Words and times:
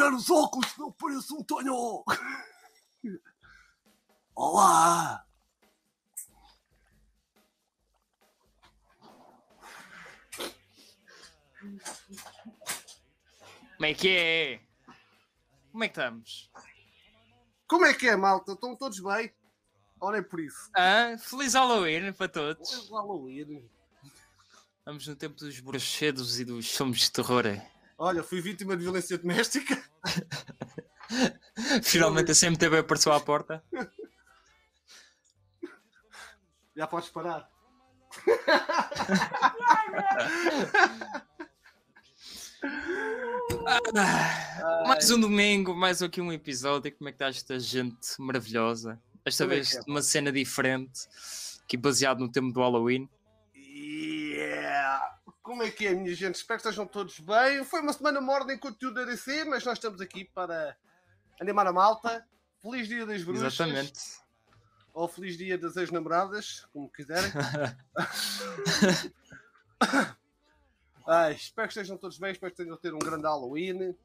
tirar 0.00 0.14
os 0.14 0.30
óculos, 0.30 0.70
senão 0.72 0.90
pareço 0.92 1.36
um 1.36 1.44
tonho. 1.44 2.02
Olá! 4.34 5.26
Como 13.76 13.84
é 13.84 13.94
que 13.94 14.08
é? 14.08 14.60
Como 15.70 15.84
é 15.84 15.88
que 15.88 16.00
estamos? 16.00 16.50
Como 17.68 17.84
é 17.84 17.92
que 17.94 18.08
é, 18.08 18.16
malta? 18.16 18.52
Estão 18.52 18.74
todos 18.74 19.00
bem? 19.00 19.32
Olhem 20.00 20.22
por 20.22 20.40
isso. 20.40 20.70
Ah, 20.74 21.16
feliz 21.18 21.52
Halloween 21.52 22.12
para 22.14 22.28
todos. 22.28 22.72
É 22.72 22.90
Halloween. 22.90 23.68
Estamos 24.78 25.06
no 25.06 25.14
tempo 25.14 25.36
dos 25.36 25.60
bruxedos 25.60 26.40
e 26.40 26.44
dos 26.46 26.74
filmes 26.74 27.00
de 27.00 27.12
terror. 27.12 27.44
Olha, 28.02 28.22
fui 28.22 28.40
vítima 28.40 28.74
de 28.74 28.82
violência 28.82 29.18
doméstica. 29.18 29.78
Finalmente 31.84 32.30
a 32.30 32.34
CMTV 32.34 32.78
apareceu 32.78 33.12
à 33.12 33.20
porta. 33.20 33.62
Já 36.74 36.86
podes 36.86 37.10
parar. 37.10 37.46
Ah, 43.66 44.84
mais 44.88 45.10
um 45.10 45.20
domingo, 45.20 45.74
mais 45.74 46.00
aqui 46.00 46.22
um 46.22 46.32
episódio. 46.32 46.90
Como 46.96 47.10
é 47.10 47.12
que 47.12 47.16
está 47.16 47.28
esta 47.28 47.60
gente 47.60 48.18
maravilhosa? 48.18 48.98
Esta 49.26 49.44
Como 49.44 49.52
é 49.52 49.56
vez 49.56 49.72
que 49.72 49.76
é? 49.76 49.82
uma 49.86 50.00
cena 50.00 50.32
diferente, 50.32 51.06
aqui 51.64 51.76
baseado 51.76 52.20
no 52.20 52.32
tema 52.32 52.50
do 52.50 52.60
Halloween. 52.60 53.06
Como 55.50 55.64
é 55.64 55.70
que 55.70 55.84
é, 55.84 55.92
minha 55.92 56.14
gente? 56.14 56.36
Espero 56.36 56.60
que 56.60 56.68
estejam 56.68 56.86
todos 56.86 57.18
bem. 57.18 57.64
Foi 57.64 57.80
uma 57.80 57.92
semana 57.92 58.20
morna 58.20 58.54
em 58.54 58.56
conteúdo 58.56 58.94
da 58.94 59.04
DC, 59.04 59.42
mas 59.46 59.64
nós 59.64 59.78
estamos 59.78 60.00
aqui 60.00 60.24
para 60.24 60.76
animar 61.40 61.66
a 61.66 61.72
malta. 61.72 62.24
Feliz 62.62 62.86
dia 62.86 63.04
das 63.04 63.24
bruxas. 63.24 63.54
Exatamente. 63.54 64.00
Ou 64.94 65.08
feliz 65.08 65.36
dia 65.36 65.58
das 65.58 65.76
ex-namoradas, 65.76 66.68
como 66.72 66.88
quiserem. 66.88 67.32
Ai, 71.04 71.32
espero 71.32 71.66
que 71.66 71.72
estejam 71.72 71.98
todos 71.98 72.16
bem, 72.16 72.30
espero 72.30 72.52
que 72.52 72.62
tenham 72.62 72.76
ter 72.76 72.94
um 72.94 73.00
grande 73.00 73.24
Halloween. 73.24 73.96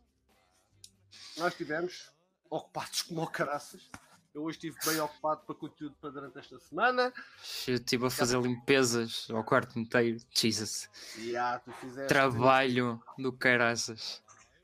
Nós 1.38 1.54
estivemos 1.54 2.12
ocupados 2.50 3.04
como 3.04 3.28
caraças. 3.30 3.88
Eu 4.36 4.44
hoje 4.44 4.58
estive 4.58 4.78
bem 4.86 5.00
ocupado 5.00 5.44
para 5.46 5.56
conteúdo 5.56 5.96
para 6.02 6.10
durante 6.10 6.38
esta 6.38 6.60
semana. 6.60 7.14
Eu 7.66 7.76
estive 7.76 8.06
a 8.06 8.10
fazer 8.10 8.38
limpezas 8.42 9.28
ao 9.32 9.42
quarto 9.46 9.80
inteiro. 9.80 10.20
Jesus. 10.30 10.90
E 11.18 11.38
ah, 11.38 11.62
fizeste. 11.80 12.10
Trabalho 12.10 13.02
do 13.18 13.32
caraças. 13.32 14.22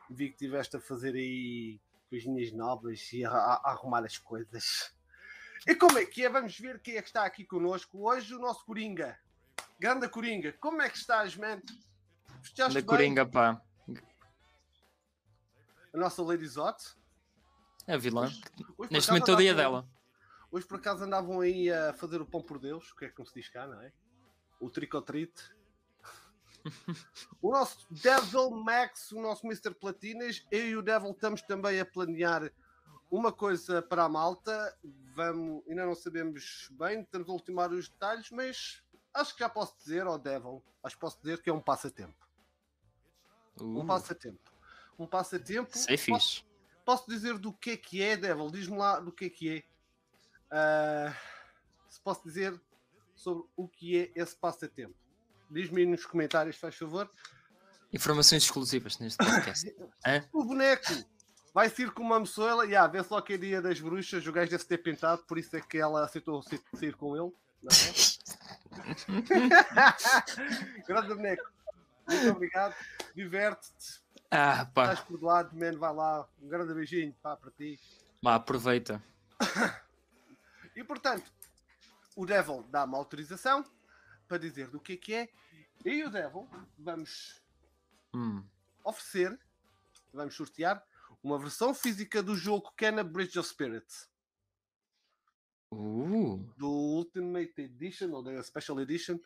Vi 0.10 0.28
que 0.28 0.34
estiveste 0.34 0.76
a 0.76 0.82
fazer 0.82 1.16
aí 1.16 1.80
coisinhas 2.10 2.52
novas 2.52 3.14
e 3.14 3.24
a, 3.24 3.32
a- 3.32 3.62
a 3.64 3.72
arrumar 3.72 4.04
as 4.04 4.18
coisas. 4.18 4.94
E 5.66 5.74
como 5.74 5.98
é 5.98 6.06
que 6.06 6.26
é? 6.26 6.30
Vamos 6.30 6.60
ver 6.60 6.82
quem 6.82 6.98
é 6.98 7.02
que 7.02 7.08
está 7.08 7.24
aqui 7.24 7.46
connosco 7.46 8.10
hoje. 8.10 8.36
O 8.36 8.40
nosso 8.40 8.66
Coringa. 8.66 9.18
Ganda 9.80 10.10
Coringa, 10.10 10.52
como 10.60 10.82
é 10.82 10.90
que 10.90 10.98
estás, 10.98 11.38
man? 11.38 11.62
Festejaste 12.42 12.74
Da 12.74 12.80
bem? 12.82 12.86
Coringa, 12.86 13.26
pá. 13.26 13.62
A 15.94 15.98
nossa 15.98 16.22
Lady 16.22 16.46
Zot. 16.46 16.78
A 17.92 17.98
vilã. 17.98 18.26
Hoje, 18.26 18.42
por 18.78 18.92
Neste 18.92 19.10
momento 19.12 19.32
é 19.32 19.34
o 19.34 19.38
dia 19.38 19.54
dela. 19.54 19.88
Hoje 20.50 20.66
por 20.66 20.78
acaso 20.78 21.04
andavam 21.04 21.42
aí 21.42 21.70
a 21.72 21.94
fazer 21.94 22.22
o 22.22 22.26
pão 22.26 22.42
por 22.42 22.58
Deus, 22.60 22.94
que 22.94 23.06
é 23.06 23.10
como 23.10 23.28
se 23.28 23.34
diz 23.34 23.50
cá, 23.50 23.68
não 23.68 23.82
é? 23.82 23.92
O 24.60 24.70
tricotrite. 24.70 25.54
o 27.42 27.52
nosso 27.52 27.86
Devil 27.92 28.52
Max, 28.52 29.12
o 29.12 29.22
nosso 29.22 29.46
Mr. 29.46 29.74
Platinas, 29.74 30.46
eu 30.52 30.68
e 30.68 30.76
o 30.78 30.82
Devil 30.82 31.12
estamos 31.12 31.42
também 31.42 31.80
a 31.80 31.86
planear 31.86 32.52
uma 33.10 33.32
coisa 33.32 33.82
para 33.82 34.04
a 34.04 34.10
malta. 34.10 34.78
Vamos, 35.16 35.64
ainda 35.68 35.86
não 35.86 35.96
sabemos 35.96 36.70
bem, 36.72 37.02
estamos 37.02 37.28
a 37.28 37.32
ultimar 37.34 37.72
os 37.72 37.90
detalhes, 37.90 38.30
mas 38.32 38.82
acho 39.14 39.34
que 39.34 39.40
já 39.40 39.50
posso 39.50 39.78
dizer 39.80 40.06
ao 40.06 40.18
Devil, 40.18 40.64
acho 40.84 40.96
que 40.96 41.02
posso 41.02 41.20
dizer 41.22 41.42
que 41.42 41.50
é 41.50 41.54
um 41.54 41.62
passatempo. 41.62 42.28
Um 43.60 43.82
Uh, 43.82 43.86
passatempo. 43.86 44.52
Um 44.98 45.06
passatempo. 45.08 45.78
Sei 45.78 45.98
Posso- 45.98 46.06
fixe. 46.40 46.51
Posso 46.86 47.10
dizer 47.10 47.38
do 47.38 47.54
que 47.54 47.72
é 47.72 47.78
que 47.78 48.02
é, 48.02 48.18
Devil? 48.18 48.50
Diz-me 48.52 48.78
lá 48.78 49.00
do 49.00 49.12
que 49.12 49.26
é 49.26 49.30
que 49.30 49.58
é. 49.58 49.64
Ah, 50.52 51.14
se 51.90 52.00
posso 52.02 52.24
dizer 52.24 52.60
sobre 53.16 53.44
o 53.56 53.68
que 53.68 53.98
é 54.00 54.12
esse 54.16 54.36
passatempo. 54.36 54.96
Diz-me 55.50 55.82
aí 55.82 55.88
nos 55.88 56.06
comentários, 56.06 56.58
faz 56.58 56.76
favor. 56.76 57.10
Informações 57.94 58.44
exclusivas 58.44 58.98
neste 59.00 59.18
podcast. 59.24 59.68
O 60.34 60.44
boneco 60.46 60.86
vai 61.54 61.70
ser 61.70 61.92
com 61.92 62.02
uma 62.02 62.20
moçoela. 62.20 62.66
E 62.66 62.76
ah, 62.76 62.88
vê 62.88 63.04
só 63.04 63.22
que 63.22 63.34
é 63.34 63.38
dia 63.38 63.62
das 63.62 63.80
bruxas. 63.80 64.26
O 64.26 64.32
gajo 64.32 64.50
deve 64.52 64.64
ter 64.64 64.78
pintado, 64.80 65.24
por 65.24 65.38
isso 65.38 65.56
é 65.56 65.62
que 65.62 65.78
ela 65.78 66.04
aceitou 66.06 66.42
sair- 66.42 66.64
sair 66.76 66.96
com 66.96 67.16
ele. 67.16 67.32
Não 67.62 67.70
é? 67.70 68.82
Grande 70.88 71.08
boneco. 71.16 71.44
Muito 72.08 72.30
obrigado. 72.32 72.76
Diverte-te. 73.16 74.01
Ah, 74.32 74.66
pá. 74.74 74.94
Estás 74.94 75.08
perdoado, 75.08 75.56
man. 75.56 75.78
Vai 75.78 75.94
lá. 75.94 76.28
Um 76.42 76.48
grande 76.48 76.74
beijinho 76.74 77.14
pá, 77.22 77.36
para 77.36 77.52
ti. 77.52 77.80
Vá, 78.22 78.36
aproveita. 78.36 79.04
E 80.74 80.86
portanto, 80.86 81.30
o 82.16 82.26
Devil 82.26 82.64
dá-me 82.72 82.96
autorização 82.96 83.64
para 84.26 84.38
dizer 84.38 84.70
do 84.70 84.80
que 84.80 84.94
é 84.94 84.98
que 84.98 85.14
é. 85.14 85.30
Eu 85.84 85.94
e 85.94 86.04
o 86.06 86.10
Devil 86.10 86.48
vamos 86.80 87.42
Hum. 88.14 88.42
oferecer, 88.82 89.38
vamos 90.14 90.34
sortear 90.34 90.82
uma 91.22 91.38
versão 91.38 91.74
física 91.74 92.24
do 92.24 92.36
jogo 92.38 92.72
Kenna 92.78 93.04
Bridge 93.04 93.38
of 93.38 93.50
Spirits, 93.50 94.10
Uh. 95.74 96.38
do 96.58 96.70
Ultimate 96.70 97.54
Edition 97.62 98.12
ou 98.12 98.24
da 98.24 98.42
Special 98.42 98.80
Edition. 98.80 99.20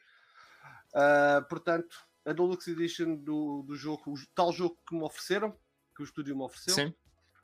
Ah, 0.96 1.46
portanto, 1.48 1.96
a 2.26 2.34
Deluxe 2.34 2.72
Edition 2.72 3.16
do, 3.16 3.64
do 3.64 3.76
jogo, 3.76 4.14
o 4.14 4.16
tal 4.34 4.52
jogo 4.52 4.78
que 4.88 4.96
me 4.96 5.04
ofereceram, 5.04 5.58
que 5.96 6.02
o 6.02 6.06
estúdio 6.06 6.36
me 6.36 6.44
ofereceu. 6.44 6.74
Sim. 6.74 6.94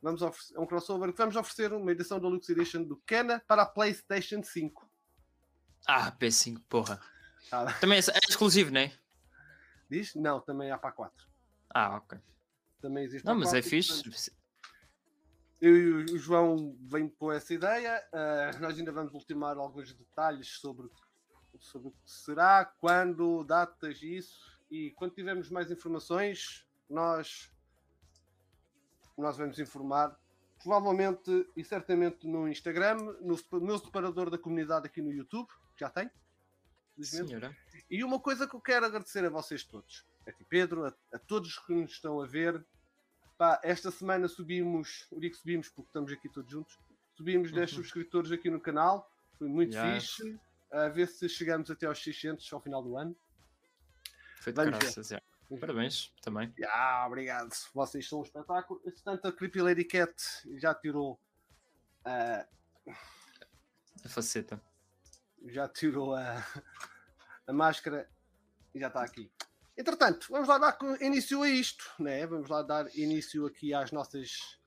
Vamos 0.01 0.21
oferecer, 0.23 0.55
é 0.57 0.59
um 0.59 0.65
crossover 0.65 1.11
que 1.11 1.17
vamos 1.17 1.35
oferecer 1.35 1.71
uma 1.71 1.91
edição 1.91 2.19
Deluxe 2.19 2.51
Edition 2.51 2.83
do 2.83 2.97
Kenna 3.05 3.39
para 3.47 3.61
a 3.61 3.65
PlayStation 3.65 4.41
5. 4.43 4.89
Ah, 5.87 6.11
P5, 6.11 6.61
porra. 6.67 6.99
Tá? 7.49 7.73
Também 7.79 7.97
é, 7.99 8.01
é 8.01 8.19
exclusivo, 8.29 8.71
não 8.71 8.81
é? 8.81 8.91
Diz? 9.89 10.15
Não, 10.15 10.39
também 10.39 10.71
há 10.71 10.77
para 10.77 10.89
a 10.89 10.93
4. 10.93 11.27
Ah, 11.73 11.97
ok. 11.97 12.19
Também 12.81 13.03
existe 13.03 13.25
Não, 13.25 13.35
mas 13.35 13.49
é 13.53 13.61
4, 13.61 13.69
fixe. 13.69 14.03
portanto, 14.03 14.31
Eu 15.59 15.77
e 15.77 16.13
o- 16.15 16.17
João 16.17 16.75
vem 16.81 17.07
com 17.07 17.31
essa 17.31 17.53
ideia. 17.53 18.03
ah, 18.11 18.51
nós 18.59 18.77
ainda 18.79 18.91
vamos 18.91 19.13
ultimar 19.13 19.57
alguns 19.57 19.93
detalhes 19.93 20.47
sobre, 20.59 20.89
sobre 21.59 21.89
o 21.89 21.91
que 21.91 21.97
será, 22.11 22.65
quando, 22.65 23.43
datas 23.43 24.01
e 24.01 24.17
isso. 24.17 24.50
E 24.71 24.91
quando 24.91 25.13
tivermos 25.13 25.49
mais 25.51 25.69
informações, 25.69 26.65
nós, 26.89 27.51
nós 29.17 29.37
vamos 29.37 29.59
informar. 29.59 30.17
Provavelmente 30.63 31.49
e 31.57 31.63
certamente 31.63 32.27
no 32.27 32.47
Instagram, 32.47 32.95
no 33.21 33.35
meu 33.59 33.77
separador 33.79 34.29
da 34.29 34.37
comunidade 34.37 34.85
aqui 34.85 35.01
no 35.01 35.11
YouTube, 35.11 35.47
que 35.75 35.79
já 35.79 35.89
tem. 35.89 36.09
Senhora. 37.01 37.55
E 37.89 38.03
uma 38.03 38.19
coisa 38.19 38.47
que 38.47 38.55
eu 38.55 38.61
quero 38.61 38.85
agradecer 38.85 39.25
a 39.25 39.29
vocês 39.29 39.63
todos, 39.63 40.05
a 40.27 40.31
ti 40.31 40.45
Pedro, 40.47 40.85
a, 40.85 40.93
a 41.13 41.17
todos 41.19 41.57
que 41.59 41.73
nos 41.73 41.91
estão 41.93 42.21
a 42.21 42.27
ver. 42.27 42.63
Pá, 43.39 43.59
esta 43.63 43.89
semana 43.89 44.27
subimos, 44.27 45.07
eu 45.11 45.19
digo 45.19 45.35
subimos 45.35 45.67
porque 45.69 45.89
estamos 45.89 46.11
aqui 46.13 46.29
todos 46.29 46.51
juntos, 46.51 46.77
subimos 47.15 47.51
10 47.51 47.71
Uhum. 47.71 47.77
subscritores 47.77 48.31
aqui 48.31 48.51
no 48.51 48.61
canal, 48.61 49.11
foi 49.39 49.47
muito 49.47 49.73
Yeah. 49.73 49.99
fixe. 49.99 50.39
A 50.71 50.89
ver 50.89 51.07
se 51.07 51.27
chegamos 51.27 51.71
até 51.71 51.87
aos 51.87 52.01
600 52.03 52.53
ao 52.53 52.61
final 52.61 52.83
do 52.83 52.95
ano. 52.95 53.15
Foi 54.41 54.51
de 54.51 54.63
caraças, 54.63 55.11
é. 55.11 55.21
Parabéns, 55.59 56.11
também. 56.21 56.51
Ah, 56.65 57.05
obrigado, 57.05 57.53
vocês 57.75 58.07
são 58.07 58.19
um 58.19 58.23
espetáculo. 58.23 58.81
Entretanto, 58.83 59.27
a 59.27 59.31
Creepy 59.31 59.61
Lady 59.61 59.83
Cat 59.83 60.15
já 60.57 60.73
tirou 60.73 61.19
ah, 62.03 62.47
A 64.03 64.09
faceta. 64.09 64.59
já 65.45 65.67
tirou 65.67 66.15
a, 66.15 66.43
a 67.45 67.53
máscara 67.53 68.09
e 68.73 68.79
já 68.79 68.87
está 68.87 69.03
aqui. 69.03 69.31
Entretanto, 69.77 70.27
vamos 70.31 70.47
lá 70.47 70.57
dar 70.57 70.77
início 71.01 71.43
a 71.43 71.49
isto, 71.49 71.83
né? 71.99 72.25
Vamos 72.25 72.49
lá 72.49 72.63
dar 72.63 72.87
início 72.95 73.45
aqui 73.45 73.75
às 73.75 73.91
nossas 73.91 74.59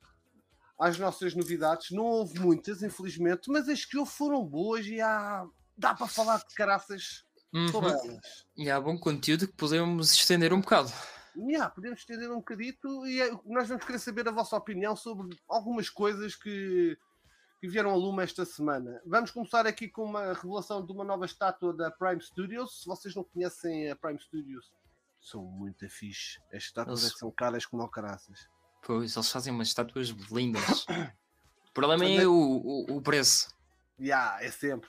às 0.78 0.98
nossas 1.00 1.34
novidades. 1.34 1.90
Não 1.90 2.04
houve 2.04 2.38
muitas, 2.38 2.80
infelizmente, 2.80 3.50
mas 3.50 3.68
as 3.68 3.84
que 3.84 3.98
houve 3.98 4.10
foram 4.12 4.44
boas 4.44 4.86
e 4.86 5.00
há, 5.00 5.44
dá 5.76 5.94
para 5.94 6.06
falar 6.06 6.38
de 6.46 6.54
caraças 6.54 7.24
sobre 7.70 7.90
Uhum. 7.90 7.96
elas. 8.10 8.46
E 8.56 8.70
há 8.70 8.80
bom 8.80 8.98
conteúdo 8.98 9.46
que 9.46 9.54
podemos 9.54 10.12
estender 10.12 10.52
um 10.52 10.60
bocado. 10.60 10.90
Yeah, 11.36 11.68
podemos 11.68 11.98
estender 12.00 12.30
um 12.30 12.36
bocadito 12.36 13.06
e 13.06 13.20
é- 13.20 13.30
nós 13.44 13.68
vamos 13.68 13.84
querer 13.84 13.98
saber 13.98 14.28
a 14.28 14.32
vossa 14.32 14.56
opinião 14.56 14.94
sobre 14.94 15.36
algumas 15.48 15.90
coisas 15.90 16.36
que, 16.36 16.96
que 17.60 17.68
vieram 17.68 17.90
a 17.90 17.96
lume 17.96 18.22
esta 18.22 18.44
semana. 18.44 19.00
Vamos 19.04 19.32
começar 19.32 19.66
aqui 19.66 19.88
com 19.88 20.04
uma 20.04 20.32
revelação 20.32 20.84
de 20.86 20.92
uma 20.92 21.02
nova 21.04 21.24
estátua 21.26 21.72
da 21.74 21.90
Prime 21.90 22.20
Studios. 22.20 22.82
Se 22.82 22.86
vocês 22.86 23.14
não 23.16 23.24
conhecem 23.24 23.90
a 23.90 23.96
Prime 23.96 24.20
Studios, 24.20 24.72
são 25.20 25.42
muito 25.42 25.88
fixe. 25.88 26.38
As 26.52 26.62
estátuas 26.64 27.02
Eles- 27.02 27.14
é 27.14 27.18
são 27.18 27.30
caras 27.32 27.66
como 27.66 27.88
caraças. 27.88 28.48
Pois, 28.86 29.16
eles 29.16 29.30
fazem 29.32 29.52
umas 29.52 29.68
estátuas 29.68 30.08
lindas. 30.30 30.84
O 31.68 31.72
problema 31.72 32.04
é 32.04 32.24
o, 32.26 32.32
o, 32.32 32.96
o 32.98 33.02
preço. 33.02 33.48
Yeah, 33.98 34.40
é 34.44 34.50
sempre. 34.52 34.88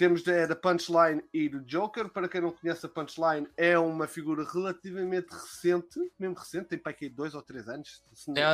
Temos 0.00 0.22
da, 0.22 0.46
da 0.46 0.56
Punchline 0.56 1.22
e 1.30 1.46
do 1.46 1.60
Joker. 1.60 2.08
Para 2.08 2.26
quem 2.26 2.40
não 2.40 2.52
conhece 2.52 2.86
a 2.86 2.88
Punchline, 2.88 3.46
é 3.54 3.78
uma 3.78 4.06
figura 4.06 4.46
relativamente 4.50 5.28
recente, 5.30 6.00
mesmo 6.18 6.36
recente, 6.36 6.68
tem 6.68 6.78
para 6.78 6.90
aqui 6.92 7.06
dois 7.10 7.34
ou 7.34 7.42
três 7.42 7.68
anos. 7.68 8.02
É, 8.34 8.44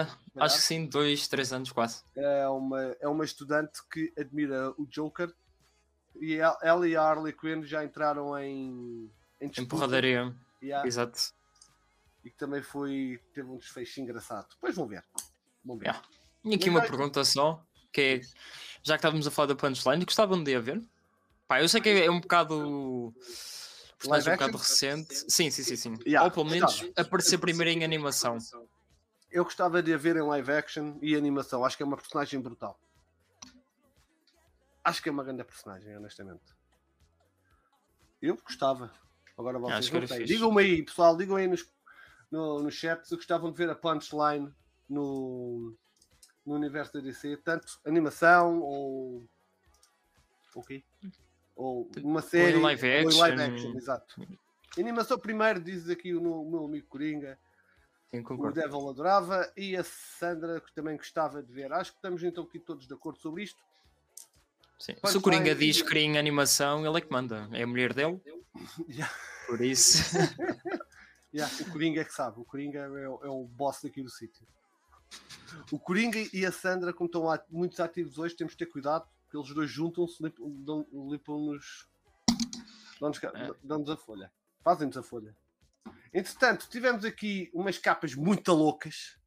acho 0.42 0.56
que 0.56 0.62
sim, 0.62 0.86
dois, 0.86 1.28
três 1.28 1.52
anos 1.52 1.70
quase. 1.70 2.02
é 2.16 2.48
uma, 2.48 2.82
é 2.98 3.06
uma 3.06 3.24
estudante 3.24 3.78
que 3.88 4.12
admira 4.18 4.72
o 4.76 4.84
Joker 4.86 5.32
e 6.16 6.34
el- 6.34 6.58
ela 6.62 6.88
e 6.88 6.96
a 6.96 7.02
Harley 7.02 7.32
Quinn 7.32 7.62
já 7.62 7.84
entraram 7.84 8.36
em, 8.36 9.08
em 9.40 9.46
disputa. 9.46 9.62
Empurradaria. 9.62 10.34
Yeah, 10.60 10.84
Exato. 10.84 11.32
e 12.24 12.30
que 12.30 12.36
também 12.36 12.60
foi, 12.60 13.20
teve 13.32 13.48
um 13.48 13.56
desfecho 13.56 14.00
engraçado. 14.00 14.48
Depois 14.50 14.74
vão 14.74 14.88
ver. 14.88 15.04
Vão 15.64 15.76
ver. 15.78 15.84
Yeah. 15.90 16.02
E 16.44 16.54
aqui 16.56 16.68
uma 16.70 16.80
Mas- 16.80 16.88
pergunta 16.90 17.24
só, 17.24 17.64
que 17.92 18.00
é, 18.00 18.20
já 18.82 18.94
que 18.94 18.98
estávamos 18.98 19.28
a 19.28 19.30
falar 19.30 19.46
da 19.46 19.54
Punchline, 19.54 20.04
gostavam 20.04 20.42
de 20.42 20.52
a 20.56 20.58
ver? 20.60 20.82
Pá, 21.46 21.60
eu 21.62 21.68
sei 21.68 21.80
que 21.80 21.88
é 21.88 22.10
um 22.10 22.20
bocado... 22.20 23.14
Personagem 23.98 24.32
um 24.32 24.36
bocado 24.36 24.58
recente. 24.58 25.14
Sim, 25.28 25.50
sim, 25.50 25.62
sim, 25.62 25.76
sim. 25.76 25.94
Yeah, 26.06 26.24
Ou 26.24 26.30
pelo 26.30 26.44
menos 26.44 26.80
gostava. 26.80 27.06
aparecer 27.06 27.38
primeiro 27.38 27.70
em 27.70 27.82
animação. 27.82 28.38
Eu 29.30 29.44
gostava 29.44 29.82
de 29.82 29.92
a 29.92 29.96
ver 29.96 30.16
em 30.16 30.22
live 30.22 30.52
action 30.52 30.98
e 31.00 31.16
animação. 31.16 31.64
Acho 31.64 31.76
que 31.76 31.82
é 31.82 31.86
uma 31.86 31.96
personagem 31.96 32.40
brutal. 32.40 32.78
Acho 34.84 35.02
que 35.02 35.08
é 35.08 35.12
uma 35.12 35.24
grande 35.24 35.42
personagem, 35.44 35.96
honestamente. 35.96 36.44
Eu 38.20 38.36
gostava. 38.36 38.92
Agora 39.36 39.58
vocês 39.58 39.90
não 39.90 40.06
têm. 40.06 40.24
Digam-me 40.24 40.62
aí, 40.62 40.82
pessoal, 40.82 41.16
digam 41.16 41.36
aí 41.36 41.48
nos, 41.48 41.68
no, 42.30 42.62
no 42.62 42.70
chat 42.70 43.06
se 43.06 43.16
gostavam 43.16 43.50
de 43.50 43.58
ver 43.58 43.68
a 43.68 43.74
punchline 43.74 44.52
no, 44.88 45.76
no 46.44 46.54
universo 46.54 46.92
da 46.94 47.00
DC, 47.00 47.38
tanto 47.38 47.80
animação 47.84 48.60
ou. 48.60 49.28
O 50.54 50.62
quê? 50.62 50.84
Ou 51.56 51.90
uma 52.02 52.20
série. 52.22 52.58
live 52.58 52.86
ou 52.86 52.92
em 52.92 53.06
action. 53.06 53.18
live 53.20 53.42
action, 53.42 53.76
exato. 53.76 54.26
Animação 54.78 55.18
primeiro, 55.18 55.58
diz 55.60 55.88
aqui 55.88 56.14
o 56.14 56.20
meu, 56.20 56.64
amigo 56.66 56.86
Coringa. 56.86 57.38
Sim, 58.10 58.22
O. 58.28 58.52
Devil 58.52 58.88
adorava 58.90 59.50
e 59.56 59.76
a 59.76 59.82
Sandra 59.82 60.60
que 60.60 60.72
também 60.72 60.96
gostava 60.96 61.42
de 61.42 61.52
ver. 61.52 61.72
Acho 61.72 61.90
que 61.92 61.96
estamos 61.98 62.22
então 62.22 62.44
aqui 62.44 62.58
todos 62.60 62.86
de 62.86 62.92
acordo 62.94 63.18
sobre 63.18 63.42
isto. 63.42 63.60
Sim. 64.78 64.94
Se 65.06 65.16
o 65.16 65.20
Coringa 65.22 65.50
e- 65.50 65.54
diz 65.54 65.80
que 65.80 65.88
queria 65.88 66.02
em 66.04 66.18
animação, 66.18 66.86
ele 66.86 66.98
é 66.98 67.00
que 67.00 67.10
manda. 67.10 67.48
É 67.52 67.62
a 67.62 67.66
mulher 67.66 67.92
dele, 67.94 68.20
Yeah. 68.88 69.12
por 69.46 69.60
isso. 69.62 69.98
Yeah, 71.34 71.52
o 71.60 71.70
Coringa 71.70 72.00
é 72.00 72.04
que 72.04 72.12
sabe. 72.14 72.40
O 72.40 72.44
Coringa 72.44 72.78
é, 72.80 73.08
o- 73.08 73.20
é 73.24 73.28
o 73.28 73.44
boss 73.44 73.80
daqui 73.82 74.02
do 74.02 74.08
sítio. 74.08 74.46
O 75.70 75.78
Coringa 75.78 76.18
e 76.32 76.46
a 76.46 76.52
Sandra, 76.52 76.92
como 76.94 77.06
estão 77.06 77.24
muito 77.50 77.82
ativos 77.82 78.18
hoje, 78.18 78.34
temos 78.34 78.52
de 78.54 78.58
ter 78.58 78.66
cuidado, 78.66 79.06
eles 79.36 79.52
dois 79.54 79.70
juntam-se, 79.70 80.22
limpam- 80.22 80.50
dão- 80.64 80.86
limpam-nos. 81.10 81.88
Dão-nos 83.00 83.18
ca- 83.18 83.32
É. 83.34 83.52
dão-nos 83.62 83.90
a 83.90 83.96
folha. 83.96 84.32
Fazem-nos 84.62 84.96
a 84.96 85.02
folha. 85.02 85.36
Entretanto, 86.12 86.68
tivemos 86.68 87.04
aqui 87.04 87.50
umas 87.52 87.78
capas 87.78 88.14
muito 88.14 88.52
loucas. 88.52 89.18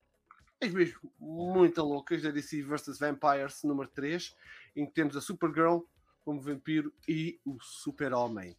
Mas 0.62 0.74
mesmo 0.74 1.14
muito 1.20 1.82
loucas 1.84 2.22
da 2.22 2.32
DC 2.32 2.62
vs 2.64 2.98
Vampires 3.00 3.64
número 3.64 3.88
3, 3.90 4.36
em 4.76 4.86
que 4.86 4.92
temos 4.92 5.16
a 5.16 5.22
Supergirl 5.22 5.80
como 6.26 6.42
vampiro 6.42 6.94
e 7.08 7.40
o 7.46 7.58
Super-Homem. 7.62 8.58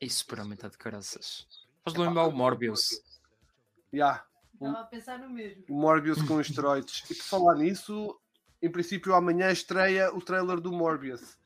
Isso 0.00 0.26
para 0.26 0.44
mim 0.44 0.54
está 0.54 0.68
de 0.68 0.76
caraças. 0.76 1.46
Faz 1.84 1.96
lembrar 1.96 2.26
o 2.26 2.32
Morbius. 2.32 3.00
Yeah, 3.94 4.26
Estava 4.54 4.80
a 4.80 4.84
pensar 4.84 5.18
no 5.20 5.30
mesmo. 5.30 5.64
o 5.68 5.72
Morbius 5.74 6.20
com 6.22 6.40
esteroides. 6.40 7.08
E 7.10 7.14
por 7.14 7.22
falar 7.22 7.54
nisso, 7.54 8.18
em 8.62 8.70
princípio 8.70 9.14
amanhã 9.14 9.50
estreia 9.50 10.14
o 10.14 10.20
trailer 10.20 10.60
do 10.60 10.72
Morbius. 10.72 11.38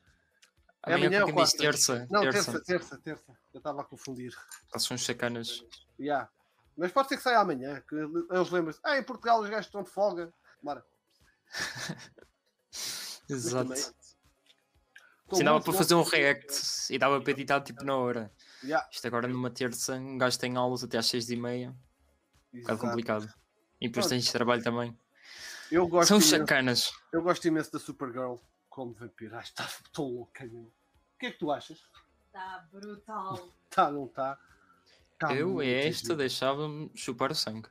É 0.85 0.93
Amanhã, 0.93 1.07
amanhã 1.07 1.19
para 1.21 1.27
ou 1.27 1.33
quarta? 1.33 1.57
terça. 1.57 2.07
Não, 2.09 2.21
terça. 2.21 2.51
terça, 2.51 2.63
terça, 2.65 2.97
terça. 2.97 3.37
Eu 3.53 3.59
estava 3.59 3.81
a 3.81 3.83
confundir. 3.83 4.33
Passam 4.71 4.95
uns 4.95 5.05
sacanas. 5.05 5.63
Yeah. 5.99 6.29
Mas 6.75 6.91
pode 6.91 7.09
ser 7.09 7.17
que 7.17 7.23
saia 7.23 7.39
amanhã, 7.39 7.83
que 7.87 7.95
eles 7.95 8.49
lembram-se. 8.49 8.79
Ah, 8.83 8.97
em 8.97 9.03
Portugal 9.03 9.39
os 9.41 9.49
gajos 9.49 9.67
estão 9.67 9.83
de 9.83 9.89
folga. 9.89 10.33
Bora. 10.63 10.83
Exato. 13.29 13.75
Sim, 15.33 15.43
dava 15.43 15.61
para 15.61 15.73
fazer 15.73 15.95
um 15.95 16.03
react 16.03 16.93
e 16.93 16.97
dava 16.97 17.21
para 17.21 17.31
editar 17.31 17.61
tipo 17.61 17.83
na 17.85 17.95
hora. 17.95 18.31
Yeah, 18.63 18.87
Isto 18.91 19.07
agora 19.07 19.27
numa 19.27 19.49
terça, 19.49 19.95
um 19.95 20.17
gajo 20.17 20.37
tem 20.37 20.57
aulas 20.57 20.83
até 20.83 20.97
às 20.97 21.05
seis 21.05 21.29
e 21.29 21.35
meia. 21.35 21.69
Um 22.53 22.59
bocado 22.59 22.73
exato. 22.73 22.79
complicado. 22.79 23.33
E 23.79 23.87
depois 23.87 24.07
tens 24.07 24.31
trabalho 24.31 24.61
também. 24.61 24.97
Eu 25.71 25.87
gosto, 25.87 26.09
São 26.09 26.17
imenso, 26.17 26.37
sacanas. 26.37 26.91
eu 27.13 27.21
gosto 27.21 27.47
imenso 27.47 27.71
da 27.71 27.79
Supergirl 27.79 28.35
como 28.69 28.93
vampiro. 28.93 29.35
Ai, 29.35 29.43
está 29.43 29.67
tão 29.93 30.05
louca, 30.05 30.45
meu. 30.45 30.63
O 30.63 30.73
que 31.19 31.27
é 31.27 31.31
que 31.31 31.39
tu 31.39 31.51
achas? 31.51 31.79
Está 32.27 32.67
brutal. 32.71 33.49
Tá, 33.69 33.89
não 33.91 34.05
está? 34.05 34.37
Tá 35.17 35.33
eu, 35.35 35.61
é 35.61 35.87
esta, 35.87 36.15
deixava-me 36.15 36.91
chupar 36.95 37.31
o 37.31 37.35
sangue. 37.35 37.69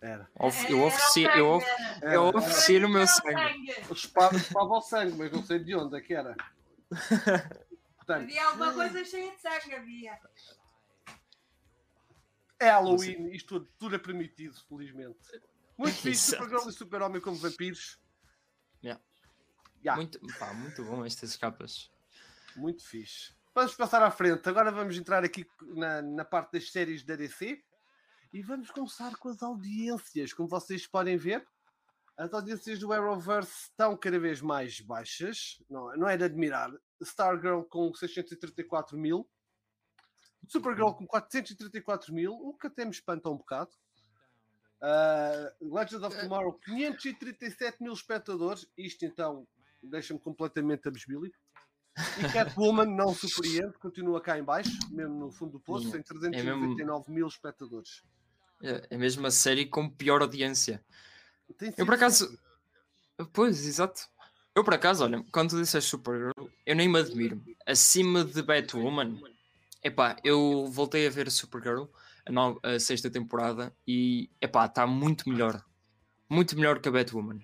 Era. 0.00 0.30
Eu 0.68 0.84
ofereci, 0.84 1.24
eu, 1.24 1.48
of- 1.56 1.66
eu 2.02 2.08
era. 2.28 2.38
ofereci 2.38 2.76
o 2.76 2.88
meu 2.88 3.06
sangue. 3.06 3.74
Eu 3.88 3.94
chupava, 3.96 4.38
chupava 4.38 4.74
o 4.74 4.80
sangue, 4.80 5.16
mas 5.18 5.32
não 5.32 5.42
sei 5.42 5.58
de 5.58 5.74
onde 5.74 5.96
é 5.96 6.00
que 6.00 6.14
era. 6.14 6.36
Portanto, 7.96 8.22
Havia 8.22 8.46
alguma 8.46 8.72
coisa 8.74 9.04
cheia 9.04 9.34
de 9.34 9.40
sangue, 9.40 9.74
havia. 9.74 10.18
é 12.60 12.70
Halloween, 12.70 13.30
isto 13.32 13.58
tudo, 13.60 13.72
tudo 13.78 13.94
é 13.96 13.98
permitido, 13.98 14.54
felizmente. 14.68 15.18
Muito 15.78 15.94
fixe. 16.02 16.32
Supergirl 16.32 16.68
e 16.68 16.72
Super-Homem 16.72 17.20
como 17.22 17.36
vampiros. 17.36 17.98
Yeah. 18.82 19.02
Yeah, 19.84 19.96
Muito, 19.96 20.18
pá, 20.38 20.52
muito 20.52 20.84
bom 20.84 21.04
estas 21.04 21.36
capas. 21.36 21.90
muito 22.56 22.84
fixe. 22.84 23.32
Vamos 23.54 23.74
passar 23.74 24.02
à 24.02 24.10
frente. 24.10 24.48
Agora 24.48 24.70
vamos 24.72 24.96
entrar 24.96 25.24
aqui 25.24 25.46
na, 25.62 26.02
na 26.02 26.24
parte 26.24 26.52
das 26.52 26.70
séries 26.70 27.04
da 27.04 27.14
DC 27.16 27.62
e 28.32 28.42
vamos 28.42 28.70
começar 28.70 29.16
com 29.16 29.28
as 29.28 29.42
audiências. 29.42 30.32
Como 30.32 30.48
vocês 30.48 30.86
podem 30.86 31.16
ver, 31.16 31.46
as 32.16 32.32
audiências 32.32 32.78
do 32.80 32.92
Arrowverse 32.92 33.68
estão 33.70 33.96
cada 33.96 34.18
vez 34.18 34.40
mais 34.40 34.80
baixas. 34.80 35.62
Não, 35.70 35.96
não 35.96 36.08
é 36.08 36.16
de 36.16 36.24
admirar. 36.24 36.70
Stargirl 37.00 37.62
com 37.62 37.94
634 37.94 38.98
mil, 38.98 39.28
Supergirl 40.48 40.92
com 40.92 41.06
434 41.06 42.12
mil, 42.12 42.32
o 42.32 42.56
que 42.56 42.66
até 42.66 42.84
me 42.84 42.90
espanta 42.90 43.28
um 43.30 43.36
bocado. 43.36 43.70
Uh, 44.80 45.74
Legends 45.74 46.02
of 46.04 46.16
Tomorrow, 46.16 46.52
537 46.64 47.82
mil 47.82 47.92
espectadores. 47.92 48.66
Isto 48.76 49.04
então 49.04 49.46
deixa-me 49.82 50.20
completamente 50.20 50.86
abesbílico. 50.86 51.36
E 51.96 51.96
Catwoman 52.32 52.86
não 52.86 53.12
surpreende, 53.12 53.76
continua 53.78 54.20
cá 54.20 54.38
em 54.38 54.42
baixo, 54.44 54.70
mesmo 54.90 55.18
no 55.18 55.32
fundo 55.32 55.52
do 55.52 55.60
poço, 55.60 55.90
tem 55.90 56.00
é 56.00 56.42
mesmo- 56.42 56.74
399 56.76 57.10
mil 57.12 57.26
espectadores. 57.26 58.02
É 58.62 58.86
é 58.90 58.96
mesmo 58.96 59.26
a 59.26 59.30
série 59.30 59.66
com 59.66 59.88
pior 59.88 60.20
audiência. 60.22 60.84
Eu 61.76 61.86
por 61.86 61.94
acaso. 61.94 62.38
Pois, 63.32 63.66
exato. 63.66 64.02
Eu 64.54 64.64
por 64.64 64.74
acaso, 64.74 65.04
olha, 65.04 65.24
quando 65.32 65.50
tu 65.50 65.60
disseste 65.60 65.90
Supergirl, 65.90 66.48
eu 66.66 66.74
nem 66.76 66.88
me 66.88 66.98
admiro. 66.98 67.40
Acima 67.64 68.24
de 68.24 68.42
Batwoman, 68.42 69.20
epá, 69.82 70.16
eu 70.24 70.66
voltei 70.66 71.06
a 71.06 71.10
ver 71.10 71.28
a 71.28 71.30
Supergirl, 71.30 71.84
a, 72.28 72.32
no- 72.32 72.60
a 72.62 72.78
sexta 72.78 73.10
temporada, 73.10 73.74
e 73.86 74.30
epá, 74.40 74.66
está 74.66 74.86
muito 74.86 75.28
melhor. 75.28 75.64
Muito 76.28 76.54
melhor 76.56 76.78
que 76.80 76.88
a 76.88 76.92
Batwoman. 76.92 77.40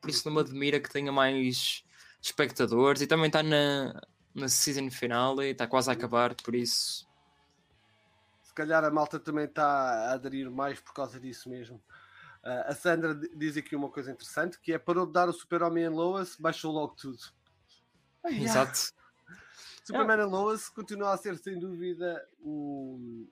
Por 0.00 0.10
isso 0.10 0.26
não 0.28 0.34
me 0.36 0.40
admira 0.40 0.78
que 0.80 0.88
tenha 0.90 1.10
mais 1.10 1.84
espectadores 2.22 3.02
e 3.02 3.06
também 3.06 3.26
está 3.26 3.42
na, 3.42 4.00
na 4.34 4.48
season 4.48 4.90
final 4.90 5.42
e 5.42 5.50
está 5.50 5.66
quase 5.66 5.90
a 5.90 5.92
acabar, 5.92 6.34
por 6.36 6.54
isso. 6.54 7.06
Se 8.42 8.54
calhar 8.54 8.84
a 8.84 8.90
malta 8.90 9.18
também 9.18 9.44
está 9.44 9.64
a 9.64 10.12
aderir 10.12 10.50
mais 10.50 10.80
por 10.80 10.92
causa 10.94 11.18
disso 11.20 11.48
mesmo. 11.48 11.82
Ah, 12.44 12.66
a 12.68 12.74
Sandra 12.74 13.14
di- 13.14 13.30
diz 13.36 13.56
aqui 13.56 13.74
uma 13.74 13.88
coisa 13.90 14.10
interessante, 14.12 14.58
que 14.60 14.72
é 14.72 14.78
parou 14.78 15.06
de 15.06 15.12
dar 15.12 15.28
o 15.28 15.32
Super-Homem 15.32 15.84
em 15.84 15.88
Lois, 15.88 16.36
baixou 16.36 16.72
logo 16.72 16.94
tudo. 16.94 17.18
Exato. 18.24 18.92
Superman 19.84 20.20
and 20.20 20.26
Lois 20.26 20.68
continua 20.68 21.14
a 21.14 21.16
ser 21.16 21.36
sem 21.38 21.58
dúvida 21.58 22.24
o, 22.40 23.26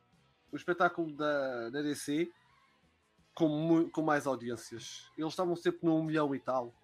o 0.56 0.58
espetáculo 0.58 1.12
da, 1.14 1.70
da 1.70 1.82
DC 1.82 2.28
com, 3.34 3.88
com 3.90 4.02
mais 4.02 4.26
audiências. 4.26 5.04
Eles 5.16 5.32
estavam 5.32 5.54
sempre 5.56 5.80
no 5.82 5.98
1 6.00 6.02
milhão 6.04 6.34
e 6.34 6.40
tal. 6.40 6.74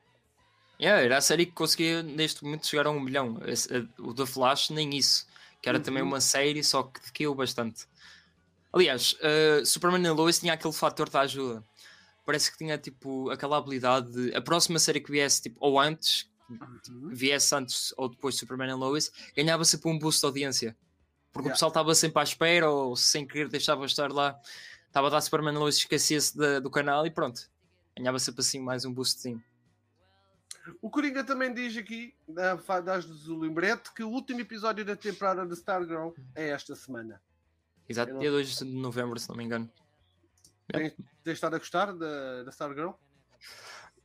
Yeah, 0.81 1.03
era 1.03 1.17
a 1.19 1.21
série 1.21 1.47
que 1.47 1.53
conseguia 1.53 2.03
neste 2.03 2.43
momento 2.45 2.67
chegar 2.67 2.87
a 2.87 2.91
um 2.91 3.01
milhão. 3.01 3.39
A- 3.39 4.03
o 4.03 4.13
da 4.13 4.27
Flash, 4.27 4.71
nem 4.71 4.95
isso. 4.97 5.27
Que 5.63 5.69
era 5.69 5.79
também 5.79 6.03
Uhum. 6.03 6.09
uma 6.09 6.21
série, 6.21 6.63
só 6.65 6.83
que 6.83 7.01
decaiu 7.01 7.35
bastante. 7.35 7.87
Aliás, 8.73 9.15
uh, 9.15 9.65
Superman 9.65 10.05
e 10.05 10.11
Lois 10.11 10.39
tinha 10.41 10.55
aquele 10.55 10.73
fator 10.73 11.09
da 11.09 11.21
ajuda. 11.21 11.63
Parece 12.27 12.51
que 12.51 12.59
tinha 12.59 12.77
tipo 12.79 13.31
aquela 13.31 13.57
habilidade 13.59 14.11
de 14.13 14.35
a 14.35 14.41
próxima 14.41 14.79
série 14.79 15.01
que 15.01 15.11
viesse, 15.11 15.43
tipo, 15.43 15.59
ou 15.61 15.79
antes, 15.79 16.29
viesse 17.11 17.55
antes 17.55 17.93
ou 17.97 18.09
depois 18.09 18.35
de 18.35 18.41
Superman 18.41 18.71
e 18.71 18.75
Lois, 18.75 19.11
ganhava 19.37 19.65
sempre 19.65 19.91
um 19.91 19.99
boost 19.99 20.21
de 20.21 20.27
audiência. 20.27 20.77
Porque 21.33 21.47
Yeah. 21.49 21.51
o 21.51 21.55
pessoal 21.55 21.69
estava 21.71 21.95
sempre 21.95 22.21
à 22.21 22.23
espera, 22.23 22.71
ou 22.71 22.95
sem 22.95 23.27
querer 23.27 23.49
deixava 23.49 23.87
estar 23.87 24.13
lá, 24.13 24.39
estava 24.87 25.07
a 25.07 25.11
dar 25.11 25.21
Superman 25.21 25.57
Lois, 25.57 25.77
esquecia-se 25.77 26.37
do 26.61 26.71
canal 26.71 27.07
e 27.07 27.11
pronto. 27.11 27.51
ganhava 27.97 28.19
sempre 28.19 28.41
assim 28.43 28.61
mais 28.61 28.85
um 28.85 28.93
boostzinho. 28.93 29.43
O 30.81 30.89
Coringa 30.89 31.25
também 31.25 31.53
diz 31.53 31.77
aqui, 31.77 32.15
dás-nos 32.85 33.29
o 33.29 33.37
lembrete, 33.39 33.93
que 33.93 34.03
o 34.05 34.09
último 34.09 34.41
episódio 34.41 34.85
da 34.85 34.95
temporada 34.95 35.45
de 35.45 35.55
Stargirl 35.55 36.11
é 36.35 36.51
esta 36.51 36.77
semana. 36.77 37.21
Exato, 37.89 38.17
dia 38.19 38.31
2 38.31 38.59
de 38.59 38.65
novembro, 38.67 39.19
se 39.19 39.29
não 39.29 39.37
me 39.37 39.45
engano. 39.45 39.69
Tens 40.71 40.95
estado 41.35 41.57
a 41.57 41.59
gostar 41.59 41.93
da, 41.93 42.45
da 42.45 42.51
Stargirl? 42.51 42.93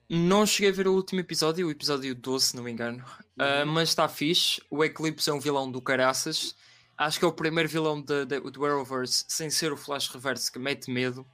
Não 0.09 0.45
cheguei 0.45 0.71
a 0.71 0.73
ver 0.73 0.87
o 0.87 0.93
último 0.93 1.19
episódio, 1.21 1.67
o 1.67 1.71
episódio 1.71 2.15
12, 2.15 2.45
se 2.45 2.55
não 2.55 2.63
me 2.63 2.71
engano. 2.71 3.05
Ah, 3.37 3.65
mas 3.65 3.89
está 3.89 4.07
fixe. 4.07 4.61
O 4.69 4.83
Eclipse 4.83 5.29
é 5.29 5.33
um 5.33 5.39
vilão 5.39 5.69
do 5.71 5.81
caraças. 5.81 6.55
Acho 6.97 7.19
que 7.19 7.25
é 7.25 7.27
o 7.27 7.31
primeiro 7.33 7.69
vilão 7.69 8.01
de- 8.01 8.25
de- 8.25 8.39
do 8.39 8.65
Arrowverse 8.65 9.25
sem 9.27 9.49
ser 9.49 9.71
o 9.71 9.77
Flash 9.77 10.07
Reverse 10.09 10.51
que 10.51 10.57
mete 10.59 10.89
medo. 10.89 11.25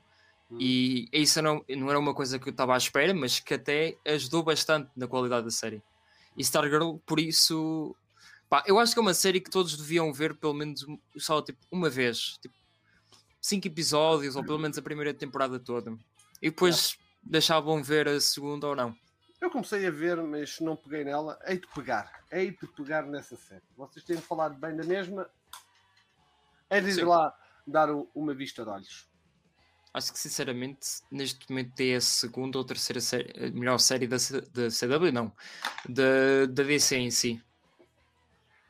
E 0.59 1.07
isso 1.11 1.41
não, 1.41 1.65
não 1.69 1.89
era 1.89 1.97
uma 1.97 2.13
coisa 2.13 2.37
que 2.37 2.47
eu 2.47 2.51
estava 2.51 2.75
à 2.75 2.77
espera, 2.77 3.11
mas 3.13 3.39
que 3.39 3.55
até 3.55 3.97
ajudou 4.05 4.43
bastante 4.43 4.87
na 4.95 5.07
qualidade 5.07 5.45
da 5.45 5.49
série. 5.51 5.81
E 6.37 6.41
Stargirl, 6.43 6.97
por 7.07 7.19
isso, 7.19 7.95
pá, 8.49 8.63
eu 8.67 8.77
acho 8.77 8.93
que 8.93 8.99
é 8.99 9.01
uma 9.01 9.15
série 9.15 9.39
que 9.41 9.49
todos 9.49 9.75
deviam 9.75 10.13
ver 10.13 10.35
pelo 10.35 10.53
menos 10.53 10.85
só 11.17 11.41
tipo, 11.41 11.57
uma 11.71 11.89
vez, 11.89 12.37
tipo, 12.39 12.53
cinco 13.41 13.65
episódios, 13.67 14.35
ou 14.35 14.43
pelo 14.43 14.59
menos 14.59 14.77
a 14.77 14.81
primeira 14.81 15.11
temporada 15.13 15.59
toda. 15.59 15.91
E 16.39 16.49
depois 16.51 16.97
deixavam 17.23 17.81
ver 17.81 18.07
a 18.07 18.19
segunda 18.19 18.67
ou 18.67 18.75
não. 18.75 18.95
Eu 19.41 19.49
comecei 19.49 19.87
a 19.87 19.91
ver, 19.91 20.21
mas 20.21 20.59
não 20.59 20.75
peguei 20.75 21.03
nela. 21.03 21.39
Hei 21.47 21.57
de 21.59 21.67
pegar. 21.73 22.11
Hei 22.31 22.51
de 22.51 22.67
pegar 22.67 23.03
nessa 23.07 23.35
série. 23.35 23.63
Vocês 23.75 24.05
têm 24.05 24.17
falado 24.17 24.55
bem 24.55 24.75
da 24.75 24.83
mesma. 24.83 25.27
Hei 26.73 26.81
de 26.81 26.89
ir 26.89 26.93
Sim. 26.93 27.03
lá 27.03 27.31
dar 27.67 27.89
uma 28.15 28.33
vista 28.33 28.63
de 28.63 28.69
olhos. 28.69 29.07
Acho 29.93 30.11
que 30.11 30.17
sinceramente, 30.17 31.03
neste 31.11 31.47
momento 31.47 31.79
é 31.79 31.95
a 31.95 32.01
segunda 32.01 32.57
ou 32.57 32.65
terceira 32.65 32.99
série, 32.99 33.31
a 33.37 33.51
melhor 33.51 33.77
série 33.77 34.07
da, 34.07 34.17
da 34.17 34.69
CW, 34.69 35.11
não, 35.13 35.31
da, 35.87 36.47
da 36.49 36.63
DC 36.63 36.95
em 36.97 37.11
si. 37.11 37.39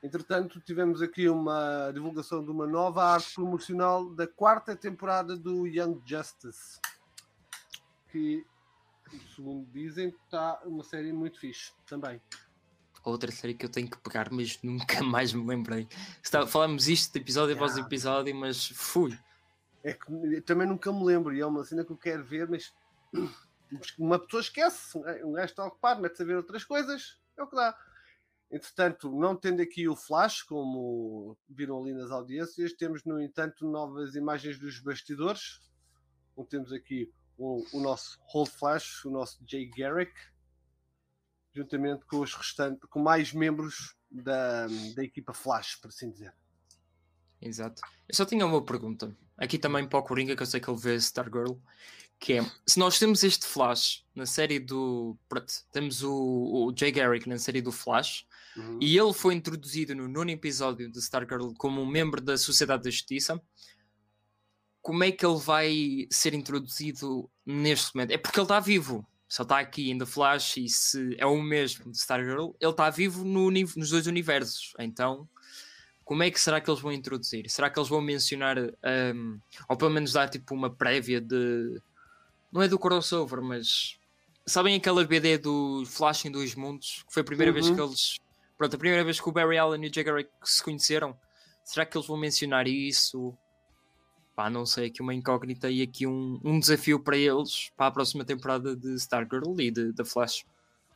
Entretanto, 0.03 0.59
tivemos 0.59 1.01
aqui 1.01 1.29
uma 1.29 1.91
divulgação 1.93 2.43
de 2.43 2.51
uma 2.51 2.67
nova 2.67 3.05
arte 3.05 3.35
promocional 3.35 4.09
da 4.13 4.27
quarta 4.27 4.75
temporada 4.75 5.37
do 5.37 5.65
Young 5.65 6.01
Justice. 6.05 6.77
Que, 8.11 8.45
segundo 9.33 9.65
dizem, 9.71 10.09
está 10.09 10.59
uma 10.65 10.83
série 10.83 11.13
muito 11.13 11.39
fixe 11.39 11.71
também. 11.87 12.21
Outra 13.03 13.31
série 13.31 13.53
que 13.53 13.65
eu 13.65 13.69
tenho 13.69 13.89
que 13.89 13.97
pegar, 13.97 14.31
mas 14.31 14.59
nunca 14.63 15.03
mais 15.03 15.33
me 15.33 15.45
lembrei. 15.45 15.87
Está, 16.21 16.47
falamos 16.47 16.87
isto 16.87 17.13
de 17.13 17.19
episódio 17.19 17.55
após 17.55 17.73
Yeah. 17.73 17.87
episódio, 17.87 18.35
mas 18.35 18.67
fui. 18.67 19.17
É 19.83 19.93
que 19.93 20.41
também 20.41 20.67
nunca 20.67 20.91
me 20.91 21.03
lembro 21.03 21.33
e 21.33 21.41
é 21.41 21.45
uma 21.45 21.63
cena 21.63 21.83
que 21.83 21.91
eu 21.91 21.97
quero 21.97 22.23
ver, 22.23 22.47
mas 22.47 22.73
uma 23.99 24.17
pessoa 24.17 24.41
esquece. 24.41 24.97
Um 25.23 25.33
gajo 25.33 25.45
está 25.45 25.65
ocupado, 25.65 26.01
mete-se 26.01 26.23
a 26.23 26.25
ver 26.25 26.37
outras 26.37 26.63
coisas, 26.63 27.19
é 27.37 27.43
o 27.43 27.47
que 27.47 27.55
dá. 27.55 27.75
Entretanto, 28.49 29.11
não 29.11 29.35
tendo 29.35 29.61
aqui 29.61 29.87
o 29.89 29.95
flash, 29.95 30.43
como 30.43 31.35
viram 31.49 31.81
ali 31.81 31.91
nas 31.91 32.11
audiências, 32.11 32.71
temos, 32.73 33.03
no 33.03 33.19
entanto, 33.19 33.67
novas 33.67 34.15
imagens 34.15 34.59
dos 34.59 34.79
bastidores. 34.79 35.59
Então, 36.31 36.45
temos 36.45 36.71
aqui 36.71 37.11
o, 37.35 37.65
o 37.73 37.81
nosso 37.81 38.19
Hold 38.27 38.49
Flash, 38.49 39.03
o 39.05 39.09
nosso 39.09 39.43
Jay 39.47 39.65
Garrick, 39.75 40.13
juntamente 41.53 42.05
com 42.05 42.19
os 42.19 42.33
restantes, 42.33 42.87
com 42.89 42.99
mais 42.99 43.33
membros 43.33 43.95
da, 44.09 44.67
da 44.95 45.03
equipa 45.03 45.33
Flash, 45.33 45.75
por 45.75 45.89
assim 45.89 46.09
dizer. 46.09 46.33
Exato. 47.41 47.81
Eu 48.07 48.15
só 48.15 48.25
tinha 48.25 48.45
uma 48.45 48.63
pergunta. 48.63 49.15
Aqui 49.37 49.57
também 49.57 49.87
para 49.87 49.99
o 49.99 50.03
Coringa, 50.03 50.35
que 50.35 50.41
eu 50.41 50.47
sei 50.47 50.59
que 50.59 50.69
ele 50.69 50.79
vê 50.79 50.95
Stargirl, 50.95 51.57
que 52.19 52.33
é, 52.33 52.51
se 52.65 52.79
nós 52.79 52.97
temos 52.97 53.23
este 53.23 53.45
Flash 53.45 54.05
na 54.15 54.25
série 54.25 54.59
do... 54.59 55.17
pronto, 55.27 55.51
Temos 55.71 56.03
o, 56.03 56.13
o 56.13 56.73
Jay 56.75 56.91
Garrick 56.91 57.27
na 57.27 57.37
série 57.37 57.61
do 57.61 57.71
Flash, 57.71 58.25
Uhum. 58.55 58.79
E 58.81 58.97
ele 58.97 59.13
foi 59.13 59.33
introduzido 59.33 59.95
no 59.95 60.07
nono 60.07 60.29
episódio 60.29 60.89
de 60.89 60.99
Stargirl 60.99 61.53
como 61.57 61.81
um 61.81 61.85
membro 61.85 62.21
da 62.21 62.37
Sociedade 62.37 62.83
da 62.83 62.89
Justiça. 62.89 63.41
Como 64.81 65.03
é 65.03 65.11
que 65.11 65.25
ele 65.25 65.39
vai 65.39 66.07
ser 66.11 66.33
introduzido 66.33 67.29
neste 67.45 67.95
momento? 67.95 68.11
É 68.11 68.17
porque 68.17 68.37
ele 68.37 68.45
está 68.45 68.59
vivo. 68.59 69.07
Ele 69.41 69.45
está 69.45 69.59
aqui 69.59 69.89
em 69.89 69.97
The 69.97 70.05
Flash 70.05 70.57
e 70.57 70.69
se 70.69 71.15
é 71.17 71.25
o 71.25 71.41
mesmo 71.41 71.91
de 71.91 71.97
Stargirl, 71.97 72.51
ele 72.59 72.71
está 72.71 72.89
vivo 72.89 73.23
no 73.23 73.49
nos 73.49 73.89
dois 73.89 74.05
universos. 74.07 74.73
Então, 74.79 75.27
como 76.05 76.21
é 76.23 76.29
que 76.29 76.39
será 76.39 76.59
que 76.61 76.69
eles 76.69 76.81
vão 76.81 76.91
introduzir? 76.91 77.49
Será 77.49 77.69
que 77.69 77.79
eles 77.79 77.89
vão 77.89 78.01
mencionar, 78.01 78.57
um, 78.59 79.39
ou 79.69 79.77
pelo 79.77 79.91
menos 79.91 80.13
dar 80.13 80.29
tipo 80.29 80.53
uma 80.53 80.69
prévia 80.69 81.19
de. 81.21 81.81
Não 82.51 82.61
é 82.61 82.67
do 82.67 82.77
crossover, 82.77 83.41
mas. 83.41 83.97
Sabem 84.45 84.75
aquela 84.75 85.05
BD 85.05 85.37
do 85.37 85.83
Flash 85.85 86.25
em 86.25 86.31
Dois 86.31 86.53
Mundos? 86.53 87.03
Que 87.07 87.13
foi 87.13 87.21
a 87.21 87.25
primeira 87.25 87.51
vez 87.51 87.67
Uhum. 87.67 87.75
que 87.75 87.81
eles. 87.81 88.17
Pronto, 88.57 88.75
a 88.75 88.79
primeira 88.79 89.03
vez 89.03 89.19
que 89.19 89.27
o 89.27 89.31
Barry 89.31 89.57
Allen 89.57 89.83
e 89.85 89.89
o 89.89 89.93
Jagger 89.93 90.29
se 90.43 90.61
conheceram. 90.61 91.17
Será 91.63 91.85
que 91.85 91.97
eles 91.97 92.07
vão 92.07 92.17
mencionar 92.17 92.67
isso? 92.67 93.35
Pá, 94.35 94.49
não 94.49 94.65
sei, 94.65 94.87
aqui 94.87 95.01
uma 95.01 95.13
incógnita 95.13 95.69
e 95.69 95.81
aqui 95.81 96.07
um, 96.07 96.39
um 96.43 96.59
desafio 96.59 96.99
para 96.99 97.15
eles 97.15 97.71
para 97.77 97.87
a 97.87 97.91
próxima 97.91 98.25
temporada 98.25 98.75
de 98.75 98.95
Stargirl 98.95 99.59
e 99.59 99.69
de 99.69 100.03
Flash. 100.03 100.45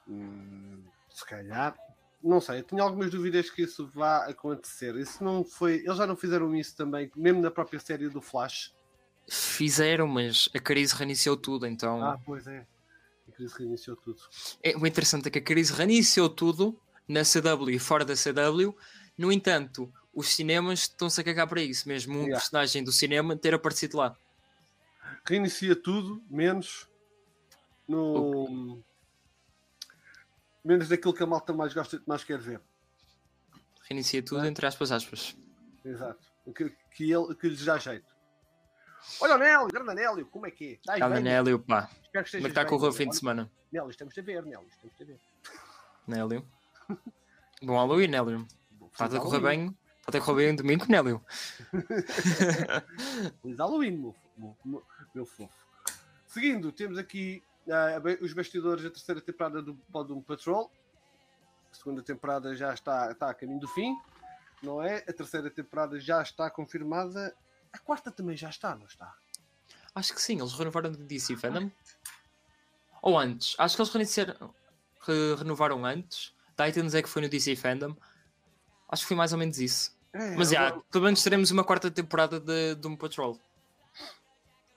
Hum, 0.07 0.83
se 1.09 1.25
calhar. 1.25 1.75
Não 2.23 2.41
sei, 2.41 2.59
eu 2.59 2.63
tenho 2.63 2.81
algumas 2.81 3.11
dúvidas 3.11 3.49
que 3.49 3.61
isso 3.61 3.87
vá 3.93 4.25
acontecer. 4.25 4.95
Isso 4.95 5.23
não 5.23 5.43
foi. 5.43 5.75
Eles 5.75 5.97
já 5.97 6.07
não 6.07 6.15
fizeram 6.15 6.55
isso 6.55 6.75
também, 6.75 7.11
mesmo 7.15 7.41
na 7.41 7.51
própria 7.51 7.79
série 7.79 8.09
do 8.09 8.21
Flash. 8.21 8.73
Fizeram, 9.29 10.07
mas 10.07 10.49
a 10.55 10.59
crise 10.59 10.95
reiniciou 10.95 11.37
tudo, 11.37 11.67
então. 11.67 12.03
Ah, 12.03 12.19
pois 12.25 12.47
é. 12.47 12.65
A 13.27 13.31
crise 13.31 13.53
reiniciou 13.57 13.95
tudo. 13.97 14.19
É, 14.63 14.75
o 14.75 14.87
interessante 14.87 15.27
é 15.27 15.31
que 15.31 15.39
a 15.39 15.41
crise 15.41 15.73
reiniciou 15.73 16.29
tudo 16.29 16.79
na 17.07 17.21
CW 17.21 17.69
e 17.69 17.77
fora 17.77 18.03
da 18.03 18.13
CW. 18.13 18.75
No 19.17 19.31
entanto, 19.31 19.91
os 20.17 20.29
cinemas 20.29 20.79
estão-se 20.79 21.21
a 21.21 21.23
cagar 21.23 21.47
para 21.47 21.61
isso, 21.61 21.87
mesmo 21.87 22.15
um 22.15 22.21
Yeah. 22.23 22.37
personagem 22.39 22.83
do 22.83 22.91
cinema 22.91 23.35
ter 23.35 23.53
aparecido 23.53 23.97
lá. 23.97 24.17
Reinicia 25.23 25.75
tudo, 25.75 26.23
menos 26.27 26.89
no. 27.87 28.81
Menos 30.65 30.89
daquilo 30.89 31.13
que 31.13 31.21
a 31.21 31.27
malta 31.27 31.53
mais 31.53 31.71
gosta, 31.71 32.01
mais 32.07 32.23
quer 32.23 32.39
ver. 32.39 32.59
Reinicia 33.87 34.23
tudo, 34.23 34.43
É. 34.43 34.47
entre 34.47 34.65
aspas, 34.65 34.91
aspas. 34.91 35.37
Exato. 35.85 36.27
Que, 36.55 36.69
que, 36.95 37.11
ele, 37.11 37.35
que 37.35 37.47
lhes 37.47 37.63
dá 37.63 37.77
jeito. 37.77 38.07
Olha 39.21 39.35
o 39.35 39.37
Nélio, 39.37 39.67
grande 39.67 39.93
Nélio, 39.93 40.25
como 40.25 40.47
é 40.47 40.51
que 40.51 40.79
é? 40.89 40.97
Calma, 40.97 41.15
bem? 41.15 41.23
Nélio, 41.23 41.59
pá. 41.59 41.89
Espero 42.03 42.25
que 42.25 42.31
Como 42.31 42.41
é 42.41 42.41
que 42.41 42.47
está 42.47 42.65
correr 42.65 42.87
o 42.87 42.91
fim 42.93 43.07
de 43.07 43.15
semana? 43.15 43.51
Nélio, 43.71 43.89
estamos 43.91 44.17
a 44.17 44.21
ver, 44.21 44.43
Nélio, 44.43 44.67
estamos 44.67 44.95
a 44.99 45.03
ver. 45.05 45.19
Nélio. 46.07 46.45
Bom 47.61 47.75
Halloween, 47.77 48.07
Nélio. 48.07 48.47
Está 48.91 49.05
a 49.05 49.19
correr 49.19 49.39
bem. 49.41 49.77
Correr 50.11 50.35
bem 50.45 50.51
um 50.53 50.55
domingo, 50.55 50.85
Nélio. 50.87 51.21
Feliz 53.41 53.57
Halloween, 53.57 53.91
meu, 53.97 54.15
meu, 54.37 54.85
meu- 55.13 55.25
fofo. 55.25 55.49
Seguindo, 56.25 56.71
temos 56.71 56.97
aqui 56.97 57.43
ba- 57.67 58.17
os 58.21 58.31
bastidores 58.31 58.83
da 58.85 58.89
terceira 58.89 59.19
temporada 59.19 59.61
do 59.61 59.75
Podum 59.91 60.21
Patrol. 60.21 60.71
A 61.69 61.75
segunda 61.75 62.01
temporada 62.01 62.55
já 62.55 62.73
está, 62.73 63.11
está 63.11 63.29
a 63.29 63.33
caminho 63.33 63.59
do 63.59 63.67
fim, 63.67 63.97
não 64.63 64.81
é? 64.81 64.99
A 65.07 65.11
terceira 65.13 65.49
temporada 65.49 65.99
já 65.99 66.21
está 66.21 66.49
confirmada. 66.49 67.35
A 67.73 67.77
quarta 67.77 68.09
também 68.09 68.37
já 68.37 68.49
está, 68.49 68.75
não 68.77 68.85
está? 68.85 69.13
Acho 69.93 70.13
que 70.13 70.21
sim, 70.21 70.39
eles 70.39 70.53
renovaram 70.53 70.89
do 70.89 70.99
DC 71.03 71.35
Fandom. 71.35 71.69
Ou 73.01 73.19
antes. 73.19 73.55
Acho 73.57 73.75
que 73.75 73.81
eles 73.81 73.91
reiniciaram, 73.91 74.55
renovaram 75.37 75.85
antes. 75.85 76.33
Titans 76.55 76.93
é 76.95 77.01
que 77.01 77.09
foi 77.09 77.21
no 77.23 77.27
DC 77.27 77.57
Fandom. 77.57 77.93
Acho 78.89 79.01
que 79.01 79.07
foi 79.09 79.17
mais 79.17 79.33
ou 79.33 79.37
menos 79.39 79.59
isso. 79.59 79.96
É, 80.17 80.35
Mas 80.35 80.49
já, 80.49 80.71
pelo 80.91 81.03
menos 81.03 81.21
teremos 81.21 81.51
uma 81.51 81.63
quarta 81.63 81.91
temporada 81.91 82.39
de 82.39 82.73
Doom 82.75 82.95
Patrol. 82.95 83.39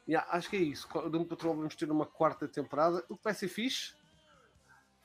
Yeah, 0.08 0.28
acho 0.32 0.50
que 0.50 0.56
é 0.56 0.60
isso. 0.60 0.88
Do 0.88 1.08
Doom 1.08 1.24
Patrol 1.24 1.54
vamos 1.56 1.74
ter 1.76 1.90
uma 1.90 2.04
quarta 2.04 2.46
temporada, 2.48 3.04
o 3.08 3.16
que 3.16 3.24
vai 3.24 3.32
ser 3.32 3.48
fixe. 3.48 3.94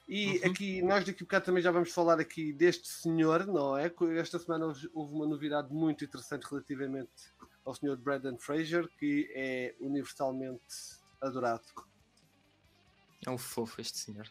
E 0.08 0.38
Uhum. 0.40 0.52
aqui, 0.52 0.82
nós 0.82 1.04
daqui 1.06 1.24
a 1.24 1.26
bocado 1.26 1.46
também 1.46 1.64
já 1.64 1.72
vamos 1.72 1.92
falar 1.92 2.20
aqui 2.20 2.52
deste 2.54 2.88
senhor, 2.88 3.46
não 3.48 3.78
é? 3.78 3.92
Esta 4.20 4.38
semana 4.38 4.66
houve 4.68 4.90
houve 4.94 5.14
uma 5.14 5.26
novidade 5.26 5.72
muito 5.74 6.04
interessante 6.06 6.44
relativamente 6.44 7.12
ao 7.64 7.74
senhor 7.74 7.98
Brandon 7.98 8.38
Fraser, 8.38 8.88
que 9.00 9.32
é 9.34 9.74
universalmente 9.80 10.64
adorado. 11.22 11.64
É 13.26 13.30
um 13.32 13.38
fofo 13.38 13.82
este 13.82 13.98
senhor. 13.98 14.30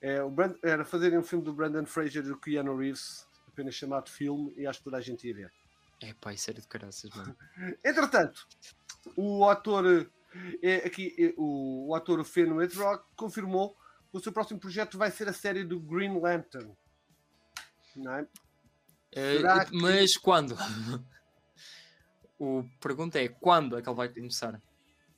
É, 0.00 0.22
o 0.22 0.30
Brand- 0.30 0.58
era 0.62 0.84
fazerem 0.84 1.18
um 1.18 1.22
filme 1.22 1.44
do 1.44 1.52
Brandon 1.52 1.86
Fraser 1.86 2.24
e 2.24 2.28
do 2.28 2.36
Keanu 2.38 2.76
Reeves, 2.76 3.25
apenas 3.56 3.74
chamado 3.74 4.10
filme, 4.10 4.52
e 4.54 4.66
acho 4.66 4.80
que 4.80 4.84
toda 4.84 4.98
a 4.98 5.00
gente 5.00 5.26
ia 5.26 5.34
ver. 5.34 5.52
É 6.02 6.12
pá, 6.12 6.34
isso 6.34 6.50
era 6.50 6.60
de 6.60 6.68
caraças, 6.68 7.10
mano. 7.10 7.34
Entretanto, 7.82 8.46
o 9.16 9.48
ator 9.48 10.10
é, 10.62 10.76
aqui, 10.86 11.14
é, 11.18 11.32
o, 11.38 11.88
o 11.88 11.94
ator 11.94 12.22
Finn 12.22 12.52
Wittrock 12.52 13.04
confirmou 13.16 13.70
que 14.10 14.18
o 14.18 14.20
seu 14.20 14.30
próximo 14.30 14.60
projeto 14.60 14.98
vai 14.98 15.10
ser 15.10 15.26
a 15.28 15.32
série 15.32 15.64
do 15.64 15.80
Green 15.80 16.20
Lantern. 16.20 16.76
Não 17.96 18.12
é? 18.12 18.26
Eh, 19.12 19.38
que- 19.64 19.76
Mas 19.76 20.18
quando? 20.18 20.54
o 22.38 22.62
pergunta 22.78 23.18
é 23.18 23.28
quando 23.28 23.78
é 23.78 23.82
que 23.82 23.88
ele 23.88 23.96
vai 23.96 24.08
começar? 24.10 24.60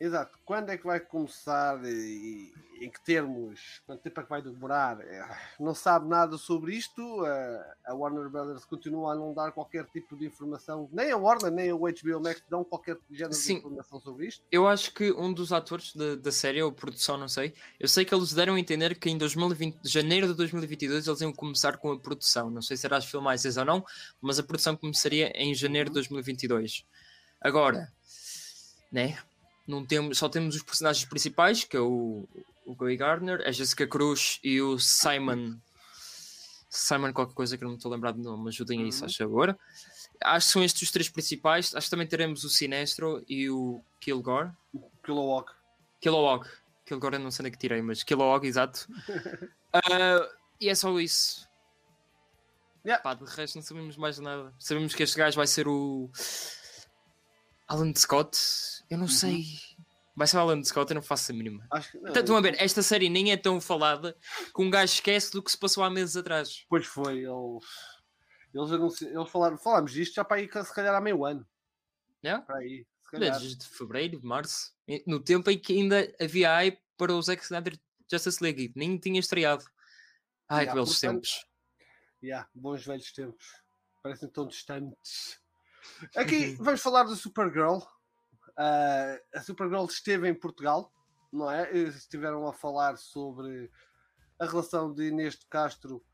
Exato. 0.00 0.38
Quando 0.44 0.70
é 0.70 0.76
que 0.78 0.86
vai 0.86 1.00
começar 1.00 1.84
e, 1.84 2.52
e 2.80 2.84
em 2.84 2.88
que 2.88 3.00
termos? 3.04 3.82
Quanto 3.84 4.00
tempo 4.00 4.20
é 4.20 4.22
que 4.22 4.28
vai 4.30 4.40
demorar? 4.40 5.00
É, 5.00 5.28
Não 5.58 5.74
sabe 5.74 6.06
nada 6.08 6.38
sobre 6.38 6.76
isto. 6.76 7.26
eh, 7.26 7.74
A 7.84 7.94
Warner 7.94 8.28
Brothers 8.28 8.64
continua 8.64 9.12
a 9.12 9.16
não 9.16 9.34
dar 9.34 9.50
qualquer 9.50 9.84
tipo 9.86 10.16
de 10.16 10.24
informação. 10.26 10.88
Nem 10.92 11.10
a 11.10 11.16
Warner, 11.16 11.50
nem 11.50 11.72
o 11.72 11.78
HBO 11.80 12.20
Max 12.22 12.40
dão 12.48 12.62
qualquer 12.62 12.96
género 13.10 13.34
Sim. 13.34 13.54
de 13.54 13.58
informação 13.58 14.00
sobre 14.00 14.28
isto. 14.28 14.44
Eu 14.52 14.68
acho 14.68 14.94
que 14.94 15.10
um 15.10 15.32
dos 15.32 15.52
atores 15.52 15.92
da, 15.96 16.14
da 16.14 16.30
série, 16.30 16.62
ou 16.62 16.70
produção, 16.70 17.18
não 17.18 17.28
sei, 17.28 17.52
eu 17.80 17.88
sei 17.88 18.04
que 18.04 18.14
eles 18.14 18.32
deram 18.32 18.54
a 18.54 18.60
entender 18.60 18.96
que 18.96 19.10
em 19.10 19.18
2020, 19.18 19.80
janeiro 19.82 20.28
de 20.28 20.34
2022 20.34 21.08
eles 21.08 21.20
iam 21.20 21.32
começar 21.32 21.76
com 21.76 21.90
a 21.90 21.98
produção. 21.98 22.48
Não 22.48 22.62
sei 22.62 22.76
se 22.76 22.82
será 22.82 22.98
as 22.98 23.04
filmagens 23.04 23.56
ou 23.56 23.64
não, 23.64 23.84
mas 24.20 24.38
a 24.38 24.44
produção 24.44 24.76
começaria 24.76 25.32
em 25.34 25.52
janeiro 25.56 25.90
de 25.90 25.94
2022. 25.94 26.86
Agora, 27.40 27.92
né? 28.92 29.18
Não 29.68 29.84
temos, 29.84 30.16
só 30.18 30.28
temos 30.28 30.56
os 30.56 30.62
personagens 30.62 31.04
principais, 31.08 31.62
que 31.62 31.76
é 31.76 31.80
o, 31.80 32.26
o 32.64 32.74
Guy 32.74 32.96
Gardner, 32.96 33.46
a 33.46 33.52
Jessica 33.52 33.86
Cruz 33.86 34.40
e 34.42 34.60
o 34.62 34.78
Simon. 34.78 35.58
Simon, 36.70 37.12
qualquer 37.12 37.34
coisa 37.34 37.56
que 37.58 37.64
eu 37.64 37.68
não 37.68 37.76
estou 37.76 37.92
a 37.92 37.94
lembrar 37.94 38.12
de 38.12 38.20
nome, 38.20 38.48
ajudem 38.48 38.82
aí, 38.82 38.90
se 38.90 38.98
Uhum. 38.98 39.00
faz 39.08 39.16
favor. 39.16 39.58
Acho 40.24 40.46
que 40.46 40.52
são 40.52 40.64
estes 40.64 40.82
os 40.82 40.90
três 40.90 41.08
principais. 41.08 41.74
Acho 41.74 41.86
que 41.86 41.90
também 41.90 42.06
teremos 42.06 42.44
o 42.44 42.48
Sinestro 42.50 43.22
e 43.28 43.48
o 43.50 43.80
Kilgore. 44.00 44.50
Kilowog. 45.04 45.50
Kilowog. 46.00 46.48
Kilgore 46.86 47.16
eu 47.16 47.20
não 47.20 47.30
sei 47.30 47.42
nem 47.44 47.52
que 47.52 47.58
tirei, 47.58 47.82
mas 47.82 48.02
Kilowog, 48.02 48.46
exato. 48.46 48.88
Ah, 49.70 50.26
e 50.58 50.70
é 50.70 50.74
só 50.74 50.98
isso. 50.98 51.46
Yeah. 52.86 53.02
Pá, 53.02 53.12
de 53.12 53.22
resto 53.26 53.56
não 53.56 53.62
sabemos 53.62 53.98
mais 53.98 54.18
nada. 54.18 54.50
Sabemos 54.58 54.94
que 54.94 55.02
este 55.02 55.18
gajo 55.18 55.36
vai 55.36 55.46
ser 55.46 55.68
o 55.68 56.10
Alan 57.68 57.92
Scott. 57.94 58.77
Eu 58.90 58.98
não 58.98 59.04
Uhum. 59.06 59.10
sei. 59.10 59.44
Vai 60.16 60.26
ser 60.26 60.36
o 60.36 60.40
Alan 60.40 60.64
Scott, 60.64 60.90
eu 60.90 60.96
não 60.96 61.02
faço 61.02 61.30
a 61.30 61.34
mínima. 61.34 61.64
Acho 61.70 61.92
que 61.92 61.96
não. 61.98 62.04
Portanto, 62.04 62.24
estão 62.24 62.36
a 62.36 62.40
ver, 62.40 62.56
esta 62.60 62.82
série 62.82 63.08
nem 63.08 63.30
é 63.30 63.36
tão 63.36 63.60
falada 63.60 64.16
que 64.54 64.60
um 64.62 64.68
gajo 64.68 64.92
esquece 64.92 65.30
do 65.30 65.42
que 65.42 65.50
se 65.50 65.56
passou 65.56 65.84
há 65.84 65.90
meses 65.90 66.16
atrás. 66.16 66.64
Pois 66.68 66.86
foi. 66.86 67.18
Eles, 67.18 67.64
eles, 68.52 68.72
anunci... 68.72 69.04
eles 69.04 69.30
falaram, 69.30 69.56
falámos 69.56 69.92
disto 69.92 70.14
já 70.14 70.24
para 70.24 70.38
aí, 70.38 70.48
se 70.50 70.74
calhar 70.74 70.94
há 70.94 71.00
meio 71.00 71.24
ano. 71.24 71.46
Yeah? 72.24 72.44
Para 72.44 72.56
aí. 72.58 72.84
Se 73.02 73.10
calhar. 73.12 73.38
Desde 73.38 73.64
fevereiro, 73.68 74.20
março, 74.24 74.72
no 75.06 75.20
tempo 75.20 75.50
em 75.50 75.58
que 75.58 75.72
ainda 75.74 76.12
havia 76.20 76.52
hype 76.52 76.80
para 76.96 77.12
o 77.14 77.22
Zack 77.22 77.42
Snyder 77.44 77.78
Justice 78.10 78.42
League, 78.42 78.72
nem 78.74 78.98
tinha 78.98 79.20
estreado. 79.20 79.64
Ai, 80.48 80.64
Yeah, 80.64 80.70
que 80.70 80.74
belos 80.74 80.90
portanto, 80.98 81.12
tempos. 81.22 81.46
Yeah, 82.22 82.48
bons 82.54 82.84
velhos 82.84 83.12
tempos. 83.12 83.46
Parecem 84.02 84.28
tão 84.30 84.48
distantes. 84.48 85.38
Aqui 86.16 86.56
vamos 86.56 86.80
falar 86.80 87.04
do 87.04 87.14
Supergirl. 87.14 87.78
Ah, 88.58 89.16
a 89.34 89.40
Supergirl 89.40 89.84
esteve 89.84 90.28
em 90.28 90.34
Portugal, 90.34 90.92
não 91.32 91.48
é? 91.48 91.72
Estiveram 91.76 92.48
a 92.48 92.52
falar 92.52 92.98
sobre 92.98 93.70
a 94.36 94.44
relação 94.44 94.92
de 94.92 95.08
Inês 95.08 95.34
de 95.38 95.46
Castro 95.46 96.04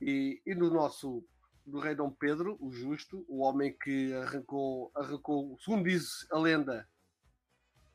e, 0.00 0.42
e 0.44 0.54
do 0.56 0.72
nosso 0.72 1.24
do 1.64 1.78
rei 1.78 1.94
Dom 1.94 2.10
Pedro, 2.10 2.56
o 2.60 2.72
justo, 2.72 3.24
o 3.28 3.40
homem 3.40 3.76
que 3.78 4.12
arrancou, 4.14 4.90
arrancou 4.94 5.56
segundo 5.60 5.84
diz 5.84 6.26
a 6.32 6.38
lenda, 6.38 6.88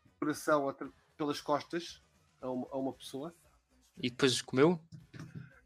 o 0.06 0.20
coração 0.20 0.74
pelas 1.18 1.42
costas 1.42 2.02
a 2.40 2.50
uma, 2.50 2.68
a 2.72 2.78
uma 2.78 2.94
pessoa. 2.94 3.36
E 3.98 4.10
depois 4.10 4.42
comeu? 4.42 4.80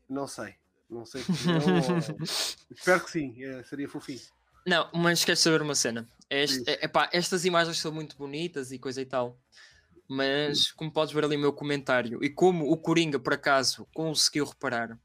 Não 0.09 0.25
sei. 0.25 0.55
Não 0.89 1.05
sei. 1.05 1.21
Espero 2.71 3.03
que 3.03 3.11
sim, 3.11 3.43
eh, 3.43 3.61
seria 3.63 3.89
fofinho. 3.89 4.21
Não, 4.67 4.89
mas 4.93 5.23
queres 5.23 5.39
saber 5.39 5.61
uma 5.61 5.73
cena? 5.75 6.07
Este, 6.29 6.69
epá, 6.83 7.09
estas 7.13 7.45
imagens 7.45 7.79
são 7.79 7.89
muito 7.89 8.17
bonitas 8.17 8.69
e 8.73 8.77
coisa 8.77 9.01
e 9.01 9.05
tal. 9.05 9.39
Mas 10.09 10.73
como 10.73 10.91
podes 10.91 11.13
ver 11.13 11.23
ali 11.23 11.37
o 11.37 11.39
meu 11.39 11.53
comentário, 11.53 12.21
e 12.21 12.29
como 12.29 12.69
o 12.69 12.77
Coringa 12.77 13.17
por 13.17 13.33
acaso 13.33 13.87
conseguiu 13.93 14.45
reparar, 14.45 14.99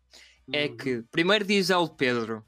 é 0.52 0.66
Uhum. 0.66 0.76
que 0.76 1.02
primeiro 1.12 1.44
diz 1.44 1.70
El 1.70 1.88
Pedro. 1.88 2.44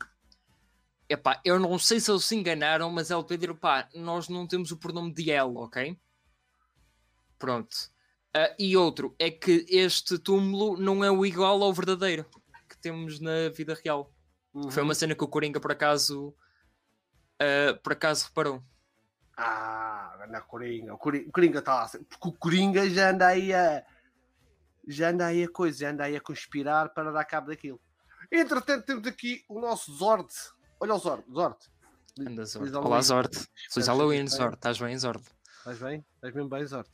Epá, 1.09 1.41
eu 1.45 1.61
não 1.61 1.79
sei 1.79 2.01
se 2.01 2.11
eles 2.11 2.25
se 2.25 2.35
enganaram, 2.35 2.91
mas 2.91 3.11
El 3.13 3.23
Pedro, 3.23 3.55
pá, 3.55 3.89
nós 3.95 4.29
não 4.29 4.47
temos 4.47 4.73
o 4.73 4.77
pronome 4.77 5.15
de 5.15 5.31
El, 5.31 5.57
ok? 5.57 5.97
Pronto. 7.39 7.77
Ah, 8.33 8.53
e 8.59 8.77
outro 8.77 9.15
é 9.21 9.31
que 9.31 9.65
este 9.69 10.19
túmulo 10.19 10.77
não 10.77 11.05
é 11.05 11.11
o 11.11 11.25
igual 11.25 11.63
ao 11.63 11.73
verdadeiro 11.73 12.27
que 12.69 12.77
temos 12.79 13.21
na 13.21 13.51
vida 13.55 13.79
real. 13.85 14.13
Uhum. 14.53 14.71
Foi 14.71 14.83
uma 14.83 14.95
cena 14.95 15.15
que 15.15 15.23
o 15.23 15.29
Coringa 15.29 15.61
por 15.61 15.71
acaso 15.71 16.35
ah, 17.41 17.79
por 17.83 17.93
acaso 17.93 18.27
reparou. 18.27 18.63
Ah, 19.37 20.27
na 20.29 20.41
Coringa. 20.41 20.95
O 20.95 20.99
Coringa, 20.99 21.59
está 21.59 21.75
lá. 21.75 21.89
Porque 21.89 22.29
o 22.29 22.33
Coringa 22.33 22.89
já 22.89 23.11
anda 23.11 23.27
aí 23.27 23.53
a. 23.53 23.85
Já 24.87 25.11
anda 25.11 25.27
aí 25.27 25.45
a 25.45 25.49
coisa, 25.49 25.79
já 25.79 25.91
anda 25.91 26.05
aí 26.05 26.15
a 26.15 26.21
conspirar 26.21 26.93
para 26.93 27.11
dar 27.11 27.25
cabo 27.25 27.49
daquilo. 27.49 27.81
Entretanto, 28.31 28.85
temos 28.85 29.07
aqui 29.07 29.43
o 29.49 29.59
nosso 29.59 29.93
Zord. 29.95 30.29
Olha 30.79 30.95
o 30.95 30.99
Zord, 30.99 31.25
Zord. 31.33 31.57
Anda, 32.21 32.45
Zord. 32.45 32.71
Feliz 32.71 32.85
Olá. 32.85 33.01
Zord. 33.01 33.49
Feliz 33.73 33.89
Halloween, 33.89 34.29
Zord. 34.29 34.55
Estás 34.55 34.79
bem, 34.79 34.99
Zord? 34.99 35.25
Estás 35.59 35.79
bem? 35.79 36.05
Estás 36.17 36.35
mesmo 36.35 36.51
bem, 36.51 36.67
Zord? 36.67 36.91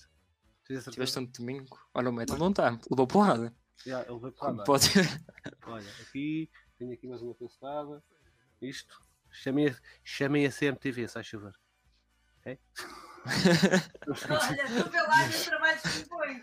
Tiveste 0.64 1.18
um 1.18 1.26
domingo. 1.26 1.76
Olha, 1.92 2.10
o 2.10 2.12
Metal 2.12 2.38
não 2.38 2.50
está. 2.50 2.78
Levou 2.88 3.06
porrada. 3.06 3.52
Já, 3.84 4.02
ele 4.02 4.18
veio 4.18 4.32
para 4.32 4.62
pode... 4.62 4.88
Olha, 5.66 5.90
aqui, 6.02 6.48
tenho 6.78 6.92
aqui 6.92 7.08
mais 7.08 7.22
uma 7.22 7.34
pincelada. 7.34 8.02
Isto. 8.62 9.02
Chamei 9.30 9.68
a, 9.68 9.74
chamei 10.04 10.46
a 10.46 10.50
CMTV, 10.52 11.08
se 11.08 11.14
faz 11.14 11.28
favor. 11.28 11.52
Ok? 12.40 12.58
Olha, 14.28 15.08
lá 15.08 15.26
nos 15.26 15.44
trabalhos. 15.44 15.82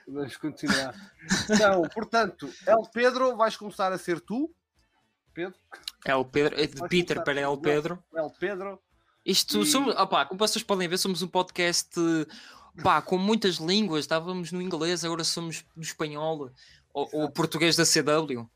Vamos 0.07 0.37
continuar. 0.37 1.11
Então, 1.49 1.81
portanto, 1.93 2.49
El 2.65 2.89
Pedro, 2.93 3.35
vais 3.35 3.55
começar 3.57 3.91
a 3.91 3.97
ser 3.97 4.19
tu. 4.21 4.53
Pedro. 5.33 5.57
É 6.05 6.15
o 6.15 6.25
Pedro. 6.25 6.55
É 6.59 6.65
de 6.67 6.75
Vais 6.75 6.89
Peter 6.89 7.23
para 7.23 7.39
El 7.39 7.57
Pedro. 7.59 8.03
El 8.13 8.29
Pedro. 8.39 8.81
Isto 9.25 9.61
E- 9.61 9.65
somos. 9.65 9.95
Opá, 9.95 10.25
como 10.25 10.37
vocês 10.39 10.63
podem 10.63 10.87
ver, 10.87 10.97
somos 10.97 11.21
um 11.21 11.27
podcast 11.27 11.89
pá, 12.83 13.01
com 13.01 13.17
muitas 13.17 13.55
línguas. 13.55 14.01
Estávamos 14.05 14.51
no 14.51 14.61
inglês, 14.61 15.03
agora 15.03 15.23
somos 15.23 15.65
no 15.75 15.83
espanhol. 15.83 16.51
Ou, 16.93 17.09
ou 17.13 17.31
português 17.31 17.75
da 17.75 17.83
CW. 17.85 18.49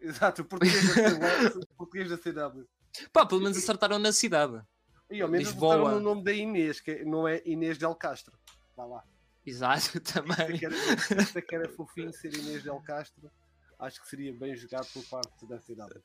Exato, 0.00 0.42
o 0.42 0.44
português 0.44 0.94
da 0.94 1.10
CW. 1.10 1.60
o 1.60 1.76
português 1.76 2.08
da 2.10 2.18
CW. 2.18 2.66
Pá, 3.12 3.24
pelo 3.26 3.40
menos 3.40 3.56
acertaram 3.58 3.98
na 3.98 4.12
cidade. 4.12 4.60
E 5.10 5.20
ao 5.22 5.28
menos 5.28 5.48
Lisboa. 5.48 5.76
botaram 5.78 5.98
no 5.98 6.04
nome 6.04 6.24
da 6.24 6.32
Inês, 6.32 6.80
que 6.80 7.04
não 7.04 7.26
é 7.28 7.40
Inês 7.44 7.78
Del 7.78 7.94
Castro. 7.94 8.36
Vá 8.76 8.84
lá. 8.84 9.04
Exato, 9.44 10.00
também. 10.00 10.56
é 10.56 11.40
que 11.40 11.54
era, 11.54 11.66
é 11.66 11.68
fofinho 11.68 12.12
ser 12.12 12.36
Inês 12.36 12.62
Del 12.64 12.80
Castro. 12.82 13.30
Acho 13.78 14.00
que 14.02 14.08
seria 14.08 14.32
bem 14.32 14.56
jogado 14.56 14.86
por 14.92 15.04
parte 15.04 15.46
da 15.46 15.58
CW. 15.58 16.02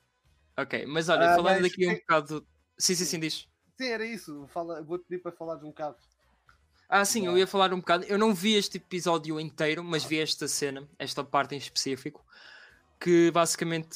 Ok, 0.57 0.85
mas 0.85 1.09
olha, 1.09 1.31
Ah, 1.31 1.35
falando 1.35 1.61
mas 1.61 1.71
aqui 1.71 1.87
um 1.87 1.93
que- 1.95 1.99
bocado. 2.01 2.47
Sim, 2.77 2.95
sim, 2.95 3.05
sim, 3.05 3.19
diz. 3.19 3.47
Sim, 3.77 3.87
era 3.87 4.05
isso. 4.05 4.45
Fala, 4.49 4.81
vou-te 4.83 5.05
pedir 5.07 5.21
para 5.21 5.31
falar 5.31 5.55
de 5.55 5.63
um 5.65 5.69
bocado. 5.69 5.95
Ah, 6.89 7.05
sim, 7.05 7.25
eu 7.25 7.37
ia 7.37 7.47
falar 7.47 7.73
um 7.73 7.79
bocado. 7.79 8.03
Eu 8.03 8.17
não 8.17 8.33
vi 8.33 8.55
este 8.55 8.77
episódio 8.77 9.39
inteiro, 9.39 9.81
mas 9.83 10.03
vi 10.03 10.19
esta 10.19 10.47
cena, 10.47 10.87
esta 10.99 11.23
parte 11.23 11.55
em 11.55 11.57
específico. 11.57 12.23
Que 13.03 13.31
basicamente, 13.31 13.95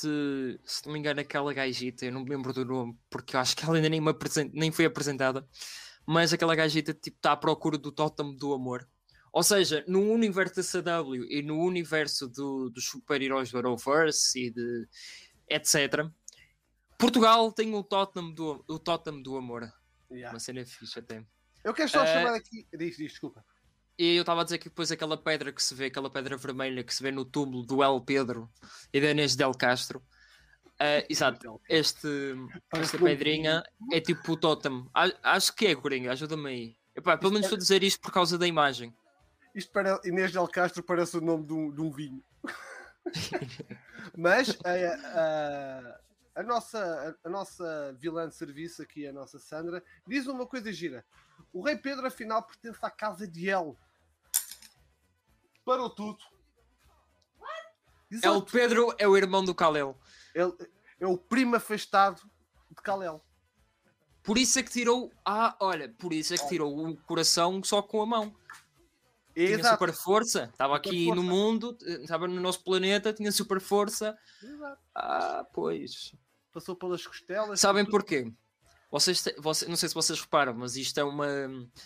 se 0.65 0.84
não 0.86 0.94
me 0.94 0.98
engano, 1.00 1.20
aquela 1.20 1.54
gajita, 1.54 2.06
eu 2.06 2.12
não 2.12 2.24
me 2.24 2.30
lembro 2.32 2.52
do 2.52 2.65
nome, 2.65 2.98
porque 3.10 3.36
eu 3.36 3.39
acho 3.39 3.56
que 3.56 3.63
ela 3.63 3.76
ainda 3.76 3.88
nem, 3.88 4.02
me 4.02 4.10
apresen- 4.10 4.50
nem 4.54 4.72
foi 4.72 4.86
apresentada. 4.86 5.48
Mas 6.08 6.34
aquela 6.34 6.56
gajita 6.56 6.91
tipo 6.94 7.18
está 7.18 7.34
à 7.34 7.38
procura 7.38 7.78
do 7.78 7.91
tótem 7.91 8.36
do 8.36 8.52
amor. 8.54 8.88
Ou 9.32 9.44
seja, 9.44 9.84
no 9.88 10.02
universo 10.12 10.56
da 10.56 10.63
CW 10.63 11.24
e 11.30 11.44
no 11.44 11.60
universo 11.60 12.28
do- 12.28 12.70
dos 12.72 12.86
super-heróis 12.86 13.52
do 13.52 13.60
Arrowverse 13.60 14.39
e 14.39 14.50
de 14.50 14.88
etc. 15.50 16.10
Portugal 16.98 17.52
tem 17.52 17.74
o 17.76 17.84
tótem 17.84 18.34
do, 18.34 18.63
o 18.68 18.80
tótem 18.80 19.22
do 19.22 19.38
amor. 19.38 19.72
Yeah. 20.12 20.34
Uma 20.34 20.39
cena 20.39 20.65
fixe 20.65 20.98
até. 20.98 21.24
Eu 21.63 21.74
quero 21.74 21.89
só 21.89 22.04
Eh, 22.04 22.08
chamar 22.13 22.36
aqui. 22.36 22.68
Diz, 22.74 22.98
diz, 22.98 23.12
desculpa. 23.12 23.44
E 23.98 24.16
eu 24.18 24.22
estava 24.22 24.42
a 24.42 24.44
dizer 24.44 24.58
que 24.58 24.70
depois 24.70 24.92
aquela 24.92 25.18
pedra 25.18 25.52
que 25.54 25.64
se 25.64 25.74
vê, 25.74 25.86
aquela 25.86 26.10
pedra 26.10 26.36
vermelha 26.36 26.84
que 26.84 26.94
se 26.94 27.02
vê 27.02 27.12
no 27.12 27.24
túmulo 27.24 27.64
do 27.66 27.82
El 27.84 28.02
Pedro 28.02 28.50
e 28.94 29.00
da 29.00 29.12
Inês 29.12 29.36
Del 29.36 29.54
Castro. 29.54 30.04
ah, 30.80 31.04
exato, 31.10 31.62
este, 31.70 32.08
esta 32.74 32.98
pedrinha 32.98 33.64
é 33.92 34.02
tipo 34.02 34.34
o 34.34 34.38
totem. 34.38 34.86
Acho 35.24 35.56
que 35.56 35.68
é, 35.68 35.76
Coringa, 35.76 36.12
ajuda-me 36.12 36.50
aí. 36.50 36.78
Epá, 36.96 37.18
pelo 37.18 37.32
menos 37.32 37.46
estou 37.46 37.56
a 37.56 37.60
dizer 37.60 37.84
isto 37.84 38.02
por 38.02 38.12
causa 38.12 38.38
da 38.38 38.46
imagem. 38.48 38.94
Isto 39.54 39.72
para 39.72 40.00
Inês 40.04 40.32
Del 40.34 40.48
Castro 40.48 40.84
parece 40.84 41.18
o 41.18 41.22
nome 41.22 41.46
de 41.46 41.54
um, 41.54 41.72
de 41.72 41.82
um 41.82 41.90
vinho. 41.92 42.22
Mas 44.18 44.50
a, 44.64 45.20
a- 45.20 46.00
a 46.36 46.44
nossa, 46.44 47.18
a, 47.24 47.30
nossa 47.30 47.96
vilã 47.98 48.28
de 48.28 48.36
serviço 48.36 48.82
aqui, 48.82 49.08
a 49.08 49.14
nossa 49.14 49.40
Sandra, 49.40 49.82
diz 50.06 50.28
uma 50.28 50.46
coisa 50.46 50.72
gira. 50.74 51.06
O 51.54 51.62
rei 51.64 51.78
Pedro, 51.78 52.06
afinal, 52.06 52.44
pertence 52.44 52.80
à 52.82 52.90
casa 52.90 53.26
de 53.26 53.50
El. 53.50 53.78
Parou 55.65 55.89
tudo. 55.89 56.19
El 58.12 58.17
Exato. 58.17 58.45
Pedro 58.51 58.95
é 58.99 59.08
o 59.08 59.17
irmão 59.17 59.43
do 59.43 59.56
Kalel. 59.56 59.97
Ele 60.34 60.54
é 60.99 61.08
o 61.08 61.17
primo 61.17 61.56
afastado 61.56 62.21
de 62.69 62.82
Kalel. 62.82 63.21
Por 64.23 64.38
isso 64.38 64.60
é 64.60 64.63
que 64.63 64.71
tirou. 64.71 65.12
Ah, 65.25 65.56
olha, 65.60 65.89
por 65.97 66.13
isso 66.13 66.34
é 66.34 66.38
que 66.38 66.47
tirou 66.47 66.88
o 66.88 66.97
coração 67.04 67.63
só 67.63 67.82
com 67.82 68.01
a 68.01 68.06
mão. 68.06 68.36
tinha 69.34 69.49
Exato. 69.49 69.75
super 69.75 69.93
força, 69.93 70.49
estava 70.51 70.75
aqui 70.78 71.10
no 71.10 71.15
força. 71.17 71.30
mundo, 71.30 71.78
eh, 71.84 72.01
estava 72.04 72.28
no 72.28 72.39
nosso 72.39 72.63
planeta, 72.63 73.12
tinha 73.12 73.32
super 73.32 73.60
força. 73.60 74.17
Exato. 74.41 74.82
Ah, 74.95 75.45
pois. 75.54 76.15
Passou 76.54 76.75
pelas 76.75 77.06
costelas. 77.06 77.60
Sabem 77.60 77.86
porquê? 77.86 78.32
Vocês, 78.91 79.21
te- 79.21 79.36
você- 79.39 79.65
não 79.67 79.76
sei 79.76 79.89
se 79.89 79.95
vocês 79.95 80.19
reparam, 80.19 80.54
mas 80.54 80.76
isto 80.78 80.98
é 81.00 81.04
uma, 81.04 81.28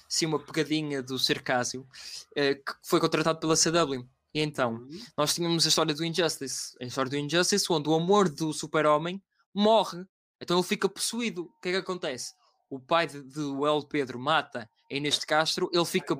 sim, 0.08 0.26
uma 0.26 0.40
pegadinha 0.40 1.02
do 1.02 1.18
Circásio 1.18 1.88
eh, 2.36 2.56
que 2.56 2.74
foi 2.84 3.00
contratado 3.00 3.40
pela 3.40 3.56
CW. 3.56 4.08
E 4.34 4.42
então, 4.42 4.74
Uhum. 4.76 5.02
nós 5.18 5.34
tínhamos 5.34 5.66
a 5.66 5.70
história 5.70 5.94
do 5.96 6.06
Injustice. 6.06 6.76
A 6.80 6.86
história 6.86 7.10
do 7.10 7.18
Injustice, 7.18 7.66
onde 7.72 7.90
o 7.90 7.96
amor 7.96 8.30
do 8.30 8.54
super-homem 8.54 9.22
morre. 9.54 10.06
Então 10.40 10.58
ele 10.58 10.68
fica 10.68 10.88
possuído. 10.88 11.44
O 11.46 11.62
que 11.62 11.70
é 11.70 11.72
que 11.72 11.78
acontece? 11.80 12.34
O 12.70 12.80
pai 12.80 13.08
de, 13.08 13.22
do 13.22 13.66
El 13.66 13.82
Pedro 13.88 14.20
mata 14.20 14.70
a 14.92 14.94
Inês 14.94 15.18
de 15.18 15.26
Castro, 15.26 15.70
ele 15.74 15.86
fica, 15.86 16.14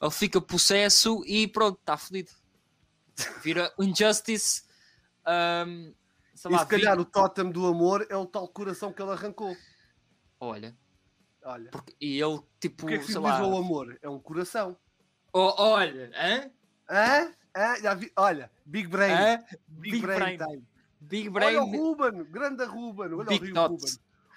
ele 0.00 0.10
fica 0.10 0.40
possesso 0.42 1.24
e 1.26 1.48
pronto, 1.48 1.78
está 1.80 1.96
fodido. 1.96 2.30
Vira 3.42 3.72
o 3.78 3.82
Injustice. 3.84 4.62
ahm, 5.24 5.92
sei 6.34 6.50
E 6.50 6.54
lá, 6.54 6.60
se 6.60 6.66
calhar 6.66 6.96
vi- 6.96 7.02
o 7.02 7.04
tótem 7.04 7.50
do 7.50 7.64
amor 7.66 8.06
é 8.10 8.16
o 8.16 8.26
tal 8.26 8.46
coração 8.48 8.92
que 8.92 9.00
ele 9.00 9.12
arrancou. 9.12 9.56
Olha, 10.44 10.76
Olha. 11.44 11.70
porque, 11.70 11.94
e 12.00 12.20
ele 12.20 12.40
tipo, 12.58 12.84
O 12.84 12.88
que 12.88 12.94
é 12.94 12.98
que 12.98 13.04
sei 13.04 13.20
lá. 13.20 13.46
o 13.46 13.56
amor? 13.56 13.96
É 14.02 14.08
um 14.08 14.18
coração. 14.18 14.76
Oh, 15.32 15.54
olha, 15.56 16.10
hã? 16.16 16.50
Hã? 16.90 17.32
Hã? 17.56 17.76
Já 17.80 17.94
vi? 17.94 18.10
Olha, 18.16 18.50
Big 18.66 18.88
Brain. 18.88 19.12
Hã? 19.12 19.44
Big, 19.68 20.00
Brain, 20.00 20.36
time. 20.38 20.66
Big 21.00 21.30
Brain. 21.30 21.56
Olha 21.58 21.62
o 21.62 21.70
Ruben, 21.70 22.24
grande 22.24 22.64
Ruben. 22.64 23.12
Olha 23.14 23.24
Big 23.24 23.52
o 23.52 23.54
Rio. 23.54 23.66
Ruben. 23.68 23.92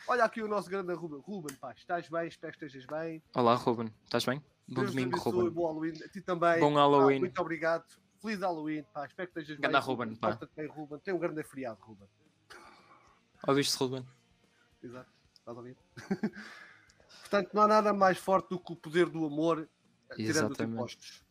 Olha 0.07 0.23
aqui 0.25 0.43
o 0.43 0.47
nosso 0.47 0.69
grande 0.69 0.93
Ruben. 0.93 1.19
Ruben, 1.21 1.55
pá, 1.55 1.73
estás 1.75 2.07
bem? 2.07 2.27
Espero 2.27 2.55
que 2.55 2.63
estejas 2.63 2.85
bem. 2.85 3.23
Olá, 3.33 3.55
Ruben. 3.55 3.91
Estás 4.03 4.23
bem? 4.25 4.37
Bom 4.67 4.81
Deus 4.81 4.91
domingo, 4.91 5.15
abençoe, 5.15 5.33
Ruben. 5.33 5.49
Bom 5.49 5.65
Halloween. 5.65 6.03
A 6.03 6.07
ti 6.09 6.21
também. 6.21 6.59
Bom 6.59 6.73
Halloween. 6.75 7.19
muito 7.19 7.41
obrigado. 7.41 7.83
Feliz 8.21 8.39
Halloween, 8.41 8.83
pá. 8.93 9.07
Espero 9.07 9.27
que 9.31 9.39
estejas 9.39 9.59
Ganda 9.59 9.79
bem. 9.79 9.87
Ruben, 9.87 10.15
pá. 10.17 10.39
Bem, 10.55 10.67
Ruben. 10.67 10.99
Tem 10.99 11.15
um 11.15 11.17
grande 11.17 11.41
feriado, 11.41 11.79
Ruben. 11.81 12.07
Ouviste, 13.47 13.75
Ruben? 13.79 14.05
Exato. 14.83 15.14
Estás 15.45 15.57
a 15.57 15.59
ouvir? 15.59 15.77
Portanto, 17.21 17.51
não 17.53 17.61
há 17.61 17.67
nada 17.67 17.93
mais 17.93 18.17
forte 18.17 18.49
do 18.49 18.59
que 18.59 18.73
o 18.73 18.75
poder 18.75 19.05
do 19.07 19.25
amor, 19.25 19.69
tirando 20.15 20.29
os 20.29 20.35
Exatamente. 20.37 20.73
impostos. 20.73 21.23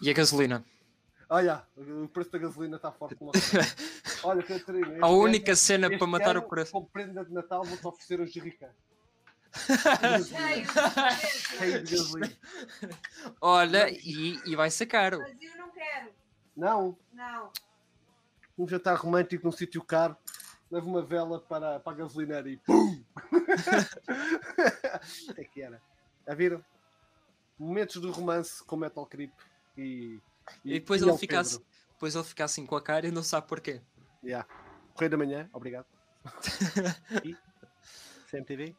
E 0.00 0.08
a 0.08 0.12
gasolina? 0.12 0.64
Olha, 1.28 1.66
o 1.76 2.08
preço 2.08 2.30
da 2.30 2.38
gasolina 2.38 2.76
está 2.76 2.90
forte 2.92 3.16
como 3.16 3.32
Olha, 4.22 4.42
Catarina. 4.42 4.86
A 5.04 5.08
ano- 5.08 5.18
única 5.18 5.54
cena 5.56 5.88
este 5.88 5.98
para 5.98 6.06
matar 6.06 6.30
ano, 6.36 6.40
o 6.40 6.48
coração. 6.48 6.72
Como 6.80 6.88
prenda 6.90 7.24
de 7.24 7.32
Natal, 7.32 7.64
vou-te 7.64 7.86
oferecer 7.86 8.20
um 8.20 8.26
jerrycan. 8.26 8.70
Cheio 9.52 10.66
Cheio 11.58 11.82
de 11.84 11.96
gasolina. 11.96 12.38
Olha, 13.40 13.90
e, 13.90 14.40
e 14.46 14.54
vai 14.56 14.70
ser 14.70 14.86
caro. 14.86 15.18
Mas 15.18 15.36
eu 15.42 15.56
não 15.56 15.70
quero. 15.70 16.10
Não, 16.56 16.96
Não. 17.12 17.52
um 18.56 18.68
jantar 18.68 18.96
romântico 18.96 19.44
num 19.44 19.52
sítio 19.52 19.82
caro. 19.82 20.16
Leva 20.70 20.86
uma 20.86 21.02
vela 21.02 21.40
para, 21.40 21.80
para 21.80 21.92
a 21.92 21.96
gasolineira 21.96 22.48
e 22.48 22.56
PUM! 22.58 23.02
é 25.36 25.44
que 25.44 25.62
era. 25.62 25.80
Já 26.26 26.34
viram? 26.34 26.64
Momentos 27.58 28.00
de 28.00 28.10
romance 28.10 28.62
com 28.64 28.76
Metal 28.76 29.06
Creep 29.06 29.32
e. 29.76 30.20
E 30.64 30.74
depois 30.74 31.00
e 31.00 31.04
ele 31.04 31.10
El 31.10 31.18
fica 31.18 31.40
assim, 31.40 31.58
depois 31.92 32.14
ele 32.14 32.24
fica 32.24 32.44
assim 32.44 32.66
com 32.66 32.76
a 32.76 32.82
cara 32.82 33.06
e 33.06 33.10
não 33.10 33.22
sabe 33.22 33.46
porquê. 33.46 33.80
Yeah. 34.22 34.48
Correio 34.94 35.10
da 35.10 35.16
Manhã, 35.16 35.48
obrigado. 35.52 35.86
e 37.24 37.36
CMTV. 38.30 38.74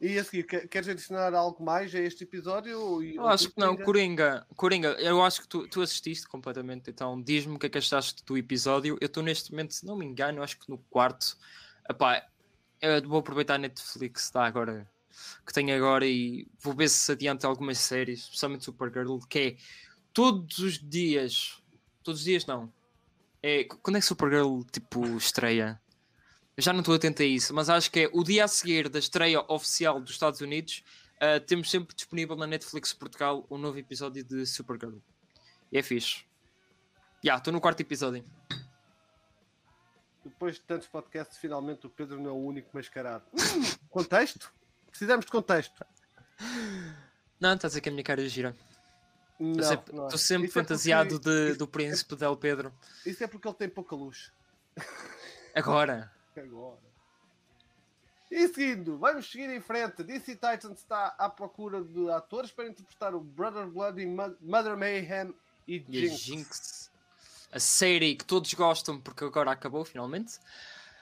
E 0.00 0.18
a 0.18 0.24
seguir, 0.24 0.44
que- 0.44 0.66
queres 0.68 0.88
adicionar 0.88 1.34
algo 1.34 1.62
mais 1.64 1.94
a 1.94 1.98
este 1.98 2.24
episódio? 2.24 3.02
Eu 3.02 3.26
acho 3.26 3.50
que 3.50 3.60
não, 3.60 3.76
Coringa? 3.76 3.84
Coringa, 3.84 4.46
Coringa, 4.56 4.88
eu 5.00 5.22
acho 5.22 5.42
que 5.42 5.48
tu, 5.48 5.68
tu 5.68 5.82
assististe 5.82 6.26
completamente, 6.26 6.90
então 6.90 7.20
diz-me 7.20 7.56
o 7.56 7.58
que 7.58 7.66
é 7.66 7.68
que 7.68 7.78
achaste 7.78 8.24
do 8.24 8.36
episódio. 8.36 8.96
Eu 9.00 9.06
estou 9.06 9.22
neste 9.22 9.50
momento, 9.50 9.74
se 9.74 9.86
não 9.86 9.96
me 9.96 10.04
engano, 10.04 10.42
acho 10.42 10.58
que 10.58 10.68
no 10.70 10.78
quarto. 10.90 11.36
Epá, 11.88 12.26
eu 12.80 13.08
vou 13.08 13.18
aproveitar 13.20 13.54
a 13.54 13.58
Netflix 13.58 14.30
tá, 14.30 14.44
agora, 14.44 14.88
que 15.46 15.52
tenho 15.52 15.74
agora 15.76 16.06
e 16.06 16.46
vou 16.60 16.74
ver 16.74 16.88
se 16.88 17.12
adianta 17.12 17.46
algumas 17.46 17.78
séries, 17.78 18.20
especialmente 18.20 18.64
Supergirl, 18.64 19.18
que 19.28 19.38
é 19.38 19.56
todos 20.12 20.58
os 20.58 20.78
dias, 20.78 21.62
todos 22.02 22.20
os 22.20 22.24
dias 22.24 22.46
não. 22.46 22.72
É, 23.42 23.64
quando 23.64 23.96
é 23.96 24.00
que 24.00 24.06
Supergirl 24.06 24.62
tipo 24.72 25.04
estreia? 25.16 25.80
Eu 26.56 26.62
já 26.62 26.72
não 26.72 26.80
estou 26.80 26.94
atento 26.94 27.22
a 27.22 27.24
isso, 27.24 27.52
mas 27.52 27.68
acho 27.68 27.90
que 27.90 28.00
é 28.00 28.10
o 28.12 28.22
dia 28.22 28.44
a 28.44 28.48
seguir 28.48 28.88
da 28.88 28.98
estreia 28.98 29.44
oficial 29.48 30.00
dos 30.00 30.12
Estados 30.12 30.40
Unidos. 30.40 30.84
Uh, 31.16 31.40
temos 31.46 31.70
sempre 31.70 31.94
disponível 31.94 32.36
na 32.36 32.46
Netflix 32.46 32.92
Portugal 32.92 33.46
um 33.50 33.58
novo 33.58 33.78
episódio 33.78 34.22
de 34.22 34.46
Supergirl. 34.46 34.98
E 35.72 35.78
é 35.78 35.82
fixe. 35.82 36.24
Já, 37.24 37.36
estou 37.36 37.52
no 37.52 37.60
quarto 37.60 37.80
episódio. 37.80 38.24
Depois 40.24 40.54
de 40.56 40.60
tantos 40.62 40.86
podcasts, 40.88 41.36
finalmente 41.38 41.86
o 41.86 41.90
Pedro 41.90 42.18
não 42.20 42.30
é 42.30 42.32
o 42.32 42.36
único 42.36 42.70
mascarado. 42.72 43.24
Hum, 43.34 43.62
contexto? 43.90 44.52
Precisamos 44.88 45.24
de 45.26 45.32
contexto. 45.32 45.84
Não, 47.40 47.54
estás 47.54 47.64
a 47.64 47.68
dizer 47.68 47.80
que 47.80 47.88
a 47.88 47.92
minha 47.92 48.04
cara 48.04 48.24
é 48.24 48.28
gira. 48.28 48.56
Estou 49.40 49.64
sempre, 49.64 49.96
é. 49.96 50.16
sempre 50.16 50.48
Isso 50.48 50.58
é 50.58 50.62
fantasiado 50.62 51.08
porque- 51.20 51.28
de- 51.30 51.48
isso- 51.50 51.58
do 51.58 51.66
príncipe 51.68 52.16
Del 52.16 52.36
Pedro. 52.36 52.72
Isso 53.04 53.22
é 53.24 53.26
porque 53.26 53.48
ele 53.48 53.54
tem 53.56 53.68
pouca 53.68 53.94
luz. 53.96 54.32
Agora. 55.54 56.12
Agora. 56.36 56.78
E 58.30 58.48
seguindo, 58.48 58.98
vamos 58.98 59.30
seguir 59.30 59.48
em 59.50 59.60
frente. 59.60 60.02
DC 60.02 60.32
Titans 60.34 60.78
está 60.80 61.14
à 61.18 61.28
procura 61.28 61.82
de 61.84 62.10
atores 62.10 62.50
para 62.50 62.66
interpretar 62.66 63.14
o 63.14 63.20
Brother 63.20 63.66
Blood 63.68 64.00
e 64.02 64.06
Mo- 64.06 64.36
Mother 64.40 64.76
Mayhem 64.76 65.32
e 65.68 65.84
E 65.88 65.98
a 66.06 66.08
Jinx. 66.08 66.20
Jinx. 66.20 66.90
A 67.52 67.60
série 67.60 68.16
que 68.16 68.24
todos 68.24 68.52
gostam 68.54 69.00
porque 69.00 69.24
agora 69.24 69.50
acabou 69.52 69.84
finalmente. 69.84 70.38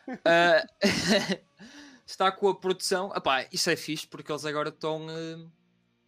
Ah, 0.25 0.67
está 2.05 2.33
com 2.33 2.49
a 2.49 2.55
produção. 2.57 3.13
Epá, 3.15 3.47
isso 3.53 3.71
é 3.71 3.77
fixe 3.77 4.05
porque 4.05 4.33
eles 4.33 4.45
agora 4.45 4.69
estão. 4.71 5.07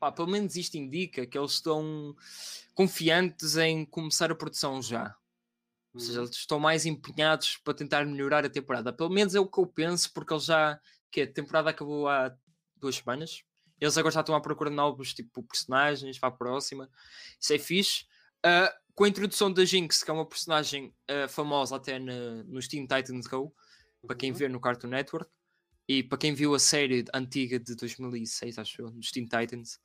pá, 0.01 0.11
pelo 0.11 0.27
menos 0.29 0.57
isto 0.57 0.75
indica 0.77 1.25
que 1.25 1.39
eles 1.39 1.53
estão 1.53 2.15
confiantes 2.75 3.57
em 3.57 3.85
começar 3.85 4.33
a 4.33 4.35
produção 4.35 4.83
já. 4.83 5.15
Ou 5.95 6.01
seja, 6.01 6.19
Uhum. 6.21 6.25
eles 6.27 6.37
estão 6.37 6.59
mais 6.59 6.85
empenhados 6.85 7.57
para 7.59 7.73
tentar 7.75 8.05
melhorar 8.05 8.45
a 8.45 8.51
temporada. 8.51 8.93
Pelo 8.93 9.11
menos 9.11 9.35
é 9.35 9.41
o 9.41 9.47
que 9.49 9.59
eu 9.61 9.67
penso, 9.67 10.13
porque 10.13 10.33
eles 10.35 10.45
já. 10.45 10.79
Que 11.11 11.21
a 11.23 11.33
temporada 11.33 11.71
acabou 11.71 12.09
há 12.09 12.35
duas 12.77 12.97
semanas. 12.97 13.43
Eles 13.81 13.97
agora 13.97 14.13
já 14.13 14.21
estão 14.21 14.35
à 14.35 14.41
procura 14.41 14.69
de 14.71 14.75
novos 14.77 15.15
tipo, 15.15 15.43
personagens 15.45 16.19
para 16.19 16.29
a 16.29 16.33
próxima. 16.33 16.91
Isso 17.41 17.53
é 17.53 17.59
fixe. 17.59 18.05
Ah, 18.45 18.75
com 18.95 19.05
a 19.05 19.09
introdução 19.09 19.53
da 19.53 19.65
Jinx, 19.65 20.03
que 20.03 20.11
é 20.11 20.15
uma 20.15 20.27
personagem 20.27 20.93
ah, 21.09 21.29
famosa 21.29 21.77
até 21.77 21.99
na- 22.01 22.43
nos 22.45 22.67
Teen 22.67 22.83
Titans 22.87 23.27
Go, 23.29 23.55
para 24.07 24.17
quem 24.17 24.33
Uhum. 24.33 24.37
vê 24.37 24.49
no 24.49 24.61
Cartoon 24.61 24.89
Network, 24.89 25.31
e 25.89 26.03
para 26.03 26.19
quem 26.19 26.35
viu 26.35 26.55
a 26.55 26.59
série 26.59 27.05
antiga 27.15 27.59
de 27.61 27.75
2006, 27.77 28.59
acho 28.59 28.83
eu, 28.83 28.91
dos 28.91 29.11
Teen 29.13 29.27
Titans. 29.27 29.79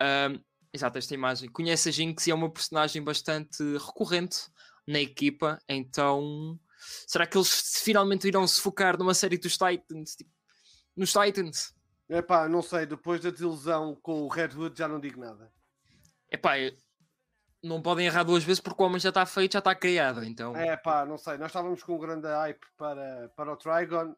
Ah, 0.00 0.28
exato, 0.72 0.96
esta 0.98 1.12
imagem. 1.14 1.50
Conhece 1.50 1.90
a 1.90 1.92
Jinx 1.92 2.26
e 2.26 2.30
é 2.30 2.34
uma 2.34 2.50
personagem 2.50 3.02
bastante 3.04 3.62
recorrente 3.76 4.38
na 4.86 5.00
equipa, 5.00 5.58
então 5.68 6.58
será 7.06 7.26
que 7.26 7.36
eles 7.36 7.80
finalmente 7.82 8.26
irão 8.26 8.46
se 8.46 8.60
focar 8.60 8.98
numa 8.98 9.14
série 9.14 9.38
dos 9.38 9.56
Titans? 9.56 10.16
Tipo, 10.16 10.30
nos 10.96 11.12
Titans? 11.12 11.74
Epá, 12.08 12.48
não 12.48 12.62
sei, 12.62 12.84
depois 12.84 13.20
da 13.20 13.30
desilusão 13.30 13.94
com 14.02 14.22
o 14.22 14.28
Red 14.28 14.50
Hood 14.56 14.76
já 14.78 14.88
não 14.88 15.00
digo 15.00 15.20
nada. 15.20 15.52
Epá, 16.30 16.54
não 17.62 17.80
podem 17.80 18.06
errar 18.06 18.24
duas 18.24 18.42
vezes 18.42 18.60
porque 18.60 18.82
o 18.82 18.86
homem 18.86 18.98
já 18.98 19.10
está 19.10 19.24
feito, 19.24 19.52
já 19.52 19.60
está 19.60 19.74
criado, 19.74 20.24
então... 20.24 20.56
É 20.56 20.76
pá, 20.76 21.06
não 21.06 21.16
sei, 21.16 21.38
nós 21.38 21.48
estávamos 21.48 21.82
com 21.82 21.94
um 21.94 21.98
grande 21.98 22.26
hype 22.26 22.66
para, 22.76 23.28
para 23.36 23.52
o 23.52 23.56
Trigon. 23.56 24.14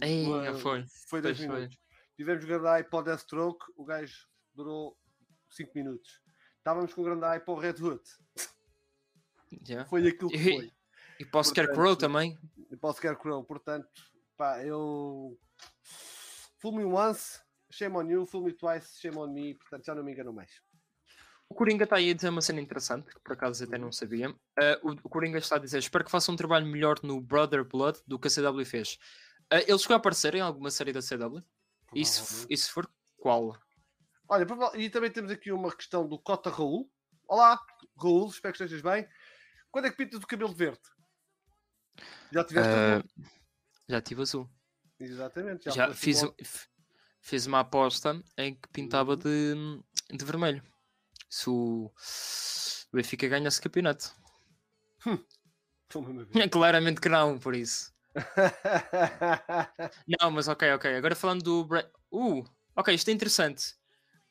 Ei, 0.00 0.24
foi. 0.60 0.84
Foi 1.08 1.20
dois 1.20 1.36
Pois 1.36 1.48
foi. 1.48 1.56
minutos. 1.56 1.78
Tivemos 2.16 2.44
grande 2.44 2.66
hype 2.66 2.88
para 2.88 2.98
o 2.98 3.02
Deathstroke, 3.02 3.64
o 3.76 3.84
gajo 3.84 4.26
durou 4.54 4.96
5 5.50 5.72
minutos. 5.74 6.20
Estávamos 6.58 6.92
com 6.92 7.02
grande 7.02 7.24
hype 7.26 7.44
para 7.44 7.54
o 7.54 7.58
Red 7.58 7.74
Já. 9.62 9.84
Foi 9.86 10.06
aquilo 10.06 10.30
que 10.30 10.36
E- 10.36 10.54
foi. 10.56 10.72
E 11.18 11.24
para 11.24 11.40
o 11.40 11.44
Scarecrow 11.44 11.96
também. 11.96 12.38
E 12.70 12.76
para 12.76 12.90
o 12.90 12.92
Scarecrow, 12.92 13.44
portanto, 13.44 13.88
pá, 14.36 14.64
eu. 14.64 15.38
Fool 16.58 16.76
me 16.76 16.84
once, 16.84 17.40
shame 17.70 17.96
on 17.96 18.08
you, 18.08 18.26
fool 18.26 18.44
me 18.44 18.52
twice, 18.52 18.98
shame 19.00 19.16
on 19.16 19.28
me, 19.28 19.54
portanto 19.54 19.84
já 19.84 19.94
não 19.94 20.02
me 20.02 20.12
engano 20.12 20.32
mais. 20.32 20.50
O 21.48 21.54
Coringa 21.54 21.82
está 21.84 21.96
aí 21.96 22.10
a 22.10 22.14
dizer 22.14 22.28
uma 22.28 22.40
cena 22.40 22.60
interessante, 22.60 23.12
que 23.12 23.20
por 23.20 23.32
acaso 23.32 23.64
até 23.64 23.76
não 23.76 23.90
sabia. 23.90 24.32
Ah, 24.56 24.78
o, 24.82 24.96
Coringa 25.08 25.38
está 25.38 25.56
a 25.56 25.58
dizer: 25.58 25.78
espero 25.78 26.04
que 26.04 26.10
faça 26.10 26.30
um 26.30 26.36
trabalho 26.36 26.64
melhor 26.64 27.00
no 27.02 27.20
Brother 27.20 27.64
Blood 27.64 27.98
do 28.06 28.18
que 28.18 28.28
a 28.28 28.30
CW 28.30 28.64
fez. 28.64 28.98
Ah, 29.50 29.58
ele 29.58 29.78
chegou 29.78 29.94
a 29.94 29.96
aparecer 29.96 30.34
em 30.36 30.40
alguma 30.40 30.70
série 30.70 30.92
da 30.92 31.00
CW? 31.00 31.42
E 31.92 32.04
se, 32.04 32.46
e 32.48 32.56
se 32.56 32.70
for, 32.70 32.88
qual? 33.18 33.58
Olha, 34.28 34.46
e 34.76 34.88
também 34.88 35.10
temos 35.10 35.32
aqui 35.32 35.50
uma 35.50 35.74
questão 35.74 36.06
do 36.06 36.20
Cota 36.20 36.50
Raul. 36.50 36.88
Olá, 37.26 37.60
Raul, 38.00 38.28
espero 38.28 38.54
que 38.54 38.62
estejas 38.62 38.80
bem. 38.80 39.08
Quando 39.70 39.86
é 39.86 39.90
que 39.90 39.96
pintas 39.96 40.22
o 40.22 40.26
cabelo 40.26 40.52
verde? 40.52 40.80
Já 42.32 42.44
tiveste 42.44 42.70
azul? 42.70 43.10
já 43.88 44.00
tive 44.00 44.22
azul. 44.22 44.50
Exatamente. 44.98 45.70
Já, 45.70 45.88
foste 45.88 46.00
fiz, 46.00 46.22
fiz 47.20 47.46
uma 47.46 47.60
aposta 47.60 48.22
em 48.36 48.54
que 48.54 48.68
pintava 48.68 49.16
de, 49.16 49.54
de 50.10 50.24
vermelho. 50.24 50.62
se 51.28 51.48
o 51.48 51.92
Benfica 52.92 53.28
ganha 53.28 53.48
esse 53.48 53.60
campeonato. 53.60 54.12
Ver. 55.04 55.24
Claramente 56.50 57.00
que 57.00 57.08
não, 57.08 57.38
por 57.38 57.54
isso. 57.54 57.92
Não, 60.20 60.32
mas 60.32 60.48
ok, 60.48 60.72
ok. 60.72 60.96
Agora 60.96 61.14
falando 61.14 61.42
do. 61.42 61.68
Uh, 62.10 62.44
ok, 62.74 62.92
isto 62.92 63.08
é 63.08 63.12
interessante. 63.12 63.76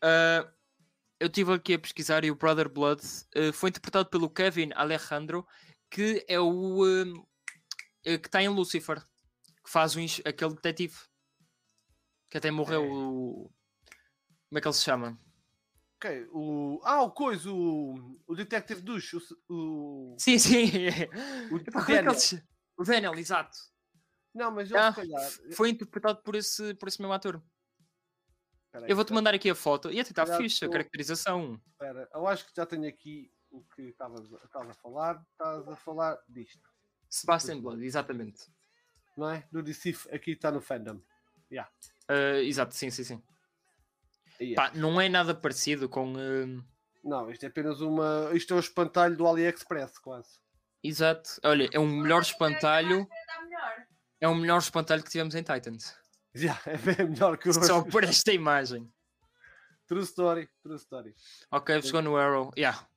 Ah, 0.01 0.51
eu 1.19 1.27
estive 1.27 1.53
aqui 1.53 1.73
a 1.73 1.79
pesquisar 1.79 2.23
e 2.23 2.31
o 2.31 2.35
Brother 2.35 2.69
Blood 2.69 3.01
ah, 3.35 3.53
foi 3.53 3.69
interpretado 3.69 4.09
pelo 4.09 4.29
Kevin 4.29 4.71
Alejandro, 4.75 5.45
que 5.89 6.23
é 6.27 6.39
o. 6.39 6.85
eh, 8.05 8.17
que 8.17 8.27
está 8.27 8.41
em 8.41 8.47
Lucifer, 8.47 8.99
que 9.63 9.69
faz 9.69 9.95
ins- 9.95 10.21
aquele 10.25 10.53
detetive 10.55 10.97
que 12.29 12.37
até 12.37 12.49
morreu. 12.51 12.83
o- 12.89 13.51
Como 14.49 14.57
é 14.57 14.61
que 14.61 14.67
ele 14.67 14.73
se 14.75 14.83
chama? 14.83 15.19
Ok, 15.97 16.27
o... 16.31 16.79
Ah, 16.85 17.01
o 17.01 17.11
coisa, 17.11 17.51
o, 17.51 18.17
o 18.25 18.33
Detective 18.35 18.79
Douche, 18.81 19.17
o... 19.17 19.21
o... 20.13 20.15
Sim, 20.17 20.39
sim. 20.39 20.65
O 21.51 21.57
Epá, 21.59 21.81
é 21.81 21.95
Daniel. 21.95 22.13
se- 22.13 22.41
O 22.77 22.83
Daniel, 22.85 23.13
exato. 23.15 23.57
Não, 24.33 24.49
mas 24.51 24.69
ele 24.71 24.79
Ah, 24.79 24.93
se 24.93 25.01
calhar... 25.01 25.31
Foi 25.55 25.69
interpretado 25.71 26.21
por 26.23 26.35
esse, 26.35 26.73
por 26.75 26.87
esse 26.87 27.01
mesmo 27.01 27.11
ator. 27.13 27.43
Espera 28.69 28.85
aí, 28.85 28.91
Eu 28.91 28.95
vou-te 28.95 29.11
mandar 29.13 29.33
aqui 29.33 29.49
a 29.49 29.55
foto. 29.55 29.91
E 29.91 29.99
até 29.99 30.11
está 30.11 30.25
fixe 30.37 30.63
a 30.63 30.69
caracterização. 30.69 31.59
espera. 31.71 32.07
Eu 32.13 32.27
acho 32.27 32.45
que 32.45 32.51
já 32.55 32.65
tenho 32.65 32.87
aqui 32.87 33.31
o 33.49 33.63
que 33.75 33.81
estavas 33.83 34.31
a 34.69 34.73
falar. 34.75 35.19
Estás 35.31 35.67
a 35.67 35.75
falar 35.75 36.17
disto, 36.29 36.69
Sebastian 37.09 37.61
Blood, 37.61 37.83
exatamente. 37.83 38.41
não 39.17 39.31
é? 39.31 39.47
Do 39.51 39.63
DC, 39.63 39.95
aqui 40.11 40.31
está 40.31 40.51
no 40.51 40.61
fandom. 40.61 41.01
Ah, 42.07 42.37
exato, 42.41 42.75
sim, 42.75 42.89
sim, 42.91 43.03
sim. 43.03 43.23
É. 44.39 44.53
Pá, 44.53 44.71
não 44.75 45.01
é 45.01 45.09
nada 45.09 45.33
parecido 45.33 45.89
com. 45.89 46.13
ah, 46.15 46.63
Não, 47.03 47.29
isto 47.31 47.43
é 47.43 47.47
apenas 47.47 47.81
uma... 47.81 48.29
Isto 48.33 48.53
é 48.53 48.57
o 48.57 48.59
espantalho 48.59 49.17
do 49.17 49.27
AliExpress, 49.27 49.97
quase. 49.99 50.29
Exato. 50.83 51.39
Olha, 51.43 51.67
é 51.73 51.79
o 51.79 51.85
melhor 51.85 52.21
espantalho. 52.21 53.07
É 54.21 54.27
o 54.27 54.35
melhor 54.35 54.59
espantalho 54.59 55.03
que 55.03 55.09
tivemos 55.09 55.33
em 55.35 55.43
Titans. 55.43 55.95
Já, 56.33 56.59
é 56.65 57.03
melhor 57.03 57.37
que 57.37 57.49
o... 57.49 57.53
Só 57.53 57.83
por 57.83 58.03
esta 58.03 58.31
imagem. 58.31 58.91
True 59.87 60.03
story, 60.03 60.49
true 60.61 60.75
story. 60.75 61.15
Ok, 61.51 61.81
chegou 61.81 62.01
no 62.01 62.15
Arrow. 62.15 62.51
Yeah. 62.55 62.87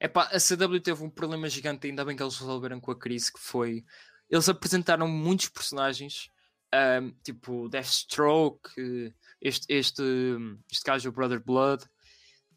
Epá, 0.00 0.30
a 0.32 0.38
CW 0.38 0.80
teve 0.80 1.02
um 1.02 1.10
problema 1.10 1.48
gigante, 1.48 1.86
ainda 1.86 2.04
bem 2.04 2.16
que 2.16 2.22
eles 2.22 2.38
resolveram 2.38 2.80
com 2.80 2.90
a 2.90 2.98
crise, 2.98 3.32
que 3.32 3.40
foi... 3.40 3.84
Eles 4.30 4.48
apresentaram 4.48 5.08
muitos 5.08 5.48
personagens, 5.48 6.30
ahm, 6.72 7.10
tipo 7.24 7.68
Deathstroke, 7.68 8.70
este, 9.40 9.66
este, 9.68 10.02
este 10.70 10.84
gajo, 10.84 11.08
o 11.08 11.12
Brother 11.12 11.42
Blood, 11.42 11.84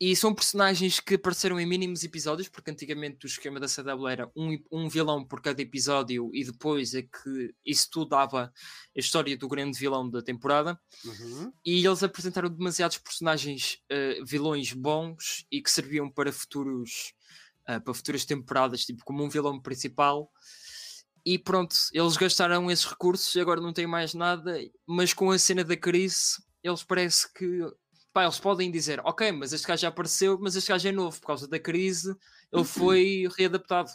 e 0.05 0.13
são 0.17 0.35
personagens 0.35 0.99
que 0.99 1.15
apareceram 1.15 1.57
em 1.57 1.65
mínimos 1.65 2.03
episódios, 2.03 2.49
porque 2.49 2.69
antigamente 2.69 3.25
o 3.25 3.27
esquema 3.27 3.57
da 3.57 3.67
CW 3.67 4.07
era 4.09 4.29
um, 4.35 4.61
um 4.69 4.89
vilão 4.89 5.23
por 5.25 5.41
cada 5.41 5.61
episódio, 5.61 6.29
e 6.33 6.43
depois 6.43 6.93
é 6.93 7.03
que 7.03 7.55
isso 7.65 7.87
tudo 7.89 8.09
dava 8.09 8.51
a 8.95 8.99
história 8.99 9.37
do 9.37 9.47
grande 9.47 9.79
vilão 9.79 10.09
da 10.09 10.21
temporada 10.21 10.77
Uhum. 11.05 11.53
e 11.65 11.85
eles 11.85 12.03
apresentaram 12.03 12.49
demasiados 12.49 12.97
personagens 12.97 13.77
eh, 13.89 14.19
vilões 14.25 14.73
bons 14.73 15.45
e 15.49 15.61
que 15.61 15.71
serviam 15.71 16.09
para 16.11 16.33
futuros 16.33 17.13
eh, 17.65 17.79
para 17.79 17.93
futuras 17.93 18.25
temporadas, 18.25 18.83
tipo 18.83 19.05
como 19.05 19.23
um 19.23 19.29
vilão 19.29 19.57
principal. 19.61 20.29
E 21.25 21.39
pronto, 21.39 21.77
eles 21.93 22.17
gastaram 22.17 22.69
esses 22.69 22.83
recursos 22.85 23.33
e 23.35 23.39
agora 23.39 23.61
não 23.61 23.71
têm 23.71 23.87
mais 23.87 24.13
nada, 24.13 24.59
mas 24.85 25.13
com 25.13 25.31
a 25.31 25.39
cena 25.39 25.63
da 25.63 25.77
crise, 25.77 26.43
eles 26.61 26.83
parece 26.83 27.31
que 27.33 27.61
pá, 28.13 28.23
eles 28.23 28.39
podem 28.39 28.69
dizer, 28.69 29.01
ok, 29.03 29.31
mas 29.31 29.51
este 29.51 29.67
gajo 29.67 29.81
já 29.81 29.87
apareceu, 29.87 30.37
mas 30.39 30.55
este 30.55 30.69
gajo 30.69 30.87
é 30.87 30.91
novo 30.91 31.19
por 31.19 31.27
causa 31.27 31.47
da 31.47 31.59
crise, 31.59 32.15
ele 32.51 32.63
foi 32.63 33.27
readaptado. 33.35 33.91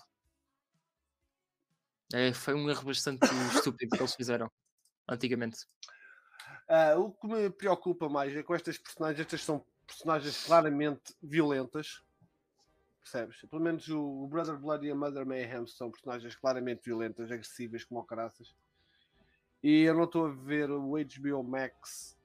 É, 2.12 2.32
foi 2.32 2.54
um 2.54 2.68
erro 2.68 2.84
bastante 2.84 3.20
estúpido 3.54 3.96
que 3.96 4.02
eles 4.02 4.14
fizeram 4.14 4.50
antigamente. 5.06 5.66
Ah, 6.68 6.96
o 6.96 7.12
que 7.12 7.26
me 7.28 7.48
preocupa 7.48 8.08
mais 8.08 8.34
é 8.36 8.42
com 8.42 8.54
estas 8.54 8.76
personagens, 8.76 9.20
estas 9.20 9.42
são 9.42 9.64
personagens 9.86 10.44
claramente 10.44 11.14
violentas, 11.22 12.02
percebes? 13.00 13.40
Pelo 13.48 13.62
menos 13.62 13.88
o, 13.88 14.24
o 14.24 14.26
Brother 14.26 14.58
Blood 14.58 14.84
e 14.84 14.90
a 14.90 14.94
Mother 14.94 15.24
Mayhem 15.24 15.66
são 15.66 15.90
personagens 15.90 16.34
claramente 16.34 16.82
violentas, 16.84 17.30
agressivas 17.30 17.84
como 17.84 18.00
o 18.00 18.04
caraças. 18.04 18.54
E 19.62 19.82
eu 19.82 19.94
não 19.94 20.04
estou 20.04 20.26
a 20.26 20.30
ver 20.30 20.70
o 20.70 20.92
HBO 20.92 21.42
Max 21.42 22.17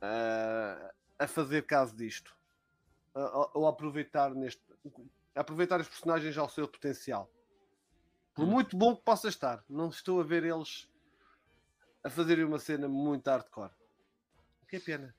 ah, 0.00 0.92
a 1.18 1.26
fazer 1.26 1.62
caso 1.66 1.96
disto. 1.96 2.36
Ou 3.54 3.66
aproveitar 3.66 4.34
neste. 4.34 4.62
Aproveitar 5.34 5.80
os 5.80 5.88
personagens 5.88 6.36
ao 6.38 6.48
seu 6.48 6.66
potencial. 6.68 7.30
Por 8.34 8.44
Hum. 8.44 8.50
muito 8.50 8.76
bom 8.76 8.96
que 8.96 9.02
possa 9.02 9.28
estar, 9.28 9.64
não 9.68 9.88
estou 9.88 10.20
a 10.20 10.24
ver 10.24 10.44
eles 10.44 10.88
a 12.02 12.08
fazerem 12.10 12.44
uma 12.44 12.58
cena 12.58 12.88
muito 12.88 13.28
hardcore. 13.28 13.70
O 14.62 14.66
que 14.66 14.76
é 14.76 14.80
pena. 14.80 15.14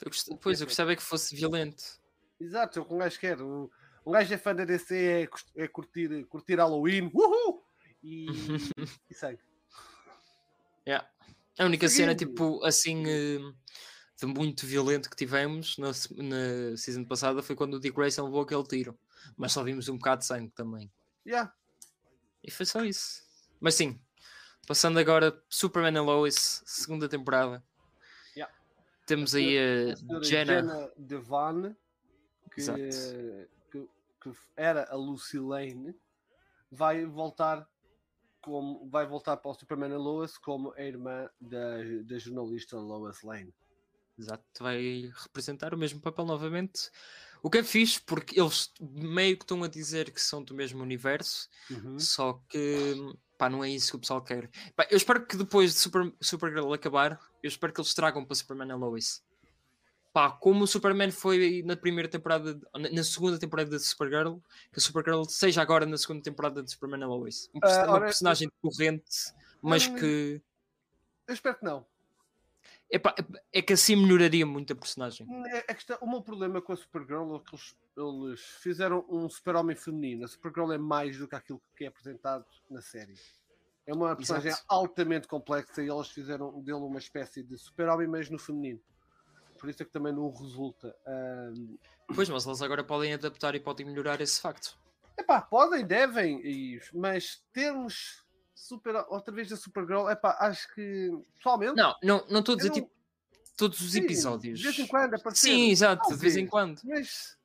Eu 0.00 0.10
gost- 0.10 0.28
Pois, 0.40 0.60
eu 0.60 0.66
gostava 0.66 0.92
é 0.92 0.96
que 0.96 1.02
fosse 1.02 1.34
violento. 1.34 2.00
Exato, 2.40 2.78
é 2.78 2.82
o 2.82 2.84
que 2.84 2.94
um 2.94 2.98
gajo 2.98 3.18
quer. 3.18 3.40
O- 3.40 3.70
Um 4.06 4.12
gajo 4.12 4.32
é 4.32 4.38
fã 4.38 4.54
da 4.54 4.64
DC, 4.64 5.28
é, 5.56 5.62
é 5.64 5.68
curtir, 5.68 6.24
curtir 6.26 6.54
Halloween, 6.56 7.10
uhul! 7.14 7.62
E, 8.02 8.26
e 9.10 9.14
sangue. 9.14 9.40
Yeah. 10.86 11.06
A 11.58 11.64
única 11.64 11.88
cena, 11.88 12.14
tipo, 12.14 12.64
assim, 12.64 13.04
eh, 13.06 13.38
de 14.20 14.26
muito 14.26 14.66
violento 14.66 15.10
que 15.10 15.16
tivemos 15.16 15.76
na, 15.78 15.88
na 15.88 16.76
season 16.76 17.04
passada 17.04 17.42
foi 17.42 17.56
quando 17.56 17.74
o 17.74 17.80
Dick 17.80 17.96
Grayson 17.96 18.24
levou 18.24 18.42
aquele 18.42 18.64
tiro. 18.64 18.98
Mas 19.36 19.52
só 19.52 19.62
vimos 19.62 19.88
um 19.88 19.96
bocado 19.96 20.20
de 20.20 20.26
sangue 20.26 20.50
também. 20.50 20.90
Yeah. 21.26 21.52
E 22.42 22.50
foi 22.50 22.66
só 22.66 22.84
isso. 22.84 23.22
Mas 23.60 23.74
sim, 23.74 24.00
passando 24.66 24.98
agora 24.98 25.40
Superman 25.48 25.98
and 25.98 26.04
Lois, 26.04 26.62
segunda 26.64 27.08
temporada. 27.08 27.62
Yeah. 28.36 28.54
Temos 29.06 29.34
aí 29.34 29.58
A 29.58 29.92
a 30.16 30.22
Jenna. 30.22 30.54
Jenna 30.54 30.92
Devane, 30.96 31.76
que, 32.52 32.62
que, 33.70 33.88
que 34.20 34.32
era 34.56 34.88
a 34.90 34.96
Lucy 34.96 35.38
Lane, 35.38 35.94
vai 36.70 37.04
voltar 37.04 37.68
como 38.40 38.88
vai 38.88 39.06
voltar 39.06 39.36
para 39.36 39.50
o 39.50 39.54
Superman 39.54 39.92
and 39.92 39.98
Lois 39.98 40.36
como 40.38 40.72
a 40.76 40.82
irmã 40.82 41.28
da, 41.40 41.78
da 42.04 42.18
jornalista 42.18 42.76
Lois 42.76 43.22
Lane. 43.22 43.54
Exato, 44.18 44.44
vai 44.60 45.12
representar 45.24 45.72
o 45.72 45.78
mesmo 45.78 46.00
papel 46.00 46.24
novamente. 46.24 46.90
O 47.40 47.48
que 47.48 47.58
é 47.58 47.62
fixe, 47.62 48.00
porque 48.00 48.40
eles 48.40 48.72
meio 48.80 49.36
que 49.36 49.44
estão 49.44 49.62
a 49.62 49.68
dizer 49.68 50.10
que 50.10 50.20
são 50.20 50.42
do 50.42 50.54
mesmo 50.54 50.82
universo, 50.82 51.48
Uhum. 51.70 51.98
só 51.98 52.42
que 52.48 52.94
pá, 53.38 53.48
não 53.48 53.62
é 53.62 53.70
isso 53.70 53.92
que 53.92 53.96
o 53.96 54.00
pessoal 54.00 54.20
quer. 54.22 54.50
Pá, 54.74 54.88
eu 54.90 54.96
espero 54.96 55.24
que 55.24 55.36
depois 55.36 55.72
de 55.72 55.78
Super, 55.78 56.12
Supergirl 56.20 56.72
acabar, 56.72 57.20
eu 57.40 57.46
espero 57.48 57.72
que 57.72 57.80
eles 57.80 57.94
tragam 57.94 58.24
para 58.24 58.34
Superman 58.34 58.70
e 58.70 58.74
Lois. 58.74 59.22
Pá, 60.18 60.32
como 60.32 60.64
o 60.64 60.66
Superman 60.66 61.12
foi 61.12 61.62
na 61.64 61.76
primeira 61.76 62.08
temporada, 62.08 62.60
na 62.74 63.04
segunda 63.04 63.38
temporada 63.38 63.70
de 63.70 63.78
Supergirl, 63.78 64.38
que 64.72 64.78
a 64.78 64.80
Supergirl 64.80 65.22
seja 65.22 65.62
agora 65.62 65.86
na 65.86 65.96
segunda 65.96 66.20
temporada 66.20 66.60
de 66.60 66.72
Superman 66.72 67.02
e 67.02 67.04
Lois. 67.04 67.48
Um, 67.54 67.60
Ah, 67.62 67.84
uma 67.84 67.92
ora, 67.92 68.04
personagem 68.06 68.50
corrente, 68.60 69.32
mas 69.62 69.86
que. 69.86 70.42
Eu 71.24 71.34
espero 71.34 71.56
que 71.56 71.64
não. 71.64 71.86
Epá, 72.90 73.14
é 73.52 73.62
que 73.62 73.74
assim 73.74 73.94
melhoraria 73.94 74.44
muito 74.44 74.72
a 74.72 74.76
personagem. 74.76 75.24
É, 75.52 75.64
o 76.00 76.10
meu 76.10 76.20
problema 76.20 76.60
com 76.60 76.72
a 76.72 76.76
Supergirl 76.76 77.36
é 77.36 77.38
que 77.38 77.54
eles, 77.54 77.76
eles 77.96 78.40
fizeram 78.40 79.06
um 79.08 79.28
super-homem 79.28 79.76
feminino. 79.76 80.24
A 80.24 80.28
Supergirl 80.28 80.72
é 80.72 80.78
mais 80.78 81.16
do 81.16 81.28
que 81.28 81.36
aquilo 81.36 81.62
que 81.76 81.84
é 81.84 81.86
apresentado 81.86 82.44
na 82.68 82.82
série. 82.82 83.14
É 83.86 83.94
uma 83.94 84.16
personagem 84.16 84.50
Exato. 84.50 84.66
altamente 84.66 85.28
complexa 85.28 85.80
e 85.80 85.88
eles 85.88 86.08
fizeram 86.08 86.60
dele 86.60 86.78
uma 86.78 86.98
espécie 86.98 87.40
de 87.40 87.56
super-homem, 87.56 88.08
mas 88.08 88.28
no 88.28 88.36
feminino. 88.36 88.80
Por 89.58 89.68
isso 89.68 89.82
é 89.82 89.86
que 89.86 89.92
também 89.92 90.12
não 90.12 90.30
resulta. 90.30 90.94
Ahm, 91.06 91.76
Pois, 92.14 92.28
mas 92.30 92.46
eles 92.46 92.62
agora 92.62 92.82
podem 92.82 93.12
adaptar 93.12 93.54
e 93.54 93.60
podem 93.60 93.84
melhorar 93.84 94.20
esse 94.22 94.40
facto. 94.40 94.78
Epá, 95.18 95.42
podem, 95.42 95.84
devem, 95.86 96.80
mas 96.94 97.42
termos 97.52 98.24
super, 98.54 98.94
outra 99.08 99.34
vez 99.34 99.52
a 99.52 99.56
Supergirl, 99.56 100.08
epá, 100.08 100.36
acho 100.40 100.72
que 100.74 101.10
pessoalmente. 101.36 101.74
Não, 101.76 101.94
não 102.02 102.24
não 102.30 102.40
estou 102.40 102.54
a 102.54 102.56
dizer 102.56 102.68
eu- 102.70 102.74
tipo 102.74 102.90
todos 103.56 103.80
os 103.80 103.92
sim, 103.92 103.98
episódios. 104.04 104.58
De 104.60 104.64
vez 104.64 104.78
em 104.78 104.86
quando 104.86 105.14
aparecer. 105.14 105.48
Sim, 105.48 105.70
exato, 105.70 106.08
de 106.08 106.16
vez 106.16 106.36
em 106.36 106.46
quando. 106.46 106.80
Mas, 106.84 107.36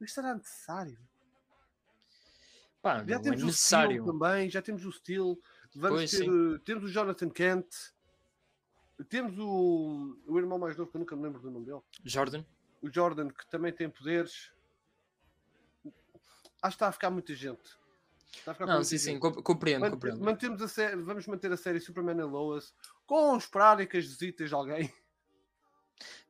mas 0.00 0.12
será 0.12 0.34
necessário? 0.34 0.98
Pá, 2.82 2.98
Já 2.98 3.04
não 3.04 3.14
é 3.14 3.18
temos 3.18 3.42
o 3.42 3.46
necessário. 3.46 4.02
Steel 4.02 4.06
também, 4.12 4.50
já 4.50 4.62
temos 4.62 4.84
o 4.84 4.92
Steel, 4.92 5.38
vamos 5.74 5.98
Pois, 5.98 6.10
ter, 6.10 6.24
eh, 6.24 6.58
temos 6.64 6.84
o 6.84 6.88
Jonathan 6.88 7.28
Kent, 7.30 7.66
temos 9.04 9.38
o, 9.38 10.16
o 10.26 10.38
irmão 10.38 10.58
mais 10.58 10.76
novo, 10.76 10.90
que 10.90 10.96
eu 10.96 11.00
nunca 11.00 11.14
me 11.16 11.22
lembro 11.22 11.40
do 11.40 11.50
nome 11.50 11.66
dele, 11.66 11.80
Jordan, 12.04 12.44
o 12.82 12.92
Jordan, 12.92 13.28
que 13.30 13.46
também 13.50 13.72
tem 13.72 13.88
poderes. 13.90 14.50
Acho 16.62 16.72
que 16.72 16.76
está 16.76 16.88
a 16.88 16.92
ficar 16.92 17.10
muita 17.10 17.34
gente. 17.34 17.76
Está 18.32 18.50
a 18.52 18.54
ficar 18.54 18.66
não, 18.66 18.82
sim, 18.82 18.98
sim, 18.98 19.12
gente. 19.12 19.20
com- 19.20 19.42
compreendo, 19.42 19.82
Man- 19.82 19.90
compreendo. 19.90 20.24
mantemos 20.24 20.60
a 20.62 20.68
série, 20.68 20.96
vamos 20.96 21.26
manter 21.26 21.52
a 21.52 21.56
série 21.56 21.80
Superman 21.80 22.20
and 22.20 22.26
Lois 22.26 22.74
com 23.06 23.36
esporádicas 23.36 24.04
visitas 24.06 24.48
de 24.48 24.54
alguém. 24.54 24.92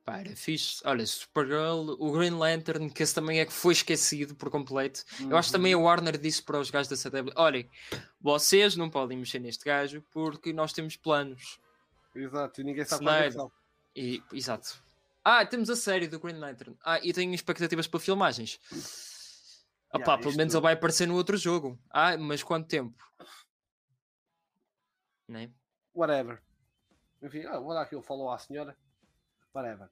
Pá, 0.05 0.19
era 0.19 0.33
fixe. 0.35 0.81
Olha, 0.85 1.05
Supergirl, 1.05 1.95
o 1.99 2.11
Green 2.13 2.29
Lantern, 2.31 2.89
que 2.89 3.03
esse 3.03 3.13
também 3.13 3.39
é 3.41 3.45
que 3.45 3.51
foi 3.51 3.73
esquecido 3.73 4.35
por 4.35 4.49
completo. 4.49 5.03
Eu 5.29 5.35
acho 5.35 5.49
que 5.49 5.53
também 5.57 5.73
a 5.73 5.77
Warner 5.77 6.17
disse 6.17 6.41
para 6.41 6.59
os 6.59 6.69
gajos 6.71 6.87
da 6.87 6.95
CW: 7.09 7.31
olhem, 7.35 7.69
vocês 8.21 8.77
não 8.77 8.89
podem 8.89 9.17
mexer 9.17 9.39
neste 9.39 9.65
gajo 9.65 10.01
porque 10.11 10.53
nós 10.53 10.71
temos 10.71 10.95
planos. 10.95 11.59
Exato, 12.17 12.61
e 12.61 12.63
ninguém 12.63 12.83
sabe 12.85 13.05
é 13.05 13.09
Snyder. 13.09 13.31
são. 13.33 13.51
E, 13.95 14.23
exato. 14.33 14.81
Ah, 15.23 15.45
temos 15.45 15.69
a 15.69 15.75
série 15.75 16.07
do 16.07 16.19
Green 16.19 16.37
Lantern. 16.39 16.75
Ah, 16.83 16.99
e 17.03 17.11
tenho 17.13 17.33
expectativas 17.33 17.87
para 17.87 17.99
filmagens. 17.99 18.59
Opá, 19.89 19.99
Yeah, 19.99 20.17
pelo 20.17 20.29
isto- 20.29 20.37
menos 20.37 20.53
ele 20.53 20.61
vai 20.61 20.73
aparecer 20.73 21.07
no 21.07 21.15
outro 21.15 21.37
jogo. 21.37 21.79
Ah, 21.89 22.17
mas 22.17 22.43
quanto 22.43 22.67
tempo? 22.67 22.95
Né? 25.27 25.51
Whatever. 25.93 26.41
Enfim, 27.21 27.45
ah, 27.45 27.59
vou 27.59 27.73
dar 27.73 27.81
aqui 27.81 27.95
o 27.95 28.01
follow 28.01 28.31
à 28.31 28.37
senhora. 28.37 28.77
Whatever. 29.53 29.89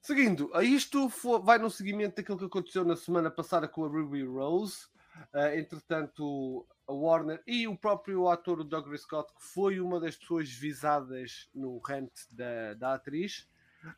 Seguindo, 0.00 0.50
a 0.54 0.62
isto 0.62 1.08
vai 1.42 1.58
no 1.58 1.70
seguimento 1.70 2.16
daquilo 2.16 2.38
que 2.38 2.44
aconteceu 2.44 2.84
na 2.84 2.96
semana 2.96 3.30
passada 3.30 3.66
com 3.68 3.84
a 3.84 3.88
Ruby 3.88 4.24
Rose. 4.24 4.86
Ah, 5.32 5.56
entretanto, 5.56 6.66
a 6.86 6.92
Warner 6.92 7.42
e 7.46 7.66
o 7.68 7.76
próprio 7.76 8.28
ator 8.28 8.60
o 8.60 8.64
Douglas 8.64 9.02
Scott, 9.02 9.32
que 9.34 9.42
foi 9.42 9.80
uma 9.80 10.00
das 10.00 10.16
pessoas 10.16 10.48
visadas 10.50 11.48
no 11.54 11.78
rant 11.78 12.10
da, 12.30 12.74
da 12.74 12.94
atriz, 12.94 13.48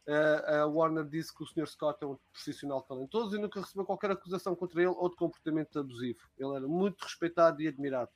ah, 0.08 0.60
a 0.62 0.66
Warner 0.66 1.04
disse 1.04 1.34
que 1.34 1.42
o 1.42 1.46
Sr. 1.46 1.66
Scott 1.66 2.02
é 2.02 2.06
um 2.06 2.18
profissional 2.32 2.82
talentoso 2.82 3.36
e 3.36 3.40
nunca 3.40 3.60
recebeu 3.60 3.84
qualquer 3.84 4.10
acusação 4.10 4.54
contra 4.54 4.80
ele 4.82 4.90
ou 4.96 5.08
de 5.08 5.16
comportamento 5.16 5.78
abusivo. 5.78 6.20
Ele 6.38 6.54
era 6.56 6.68
muito 6.68 7.02
respeitado 7.02 7.60
e 7.62 7.68
admirado. 7.68 8.10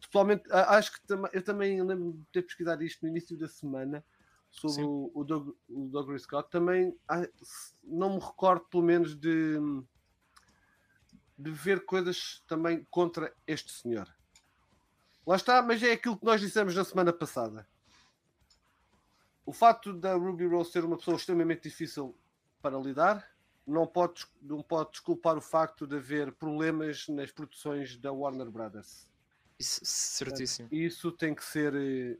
Pessoalmente, 0.00 0.50
a- 0.50 0.76
acho 0.76 0.92
que 0.92 1.06
tam- 1.06 1.28
eu 1.32 1.42
também 1.42 1.82
lembro 1.82 2.12
de 2.14 2.24
ter 2.32 2.42
pesquisado 2.42 2.82
isto 2.82 3.02
no 3.02 3.08
início 3.08 3.36
da 3.38 3.46
semana 3.46 4.04
sobre 4.50 4.82
Sim. 4.82 4.84
o, 4.84 5.10
o, 5.14 5.24
Doug, 5.24 5.54
o 5.68 5.88
Douglas 5.88 6.22
Scott. 6.22 6.50
Também 6.50 6.96
ah, 7.06 7.28
não 7.84 8.14
me 8.14 8.20
recordo, 8.20 8.64
pelo 8.70 8.82
menos, 8.82 9.14
de, 9.14 9.58
de 11.40 11.50
ver 11.50 11.84
coisas 11.86 12.42
também 12.46 12.86
contra 12.90 13.34
este 13.46 13.72
senhor. 13.72 14.12
Lá 15.26 15.36
está, 15.36 15.62
mas 15.62 15.82
é 15.82 15.92
aquilo 15.92 16.18
que 16.18 16.24
nós 16.24 16.40
dissemos 16.40 16.74
na 16.74 16.84
semana 16.84 17.12
passada. 17.12 17.66
O 19.46 19.52
facto 19.52 19.92
da 19.92 20.14
Ruby 20.14 20.46
Rose 20.46 20.70
ser 20.70 20.84
uma 20.84 20.98
pessoa 20.98 21.16
extremamente 21.16 21.62
difícil 21.62 22.14
para 22.60 22.78
lidar 22.78 23.26
não 23.66 23.86
pode, 23.86 24.26
não 24.42 24.62
pode 24.62 24.90
desculpar 24.90 25.36
o 25.36 25.40
facto 25.40 25.86
de 25.86 25.96
haver 25.96 26.32
problemas 26.32 27.08
nas 27.08 27.30
produções 27.30 27.96
da 27.96 28.12
Warner 28.12 28.50
Brothers. 28.50 29.08
Isso, 29.58 29.80
certíssimo. 29.82 30.68
Isso 30.70 31.12
tem 31.12 31.34
que 31.34 31.44
ser 31.44 31.74
eh, 31.74 32.18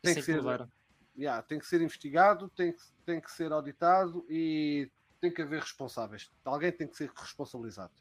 tem 0.00 0.12
Isso 0.12 0.20
que 0.20 0.22
ser 0.22 0.42
mudar. 0.42 0.68
yeah, 1.16 1.42
tem 1.42 1.58
que 1.58 1.66
ser 1.66 1.80
investigado, 1.80 2.48
tem 2.50 2.72
que, 2.72 2.82
tem 3.04 3.20
que 3.20 3.30
ser 3.30 3.52
auditado 3.52 4.24
e 4.28 4.90
tem 5.20 5.32
que 5.32 5.42
haver 5.42 5.60
responsáveis. 5.60 6.30
Alguém 6.44 6.72
tem 6.72 6.86
que 6.88 6.96
ser 6.96 7.10
responsabilizado. 7.14 7.92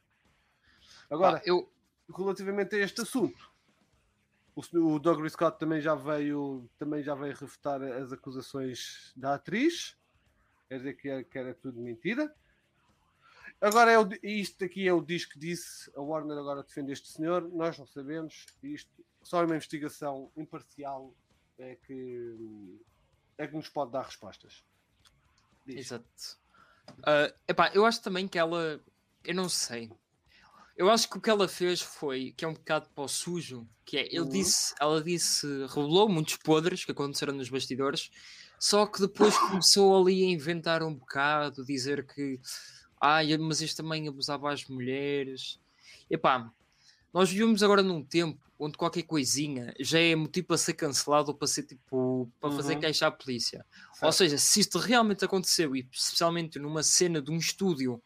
Agora, 1.12 1.40
Pá, 1.40 1.44
eu, 1.46 1.70
relativamente 2.10 2.76
a 2.76 2.80
este 2.80 3.02
assunto, 3.02 3.52
o, 4.56 4.62
o 4.78 5.00
Douglas 5.00 5.34
Scott 5.34 5.60
também 5.60 5.82
já 5.82 5.94
veio 5.94 6.70
também 6.80 7.04
já 7.04 7.14
veio 7.14 7.36
refutar 7.36 7.82
as 7.84 8.14
acusações 8.14 9.12
da 9.16 9.36
atriz, 9.36 9.98
quer 10.70 10.78
dizer 10.78 10.94
que 10.94 11.10
era, 11.10 11.24
que 11.24 11.38
era 11.38 11.54
tudo 11.54 11.82
mentira. 11.82 12.34
Agora 13.60 13.92
é 13.92 14.00
o, 14.00 14.08
isto 14.24 14.64
aqui 14.64 14.88
é 14.88 14.94
o 14.94 15.02
diz 15.02 15.26
que 15.26 15.38
disse, 15.38 15.92
a 15.96 16.02
Warner 16.02 16.38
agora 16.38 16.64
defende 16.64 16.94
este 16.94 17.10
senhor, 17.10 17.48
nós 17.50 17.78
não 17.78 17.86
sabemos, 17.86 18.46
isto 18.64 18.90
só 19.22 19.46
uma 19.46 19.56
investigação 19.56 20.32
imparcial 20.36 21.14
é 21.60 21.76
que 21.76 22.36
é 23.38 23.48
que 23.48 23.56
nos 23.56 23.70
pode 23.70 23.92
dar 23.92 24.04
respostas. 24.04 24.64
Diz. 25.66 25.78
Exato. 25.78 26.40
Ah, 27.04 27.34
epá, 27.48 27.72
eu 27.74 27.86
acho 27.86 28.02
também 28.02 28.28
que 28.28 28.40
ela. 28.40 28.80
Eu 29.24 29.36
não 29.36 29.50
sei. 29.50 29.92
Eu 30.82 30.90
acho 30.90 31.08
que 31.08 31.16
o 31.16 31.22
que 31.22 31.30
ela 31.30 31.48
fez 31.48 31.80
foi 31.80 32.34
que 32.36 32.44
é 32.44 32.48
um 32.48 32.56
bocado 32.56 32.90
para 32.90 33.04
o 33.04 33.08
sujo, 33.08 33.70
que 33.86 33.98
é, 33.98 34.08
ele 34.08 34.22
Uhum. 34.22 34.30
disse, 34.30 34.74
ela 34.82 35.04
disse, 35.04 35.46
revelou 35.68 36.10
muitos 36.10 36.38
podres 36.38 36.84
que 36.84 36.92
aconteceram 36.92 37.34
nos 37.36 37.50
bastidores, 37.52 38.10
só 38.60 38.88
que 38.88 39.00
depois 39.00 39.38
começou 39.38 39.96
ali 40.02 40.24
a 40.24 40.30
inventar 40.32 40.82
um 40.82 40.96
bocado, 40.96 41.64
dizer 41.64 42.08
que 42.08 42.40
ai, 43.00 43.38
mas 43.38 43.62
este 43.62 43.78
também 43.78 44.08
abusava 44.08 44.52
às 44.52 44.66
mulheres. 44.66 45.60
Epá, 46.10 46.52
nós 47.14 47.30
vivemos 47.30 47.62
agora 47.62 47.84
num 47.84 48.04
tempo 48.04 48.40
onde 48.58 48.76
qualquer 48.76 49.04
coisinha 49.04 49.76
já 49.80 50.00
é 50.00 50.16
motivo 50.16 50.48
para 50.48 50.58
ser 50.58 50.74
cancelado 50.74 51.30
ou 51.30 51.38
para 51.38 51.48
ser 51.48 51.62
tipo 51.64 52.32
para 52.40 52.50
fazer 52.50 52.76
Uhum. 52.76 52.82
queixa 52.82 53.06
à 53.06 53.12
polícia. 53.12 53.64
Ou 54.02 54.12
Certo. 54.12 54.16
seja, 54.16 54.38
se 54.40 54.62
isto 54.62 54.80
realmente 54.80 55.24
aconteceu, 55.24 55.76
e 55.76 55.88
especialmente 55.92 56.58
numa 56.58 56.82
cena 56.82 57.22
de 57.22 57.30
um 57.30 57.38
estúdio 57.38 58.02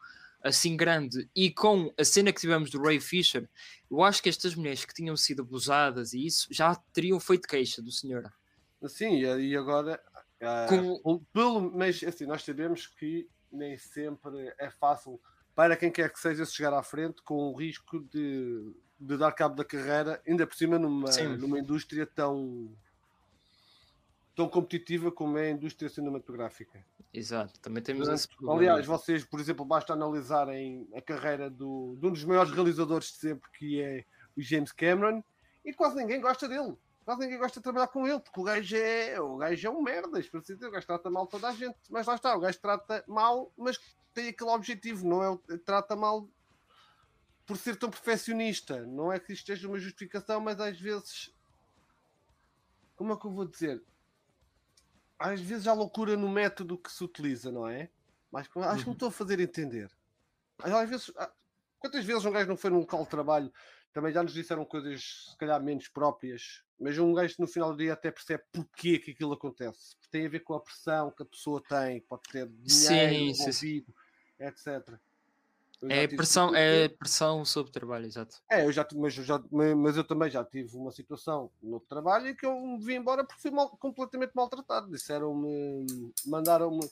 assim 0.45 0.77
grande 0.77 1.27
e 1.36 1.49
com 1.51 1.91
a 1.99 2.03
cena 2.03 2.31
que 2.31 2.39
tivemos 2.39 2.69
do 2.69 2.79
Ray 2.81 2.99
Fisher, 2.99 3.49
eu 3.89 4.03
acho 4.03 4.21
que 4.21 4.29
estas 4.29 4.53
mulheres 4.53 4.86
que 4.86 4.93
tinham 4.93 5.17
sido 5.17 5.41
abusadas 5.41 6.13
e 6.13 6.23
isso 6.25 6.47
já 6.51 6.75
teriam 6.93 7.19
feito 7.19 7.47
queixa 7.47 7.81
do 7.81 7.91
senhor. 7.91 8.31
Sim, 8.88 9.19
e 9.19 9.58
agora, 9.58 9.99
ah, 10.41 10.67
Com- 11.01 11.19
pelo- 11.34 11.71
mas 11.75 12.03
assim, 12.03 12.25
nós 12.27 12.43
sabemos 12.43 12.86
que 12.86 13.27
nem 13.51 13.75
sempre 13.77 14.53
é 14.60 14.69
fácil 14.69 15.19
para 15.55 15.75
quem 15.75 15.91
quer 15.91 16.12
que 16.12 16.19
seja 16.19 16.45
chegar 16.45 16.73
à 16.73 16.84
frente 16.84 17.23
com 17.23 17.51
o 17.51 17.55
risco 17.55 17.99
de, 18.12 18.71
de 18.99 19.17
dar 19.17 19.31
cabo 19.31 19.55
da 19.55 19.65
carreira, 19.65 20.21
ainda 20.27 20.45
por 20.45 20.55
cima 20.55 20.77
numa, 20.77 21.12
Sim. 21.12 21.38
numa 21.38 21.58
indústria 21.58 22.05
tão, 22.05 22.77
tão 24.36 24.50
competitiva 24.50 25.12
como 25.12 25.38
é 25.38 25.48
a 25.48 25.52
indústria 25.52 25.89
cinematográfica. 25.89 26.86
Exato, 27.13 27.58
também 27.62 27.82
temos 27.82 28.04
Durante- 28.04 28.19
esse 28.19 28.28
problema. 28.28 28.54
aliás, 28.60 28.86
vocês, 28.86 29.24
por 29.24 29.39
exemplo, 29.39 29.63
basta 29.63 29.93
analisarem 29.93 30.88
a 30.93 31.02
carreira 31.02 31.50
do, 31.50 31.95
de 32.00 32.08
um 32.08 32.12
dos 32.12 32.24
maiores 32.26 32.52
realizadores 32.52 33.08
de 33.08 33.17
sempre, 33.19 33.50
que 33.52 33.82
é 33.82 34.04
o 34.36 34.41
James 34.41 34.71
Cameron, 34.74 35.24
e 35.63 35.74
quase 35.74 35.95
ninguém 35.95 36.19
gosta 36.19 36.48
dele. 36.48 36.76
Quase 37.06 37.21
ninguém 37.21 37.38
gosta 37.38 37.60
de 37.60 37.63
trabalhar 37.63 37.88
com 37.88 38.06
ele, 38.08 38.19
porque 38.19 38.39
o 38.39 38.43
gajo 38.43 38.76
é, 38.76 39.19
o 39.21 39.38
gajo 39.38 39.67
é 39.67 39.69
um 39.71 39.82
dizer, 40.56 40.67
o 40.67 40.71
gajo 40.71 40.88
trata 40.88 41.10
mal 41.10 41.28
toda 41.28 41.48
a 41.48 41.54
gente. 41.54 41.78
Mas 41.89 42.06
lá 42.08 42.15
está, 42.15 42.36
o 42.36 42.39
gajo 42.39 42.60
trata 42.60 43.04
mal, 43.08 43.52
mas 43.56 43.78
tem 44.13 44.30
aquele 44.30 44.50
objetivo, 44.50 45.08
não 45.08 45.24
é? 45.24 45.30
o- 45.30 45.38
Trata 45.60 45.95
mal 45.95 46.28
por 47.45 47.56
ser 47.58 47.76
tão 47.76 47.89
perfeccionista. 47.91 48.86
Não 48.88 49.13
é 49.13 49.19
que 49.19 49.32
isto 49.34 49.41
esteja 49.43 49.67
uma 49.67 49.78
justificação, 49.80 50.41
mas 50.41 50.60
às 50.60 50.80
vezes. 50.82 51.32
Como 52.95 53.13
é 53.13 53.17
que 53.17 53.26
eu 53.26 53.32
vou 53.32 53.45
dizer? 53.45 53.84
Às 55.19 55.41
vezes 55.41 55.67
há 55.67 55.73
loucura 55.73 56.17
no 56.17 56.30
método 56.30 56.78
que 56.78 56.91
se 56.91 57.04
utiliza, 57.04 57.51
não 57.51 57.67
é? 57.67 57.89
Mas 58.32 58.47
acho 58.56 58.84
que 58.84 58.89
me 58.89 58.91
Uhum. 58.91 58.93
estou 58.93 59.08
a 59.10 59.12
fazer 59.12 59.39
entender. 59.39 59.89
Às 60.60 60.89
vezes, 60.89 61.12
ah, 61.17 61.32
quantas 61.80 62.06
vezes 62.06 62.25
um 62.25 62.32
gajo 62.32 62.49
não 62.49 62.58
foi 62.58 62.69
num 62.69 62.80
local 62.80 63.04
de 63.04 63.10
trabalho? 63.10 63.52
Também 63.94 64.12
já 64.13 64.21
nos 64.23 64.33
disseram 64.33 64.65
coisas, 64.65 65.29
se 65.31 65.37
calhar, 65.37 65.62
menos 65.63 65.87
próprias, 65.87 66.63
mas 66.79 66.98
um 67.00 67.13
gajo 67.13 67.35
no 67.39 67.48
final 67.48 67.71
do 67.71 67.77
dia 67.77 67.94
até 67.94 68.12
percebe 68.12 68.44
porquê 68.52 69.00
que 69.00 69.12
aquilo 69.12 69.33
acontece. 69.33 69.96
Tem 70.12 70.25
a 70.25 70.29
ver 70.29 70.42
com 70.42 70.54
a 70.54 70.62
pressão 70.62 71.12
que 71.12 71.23
a 71.23 71.25
pessoa 71.25 71.63
tem, 71.65 72.02
pode 72.02 72.23
ter 72.29 72.48
dinheiro 72.50 73.13
Sim, 73.13 73.33
sim, 73.33 73.52
sim. 73.52 73.85
etc. 74.39 75.00
É 75.84 76.02
tive 76.08 76.15
pressão, 76.17 76.48
situações- 76.50 76.58
é 76.58 76.88
pressão 76.90 77.46
sobre 77.46 77.71
trabalho, 77.71 78.06
exato. 78.06 78.42
é, 78.50 78.65
eu 78.65 78.71
já, 78.71 78.88
mas, 78.96 79.17
eu 79.17 79.23
já, 79.23 79.38
ma- 79.52 79.76
mas 79.76 79.98
eu 79.98 80.04
também 80.04 80.30
já 80.32 80.44
tive 80.44 80.76
uma 80.78 80.92
situação 80.92 81.52
no 81.62 81.80
trabalho 81.80 82.28
em 82.30 82.36
que 82.36 82.46
eu 82.46 82.60
me 82.60 82.84
vim 82.84 82.96
embora 82.96 83.23
porque 83.26 83.42
fui 83.42 83.52
mal- 83.52 83.69
completamente 83.78 84.32
maltratado. 84.34 84.90
Disseram-me, 84.90 85.86
mandaram-me 86.26 86.90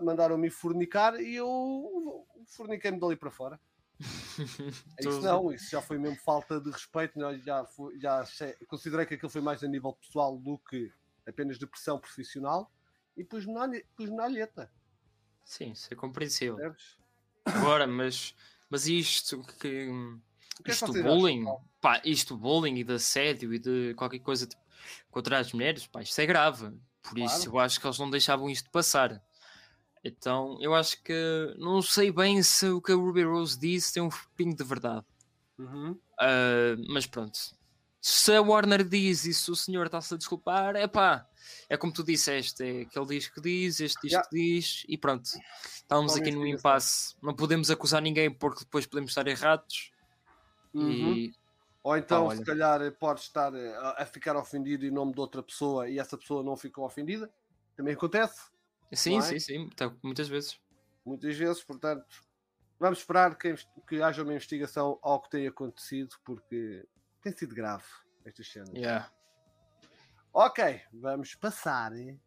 mandaram-me 0.00 0.48
fornicar 0.50 1.20
e 1.20 1.34
eu 1.36 2.26
forniquei-me 2.46 2.98
dali 2.98 3.16
para 3.16 3.30
fora. 3.30 3.60
Isso 5.00 5.20
não, 5.20 5.52
isso 5.52 5.70
já 5.70 5.82
foi 5.82 5.98
mesmo 5.98 6.16
falta 6.20 6.60
de 6.60 6.70
respeito. 6.70 7.18
Não, 7.18 7.36
já, 7.38 7.64
foi- 7.66 7.98
já 7.98 8.20
achei- 8.20 8.54
considerei 8.68 9.04
que 9.06 9.14
aquilo 9.14 9.30
foi 9.30 9.40
mais 9.40 9.62
a 9.62 9.68
nível 9.68 9.92
pessoal 9.92 10.38
do 10.38 10.56
que 10.58 10.90
apenas 11.26 11.58
de 11.58 11.66
pressão 11.66 11.98
profissional 11.98 12.70
e 13.16 13.24
pus-me 13.24 13.52
na, 13.52 13.68
pus-me 13.96 14.16
na 14.16 14.24
alheta. 14.24 14.70
Sim, 15.44 15.72
isso 15.72 15.88
é 15.92 15.96
compreensível. 15.96 16.56
percebes? 16.56 16.97
Agora, 17.56 17.86
mas, 17.86 18.34
mas 18.68 18.86
isto 18.86 19.42
que. 19.60 19.88
É 20.64 20.70
Isto 20.70 20.86
vocês 20.88 21.04
bullying, 21.04 21.44
pá, 21.80 22.00
isto 22.04 22.36
bullying 22.36 22.76
e 22.78 22.84
de 22.84 22.94
assédio 22.94 23.54
e 23.54 23.58
de 23.58 23.94
qualquer 23.94 24.18
coisa 24.18 24.46
tipo, 24.46 24.60
contra 25.10 25.38
as 25.38 25.52
mulheres, 25.52 25.86
pá, 25.86 26.02
isto 26.02 26.18
é 26.20 26.26
grave. 26.26 26.72
Por 27.02 27.18
isso 27.18 27.36
Claro. 27.44 27.50
eu 27.50 27.58
acho 27.60 27.80
que 27.80 27.86
eles 27.86 27.98
não 27.98 28.10
deixavam 28.10 28.50
isto 28.50 28.70
passar. 28.70 29.22
Então 30.04 30.58
eu 30.60 30.74
acho 30.74 31.02
que 31.02 31.54
não 31.58 31.80
sei 31.82 32.10
bem 32.12 32.42
se 32.42 32.66
o 32.68 32.80
que 32.80 32.92
a 32.92 32.94
Ruby 32.94 33.24
Rose 33.24 33.58
disse 33.58 33.94
tem 33.94 34.02
um 34.02 34.10
pingo 34.36 34.56
de 34.56 34.64
verdade. 34.64 35.04
Uhum. 35.58 35.98
Ah, 36.20 36.76
mas 36.88 37.06
pronto. 37.06 37.38
Se 38.00 38.32
a 38.32 38.40
Warner 38.40 38.84
diz 38.84 39.24
e 39.24 39.34
se 39.34 39.50
o 39.50 39.56
senhor 39.56 39.86
está-se 39.86 40.14
a 40.14 40.16
desculpar, 40.16 40.76
é 40.76 40.86
pá, 40.86 41.26
é 41.68 41.76
como 41.76 41.92
tu 41.92 42.04
disseste, 42.04 42.62
é 42.62 42.84
que 42.84 42.96
ele 42.98 43.06
diz 43.08 43.26
que 43.28 43.40
diz, 43.40 43.80
este 43.80 44.00
diz 44.02 44.12
Yeah. 44.12 44.28
que 44.28 44.36
diz, 44.36 44.84
e 44.88 44.96
pronto. 44.96 45.24
Estamos 45.74 46.14
aqui 46.14 46.30
num 46.30 46.46
investigação. 46.46 46.58
impasse. 46.70 47.16
Não 47.22 47.34
podemos 47.34 47.70
acusar 47.70 48.00
ninguém 48.00 48.30
porque 48.30 48.60
depois 48.64 48.86
podemos 48.86 49.10
estar 49.10 49.26
errados. 49.26 49.90
Uhum. 50.72 50.90
E 51.14 51.34
Ou 51.82 51.96
então, 51.96 52.26
olha. 52.26 52.36
se 52.38 52.44
calhar, 52.44 52.92
pode 52.98 53.20
estar 53.20 53.52
eh, 53.54 53.74
a, 53.76 54.02
a 54.02 54.06
ficar 54.06 54.36
ofendido 54.36 54.84
em 54.86 54.90
nome 54.90 55.12
de 55.12 55.20
outra 55.20 55.42
pessoa 55.42 55.88
e 55.88 55.98
essa 55.98 56.16
pessoa 56.16 56.42
não 56.44 56.56
ficou 56.56 56.84
ofendida. 56.84 57.28
Também 57.76 57.94
acontece. 57.94 58.40
Sim, 58.92 59.18
é? 59.18 59.22
sim, 59.22 59.38
sim, 59.40 59.68
tá- 59.70 59.92
muitas 60.02 60.28
vezes. 60.28 60.58
muitas 61.04 61.36
vezes, 61.36 61.64
portanto, 61.64 62.04
vamos 62.78 63.00
esperar 63.00 63.36
que, 63.36 63.54
que 63.88 64.00
haja 64.02 64.22
uma 64.22 64.32
investigação 64.34 64.98
ao 65.02 65.20
que 65.20 65.30
tenha 65.30 65.48
acontecido, 65.48 66.14
porque 66.24 66.86
tem 67.30 67.38
sido 67.38 67.54
grave 67.54 67.84
estas 68.24 68.48
cenas. 68.50 68.70
Yeah. 68.74 69.10
Ok, 70.32 70.80
vamos 70.92 71.34
passar 71.34 71.92
hein, 71.96 72.20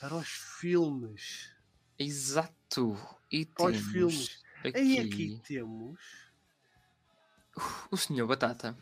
para 0.00 0.14
os 0.14 0.28
filmes. 0.28 1.52
Exato. 1.98 2.96
E 3.30 3.44
Para 3.46 3.66
os 3.66 3.76
temos 3.78 3.92
filmes. 3.92 4.44
aqui, 4.64 4.78
E 4.80 4.98
aqui 5.00 5.40
temos. 5.46 6.00
o 7.90 7.96
senhor 7.96 8.26
Batata. 8.26 8.76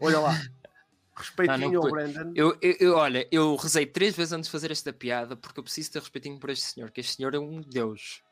Olha 0.00 0.18
lá. 0.20 0.32
Respeitinho 1.16 1.54
Ah, 1.54 1.72
não, 1.72 1.82
ao 1.84 1.90
Brandon. 1.90 2.32
Eu, 2.36 2.56
eu, 2.62 2.76
eu- 2.78 2.94
olha, 2.96 3.26
eu 3.32 3.56
rezei 3.56 3.84
três 3.84 4.14
vezes 4.14 4.32
antes 4.32 4.46
de 4.46 4.52
fazer 4.52 4.70
esta 4.70 4.92
piada 4.92 5.36
porque 5.36 5.58
eu 5.58 5.64
preciso 5.64 5.90
ter 5.90 5.98
respeitinho 5.98 6.38
por 6.38 6.48
este 6.50 6.64
senhor, 6.66 6.92
que 6.92 7.00
este 7.00 7.16
senhor 7.16 7.34
é 7.34 7.38
um 7.40 7.60
deus. 7.60 8.22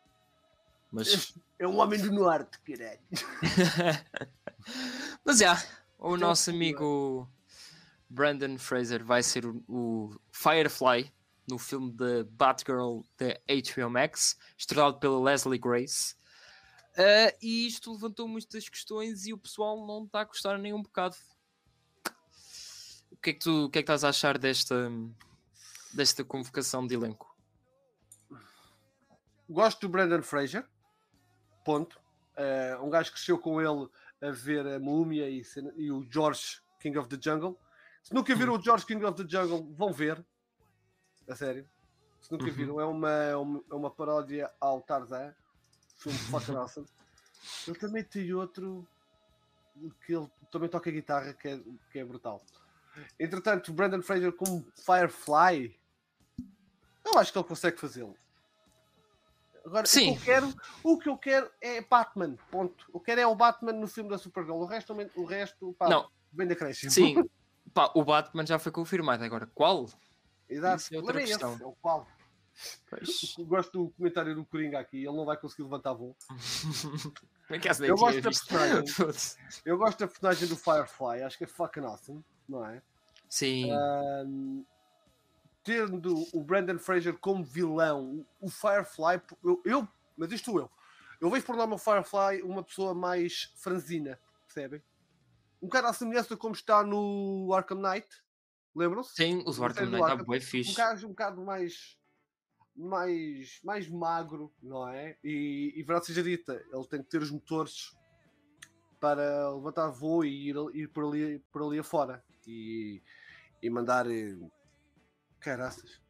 Mas, 0.93 1.35
É 1.59 1.67
um 1.67 1.79
homem 1.79 2.01
do 2.01 2.13
norte, 2.13 2.59
caralho. 2.61 3.01
mas 5.25 5.39
já, 5.39 5.55
o 5.99 6.15
Então, 6.15 6.29
nosso 6.29 6.51
amigo 6.51 7.29
Brandon 8.09 8.59
Fraser 8.59 9.05
vai 9.05 9.23
ser 9.23 9.47
o, 9.47 9.63
o 9.69 10.21
Firefly 10.31 11.13
no 11.49 11.59
filme 11.59 11.93
de 11.93 12.25
Batgirl 12.25 13.03
da 13.17 13.39
HBO 13.49 13.91
Max, 13.91 14.37
estrelado 14.59 14.99
pela 14.99 15.21
Leslie 15.21 15.59
Grace. 15.59 16.17
Ah, 16.97 17.35
e 17.41 17.67
isto 17.67 17.93
levantou 17.93 18.27
muitas 18.27 18.69
questões 18.69 19.27
e 19.27 19.33
o 19.33 19.39
pessoal 19.39 19.87
não 19.87 20.05
está 20.05 20.23
a 20.23 20.25
gostar 20.25 20.59
nem 20.59 20.73
um 20.73 20.83
bocado. 20.83 21.17
O 23.11 23.17
que 23.17 23.31
é 23.31 23.33
que 23.33 23.39
tu 23.39 23.65
o 23.65 23.71
que 23.71 23.79
é 23.79 23.83
que 23.83 23.85
estás 23.85 24.05
a 24.05 24.09
achar 24.09 24.39
desta, 24.39 24.91
desta 25.93 26.25
convocação 26.25 26.87
de 26.87 26.95
elenco? 26.95 27.35
Gosto 29.49 29.83
do 29.83 29.89
Brandon 29.89 30.23
Fraser. 30.23 30.67
Ponto. 31.67 32.01
É 32.37 32.77
um 32.81 32.89
gajo 32.89 33.11
que 33.11 33.17
cresceu 33.17 33.39
com 33.39 33.61
ele 33.61 33.89
a 34.23 34.31
ver 34.31 34.65
a 34.67 34.79
Múmia 34.79 35.29
e, 35.29 35.43
e 35.77 35.91
o 35.91 36.07
George 36.11 36.61
King 36.81 36.97
of 36.97 37.09
the 37.09 37.19
Jungle. 37.21 37.59
Se 38.05 38.15
nunca 38.15 38.33
viram 38.37 38.55
o 38.55 38.63
George 38.63 38.87
King 38.87 39.05
of 39.05 39.21
the 39.21 39.29
Jungle, 39.29 39.75
vão 39.75 39.93
ver. 39.93 40.25
A 41.29 41.35
sério. 41.35 41.69
Se 42.21 42.31
nunca 42.31 42.45
Uhum. 42.45 42.53
viram, 42.53 42.81
é 42.81 42.85
uma, 42.85 43.11
é 43.11 43.37
uma, 43.37 43.65
é 43.71 43.75
uma 43.75 43.91
paródia 43.91 44.49
ao 44.61 44.81
Tarzan. 44.81 45.35
Filme 45.97 46.17
fucking 46.19 46.55
awesome. 46.57 46.87
Ele 47.67 47.79
também 47.79 48.05
tem 48.05 48.33
outro 48.33 48.87
que 50.07 50.15
ele 50.15 50.31
também 50.53 50.69
toca 50.69 50.91
guitarra 50.91 51.35
que 51.35 51.49
é, 51.49 51.61
que 51.91 51.99
é 51.99 52.05
brutal. 52.05 52.41
Entretanto, 53.19 53.73
Brandon 53.73 54.03
Fraser 54.03 54.33
como 54.33 54.65
Firefly, 54.85 55.79
eu 57.05 57.19
acho 57.19 57.33
que 57.33 57.39
ele 57.39 57.47
consegue 57.49 57.79
fazê-lo. 57.79 58.17
Agora, 59.67 59.85
Sim. 59.85 60.13
O, 60.13 60.15
que 60.15 60.21
eu 60.21 60.25
quero, 60.25 60.55
o 60.85 60.99
que 60.99 61.09
eu 61.09 61.19
quero 61.19 61.51
é 61.61 61.81
Batman, 61.81 62.37
ponto. 62.53 62.89
Eu 62.95 63.01
quero 63.01 63.21
é 63.21 63.27
o 63.27 63.35
Batman 63.35 63.73
no 63.73 63.89
filme 63.89 64.09
da 64.09 64.17
Supergirl. 64.17 64.59
O 64.59 64.65
resto, 64.65 64.97
o 65.17 65.25
resto 65.25 65.75
pá, 65.77 65.89
Não. 65.89 66.09
vem 66.33 66.47
da 66.47 66.55
crescimento. 66.55 66.95
Sim, 66.95 67.29
pá, 67.75 67.91
o 67.97 68.05
Batman 68.05 68.47
já 68.47 68.61
foi 68.61 68.71
confirmado. 68.71 69.25
Agora, 69.25 69.51
qual? 69.53 69.87
Exato. 70.49 70.83
isso 70.83 70.95
é 70.95 70.99
outra 70.99 71.21
questão. 71.21 71.59
é 71.61 71.67
o 71.67 71.73
qual. 71.73 72.07
Pois. 72.89 73.35
Gosto 73.45 73.73
do 73.73 73.91
comentário 73.91 74.37
do 74.37 74.45
Coringa 74.45 74.79
aqui. 74.79 74.99
Ele 74.99 75.17
não 75.17 75.25
vai 75.25 75.37
conseguir 75.37 75.65
levantar 75.65 75.93
voo. 75.95 76.17
É 77.49 77.61
que 77.61 77.69
Eu 77.69 77.97
gosto 77.97 78.21
da 78.21 78.31
personagem. 78.31 78.85
Eu 79.65 79.79
gosto 79.79 79.99
da 80.01 80.09
personagem 80.09 80.49
do 80.49 80.57
Firefly. 80.57 81.23
Acho 81.23 81.39
que 81.39 81.45
é 81.45 81.47
fucking 81.47 81.85
awesome, 81.85 82.25
não 82.49 82.67
é? 82.67 82.83
Sim, 83.29 83.71
Ahm, 83.71 84.65
tendo 85.67 86.15
o 86.33 86.45
Brandon 86.45 86.79
Fraser 86.79 87.19
como 87.19 87.45
vilão, 87.45 88.25
o 88.41 88.49
Firefly, 88.49 89.21
eu, 89.43 89.61
eu- 89.65 89.89
mas 90.17 90.31
isto 90.31 90.57
eu, 90.57 90.71
eu 91.21 91.29
vejo 91.29 91.45
por 91.45 91.57
nome 91.57 91.75
o 91.75 91.79
Firefly 91.79 92.41
uma 92.43 92.63
pessoa 92.63 92.95
mais 92.95 93.53
franzina, 93.57 94.19
percebem? 94.47 94.81
Um 95.61 95.67
bocado 95.67 95.89
à 95.89 95.93
semelhança 95.93 96.37
como 96.37 96.55
está 96.55 96.85
no 96.85 97.53
Arkham 97.53 97.81
Knight, 97.81 98.07
lembram-se? 98.77 99.17
sim, 99.17 99.43
o 99.45 99.65
Arkham 99.65 99.87
Knight 99.91 100.03
está 100.09 100.17
bem 100.25 100.39
Um 100.41 100.41
fixe. 100.41 100.75
gajo 100.77 101.07
um 101.09 101.11
bocado 101.11 101.43
mais, 101.45 101.99
mais, 102.77 103.59
mais 103.65 103.89
magro, 103.89 104.55
não 104.63 104.87
é? 104.89 105.19
E, 105.25 105.73
e 105.75 105.83
verdade 105.83 106.07
seja 106.07 106.23
dita, 106.23 106.65
ele 106.73 106.87
tem 106.87 107.03
que 107.03 107.09
ter 107.11 107.21
os 107.21 107.31
motores 107.33 107.97
para 109.01 109.51
levantar 109.53 109.89
voo 109.91 110.25
e 110.25 110.49
ir, 110.51 110.57
ir 110.75 110.89
por, 110.89 111.05
ali, 111.05 111.41
por 111.53 111.63
ali 111.65 111.79
afora 111.81 112.25
e, 112.47 113.03
e 113.61 113.69
mandar 113.69 114.09
eh, 114.11 114.37
caraças. 115.47 116.01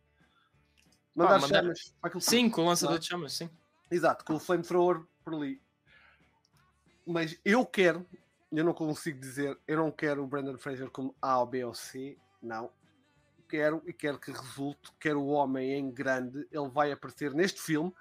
Mandar, 1.15 1.41
mandar- 1.41 1.63
chamas 1.63 1.93
Sim, 2.21 2.49
com 2.49 2.63
o 2.63 2.67
lançador 2.67 2.99
de 2.99 3.07
chamas, 3.07 3.35
sim. 3.35 3.51
Exato, 3.91 4.25
com 4.25 4.35
o 4.35 4.41
flamethrower 4.41 5.03
por 5.23 5.35
ali. 5.35 5.61
Mas 7.07 7.39
eu 7.45 7.65
quero, 7.67 8.07
eu 8.51 8.65
não 8.65 8.73
consigo 8.73 9.21
dizer, 9.21 9.59
eu 9.69 9.77
não 9.77 9.93
quero 9.93 10.25
o 10.25 10.27
Brandon 10.27 10.57
Fraser 10.57 10.91
como 10.91 11.15
A 11.21 11.39
ou 11.39 11.47
B 11.47 11.65
ou 11.65 11.75
C, 11.75 12.17
não. 12.43 12.71
Quero 13.47 13.83
e 13.87 13.93
quero 13.93 14.19
que 14.19 14.33
resulte, 14.33 14.91
quero 14.99 15.21
o 15.21 15.29
homem 15.29 15.75
em 15.75 15.91
grande, 15.91 16.49
ele 16.51 16.69
vai 16.71 16.91
aparecer 16.91 17.33
neste 17.35 17.61
filme, 17.61 17.93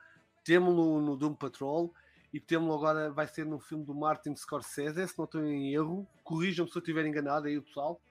temos-lo 0.43 1.01
no 1.01 1.17
Doom 1.17 1.35
Patrol 1.35 1.93
e 2.33 2.39
temos-lo 2.39 2.73
agora, 2.75 3.11
vai 3.11 3.27
ser 3.27 3.45
no 3.45 3.59
filme 3.59 3.83
do 3.83 3.93
Martin 3.93 4.35
Scorsese, 4.35 5.05
se 5.07 5.17
não 5.17 5.25
estou 5.25 5.45
em 5.45 5.73
erro, 5.73 6.07
corrijam-me 6.23 6.71
se 6.71 6.77
eu 6.77 6.81
estiver 6.81 7.05
enganado 7.05 7.47
aí 7.47 7.57
o 7.57 7.63
pessoal. 7.63 8.01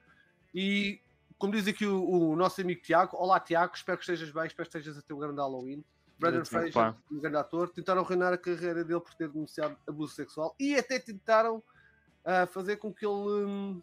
E 0.53 1.01
como 1.37 1.53
diz 1.53 1.67
aqui 1.67 1.85
o, 1.85 2.09
o 2.09 2.35
nosso 2.35 2.61
amigo 2.61 2.81
Tiago, 2.81 3.17
olá 3.17 3.39
Tiago, 3.39 3.75
espero 3.75 3.97
que 3.97 4.03
estejas 4.03 4.31
bem, 4.31 4.45
espero 4.45 4.69
que 4.69 4.77
estejas 4.77 4.97
a 4.97 5.01
ter 5.01 5.13
um 5.13 5.19
grande 5.19 5.39
Halloween. 5.39 5.83
Brandon 6.17 6.45
Fraser, 6.45 6.95
um 7.11 7.19
grande 7.19 7.37
ator, 7.37 7.69
tentaram 7.69 8.01
arruinar 8.01 8.31
a 8.31 8.37
carreira 8.37 8.83
dele 8.85 9.01
por 9.01 9.13
ter 9.15 9.27
denunciado 9.27 9.77
abuso 9.85 10.15
sexual 10.15 10.55
e 10.57 10.75
até 10.75 10.97
tentaram 10.97 11.61
ah, 12.23 12.47
fazer 12.47 12.77
com 12.77 12.93
que 12.93 13.05
ele. 13.05 13.13
hum, 13.13 13.81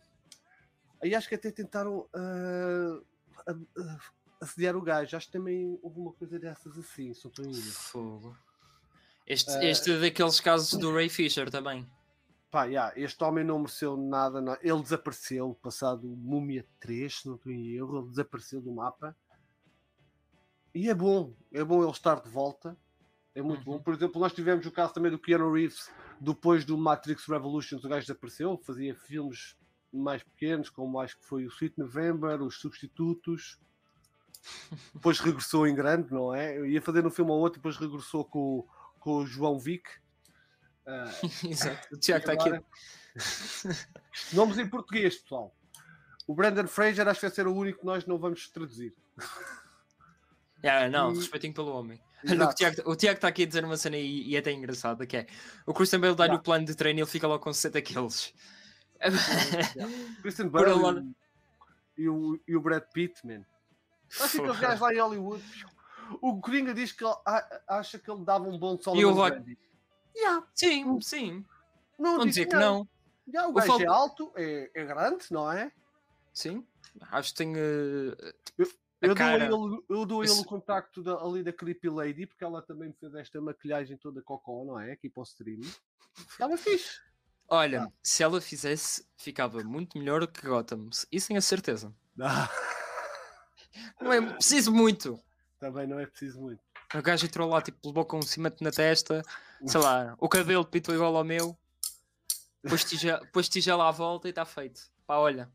aí 1.03 1.15
acho 1.15 1.29
que 1.29 1.35
até 1.35 1.51
tentaram 1.51 2.09
ah, 2.15 3.01
ah, 3.47 3.55
ah, 3.79 3.99
assediar 4.41 4.75
o 4.77 4.81
gajo. 4.81 5.15
Acho 5.15 5.27
que 5.27 5.33
também 5.33 5.79
houve 5.83 6.01
uma 6.01 6.13
coisa 6.13 6.39
dessas 6.39 6.79
assim, 6.79 7.11
estou 7.11 7.45
em 7.45 7.51
erro. 7.51 7.73
Fogo. 7.73 8.37
Este, 9.27 9.51
Eh, 9.53 9.71
este 9.71 9.93
é 9.93 10.01
daqueles 10.01 10.41
casos 10.41 10.79
do 10.79 10.93
Ray 10.93 11.09
Fisher 11.09 11.51
também. 11.51 11.87
Pá, 12.53 12.65
yeah, 12.67 12.93
este 13.01 13.25
homem 13.25 13.43
não 13.43 13.59
mereceu 13.61 13.97
nada, 13.97 14.39
não. 14.39 14.55
ele 14.61 14.83
desapareceu 14.83 15.55
passado 15.63 16.07
Múmia 16.07 16.67
3, 16.79 17.21
se 17.21 17.27
não 17.27 17.37
estou 17.37 17.51
em 17.51 17.69
erro, 17.71 18.01
ele 18.01 18.09
desapareceu 18.11 18.61
do 18.61 18.71
mapa. 18.71 19.17
E 20.75 20.91
é 20.91 20.95
bom, 20.95 21.35
é 21.51 21.65
bom 21.65 21.83
ele 21.83 21.91
estar 21.91 22.21
de 22.21 22.29
volta. 22.29 22.77
É 23.35 23.41
muito 23.41 23.61
Uhum. 23.61 23.79
bom. 23.79 23.83
Por 23.83 23.95
exemplo, 23.95 24.21
nós 24.21 24.35
tivemos 24.35 24.67
o 24.67 24.71
caso 24.71 24.93
também 24.93 25.11
do 25.11 25.19
Keanu 25.19 25.51
Reeves, 25.51 25.91
depois 26.21 26.63
do 26.67 26.77
Matrix 26.77 27.27
Revolutions, 27.27 27.83
o 27.85 27.89
gajo 27.89 28.07
desapareceu, 28.07 28.59
fazia 28.59 28.95
filmes 28.95 29.57
mais 29.91 30.23
pequenos, 30.23 30.69
como 30.69 31.01
acho 31.01 31.19
que 31.19 31.25
foi 31.25 31.47
o 31.47 31.49
Sweet 31.49 31.79
November, 31.79 32.43
Os 32.43 32.61
Substitutos. 32.61 33.59
Depois 34.93 35.21
regressou 35.21 35.67
em 35.67 35.75
grande, 35.75 36.13
não 36.13 36.35
é? 36.35 36.59
Eu 36.59 36.67
ia 36.67 36.83
fazer 36.83 37.07
um 37.07 37.11
filme 37.11 37.31
ou 37.31 37.39
outro, 37.39 37.61
depois 37.61 37.79
regressou 37.79 38.27
com, 38.27 38.67
com 39.01 39.17
o 39.19 39.27
João 39.27 39.59
Vic. 39.59 40.02
Ah, 40.87 41.11
Exato. 41.49 41.95
O 41.95 41.99
Tiago 41.99 42.25
está 42.29 42.33
aqui. 42.33 42.65
Nomes 44.33 44.59
em 44.59 44.69
português, 44.69 45.17
pessoal. 45.17 45.55
O 46.27 46.35
Brandon 46.35 46.67
Fraser 46.67 47.07
acho 47.09 47.21
que 47.21 47.27
vai 47.27 47.35
ser 47.35 47.47
o 47.47 47.55
único 47.55 47.81
que 47.81 47.87
nós 47.87 48.07
não 48.07 48.19
vamos 48.19 48.49
traduzir. 48.49 48.95
Ah, 50.65 50.89
não, 50.89 51.13
E- 51.13 51.17
respeitinho 51.17 51.53
pelo 51.53 51.73
homem. 51.77 52.01
Olha, 52.25 52.49
O. 52.87 52.95
Tiago, 52.95 53.17
está 53.17 53.27
aqui 53.27 53.43
a 53.43 53.47
dizer 53.47 53.65
uma 53.65 53.77
cena 53.77 53.97
e, 53.97 54.29
e 54.29 54.37
é 54.37 54.39
até 54.39 54.53
engraçada, 54.53 55.05
que 55.05 55.17
é 55.17 55.27
o 55.67 55.75
Christian 55.75 55.99
Bale 55.99 56.15
dá-lhe 56.15 56.37
o 56.37 56.41
plano 56.41 56.65
de 56.65 56.77
treino 56.77 57.01
e 57.01 57.03
ele 57.03 57.11
fica 57.11 57.27
logo 57.27 57.43
com 57.43 57.53
60 57.53 57.83
quilos. 57.83 58.33
Christian 60.23 60.47
Bale 60.49 60.73
lá- 60.81 61.03
e, 61.99 62.09
o, 62.09 62.41
e 62.47 62.55
o 62.55 62.61
Brad 62.61 62.85
Pitt, 62.95 63.27
man. 63.27 63.45
Acho 64.21 64.31
que 64.37 64.39
aqueles 64.39 64.61
gajos 64.61 64.81
lá 64.81 64.95
em 64.95 65.01
Hollywood. 65.01 65.43
O 66.21 66.41
Coringa 66.41 66.73
diz 66.73 66.93
que 66.93 67.05
ele 67.05 67.15
a- 67.27 67.61
acha 67.67 67.99
que 67.99 68.09
ele 68.09 68.25
dava 68.25 68.45
um 68.45 68.57
bom 68.57 68.79
solo 68.81 69.01
E 69.01 69.05
o 69.05 69.11
Rock-. 69.13 69.59
Yeah, 70.15 70.47
Sim, 70.55 71.01
sim. 71.01 71.45
não, 71.99 72.19
Não 72.19 72.27
dizer 72.27 72.47
que 72.47 72.55
não. 72.57 72.87
Yeah, 73.27 73.49
o 73.49 73.53
O 73.53 73.55
gajo 73.55 73.81
é 73.83 73.87
alto, 73.87 74.33
é, 74.37 74.71
é 74.75 74.85
grande, 74.85 75.27
não 75.31 75.51
é? 75.51 75.73
Sim. 76.33 76.67
Acho 77.11 77.31
que 77.31 77.37
tem. 77.37 77.55
eh, 77.57 78.35
a 78.59 79.07
Eu 79.07 79.09
dou, 79.09 79.13
a 79.13 79.15
cara. 79.15 79.45
ele, 79.45 79.85
eu 79.89 80.07
dou 80.07 80.21
a 80.23 80.25
ele 80.25 80.33
o 80.41 80.45
contacto 80.45 81.03
da, 81.03 81.15
ali 81.17 81.43
da 81.43 81.53
Creepy 81.53 81.89
Lady, 81.89 82.27
porque 82.27 82.45
ela 82.45 82.61
também 82.63 82.89
me 82.89 82.95
fez 82.95 83.15
esta 83.15 83.41
maquilhagem 83.41 83.97
toda 83.97 84.23
cocó, 84.23 84.65
não 84.65 84.79
é? 84.79 84.93
Aqui 84.93 85.09
para 85.09 85.21
o 85.21 85.25
stream. 85.25 85.61
Estava 86.29 86.57
fixe. 86.57 87.01
Olha, 87.49 87.83
Ah. 87.85 87.93
se 88.03 88.23
ela 88.23 88.41
fizesse, 88.41 89.07
ficava 89.17 89.63
muito 89.65 89.99
melhor 89.99 90.27
que 90.27 90.47
Gotham. 90.47 90.89
Isso 91.11 91.29
tenho 91.29 91.39
a 91.39 91.43
certeza. 91.43 91.93
Não 94.01 94.13
é 94.13 94.21
preciso 94.21 94.73
muito. 94.73 95.19
Também 95.59 95.87
não 95.87 95.99
é 95.99 96.07
preciso 96.07 96.41
muito. 96.41 96.63
O 96.95 97.03
gajo 97.03 97.25
entrou 97.27 97.49
lá, 97.49 97.63
tipo, 97.63 97.89
levou 97.89 98.05
com 98.05 98.19
um 98.19 98.23
cimento 98.23 98.63
na 98.63 98.71
testa, 98.71 99.23
sei 99.67 99.81
lá, 99.81 100.15
o 100.19 100.29
cabelo 100.29 100.65
pintou 100.65 100.95
igual 100.95 101.17
ao 101.17 101.25
meu, 101.25 101.57
pôs 102.69 102.85
tigela, 102.85 103.27
pôs 103.33 103.49
tigela 103.49 103.89
à 103.89 103.91
volta 103.91 104.29
e 104.29 104.31
está 104.31 104.45
feito. 104.45 104.91
Pá, 105.07 105.17
olha, 105.17 105.51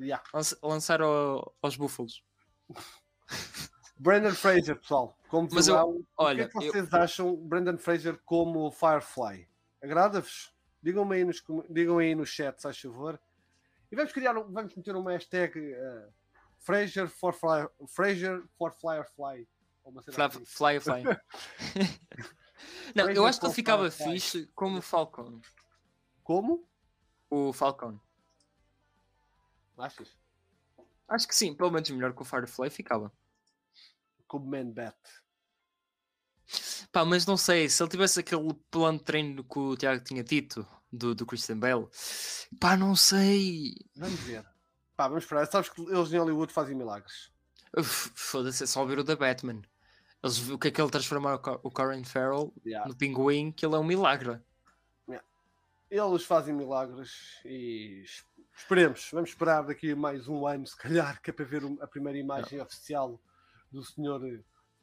Yeah. 0.00 0.24
lança- 0.32 0.58
lançar 0.62 1.00
ao- 1.02 1.54
aos 1.62 1.76
búfalos. 1.76 2.22
Brandon 3.98 4.32
Fraser, 4.32 4.76
pessoal, 4.76 5.16
como 5.28 5.48
Mas 5.52 5.68
eu- 5.68 6.06
olha, 6.16 6.46
o 6.46 6.48
que 6.48 6.58
é 6.58 6.60
que 6.62 6.72
vocês 6.72 6.94
acham 6.94 7.36
Brandon 7.36 7.76
Fraser 7.76 8.18
como 8.24 8.70
Firefly? 8.70 9.46
Agrada-vos? 9.82 10.52
Digam-me 10.82 11.16
aí, 11.16 11.24
nos, 11.24 11.42
digam 11.68 11.98
aí 11.98 12.14
no 12.14 12.24
chat, 12.24 12.56
se 12.56 12.62
faz 12.62 12.80
favor. 12.80 13.20
E 13.92 13.96
vamos 13.96 14.12
criar, 14.12 14.32
vamos 14.32 14.74
meter 14.74 14.96
uma 14.96 15.10
hashtag 15.12 15.52
eh, 15.74 16.08
Fraser 16.60 17.08
for 17.08 17.34
Fly, 17.34 17.68
Fraser 17.88 18.42
for 18.56 18.72
Firefly. 18.72 19.46
Uma 19.90 20.02
cena 20.02 20.14
Fly, 20.14 20.24
assim. 20.26 20.44
fly, 20.46 20.80
fly. 20.80 21.02
Não, 22.94 23.10
eu 23.10 23.24
Fraser 23.24 23.24
acho 23.24 23.40
que 23.40 23.46
ele 23.46 23.54
ficava 23.54 23.90
Firefly. 23.90 24.20
fixe 24.20 24.46
como 24.54 24.78
o 24.78 24.82
Falcon. 24.82 25.40
Como? 26.22 26.68
O 27.28 27.52
Falcon. 27.52 27.98
Achas? 29.78 30.16
Acho 31.08 31.26
que 31.26 31.34
sim, 31.34 31.54
pelo 31.54 31.70
menos 31.70 31.90
melhor 31.90 32.14
que 32.14 32.22
o 32.22 32.24
Firefly 32.24 32.70
ficava. 32.70 33.12
Como 34.26 34.46
Man 34.46 34.70
Bat. 34.70 34.96
Pá, 36.92 37.04
mas 37.04 37.26
não 37.26 37.36
sei, 37.36 37.68
se 37.68 37.82
ele 37.82 37.90
tivesse 37.90 38.20
aquele 38.20 38.52
plano 38.70 38.98
de 38.98 39.04
treino 39.04 39.44
que 39.44 39.58
o 39.58 39.76
Tiago 39.76 40.02
tinha 40.02 40.24
dito, 40.24 40.66
do, 40.92 41.14
do 41.14 41.24
Christian 41.24 41.58
Bale, 41.58 41.88
pá, 42.58 42.76
não 42.76 42.96
sei. 42.96 43.76
Vamos 43.96 44.18
ver. 44.20 44.44
Pá, 44.96 45.06
vamos 45.08 45.24
esperar. 45.24 45.46
Sabes 45.46 45.68
que 45.68 45.80
eles 45.80 46.12
em 46.12 46.18
Hollywood 46.18 46.52
fazem 46.52 46.76
milagres. 46.76 47.30
Foda-se, 47.82 48.64
é 48.64 48.66
só 48.66 48.84
ver 48.84 48.98
o 48.98 49.04
da 49.04 49.14
Batman. 49.14 49.62
Eles, 50.22 50.48
o 50.50 50.58
que 50.58 50.68
é 50.68 50.70
que 50.70 50.80
ele 50.80 50.90
transformar 50.90 51.34
o, 51.34 51.38
Co- 51.38 51.60
o 51.62 51.70
Colin 51.70 52.04
Farrell 52.04 52.52
Yeah. 52.64 52.86
no 52.88 52.94
pinguim, 52.96 53.50
que 53.52 53.64
ele 53.64 53.74
é 53.74 53.78
um 53.78 53.84
milagre. 53.84 54.40
Eles 55.90 56.24
fazem 56.24 56.54
milagres 56.54 57.40
e 57.44 58.02
es- 58.04 58.24
esperemos. 58.56 59.08
Vamos 59.12 59.30
esperar 59.30 59.62
daqui 59.66 59.90
a 59.90 59.96
mais 59.96 60.28
um 60.28 60.46
ano, 60.46 60.64
se 60.64 60.76
calhar, 60.76 61.20
que 61.20 61.30
é 61.30 61.32
para 61.32 61.44
ver 61.44 61.62
a 61.80 61.86
primeira 61.88 62.16
imagem 62.16 62.60
oficial 62.60 63.20
do 63.72 63.82
senhor, 63.82 64.20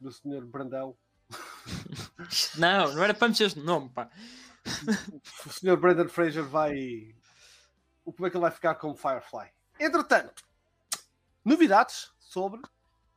do 0.02 0.12
senhor 0.12 0.46
Brandão. 0.46 0.98
Não, 2.58 2.94
não 2.94 3.04
era 3.04 3.14
para 3.14 3.28
mexer 3.30 3.46
este 3.46 3.60
nome, 3.60 3.90
pá. 3.90 4.10
O 5.46 5.50
senhor 5.50 5.78
Brandon 5.78 6.10
Fraser 6.10 6.44
vai. 6.44 7.16
Como 8.04 8.26
é 8.26 8.30
que 8.30 8.36
ele 8.36 8.42
vai 8.42 8.52
ficar 8.52 8.76
como 8.76 8.96
Firefly? 8.96 9.50
Entretanto, 9.80 10.44
novidades 11.46 12.12
sobre 12.20 12.60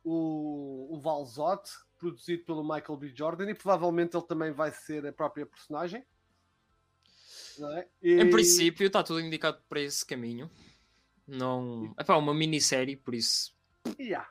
o, 0.03 0.95
o 0.95 0.99
Valzot, 1.01 1.69
produzido 2.01 2.43
pelo 2.43 2.63
Michael 2.63 2.97
B. 2.97 3.13
Jordan, 3.15 3.49
e 3.51 3.53
provavelmente 3.53 4.17
ele 4.17 4.25
também 4.25 4.51
vai 4.51 4.71
ser 4.71 5.05
a 5.05 5.13
própria 5.13 5.45
personagem. 5.45 6.03
É? 7.77 7.87
Em 8.01 8.21
E- 8.21 8.29
princípio, 8.31 8.87
está 8.87 9.03
tudo 9.03 9.19
indicado 9.21 9.61
para 9.69 9.79
esse 9.79 10.03
caminho. 10.05 10.49
Não. 11.27 11.93
É 11.97 12.03
pá, 12.03 12.17
uma 12.17 12.33
minissérie, 12.33 12.95
por 12.97 13.13
isso 13.13 13.55
Yeah. 13.99 14.27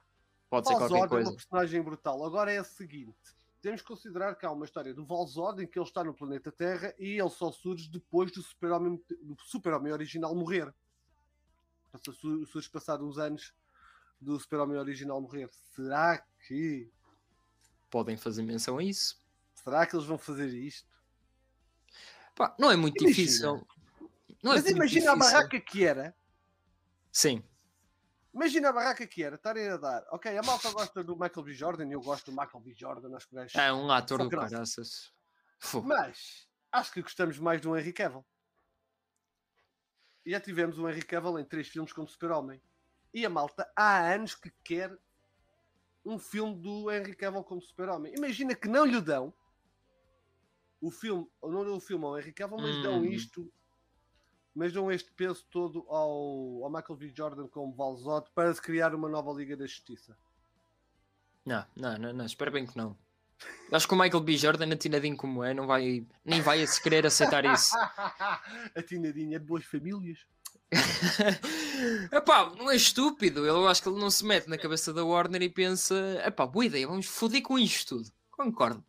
pode 0.51 0.67
ser 0.67 0.75
qualquer 0.75 0.89
Valzod 0.89 1.05
é 1.07 1.09
coisa. 1.09 1.31
uma 1.31 1.37
personagem 1.37 1.83
brutal. 1.83 2.25
Agora 2.25 2.53
é 2.53 2.61
o 2.61 2.65
seguinte: 2.65 3.17
temos 3.63 3.81
que 3.83 3.87
considerar 3.87 4.35
que 4.35 4.45
há 4.45 4.51
uma 4.51 4.65
história 4.65 4.93
do 4.93 5.07
Valzod 5.07 5.63
em 5.63 5.67
que 5.67 5.79
ele 5.79 5.87
está 5.87 6.03
no 6.03 6.13
planeta 6.13 6.51
Terra 6.51 6.93
e 6.99 7.21
ele 7.21 7.31
só 7.31 7.53
surge 7.53 7.89
depois 7.89 8.33
do 8.33 8.43
super-homem 8.43 9.01
super-homem 9.45 9.93
original 9.93 10.35
morrer. 10.35 10.75
Surge 12.47 12.69
passado 12.71 13.07
uns 13.07 13.17
anos 13.19 13.55
do 14.21 14.39
super-homem 14.41 14.77
original 14.77 15.21
morrer. 15.21 15.49
Será 15.75 16.19
que. 16.47 16.91
Podem 17.91 18.17
fazer 18.17 18.43
menção 18.43 18.79
a 18.79 18.83
isso. 18.85 19.21
Será 19.55 19.85
que 19.87 19.95
eles 19.95 20.07
vão 20.07 20.17
fazer 20.17 20.49
isto? 20.49 20.89
Pá, 22.35 22.55
não 22.59 22.71
é 22.71 22.77
muito 22.77 23.03
Imagina. 23.03 23.17
difícil. 23.25 23.67
Não 24.43 24.53
é 24.53 24.55
Mas 24.55 24.65
muito 24.65 24.77
imagina 24.77 25.11
a 25.13 25.15
difícil. 25.15 25.33
barraca 25.35 25.61
que 25.61 25.85
era. 25.85 26.17
Sim. 27.13 27.45
Imagina 28.33 28.69
a 28.69 28.73
barraca 28.73 29.07
que 29.07 29.23
era, 29.25 29.35
estarem 29.35 29.69
a 29.69 29.77
dar. 29.77 30.07
Ok, 30.13 30.37
a 30.39 30.43
malta 30.43 30.71
gosta 30.71 31.03
do 31.03 31.15
Michael 31.19 31.43
B. 31.43 31.53
Jordan 31.53 31.89
e 31.89 31.93
eu 31.93 32.01
gosto 32.01 32.31
do 32.31 32.41
Michael 32.41 32.61
B. 32.63 32.73
Jordan, 32.75 33.17
acho 33.17 33.29
que 33.29 33.59
É 33.59 33.73
um 33.73 33.91
ator 33.91 34.19
Só 34.19 34.25
do 34.25 34.31
caraças. 34.31 35.13
Mas 35.85 36.47
acho 36.71 36.93
que 36.93 37.03
gostamos 37.03 37.39
mais 37.39 37.61
do 37.61 37.77
Henry 37.77 37.93
Cavill. 37.93 38.25
E 40.25 40.31
já 40.31 40.41
tivemos 40.41 40.79
o 40.79 40.89
Henry 40.89 41.03
Cavill 41.03 41.39
em 41.41 41.45
três 41.45 41.69
filmes 41.69 41.93
como 41.93 42.09
Super-Homem. 42.09 42.63
E 43.13 43.27
a 43.27 43.31
malta 43.31 43.71
há 43.75 43.99
anos 44.13 44.37
que 44.37 44.51
quer 44.63 44.97
um 46.05 46.19
filme 46.19 46.55
do 46.57 46.91
Henry 46.91 47.15
Cavill 47.15 47.45
como 47.45 47.61
Super-Homem. 47.61 48.15
Imagina 48.17 48.55
que 48.55 48.69
não 48.69 48.85
lhe 48.85 49.01
dão 49.01 49.33
o 50.81 50.91
filme, 50.91 51.29
ou 51.41 51.53
não 51.53 51.65
dão 51.65 51.77
o 51.77 51.81
filme 51.81 52.05
ao 52.05 52.19
Henry 52.19 52.33
Cavill, 52.33 52.59
mas 52.59 52.83
dão 52.83 53.01
Hum. 53.01 53.05
isto, 53.05 53.53
mas 54.55 54.73
dão 54.73 54.91
este 54.91 55.13
peso 55.13 55.45
todo 55.51 55.85
ao, 55.89 56.65
ao 56.65 56.71
Michael 56.71 56.97
B. 56.97 57.13
Jordan 57.15 57.49
como 57.49 57.75
Valzot 57.75 58.31
para 58.35 58.53
se 58.55 58.63
criar 58.63 58.95
uma 58.95 59.09
nova 59.09 59.33
Liga 59.33 59.57
da 59.57 59.67
Justiça. 59.67 60.17
Não, 61.45 61.65
não, 61.77 61.99
não, 61.99 62.13
não, 62.13 62.25
espero 62.27 62.51
bem 62.51 62.67
que 62.67 62.77
não. 62.77 62.97
Acho 63.73 63.89
que 63.89 63.95
o 63.95 63.99
Michael 63.99 64.23
B. 64.23 64.37
Jordan, 64.37 64.73
atinadinho 64.73 65.17
como 65.17 65.43
é, 65.43 65.55
não 65.55 65.67
vai, 65.67 66.07
nem 66.25 66.43
vai 66.43 66.67
se 66.67 66.83
querer 66.83 67.07
aceitar 67.07 67.45
isso. 67.45 67.75
a 68.77 68.83
Tinadinha 68.87 69.39
de 69.39 69.47
boas 69.47 69.65
famílias. 69.65 70.27
Epá, 72.13 72.53
não 72.57 72.71
é 72.71 72.77
estúpido. 72.77 73.45
Eu 73.47 73.67
acho 73.69 73.83
que 73.83 73.89
ele 73.89 73.99
não 74.01 74.11
se 74.11 74.25
mete 74.25 74.49
na 74.49 74.59
cabeça 74.59 74.93
da 74.93 75.05
Warner 75.05 75.43
e 75.43 75.49
pensa: 75.49 75.95
epá, 76.25 76.47
boa 76.47 76.65
ideia, 76.65 76.87
vamos 76.87 77.07
foder 77.07 77.43
com 77.43 77.59
isto 77.59 77.97
tudo. 77.97 78.11
Concordo. 78.31 78.85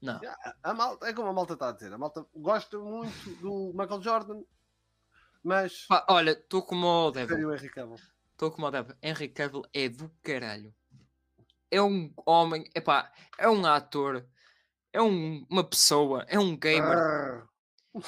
Não. 0.00 0.20
A 0.62 0.74
malta, 0.74 1.06
é 1.06 1.12
como 1.12 1.28
a 1.28 1.32
malta 1.32 1.54
está 1.54 1.70
a 1.70 1.72
dizer, 1.72 1.92
a 1.92 1.98
malta 1.98 2.26
gosta 2.34 2.78
muito 2.78 3.30
do 3.40 3.72
Michael 3.74 4.02
Jordan, 4.02 4.42
mas 5.42 5.86
Pá, 5.86 6.04
olha, 6.10 6.32
estou 6.32 6.62
como 6.62 6.86
o 6.86 7.10
Devil. 7.10 7.54
Estou 7.54 8.50
como 8.50 8.66
o 8.66 8.70
Devil. 8.70 8.94
Henry 9.02 9.28
Cavill 9.28 9.62
é 9.72 9.88
do 9.88 10.10
caralho. 10.22 10.74
É 11.70 11.80
um 11.80 12.12
homem, 12.26 12.68
epá, 12.74 13.10
é 13.38 13.48
um 13.48 13.64
ator, 13.66 14.24
é 14.92 15.00
um- 15.00 15.44
uma 15.48 15.64
pessoa, 15.64 16.24
é 16.28 16.38
um 16.38 16.56
gamer. 16.56 16.96
Arr. 16.98 17.48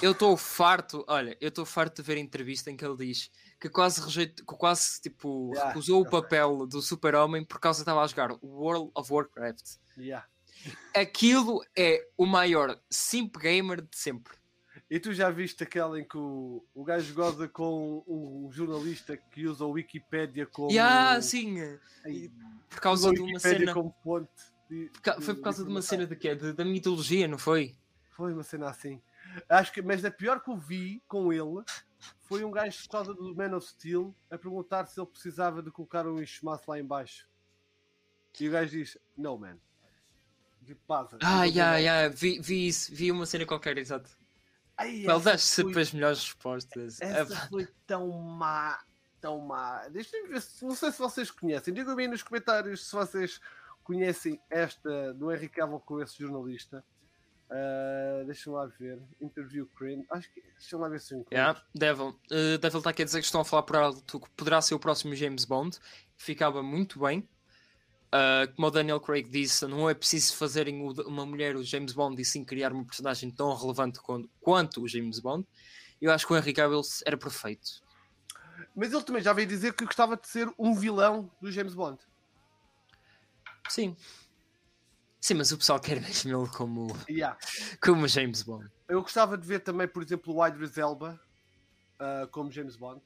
Eu 0.03 0.12
estou 0.12 0.37
farto, 0.37 1.05
olha, 1.07 1.37
eu 1.41 1.49
estou 1.49 1.64
farto 1.64 1.97
de 1.97 2.07
ver 2.07 2.16
a 2.16 2.20
entrevista 2.20 2.70
em 2.70 2.76
que 2.76 2.84
ele 2.84 2.97
diz 2.97 3.30
que 3.61 3.68
quase 3.68 4.01
rejeito, 4.01 4.45
que 4.45 4.57
quase 4.57 5.01
tipo 5.01 5.51
Yeah, 5.53 5.68
recusou 5.70 5.99
o 6.03 6.07
eu 6.07 6.11
sei. 6.11 6.20
papel 6.20 6.66
do 6.66 6.82
super-homem 6.82 7.45
por 7.45 7.61
causa 7.61 7.78
que 7.78 7.82
estava 7.82 8.03
a 8.03 8.07
jogar 8.07 8.32
World 8.43 8.91
of 8.95 9.12
Warcraft. 9.12 9.76
Yeah. 9.97 10.26
Aquilo 10.95 11.62
é 11.76 12.05
o 12.16 12.26
maior 12.26 12.80
simp 12.91 13.37
gamer 13.37 13.80
de 13.82 13.97
sempre. 13.97 14.34
E 14.91 14.99
tu 15.01 15.12
já 15.12 15.30
viste 15.30 15.62
aquela 15.62 15.99
em 16.01 16.05
que 16.07 16.16
o, 16.18 16.64
o 16.74 16.84
gajo 16.84 17.12
goza 17.14 17.49
com 17.49 18.05
um 18.07 18.51
jornalista 18.53 19.16
que 19.16 19.47
usa 19.47 19.64
o 19.64 19.70
Wikipédia 19.70 20.47
como. 20.47 20.70
E 20.70 20.78
ah, 20.78 21.20
sim, 21.22 21.57
Ai, 22.05 22.30
por 22.68 22.80
causa 22.80 23.07
usa 23.09 23.14
de 23.14 23.20
uma 23.20 23.39
cena. 23.41 23.72
como 23.74 23.95
fonte. 24.03 24.30
de- 24.70 24.91
Ca- 25.03 25.20
Foi 25.20 25.34
por 25.34 25.43
causa 25.43 25.59
de 25.64 25.70
uma 25.70 25.78
informação. 25.80 25.89
cena 25.99 26.07
de 26.07 26.16
quê? 26.16 26.34
De- 26.34 26.53
da 26.53 26.64
mitologia, 26.64 27.26
não 27.26 27.39
foi? 27.39 27.76
Foi 28.16 28.32
uma 28.32 28.43
cena 28.43 28.68
assim. 28.70 29.01
Acho 29.49 29.72
que, 29.72 29.82
mas 29.82 30.05
a 30.05 30.11
pior 30.11 30.41
que 30.43 30.51
eu 30.51 30.57
vi 30.57 31.03
com 31.07 31.32
ele 31.32 31.62
foi 32.22 32.45
um 32.45 32.51
gajo 32.51 32.82
por 32.84 32.89
causa 32.91 33.14
do 33.14 33.34
Man 33.34 33.57
of 33.57 33.66
Steel 33.66 34.14
a 34.30 34.39
perguntar 34.39 34.87
se 34.87 35.01
ele 35.01 35.07
precisava 35.09 35.62
de 35.62 35.70
colocar 35.70 36.07
um 36.07 36.20
enxumaço 36.20 36.70
lá 36.70 36.78
em 36.78 36.84
baixo. 36.84 37.28
E 38.39 38.49
o 38.49 38.53
gajo 38.53 38.70
diz: 38.70 38.99
Não, 39.16 39.39
man. 39.39 39.59
De 40.61 40.74
pasa. 40.74 41.16
Ah, 41.22 41.49
já, 41.49 41.80
já, 41.80 42.09
vi, 42.09 42.41
vi 42.41 42.68
isso, 42.68 42.93
vi 42.95 43.11
uma 43.12 43.24
cena 43.24 43.47
qualquer, 43.47 43.78
exato. 43.78 44.11
Ai, 44.76 45.07
Well, 45.07 45.20
sempre 45.39 45.72
foi- 45.72 45.82
as 45.82 45.93
melhores 45.93 46.18
respostas. 46.24 47.01
Essa 47.01 47.32
Epá, 47.34 47.49
foi 47.49 47.66
tão 47.87 48.11
má, 48.11 48.78
tão 49.20 49.39
má. 49.39 49.89
Deixa-me 49.89 50.28
ver 50.28 50.43
não 50.62 50.74
sei 50.74 50.93
se 50.93 50.99
vocês 50.99 51.30
conhecem. 51.30 51.72
Digam-me 51.72 52.03
aí 52.03 52.09
nos 52.09 52.22
comentários 52.22 52.87
se 52.87 52.93
vocês 52.95 53.41
conhecem 53.82 54.41
esta 54.51 55.14
do 55.14 55.32
Henry 55.32 55.49
Cavill 55.49 55.80
com 55.80 56.03
esse 56.03 56.18
jornalista. 56.18 56.84
Ah, 57.51 58.22
Deixa-me 58.24 58.57
lá 58.57 58.66
ver. 58.66 59.01
Interview 59.20 59.66
Crane. 59.76 60.05
Acho 60.11 60.30
que. 60.32 60.42
Deixa-me 60.59 60.82
lá 60.82 60.88
ver 60.88 61.01
se 61.01 61.14
eu 61.14 61.18
encontro. 61.18 61.34
Yeah, 61.36 61.62
Devil. 61.74 62.09
Uh, 62.30 62.59
Devil 62.59 62.78
está 62.78 62.90
aqui 62.90 63.03
a 63.03 63.05
dizer 63.05 63.20
que 63.20 63.26
estão 63.26 63.40
a 63.40 63.44
falar 63.44 63.62
por 63.62 63.76
alto 63.76 64.20
que 64.20 64.30
poderá 64.30 64.61
ser 64.61 64.74
o 64.74 64.78
próximo 64.78 65.14
James 65.14 65.44
Bond. 65.44 65.78
Ficava 66.16 66.62
muito 66.62 67.01
bem. 67.01 67.28
Uh, 68.07 68.53
como 68.55 68.68
o 68.68 68.70
Daniel 68.70 69.01
Craig 69.01 69.28
disse, 69.28 69.66
não 69.66 69.90
é 69.90 69.94
preciso 69.94 70.36
fazerem 70.36 70.80
uma 71.07 71.26
mulher 71.26 71.57
o 71.57 71.62
James 71.62 71.92
Bond 71.92 72.20
e 72.20 72.24
sim 72.24 72.44
criar 72.44 72.72
uma 72.72 72.84
personagem 72.84 73.30
tão 73.30 73.55
relevante 73.55 74.01
quanto, 74.01 74.30
quanto 74.40 74.82
o 74.82 74.88
James 74.88 75.18
Bond. 75.18 75.47
Eu 76.01 76.12
acho 76.12 76.26
que 76.26 76.32
o 76.32 76.36
Henry 76.36 76.53
Cavill 76.53 76.82
era 77.05 77.16
perfeito. 77.16 77.82
Mas 78.74 78.92
ele 78.92 79.03
também 79.03 79.22
já 79.22 79.32
veio 79.32 79.47
dizer 79.47 79.72
que 79.72 79.84
gostava 79.84 80.16
de 80.16 80.28
ser 80.28 80.49
um 80.59 80.74
vilão 80.74 81.30
do 81.40 81.51
James 81.51 81.74
Bond. 81.74 81.99
Sim. 83.68 83.97
Sim, 85.20 85.34
mas 85.34 85.50
o 85.50 85.58
pessoal 85.58 85.80
quer 85.80 86.00
mesmo 86.00 86.42
ele 86.42 86.48
como, 86.50 86.86
Yeah. 87.08 87.36
como 87.82 88.06
James 88.06 88.42
Bond. 88.42 88.70
Eu 88.88 89.02
gostava 89.02 89.36
de 89.36 89.46
ver 89.46 89.60
também, 89.60 89.88
por 89.88 90.02
exemplo, 90.02 90.34
o 90.34 90.46
Idris 90.46 90.78
Elba 90.78 91.20
ah, 91.98 92.28
como 92.30 92.50
James 92.50 92.76
Bond. 92.76 93.00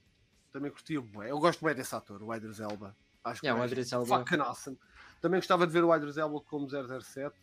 Também 0.52 0.70
curtia 0.70 1.00
bué. 1.00 1.30
Eu 1.30 1.38
gosto 1.38 1.64
bem 1.64 1.74
desse 1.74 1.94
ator, 1.94 2.22
o 2.22 2.34
Idris 2.34 2.58
Elba. 2.60 2.96
Acho 3.22 3.40
que 3.40 3.46
Yeah, 3.46 3.58
o 3.58 3.62
gajo 3.62 3.72
Idris 3.72 3.92
Elba. 3.92 4.18
fucking 4.18 4.40
awesome. 4.40 4.78
Também 5.20 5.38
gostava 5.38 5.66
de 5.66 5.72
ver 5.72 5.84
o 5.84 5.94
Idris 5.94 6.16
Elba 6.16 6.40
como 6.40 6.68
007. 6.68 7.34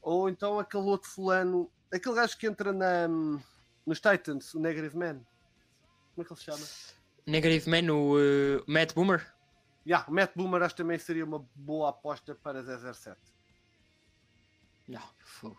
Ou 0.00 0.28
então 0.28 0.58
aquele 0.58 0.84
outro 0.84 1.08
fulano, 1.10 1.70
aquele 1.92 2.14
gajo 2.14 2.36
que 2.38 2.46
entra 2.46 2.72
na, 2.72 3.08
nos 3.86 4.00
Titans, 4.00 4.54
o 4.54 4.60
Negative 4.60 4.96
Man. 4.96 5.20
Como 6.14 6.22
é 6.22 6.24
que 6.24 6.32
ele 6.32 6.38
se 6.40 6.44
chama? 6.44 6.64
Negative 7.26 7.70
Man, 7.70 7.92
o 7.92 8.16
uh, 8.16 8.64
Matt 8.66 8.94
Boomer. 8.94 9.26
Yeah, 9.86 10.06
o 10.08 10.14
Matt 10.14 10.32
Boomer 10.36 10.62
acho 10.62 10.74
que 10.74 10.82
também 10.82 10.98
seria 10.98 11.24
uma 11.24 11.44
boa 11.54 11.90
aposta 11.90 12.34
para 12.36 12.62
007. 12.62 13.18
Não, 14.92 15.08
fogo. 15.24 15.58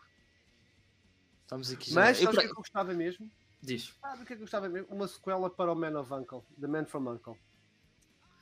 Estamos 1.42 1.72
aqui 1.72 1.90
já. 1.90 2.02
Mas 2.02 2.18
sabe 2.20 2.30
o 2.30 2.40
que 2.40 2.40
é 2.40 2.44
que 2.44 2.52
eu 2.52 2.56
gostava 2.56 2.94
mesmo? 2.94 3.32
Diz. 3.62 3.94
Sabe 4.00 4.22
o 4.22 4.26
que 4.26 4.34
é 4.34 4.36
que 4.36 4.42
eu 4.42 4.46
gostava 4.46 4.70
mesmo? 4.70 4.94
Uma 4.94 5.08
sequela 5.08 5.50
para 5.50 5.72
o 5.72 5.76
Man 5.76 6.00
of 6.00 6.14
Uncle, 6.14 6.44
The 6.60 6.68
Man 6.68 6.86
from 6.86 7.12
Uncle. 7.12 7.36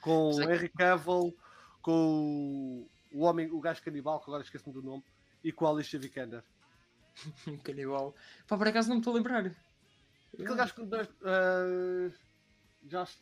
Com 0.01 0.31
o 0.31 0.41
Henry 0.41 0.67
Cavill, 0.67 1.33
com 1.81 2.85
o, 3.13 3.21
homem, 3.21 3.49
o 3.51 3.61
gajo 3.61 3.81
canibal, 3.81 4.19
que 4.19 4.25
agora 4.29 4.43
esqueço-me 4.43 4.73
do 4.73 4.81
nome, 4.81 5.03
e 5.41 5.51
com 5.51 5.65
a 5.65 5.69
Alicia 5.69 5.97
Vikander. 5.97 6.43
Canibal. 7.63 8.13
Pá, 8.47 8.57
por 8.57 8.67
acaso 8.67 8.89
não 8.89 8.95
me 8.95 9.01
estou 9.01 9.13
a 9.13 9.15
lembrar. 9.15 9.45
Aquele 10.33 10.55
gajo 10.55 10.75
com 10.75 10.85
dois. 10.85 11.07
Uh, 11.07 12.13
Josh 12.83 13.19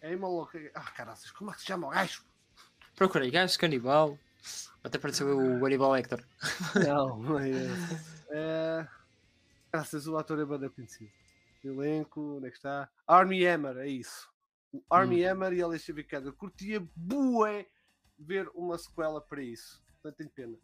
que- 0.52 0.72
ah, 0.74 0.92
caraças, 0.92 1.32
como 1.32 1.52
é 1.52 1.54
que 1.54 1.60
se 1.60 1.68
chama 1.68 1.88
o 1.88 1.90
gajo? 1.92 2.24
Procurei 2.96 3.30
gajo, 3.30 3.60
canibal. 3.60 4.18
Até 4.84 4.98
pareceu 4.98 5.38
o 5.38 5.66
Hannibal 5.66 5.96
Hector. 5.96 6.24
Não, 6.88 7.18
não 7.18 7.40
é. 7.40 7.52
É... 8.30 8.88
Graças, 9.72 10.08
o 10.08 10.18
ator 10.18 10.40
é 10.40 10.46
banda 10.46 10.70
conhecido. 10.70 11.12
Elenco, 11.64 12.38
onde 12.38 12.48
é 12.48 12.50
que 12.50 12.56
está? 12.56 12.90
Army 13.06 13.46
Hammer, 13.46 13.78
é 13.78 13.88
isso. 13.88 14.30
O 14.72 14.82
Army 14.90 15.26
Hammer 15.26 15.54
e 15.54 15.62
a 15.62 15.66
Alicia 15.66 15.94
Vikander. 15.94 16.32
Curtia 16.34 16.82
bué 16.96 17.68
ver 18.18 18.50
uma 18.54 18.78
sequela 18.78 19.20
para 19.20 19.42
isso. 19.42 19.84
Portanto, 19.94 20.18
tenho 20.18 20.30
pena. 20.30 20.58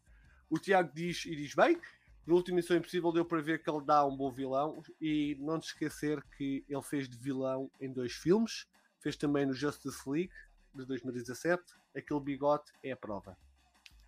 O 0.49 0.57
Tiago 0.57 0.91
diz 0.93 1.25
e 1.25 1.35
diz 1.35 1.53
bem. 1.53 1.79
No 2.25 2.35
último 2.35 2.55
Missão 2.55 2.77
Impossível 2.77 3.11
deu 3.11 3.25
para 3.25 3.41
ver 3.41 3.61
que 3.61 3.69
ele 3.69 3.83
dá 3.83 4.05
um 4.05 4.15
bom 4.15 4.31
vilão 4.31 4.81
e 4.99 5.35
não 5.39 5.59
te 5.59 5.67
esquecer 5.67 6.23
que 6.37 6.65
ele 6.67 6.81
fez 6.81 7.07
de 7.07 7.17
vilão 7.17 7.69
em 7.79 7.91
dois 7.91 8.13
filmes. 8.13 8.65
Fez 8.99 9.15
também 9.15 9.45
no 9.45 9.53
Justice 9.53 10.09
League 10.09 10.33
de 10.73 10.85
2017. 10.85 11.63
Aquele 11.95 12.19
bigode 12.19 12.63
é 12.81 12.91
a 12.91 12.97
prova. 12.97 13.37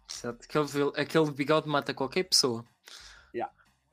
Certo? 0.08 0.44
Aquele, 0.44 0.92
aquele 0.96 1.32
bigode 1.32 1.68
mata 1.68 1.94
qualquer 1.94 2.24
pessoa. 2.24 2.66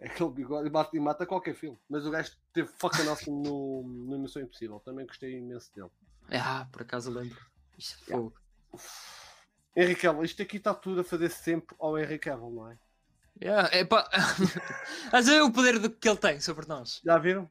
Aquele 0.05 0.31
bigode 0.31 0.71
mata, 0.71 0.97
e 0.97 1.01
mata 1.01 1.27
qualquer 1.27 1.55
filme. 1.55 1.79
Mas 1.89 2.07
o 2.07 2.11
gajo 2.11 2.33
teve 2.53 2.69
fucking 2.69 3.07
awesome 3.09 3.43
no, 3.43 3.83
no 3.83 4.19
Missão 4.19 4.43
Impossível. 4.43 4.79
Também 4.81 5.07
gostei 5.07 5.39
imenso 5.39 5.73
dele. 5.75 5.91
Ah, 6.31 6.67
por 6.71 6.83
acaso 6.83 7.11
eu 7.11 7.15
lembro. 7.15 7.39
Isto 7.79 7.97
é 8.09 8.13
fogo. 8.13 8.35
Henry 9.75 9.97
Cavill, 9.97 10.25
isto 10.25 10.43
aqui 10.43 10.59
está 10.59 10.75
tudo 10.75 11.01
a 11.01 11.05
fazer 11.05 11.31
sempre 11.31 11.75
ao 11.81 11.99
Henry 11.99 12.19
Cavill, 12.19 12.51
não 12.51 12.71
é? 12.71 12.79
Yeah, 13.43 13.69
é 13.73 13.85
pá. 13.85 14.09
Mas 15.11 15.27
é 15.27 15.43
o 15.43 15.51
poder 15.51 15.79
do 15.79 15.91
que 15.91 16.09
ele 16.09 16.19
tem 16.19 16.39
sobre 16.39 16.67
nós. 16.69 17.01
Já 17.05 17.19
viram? 17.19 17.51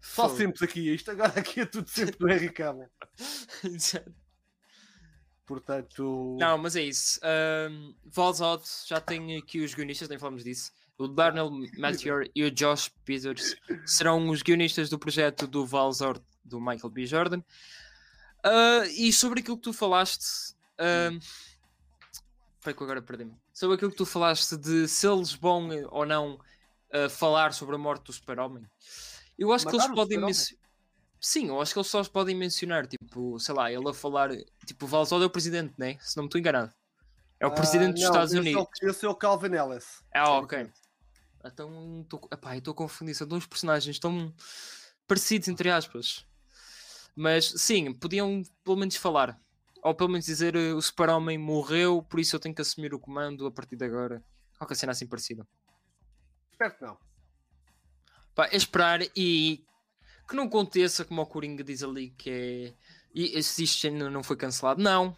Só 0.00 0.28
Fogo. 0.28 0.36
sempre 0.36 0.64
aqui. 0.64 0.94
Isto 0.94 1.12
agora 1.12 1.32
aqui 1.38 1.60
é 1.60 1.66
tudo 1.66 1.88
sempre 1.88 2.18
do 2.18 2.28
Henry 2.28 2.50
Cavill. 2.50 2.90
Portanto. 5.46 6.36
Não, 6.38 6.56
mas 6.56 6.76
é 6.76 6.82
isso. 6.82 7.20
Um, 7.70 7.94
Valzod 8.04 8.62
já 8.86 9.00
tem 9.00 9.36
aqui 9.36 9.60
os 9.60 9.74
guionistas, 9.74 10.08
nem 10.08 10.18
falamos 10.18 10.42
disso. 10.42 10.72
O 10.96 11.08
Darnell 11.08 11.50
Mathieu 11.76 12.22
e 12.34 12.44
o 12.44 12.50
Josh 12.50 12.88
Peters 13.04 13.56
serão 13.84 14.28
os 14.28 14.42
guionistas 14.42 14.88
do 14.88 14.98
projeto 14.98 15.46
do 15.46 15.66
Valzord 15.66 16.22
do 16.44 16.60
Michael 16.60 16.90
B. 16.90 17.04
Jordan. 17.04 17.42
Ah, 18.44 18.86
e 18.86 19.12
sobre 19.12 19.40
aquilo 19.40 19.56
que 19.56 19.62
tu 19.64 19.72
falaste. 19.72 20.54
Um, 20.78 21.18
Espera 22.58 22.76
que 22.76 22.82
eu 22.82 22.84
agora 22.84 23.02
perdi-me. 23.02 23.34
Sobre 23.52 23.76
aquilo 23.76 23.90
que 23.90 23.96
tu 23.96 24.06
falaste 24.06 24.56
de 24.56 24.86
se 24.86 25.06
eles 25.06 25.32
vão 25.32 25.68
ou 25.90 26.06
não 26.06 26.38
ah, 26.92 27.08
falar 27.08 27.52
sobre 27.52 27.74
a 27.74 27.78
morte 27.78 28.04
do 28.04 28.12
Super-Homem. 28.12 28.64
Eu 29.38 29.52
acho 29.52 29.66
que 29.66 29.74
eles 29.74 29.88
Mataram 29.88 29.94
podem. 29.94 30.34
Sim, 31.24 31.48
eu 31.48 31.58
acho 31.58 31.72
que 31.72 31.78
eles 31.78 31.88
só 31.88 32.04
podem 32.04 32.36
mencionar, 32.36 32.86
tipo, 32.86 33.40
sei 33.40 33.54
lá, 33.54 33.72
ele 33.72 33.88
a 33.88 33.94
falar. 33.94 34.28
Tipo, 34.66 34.84
o 34.84 35.22
é 35.22 35.24
o 35.24 35.30
presidente, 35.30 35.72
né? 35.78 35.96
Se 35.98 36.18
não 36.18 36.24
me 36.24 36.28
estou 36.28 36.38
enganado. 36.38 36.70
É 37.40 37.46
o 37.46 37.48
ah, 37.48 37.54
presidente 37.54 37.94
dos 37.94 38.02
não, 38.02 38.10
Estados 38.10 38.34
Unidos. 38.34 38.68
É 38.82 38.86
o, 38.86 38.90
esse 38.90 39.06
é 39.06 39.08
o 39.08 39.14
Calvin 39.14 39.54
Ellis. 39.54 40.04
Ah, 40.14 40.32
ok. 40.32 40.70
Então, 41.42 42.02
estou 42.02 42.28
estou 42.52 42.74
confundindo. 42.74 43.16
São 43.16 43.26
dois 43.26 43.46
personagens 43.46 43.98
tão 43.98 44.34
parecidos, 45.08 45.48
entre 45.48 45.70
aspas. 45.70 46.26
Mas 47.16 47.46
sim, 47.56 47.94
podiam 47.94 48.42
pelo 48.62 48.76
menos 48.76 48.96
falar. 48.96 49.40
Ou 49.82 49.94
pelo 49.94 50.10
menos 50.10 50.26
dizer 50.26 50.54
eh, 50.54 50.74
o 50.74 50.82
Super-Homem 50.82 51.38
morreu, 51.38 52.02
por 52.02 52.20
isso 52.20 52.36
eu 52.36 52.40
tenho 52.40 52.54
que 52.54 52.60
assumir 52.60 52.92
o 52.92 53.00
comando 53.00 53.46
a 53.46 53.50
partir 53.50 53.76
de 53.76 53.84
agora. 53.86 54.22
Qualquer 54.58 54.74
cena 54.74 54.92
assim 54.92 55.06
parecida. 55.06 55.48
Espero 56.52 56.76
que 56.76 56.84
não. 56.84 56.98
Pá, 58.34 58.46
é 58.48 58.56
esperar 58.56 59.00
e 59.16 59.64
que 60.26 60.36
não 60.36 60.44
aconteça 60.44 61.04
como 61.04 61.22
o 61.22 61.26
Coringa 61.26 61.62
diz 61.64 61.82
ali 61.82 62.10
que 62.10 62.30
é. 62.30 62.74
E 63.14 63.42
se 63.42 63.62
isto 63.62 63.86
ainda 63.86 64.10
não 64.10 64.22
foi 64.22 64.36
cancelado, 64.36 64.82
não, 64.82 65.16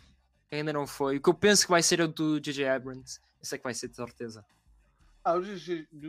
ainda 0.50 0.72
não 0.72 0.86
foi. 0.86 1.16
O 1.16 1.22
que 1.22 1.30
eu 1.30 1.34
penso 1.34 1.64
que 1.64 1.70
vai 1.70 1.82
ser 1.82 2.00
é 2.00 2.04
o 2.04 2.08
do 2.08 2.38
J.J. 2.38 2.68
Abrams. 2.68 3.20
Esse 3.42 3.54
é 3.54 3.58
que 3.58 3.64
vai 3.64 3.72
ser 3.74 3.88
de 3.88 3.96
certeza. 3.96 4.44
Ah, 5.24 5.34
o 5.34 5.40
do 5.40 5.56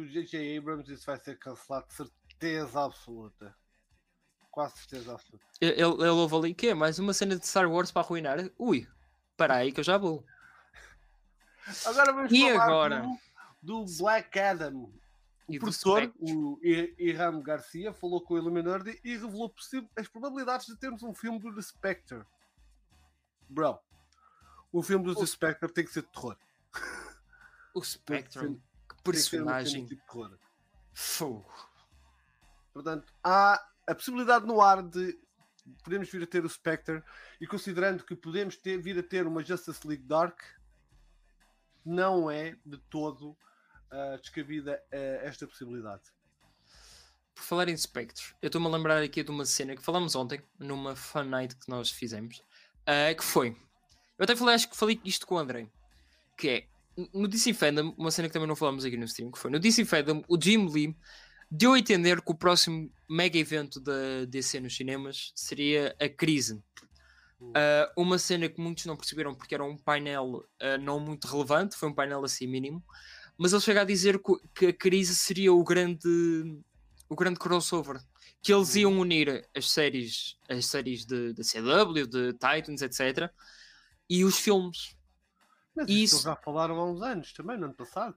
J.J. 0.07 0.57
Abrams 0.57 0.91
isso 0.91 1.05
vai 1.05 1.17
ser 1.17 1.37
cancelado 1.39 1.87
de 1.87 1.93
certeza 1.93 2.83
absoluta. 2.83 3.55
Quase 4.51 4.77
certeza 4.77 5.13
absoluta. 5.13 5.45
Ele, 5.61 5.71
ele 5.71 5.81
ele 5.81 6.09
ouve 6.09 6.35
ali 6.35 6.53
que 6.53 6.67
é 6.67 6.73
mais 6.73 6.99
uma 6.99 7.13
cena 7.13 7.37
de 7.37 7.47
Star 7.47 7.71
Wars 7.71 7.91
para 7.91 8.01
arruinar. 8.01 8.49
Ui, 8.57 8.87
para 9.37 9.55
aí 9.55 9.71
que 9.71 9.79
eu 9.79 9.83
já 9.83 9.97
vou. 9.97 10.25
Agora 11.85 12.13
vamos 12.13 12.31
E 12.31 12.41
falar 12.51 12.63
agora? 12.63 13.01
Do, 13.61 13.85
do 13.85 13.97
Black 13.97 14.39
Adam. 14.39 14.91
O 15.47 15.53
E 15.53 15.71
Spectre. 15.71 16.13
o 16.19 16.59
Iram 16.61 17.41
Garcia, 17.41 17.93
falou 17.93 18.21
com 18.21 18.33
o 18.33 18.37
Illuminati 18.37 18.99
e 19.03 19.15
revelou 19.17 19.53
as 19.95 20.07
probabilidades 20.07 20.67
de 20.67 20.75
termos 20.77 21.03
um 21.03 21.13
filme 21.13 21.39
do 21.39 21.53
The 21.55 21.61
Spectre. 21.61 22.23
Bro, 23.49 23.79
o 24.71 24.83
filme 24.83 25.05
do 25.05 25.15
The 25.15 25.25
Spectre 25.25 25.71
tem 25.71 25.85
que 25.85 25.91
ser 25.91 26.01
de 26.01 26.09
terror. 26.09 26.37
O 27.73 27.81
Spectrum, 27.83 28.41
Tem 28.41 28.55
que 28.55 28.61
Tem 28.89 28.97
que 28.97 29.03
personagem. 29.03 29.85
tipo 29.85 30.01
de 30.01 30.07
terror. 30.07 30.37
Fogo. 30.93 31.69
Portanto, 32.73 33.13
há 33.23 33.53
a 33.87 33.95
possibilidade 33.95 34.45
no 34.45 34.59
ar 34.61 34.83
de 34.83 35.17
podemos 35.83 36.09
vir 36.09 36.23
a 36.23 36.27
ter 36.27 36.43
o 36.45 36.49
Spectre 36.49 37.01
e 37.39 37.47
considerando 37.47 38.03
que 38.03 38.15
podemos 38.15 38.55
ter, 38.57 38.77
vir 38.81 38.97
a 38.99 39.03
ter 39.03 39.25
uma 39.27 39.43
Justice 39.43 39.85
League 39.87 40.03
Dark, 40.03 40.39
não 41.85 42.29
é 42.29 42.57
de 42.65 42.77
todo 42.89 43.37
ah, 43.91 44.17
descabida 44.21 44.81
ah, 44.91 44.95
esta 45.23 45.47
possibilidade. 45.47 46.03
Por 47.35 47.43
falar 47.43 47.69
em 47.69 47.77
Spectre, 47.77 48.23
eu 48.41 48.47
estou-me 48.47 48.67
a 48.67 48.71
lembrar 48.71 49.01
aqui 49.01 49.21
de 49.23 49.29
uma 49.29 49.45
cena 49.45 49.75
que 49.75 49.81
falamos 49.81 50.15
ontem, 50.15 50.41
numa 50.57 50.95
fan 50.95 51.25
night 51.25 51.55
que 51.55 51.69
nós 51.69 51.91
fizemos, 51.91 52.41
ah, 52.85 53.13
que 53.13 53.23
foi. 53.23 53.49
Eu 54.17 54.23
até 54.23 54.35
falei, 54.35 54.55
acho 54.55 54.69
que 54.69 54.75
falei 54.75 54.99
isto 55.05 55.27
com 55.27 55.35
o 55.35 55.37
André, 55.37 55.69
que 56.35 56.49
é 56.49 56.67
no 57.13 57.27
DC 57.27 57.53
Fandom, 57.53 57.93
uma 57.97 58.09
cena 58.09 58.27
que 58.27 58.33
também 58.33 58.47
não 58.47 58.55
falamos 58.55 58.83
aqui 58.83 58.97
no 58.97 59.05
stream, 59.05 59.31
que 59.31 59.37
foi 59.37 59.51
no 59.51 59.59
DC 59.59 59.85
Fandom, 59.85 60.23
o 60.27 60.41
Jim 60.41 60.67
Lee 60.67 60.95
deu 61.49 61.73
a 61.73 61.79
entender 61.79 62.21
que 62.21 62.31
o 62.31 62.35
próximo 62.35 62.91
mega 63.07 63.37
evento 63.37 63.79
da 63.79 64.25
DC 64.27 64.59
nos 64.59 64.75
cinemas 64.75 65.31
seria 65.35 65.95
a 65.99 66.09
Crise. 66.09 66.61
Ah, 67.53 67.91
uma 67.95 68.17
cena 68.17 68.49
que 68.49 68.59
muitos 68.59 68.85
não 68.85 68.97
perceberam 68.97 69.35
porque 69.35 69.53
era 69.53 69.63
um 69.63 69.77
painel 69.77 70.43
ah, 70.59 70.77
não 70.77 70.99
muito 70.99 71.27
relevante, 71.27 71.75
foi 71.75 71.89
um 71.89 71.93
painel 71.93 72.23
assim 72.23 72.47
mínimo, 72.47 72.83
mas 73.37 73.53
ele 73.53 73.61
chega 73.61 73.81
a 73.81 73.85
dizer 73.85 74.19
que, 74.55 74.67
a 74.67 74.73
Crise 74.73 75.15
seria 75.15 75.53
o 75.53 75.63
grande 75.63 76.59
o 77.09 77.15
grande 77.15 77.39
crossover 77.39 78.01
que 78.41 78.53
eles 78.53 78.75
iam 78.75 78.99
unir 78.99 79.47
as 79.55 79.69
séries 79.71 80.37
as 80.49 80.65
séries 80.65 81.05
de, 81.05 81.33
de 81.33 81.41
CW, 81.43 82.05
de 82.07 82.33
Titans, 82.33 82.81
etc. 82.81 83.29
e 84.09 84.23
os 84.25 84.37
filmes. 84.37 84.95
Mas 85.75 85.87
Isso- 85.89 86.15
isso 86.15 86.23
já 86.23 86.35
falaram 86.35 86.79
há 86.79 86.85
uns 86.91 87.01
anos 87.01 87.33
também, 87.33 87.57
no 87.57 87.65
ano 87.65 87.73
passado. 87.75 88.15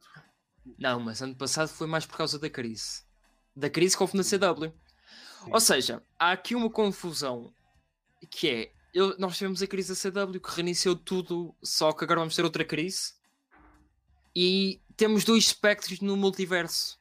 Não, 0.79 1.01
mas 1.01 1.21
ano 1.23 1.35
passado 1.37 1.69
foi 1.69 1.87
mais 1.87 2.07
por 2.07 2.17
causa 2.17 2.39
da 2.39 2.49
crise. 2.51 3.03
Da 3.57 3.69
crise 3.71 3.97
que 3.97 4.03
houve 4.03 4.17
na 4.17 4.23
CW. 4.23 4.73
Sim. 5.45 5.51
Ou 5.53 5.61
seja, 5.61 6.03
há 6.19 6.33
aqui 6.33 6.55
uma 6.55 6.71
confusão 6.71 7.53
que 8.31 8.49
é 8.49 8.73
eu- 8.95 9.17
nós 9.19 9.37
tivemos 9.37 9.63
a 9.63 9.67
crise 9.67 9.89
da 9.91 10.27
CW 10.27 10.41
que 10.41 10.51
reiniciou 10.51 10.97
tudo, 10.97 11.55
só 11.63 11.93
que 11.93 12.03
agora 12.05 12.21
vamos 12.21 12.35
ter 12.37 12.45
outra 12.45 12.65
crise 12.65 13.15
e 14.35 14.81
temos 15.01 15.25
dois 15.25 15.45
espectros 15.47 16.01
no 16.03 16.15
multiverso. 16.15 17.01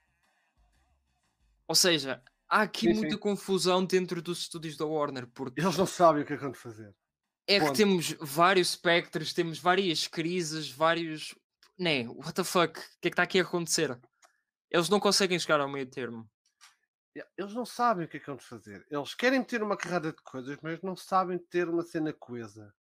Ou 1.68 1.76
seja, 1.76 2.24
há 2.48 2.62
aqui 2.62 2.88
Sim, 2.88 2.94
muita 2.94 3.16
sim. 3.16 3.20
confusão 3.20 3.84
dentro 3.84 4.22
dos 4.22 4.40
estúdios 4.40 4.78
da 4.78 4.86
Warner, 4.86 5.28
porque 5.28 5.60
Eles 5.60 5.76
não 5.78 5.86
sabem 5.86 6.24
o 6.24 6.26
que 6.26 6.32
é 6.32 6.38
que 6.38 6.44
vão 6.44 6.54
fazer. 6.54 6.96
é 7.46 7.60
que 7.60 7.66
Ponto. 7.66 7.76
temos 7.76 8.14
vários 8.22 8.70
espectros, 8.70 9.34
temos 9.34 9.60
várias 9.60 10.08
crises, 10.08 10.72
vários. 10.72 11.36
Né, 11.78 12.08
what 12.08 12.34
the 12.34 12.44
fuck? 12.46 12.80
O 12.80 12.84
que 13.02 13.08
é 13.08 13.10
que 13.10 13.10
está 13.10 13.24
aqui 13.24 13.38
a 13.40 13.44
acontecer? 13.44 14.00
Eles 14.72 14.88
não 14.88 15.00
conseguem 15.00 15.38
chegar 15.38 15.60
ao 15.60 15.68
meio 15.70 15.86
termo. 15.86 16.30
Eles 17.38 17.54
não 17.54 17.66
sabem 17.66 18.06
o 18.06 18.08
que 18.08 18.16
é 18.16 18.20
que 18.22 18.28
vão 18.28 18.38
fazer. 18.40 18.88
Eles 18.90 19.14
querem 19.14 19.44
ter 19.44 19.62
uma 19.62 19.76
carrada 19.76 20.14
de 20.14 20.22
coisas, 20.22 20.58
mas 20.62 20.82
não 20.82 20.96
sabem 20.96 21.38
ter 21.38 21.68
uma 21.68 21.84
cena 21.84 22.14
coesa. 22.14 22.74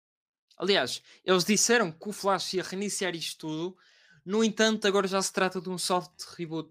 Aliás, 0.56 1.02
eles 1.24 1.44
disseram 1.44 1.90
que 1.90 2.08
o 2.08 2.12
Flash 2.12 2.54
ia 2.54 2.62
reiniciar 2.62 3.16
isto 3.16 3.38
tudo, 3.48 3.76
no 4.24 4.42
entanto, 4.44 4.86
agora 4.86 5.06
já 5.06 5.20
se 5.20 5.32
trata 5.32 5.60
de 5.60 5.68
um 5.68 5.78
soft 5.78 6.22
reboot. 6.36 6.70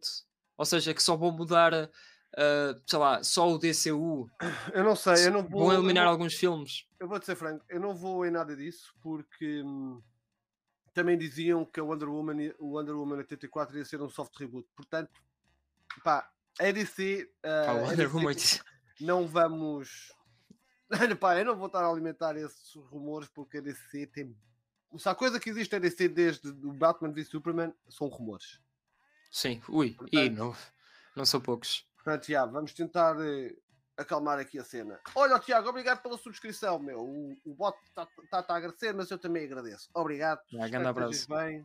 Ou 0.58 0.66
seja, 0.66 0.94
que 0.94 1.04
só 1.04 1.16
vão 1.16 1.32
mudar 1.32 1.90
ah, 2.38 2.80
sei 2.86 3.00
lá, 3.00 3.24
só 3.24 3.50
o 3.50 3.58
DCU 3.58 4.30
Eu 4.72 4.84
não 4.84 4.96
sei, 4.96 5.26
eu 5.26 5.32
não 5.32 5.44
vou. 5.44 5.66
vão 5.66 5.74
eliminar 5.74 6.06
vou- 6.06 6.12
alguns 6.12 6.36
filmes. 6.36 6.86
Eu 7.00 7.08
vou 7.08 7.20
te 7.20 7.26
ser 7.26 7.36
franco, 7.36 7.66
eu 7.68 7.80
não 7.80 7.96
vou 7.96 8.26
em 8.26 8.32
nada 8.32 8.56
disso 8.56 8.94
porque 9.02 9.64
hum, 9.64 10.02
também 10.94 11.18
diziam 11.18 11.66
que 11.66 11.80
a 11.80 11.84
Wonder 11.84 12.10
Woman, 12.10 12.54
o 12.60 12.78
Wonder 12.78 12.96
Woman 12.96 13.18
84 13.18 13.78
ia 13.78 13.86
ser 13.86 14.02
um 14.02 14.10
soft 14.10 14.36
reboot. 14.38 14.68
Portanto, 14.76 15.12
pá, 16.04 16.30
a 16.60 16.72
DC, 16.72 17.28
Pá, 17.42 17.72
ah, 17.72 17.74
o 17.74 17.86
Wonder 17.86 18.16
Woman 18.16 18.36
não 19.00 19.28
vamos. 19.28 20.12
Pá, 21.20 21.38
eu 21.38 21.46
não 21.46 21.56
vou 21.56 21.68
estar 21.68 21.84
a 21.84 21.90
alimentar 21.90 22.38
esses 22.38 22.74
rumores 22.76 23.28
porque 23.30 23.58
a 23.58 23.62
DC 23.62 24.08
tem. 24.08 24.36
Se 24.98 25.10
há 25.10 25.16
coisa 25.16 25.40
que 25.40 25.50
existe 25.50 25.76
a 25.76 25.80
DC 25.80 26.08
desde 26.10 26.48
o 26.50 26.74
Batman 26.74 27.12
v 27.12 27.24
Superman 27.24 27.74
são 27.90 28.08
rumores. 28.08 28.60
Sim, 29.32 29.62
ui, 29.70 29.88
e 29.88 29.94
Portanto- 29.94 30.34
não, 30.34 30.56
não 31.16 31.26
são 31.26 31.42
poucos. 31.42 31.86
Portanto, 31.96 32.28
já, 32.28 32.46
vamos 32.46 32.74
tentar 32.74 33.18
eh, 33.20 33.54
acalmar 33.98 34.40
aqui 34.40 34.58
a 34.58 34.64
cena. 34.64 35.00
Olha, 35.14 35.40
Tiago, 35.40 35.68
obrigado 35.68 36.02
pela 36.02 36.18
subscrição, 36.18 36.80
meu. 36.80 37.02
O, 37.02 37.36
o 37.44 37.54
bot 37.56 37.78
está 37.84 38.08
a 38.32 38.56
agradecer, 38.56 38.94
mas 38.94 39.12
eu 39.12 39.18
também 39.18 39.44
agradeço. 39.44 39.90
Obrigado. 39.94 40.40
Ah, 40.54 40.66
Espero 40.66 40.72
grande 40.72 40.94
que 40.94 41.16
estejas 41.16 41.26
bem. 41.28 41.64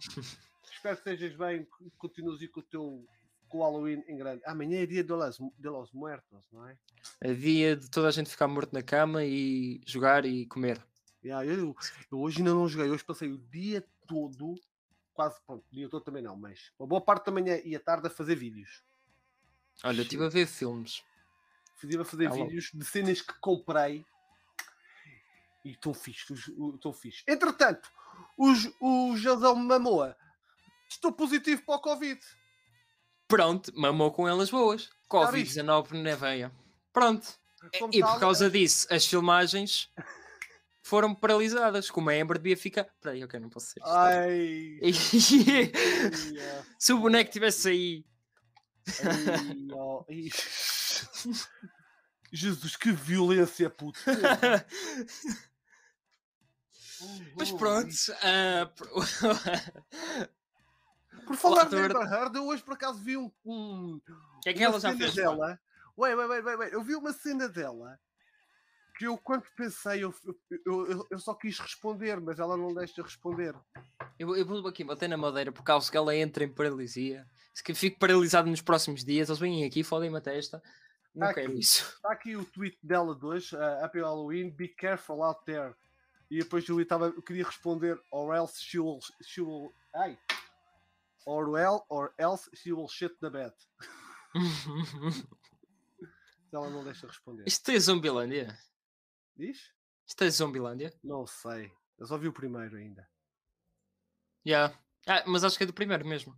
Espero 0.65 0.97
que 0.97 1.11
estejas 1.11 1.37
bem. 1.37 1.69
Continues 1.99 2.51
com 2.51 2.61
o 2.61 2.63
teu 2.65 3.07
com 3.53 3.59
o 3.59 3.63
Halloween 3.63 4.03
em 4.09 4.17
grande. 4.17 4.43
Amanhã 4.47 4.81
é 4.83 4.87
dia 4.87 5.05
de 5.05 5.13
los, 5.13 5.37
de 5.37 5.69
los 5.69 5.93
muertos, 5.93 6.49
não 6.51 6.67
é? 6.67 6.77
É 7.21 7.35
dia 7.35 7.77
de 7.77 7.89
toda 7.91 8.09
a 8.09 8.11
gente 8.11 8.31
ficar 8.31 8.49
morto 8.49 8.73
na 8.73 8.83
cama 8.83 9.23
e 9.25 9.83
jogar 9.87 10.25
e 10.25 10.47
comer. 10.47 10.83
Já, 11.23 11.45
eu, 11.45 11.77
eu 12.11 12.19
hoje 12.21 12.39
ainda 12.39 12.53
não 12.53 12.69
joguei. 12.69 12.91
Hoje 12.91 13.05
passei 13.05 13.31
o 13.31 13.39
dia 13.39 13.87
todo, 14.07 14.55
quase, 15.15 15.41
pronto, 15.47 15.65
o 15.71 15.75
dia 15.75 15.89
todo 15.89 16.03
também 16.03 16.23
não, 16.23 16.37
mas 16.37 16.73
uma 16.79 16.87
boa 16.87 17.01
parte 17.01 17.27
da 17.27 17.33
manhã 17.33 17.61
e 17.65 17.77
a 17.77 17.81
tarde 17.81 18.07
a 18.07 18.11
fazer 18.11 18.35
vídeos. 18.35 18.83
Olha, 19.85 19.99
eu 19.99 20.03
estive 20.03 20.25
a 20.25 20.29
ver 20.29 20.47
filmes. 20.47 21.03
Estive 21.75 22.03
a 22.03 22.05
fazer 22.05 22.31
vídeos 22.31 22.71
de 22.73 22.85
cenas 22.85 23.21
que 23.21 23.33
comprei 23.41 24.05
e 25.65 25.71
estão 25.71 25.95
fixe, 25.95 26.33
estão 26.33 26.93
fixe. 26.93 27.23
Entretanto, 27.27 27.91
os, 28.37 28.71
o 28.81 29.17
Jazão 29.17 29.55
Mamoa 29.55 30.17
estou 30.89 31.13
positivo 31.13 31.63
para 31.63 31.77
o 31.77 31.81
Covid. 31.81 32.21
Pronto, 33.27 33.73
mamou 33.75 34.13
com 34.13 34.29
elas 34.29 34.51
boas. 34.51 34.91
Covid-19 35.09 36.03
na 36.03 36.15
veia. 36.15 36.53
Pronto. 36.93 37.27
Como 37.79 37.95
E 37.95 38.01
tal, 38.01 38.15
por 38.15 38.21
causa 38.21 38.51
disso, 38.51 38.87
as 38.91 39.07
filmagens 39.07 39.89
foram 40.83 41.15
paralisadas. 41.15 41.91
Como 41.91 42.11
a 42.11 42.13
Amber 42.13 42.39
devia 42.39 42.57
ficar. 42.57 42.85
Peraí, 43.01 43.23
ok, 43.25 43.39
não 43.41 43.49
posso 43.49 43.69
ser. 43.69 43.81
Ai, 43.85 44.79
Se 46.79 46.93
o 46.93 46.99
boneco 46.99 47.29
estivesse 47.31 47.69
aí. 47.69 48.05
ai, 49.05 49.69
ai. 50.09 50.29
Jesus, 52.35 52.77
que 52.77 52.91
violência, 52.91 53.69
puto. 53.71 54.01
Mas 57.37 57.51
pronto. 57.53 57.91
ah, 58.23 58.71
por- 58.75 59.07
falar 61.37 61.65
de 61.65 61.77
Amber 61.77 61.97
Heard, 61.97 62.37
eu 62.37 62.47
hoje 62.47 62.63
por 62.63 62.75
acaso 62.75 62.99
vi 63.01 63.17
um, 63.17 63.31
um, 63.45 64.01
que 64.43 64.49
é 64.51 64.53
que 64.55 64.63
ela 64.63 64.79
já 64.81 64.97
fez? 64.97 65.15
dela. 65.15 65.59
Ué, 65.99 66.15
ué, 66.15 66.27
ué, 66.27 66.57
ué, 66.57 66.71
eu 66.73 66.83
vi 66.83 66.95
uma 66.95 67.13
cena 67.13 67.49
dela 67.49 67.99
que 69.03 69.07
eu 69.09 69.19
quando 69.19 69.43
pensei, 69.57 70.05
eu, 70.05 70.15
eu, 70.65 71.07
eu, 71.11 71.19
só 71.19 71.35
quis 71.35 71.59
responder, 71.59 72.21
mas 72.21 72.39
ela 72.39 72.57
não 72.57 72.73
deixa 72.73 73.03
responder. 73.03 73.53
Eu, 74.17 74.37
eu 74.37 74.47
vou 74.47 74.65
aqui 74.69 74.85
bater 74.85 75.09
na 75.09 75.17
madeira 75.17 75.51
por 75.51 75.65
causa 75.65 75.91
que 75.91 75.97
ela 75.97 76.15
entra 76.15 76.45
em 76.45 76.49
paralisia. 76.49 77.29
Se 77.53 77.65
que 77.65 77.75
fico 77.75 77.99
paralisado 77.99 78.49
nos 78.49 78.63
próximos 78.63 79.05
dias, 79.05 79.29
eles 79.29 79.41
vêm 79.41 79.65
aqui, 79.65 79.83
fodem-me 79.83 80.19
a 80.19 80.21
testa. 80.21 80.63
Não 81.13 81.27
Tá 81.27 81.35
quero 81.35 81.51
aqui. 81.51 81.59
isso. 81.59 81.83
Está 81.97 82.13
aqui 82.13 82.37
o 82.37 82.45
tweet 82.45 82.79
dela 82.81 83.17
de 83.17 83.27
hoje, 83.27 83.57
uh, 83.57 83.85
Happy 83.85 83.99
Halloween, 83.99 84.51
be 84.51 84.69
careful 84.69 85.21
out 85.25 85.45
there. 85.47 85.75
E 86.31 86.39
depois 86.39 86.67
eu, 86.69 86.81
estava, 86.81 87.07
eu 87.07 87.23
queria 87.23 87.45
responder, 87.45 88.01
or 88.13 88.33
else 88.37 88.63
she 88.63 88.79
will, 88.79 89.01
she 89.21 89.41
will, 89.41 89.75
ai, 89.97 90.17
or 91.27 91.49
well, 91.49 91.85
or 91.89 92.15
else 92.19 92.49
she 92.55 92.73
will 92.73 92.89
shit 92.89 93.17
the 93.21 93.31
bed. 93.31 93.53
Ela 96.53 96.71
não 96.71 96.85
deixa 96.85 97.07
responder. 97.09 97.45
Isto 97.47 97.71
é 97.73 97.81
Zombilândia? 97.81 98.57
Diz? 99.37 99.73
Isto 100.07 100.25
é 100.25 100.31
Zombilândia? 100.31 100.93
Não 101.03 101.27
sei. 101.27 101.73
Eu 101.99 102.07
só 102.07 102.19
vi 102.19 102.29
o 102.29 102.33
primeiro 102.33 102.77
ainda. 102.77 103.09
Yeah. 104.47 104.77
Ah, 105.07 105.25
mas 105.27 105.45
acho 105.45 105.57
que 105.57 105.65
é 105.65 105.67
do 105.67 105.73
primeiro 105.73 106.07
mesmo. 106.07 106.37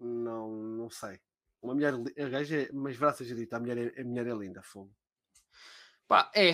Não, 0.00 0.50
não 0.50 0.90
sei. 0.90 1.20
Uma 1.60 1.74
mulher, 1.74 1.94
a 1.94 2.28
gaja, 2.28 2.68
mas 2.72 2.96
braças 2.96 3.30
a 3.30 3.34
dita, 3.34 3.56
a 3.56 3.60
mulher, 3.60 3.94
é, 3.96 4.00
a 4.00 4.04
mulher 4.04 4.26
é 4.26 4.34
linda, 4.34 4.62
fogo. 4.62 4.92
Pá, 6.08 6.30
é. 6.34 6.50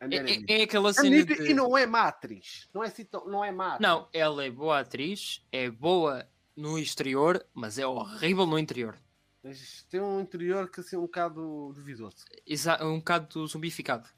É, 0.00 0.06
é, 0.10 0.54
é, 0.56 0.60
é 0.60 0.62
aquela 0.62 0.92
cena 0.92 1.24
de... 1.24 1.50
E 1.50 1.54
não 1.54 1.76
é 1.76 1.86
má 1.86 2.08
atriz. 2.08 2.68
Não 2.72 2.82
é, 2.82 2.92
não 3.26 3.44
é 3.44 3.52
má. 3.52 3.78
Não, 3.78 4.08
ela 4.12 4.44
é 4.44 4.50
boa 4.50 4.80
atriz, 4.80 5.46
é 5.52 5.70
boa 5.70 6.28
no 6.56 6.78
exterior, 6.78 7.44
mas 7.54 7.78
é 7.78 7.86
horrível 7.86 8.46
no 8.46 8.58
interior. 8.58 8.98
Mas 9.42 9.84
tem 9.84 10.00
um 10.00 10.20
interior 10.20 10.70
que 10.70 10.80
assim 10.80 10.96
um 10.96 11.02
bocado 11.02 11.72
duvidoso. 11.74 12.24
Exa 12.46 12.82
um 12.84 12.98
bocado 12.98 13.46
zombificado. 13.46 14.08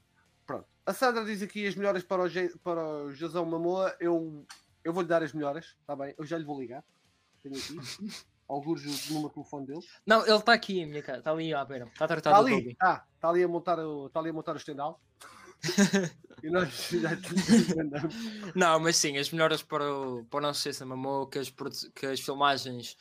A 0.84 0.92
Sandra 0.92 1.24
diz 1.24 1.42
aqui 1.42 1.66
as 1.66 1.74
melhores 1.76 2.02
para 2.02 2.22
o, 2.22 2.28
Je- 2.28 2.56
para 2.62 2.82
o 2.84 3.12
Josão 3.14 3.44
Mamoa. 3.44 3.94
Eu, 4.00 4.44
eu 4.82 4.92
vou-lhe 4.92 5.08
dar 5.08 5.22
as 5.22 5.32
melhores, 5.32 5.76
está 5.80 5.94
bem? 5.94 6.14
Eu 6.18 6.24
já 6.24 6.36
lhe 6.36 6.44
vou 6.44 6.60
ligar. 6.60 6.84
Tenho 7.42 7.56
aqui. 7.56 7.76
Alguns 8.48 8.82
o 8.84 9.14
número 9.14 9.28
de 9.28 9.34
telefone 9.34 9.66
dele. 9.66 9.80
Não, 10.04 10.26
ele 10.26 10.36
está 10.36 10.52
aqui 10.52 10.84
minha 10.84 11.02
casa, 11.02 11.20
está 11.20 11.30
ali 11.30 11.54
à 11.54 11.64
beira. 11.64 11.84
Está 11.86 12.04
Está 12.04 12.08
tratado 12.08 12.48
do 12.48 12.54
ali, 12.54 12.68
está. 12.72 13.06
Está 13.14 13.28
ali 13.30 13.42
a 13.42 13.48
montar 13.48 13.78
o, 13.78 14.08
está 14.08 14.20
ali 14.20 14.28
a 14.28 14.32
montar 14.32 14.52
o 14.52 14.56
estendal. 14.58 15.00
e 16.42 16.50
nós 16.50 16.68
já. 16.90 17.10
Não, 18.54 18.78
mas 18.80 18.96
sim, 18.96 19.16
as 19.16 19.30
melhoras 19.30 19.62
para 19.62 19.84
o, 19.90 20.24
para 20.26 20.38
o 20.38 20.40
nosso 20.42 20.60
César 20.60 20.84
Mamou, 20.84 21.28
que 21.28 21.38
as, 21.38 21.50
que 21.94 22.04
as 22.04 22.20
filmagens 22.20 22.96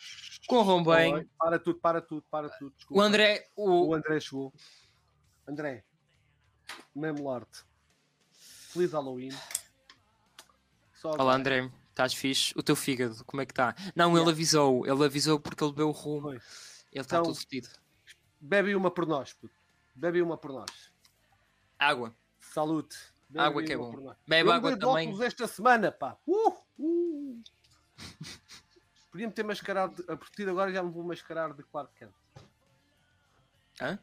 corram 0.47 0.83
bem. 0.83 1.13
Oi, 1.15 1.27
Para 1.37 1.59
tudo, 1.59 1.79
para 1.79 2.01
tudo, 2.01 2.23
para 2.29 2.47
tudo. 2.49 2.73
desculpa. 2.77 3.01
O 3.01 3.05
André, 3.05 3.47
o, 3.55 3.87
O 3.89 3.93
André 3.95 4.19
chegou. 4.21 4.53
André, 5.47 5.83
mesmo 6.95 7.23
Lorde. 7.23 7.49
Feliz 8.73 8.91
Halloween. 8.93 9.31
Só 10.93 11.11
Olá 11.13 11.35
André, 11.35 11.69
estás 11.89 12.13
fixe? 12.13 12.53
O 12.55 12.63
teu 12.63 12.75
fígado, 12.75 13.23
como 13.25 13.41
é 13.41 13.45
que 13.45 13.51
está? 13.51 13.75
Não, 13.95 14.09
ele 14.11 14.17
Yeah. 14.19 14.31
avisou, 14.31 14.85
ele 14.87 15.05
avisou 15.05 15.39
porque 15.39 15.63
ele 15.63 15.71
bebeu 15.71 15.89
o 15.89 15.91
rumo. 15.91 16.21
Foi. 16.21 16.35
Ele 16.35 16.41
está 17.01 17.17
Então- 17.17 17.23
todo 17.25 17.35
fedido. 17.35 17.69
Bebe 18.39 18.75
uma 18.75 18.89
por 18.91 19.05
nós, 19.05 19.33
puto. 19.33 19.53
Bebe 19.95 20.21
uma 20.21 20.37
por 20.37 20.51
nós. 20.51 20.91
Água, 21.77 22.15
Salute. 22.39 22.95
Bebe 23.29 23.45
Água 23.45 23.63
que 23.63 23.73
é 23.73 23.77
bom. 23.77 24.15
bebe 24.27 24.49
Eu 24.49 24.53
água 24.53 24.77
também. 24.77 25.07
óculos 25.07 25.21
esta 25.25 25.47
semana, 25.47 25.91
pá. 25.91 26.17
Uh, 26.27 26.53
uh. 26.79 27.41
Podia-me 29.11 29.33
ter 29.33 29.43
mascarado. 29.43 29.95
de- 29.95 30.11
A 30.11 30.17
partir 30.17 30.43
de 30.45 30.49
agora 30.49 30.71
já 30.71 30.81
me 30.83 30.91
vou 30.91 31.03
mascarar 31.03 31.53
de 31.53 31.63
Clark 31.63 31.93
Kent. 31.95 32.11
Hã? 33.79 33.99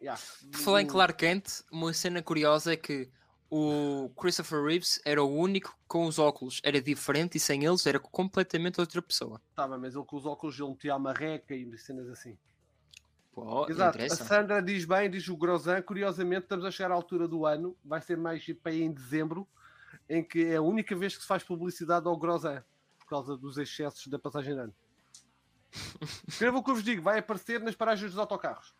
Yeah. 0.00 0.20
Por 0.50 0.60
falar 0.60 0.82
em 0.82 0.86
No- 0.86 0.92
Clark 0.92 1.14
Kent, 1.18 1.62
uma 1.70 1.92
cena 1.94 2.22
curiosa 2.22 2.72
é 2.72 2.76
que 2.76 3.08
o 3.54 4.08
Christopher 4.18 4.64
Reeves 4.64 4.98
era 5.04 5.22
o 5.22 5.28
único 5.30 5.76
com 5.86 6.06
os 6.06 6.18
óculos, 6.18 6.58
era 6.64 6.80
diferente 6.80 7.36
e 7.36 7.40
sem 7.40 7.66
eles 7.66 7.86
era 7.86 8.00
completamente 8.00 8.80
outra 8.80 9.02
pessoa. 9.02 9.42
Tá 9.54 9.68
bem, 9.68 9.78
mas 9.78 9.94
ele 9.94 10.06
com 10.06 10.16
os 10.16 10.24
óculos 10.24 10.58
ele 10.58 10.70
metia 10.70 10.94
a 10.94 10.98
marreca 10.98 11.54
e 11.54 11.76
cenas 11.76 12.08
assim. 12.08 12.38
Pô, 13.30 13.68
Exato. 13.68 14.00
A. 14.02 14.08
Sandra 14.08 14.62
diz 14.62 14.86
bem, 14.86 15.10
diz 15.10 15.28
o 15.28 15.36
Grozan. 15.36 15.82
Curiosamente, 15.82 16.44
estamos 16.44 16.64
a 16.64 16.70
chegar 16.70 16.92
à 16.92 16.94
altura 16.94 17.28
do 17.28 17.44
ano, 17.44 17.76
vai 17.84 18.00
ser 18.00 18.16
mais 18.16 18.42
para 18.54 18.72
aí 18.72 18.80
em 18.80 18.90
dezembro, 18.90 19.46
em 20.08 20.24
que 20.24 20.46
é 20.46 20.56
a 20.56 20.62
única 20.62 20.96
vez 20.96 21.14
que 21.14 21.20
se 21.20 21.28
faz 21.28 21.42
publicidade 21.42 22.08
ao 22.08 22.16
Grozan, 22.16 22.64
por 22.98 23.06
causa 23.06 23.36
dos 23.36 23.58
excessos 23.58 24.06
da 24.06 24.18
passagem 24.18 24.54
de 24.54 24.60
ano. 24.60 24.74
Escreva 26.26 26.56
o 26.56 26.64
que 26.64 26.70
eu 26.70 26.74
vos 26.74 26.84
digo, 26.84 27.02
vai 27.02 27.18
aparecer 27.18 27.60
nas 27.60 27.74
paragens 27.74 28.12
dos 28.12 28.18
autocarros. 28.18 28.74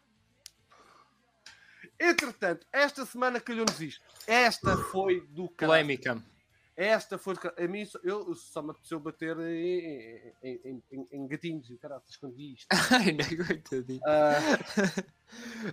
Entretanto, 2.05 2.67
esta 2.73 3.07
semana 3.07 3.41
calhou-nos 3.41 3.81
isto. 3.81 4.05
Esta 4.27 4.77
foi 4.77 5.21
do. 5.29 5.49
Polémica. 5.49 6.23
Esta 6.77 7.17
foi. 7.19 7.35
A 7.59 7.69
mim, 7.69 7.85
só- 7.85 8.01
eu 8.03 8.35
só 8.35 8.63
me 8.63 8.71
apeteceu 8.71 8.99
bater 8.99 9.39
em, 9.39 10.33
em, 10.43 10.83
em, 10.91 11.09
em- 11.13 11.27
gatinhos 11.29 11.71
e 11.71 11.77
caralho, 11.77 12.03
vi 12.35 12.55
isto. 12.55 12.67
Ai, 12.91 13.13
não, 13.13 13.47
coitadinho. 13.47 14.01
Ah, 14.05 14.35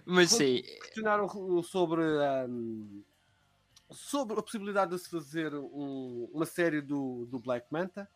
Mas 0.06 0.30
sim, 0.32 0.62
questionaram 0.82 1.28
sobre, 1.64 2.02
ahm, 2.04 3.02
sobre 3.92 4.40
a 4.40 4.44
possibilidade 4.44 4.92
de 4.92 5.00
se 5.02 5.10
fazer 5.10 5.54
um- 5.56 6.30
uma 6.34 6.46
série 6.46 6.82
do, 6.82 7.26
do 7.26 7.40
Black 7.40 7.66
Manta 7.72 8.08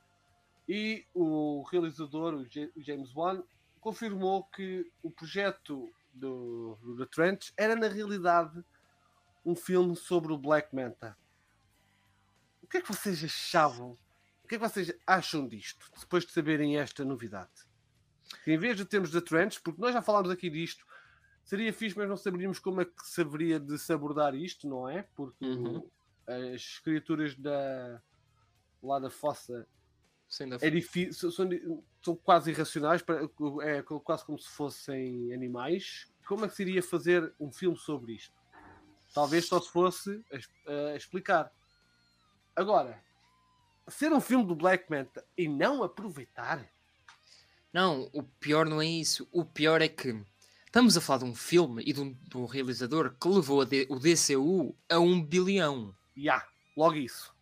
e 0.67 1.05
o 1.13 1.63
realizador, 1.71 2.33
o 2.35 2.45
James 2.81 3.13
Wan, 3.15 3.41
confirmou 3.79 4.43
que 4.45 4.85
o 5.01 5.09
projeto 5.11 5.89
do, 6.13 6.77
do 6.81 6.97
The 6.97 7.05
Trench 7.07 7.53
era 7.57 7.75
na 7.75 7.87
realidade 7.87 8.63
um 9.45 9.55
filme 9.55 9.95
sobre 9.95 10.31
o 10.31 10.37
Black 10.37 10.73
Manta. 10.75 11.17
O 12.61 12.67
que 12.67 12.77
é 12.77 12.81
que 12.81 12.87
vocês 12.87 13.23
achavam? 13.23 13.97
O 14.43 14.47
que 14.47 14.55
é 14.55 14.59
que 14.59 14.67
vocês 14.67 14.93
acham 15.05 15.47
disto, 15.47 15.89
depois 15.99 16.25
de 16.25 16.31
saberem 16.31 16.77
esta 16.77 17.03
novidade? 17.03 17.51
Que 18.43 18.51
em 18.53 18.57
vez 18.57 18.77
de 18.77 18.85
termos 18.85 19.11
The 19.11 19.21
Trench, 19.21 19.61
porque 19.61 19.81
nós 19.81 19.93
já 19.93 20.01
falámos 20.01 20.29
aqui 20.29 20.49
disto, 20.49 20.85
seria 21.43 21.73
fixe, 21.73 21.97
mas 21.97 22.07
não 22.09 22.17
saberíamos 22.17 22.59
como 22.59 22.81
é 22.81 22.85
que 22.85 23.05
se 23.05 23.21
haveria 23.21 23.59
de 23.59 23.77
se 23.77 23.91
abordar 23.91 24.33
isto, 24.35 24.67
não 24.67 24.87
é? 24.89 25.03
Porque 25.15 25.45
Uhum. 25.45 25.89
as 26.27 26.61
escrituras 26.61 27.35
da 27.35 28.01
lá 28.81 28.99
da 28.99 29.09
fossa 29.09 29.67
é 30.61 30.69
difícil, 30.69 31.31
são, 31.31 31.47
são 32.01 32.15
quase 32.15 32.51
irracionais, 32.51 33.03
é 33.61 33.81
quase 33.81 34.25
como 34.25 34.39
se 34.39 34.49
fossem 34.49 35.33
animais. 35.33 36.07
Como 36.27 36.45
é 36.45 36.47
que 36.47 36.55
se 36.55 36.63
iria 36.63 36.81
fazer 36.81 37.33
um 37.39 37.51
filme 37.51 37.77
sobre 37.77 38.13
isto? 38.13 38.33
Talvez 39.13 39.45
só 39.45 39.61
se 39.61 39.69
fosse 39.69 40.25
a, 40.67 40.95
explicar. 40.95 41.51
Agora, 42.55 42.99
ser 43.87 44.11
um 44.11 44.21
filme 44.21 44.45
do 44.45 44.55
Black 44.55 44.89
Manta 44.89 45.23
e 45.37 45.47
não 45.47 45.83
aproveitar. 45.83 46.67
Não, 47.71 48.09
o 48.13 48.23
pior 48.23 48.65
não 48.67 48.81
é 48.81 48.85
isso. 48.85 49.27
O 49.31 49.43
pior 49.43 49.81
é 49.81 49.87
que 49.87 50.23
estamos 50.65 50.95
a 50.95 51.01
falar 51.01 51.19
de 51.19 51.25
um 51.25 51.35
filme 51.35 51.83
e 51.85 51.91
de 51.93 52.01
um, 52.01 52.13
de 52.13 52.37
um 52.37 52.45
realizador 52.45 53.15
que 53.19 53.27
levou 53.27 53.65
D- 53.65 53.87
o 53.89 53.99
DCU 53.99 54.75
a 54.89 54.99
um 54.99 55.23
bilhão. 55.23 55.95
Ya, 56.17 56.47
logo 56.77 56.95
isso. 56.95 57.32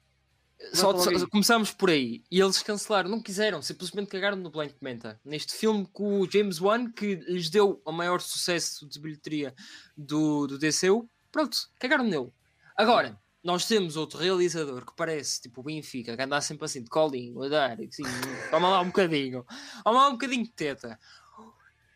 Só, 0.74 0.98
só- 0.98 1.10
aí. 1.10 1.28
começámos 1.28 1.72
por 1.72 1.90
aí 1.90 2.24
e 2.30 2.40
eles 2.40 2.62
cancelaram, 2.62 3.10
não 3.10 3.22
quiseram, 3.22 3.62
simplesmente 3.62 4.10
cagaram 4.10 4.38
no 4.38 4.50
Black 4.50 4.76
Manta. 4.80 5.20
Neste 5.26 5.54
filme 5.54 5.88
com 5.92 6.22
o 6.22 6.30
James 6.30 6.62
Wan, 6.62 6.92
que 6.92 7.16
lhes 7.16 7.50
deu 7.50 7.82
o 7.84 7.92
maior 7.92 8.22
sucesso 8.22 8.88
de 8.88 9.00
bilheteria 9.00 9.54
do, 9.98 10.48
do 10.48 10.58
DCU, 10.58 11.10
pronto, 11.32 11.58
cagaram 11.80 12.04
nele. 12.04 12.32
Agora, 12.78 13.20
nós 13.44 13.66
temos 13.66 13.98
outro 13.98 14.20
realizador 14.20 14.86
que 14.86 14.96
parece 14.96 15.42
tipo 15.42 15.62
o 15.62 15.64
Benfica, 15.64 16.16
que 16.16 16.22
anda 16.22 16.40
sempre 16.42 16.66
assim 16.66 16.84
de 16.84 16.90
colinho, 16.90 17.42
a 17.42 17.50
dar, 17.50 17.72
assim, 17.82 18.04
toma 18.50 18.70
lá 18.70 18.82
um 18.82 18.88
bocadinho, 18.88 19.46
toma 19.84 20.02
lá 20.04 20.08
um 20.10 20.14
bocadinho 20.14 20.44
de 20.44 20.52
teta. 20.52 20.98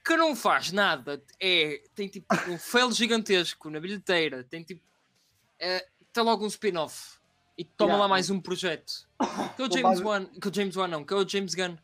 Que 0.03 0.18
não 0.18 0.36
faz 0.36 0.72
nada, 0.72 1.24
é, 1.39 1.84
tem 1.95 2.07
tipo 2.07 2.28
um 2.49 2.57
fail 2.57 2.91
gigantesco 2.91 3.70
na 3.70 3.80
bilheteira, 3.80 4.43
tem 4.43 4.63
tipo, 4.63 4.82
é, 5.59 5.88
tem 6.11 6.24
logo 6.24 6.43
um 6.43 6.47
spin-off 6.47 7.20
e 7.58 7.64
toma 7.64 7.91
Yeah. 7.91 8.03
lá 8.03 8.08
mais 8.08 8.30
um 8.30 8.39
projeto. 8.39 9.08
Que 9.56 9.62
é 9.62 9.66
o 9.66 9.72
James 9.72 10.01
Wan, 10.01 10.26
que 10.26 10.47
é 10.47 10.51
o 10.51 10.53
James 10.53 10.76
Wan 10.76 10.88
não, 10.88 11.06
que 11.06 11.14
é 11.14 11.18
o 11.18 11.28
James 11.28 11.56
Gunn. 11.56 11.78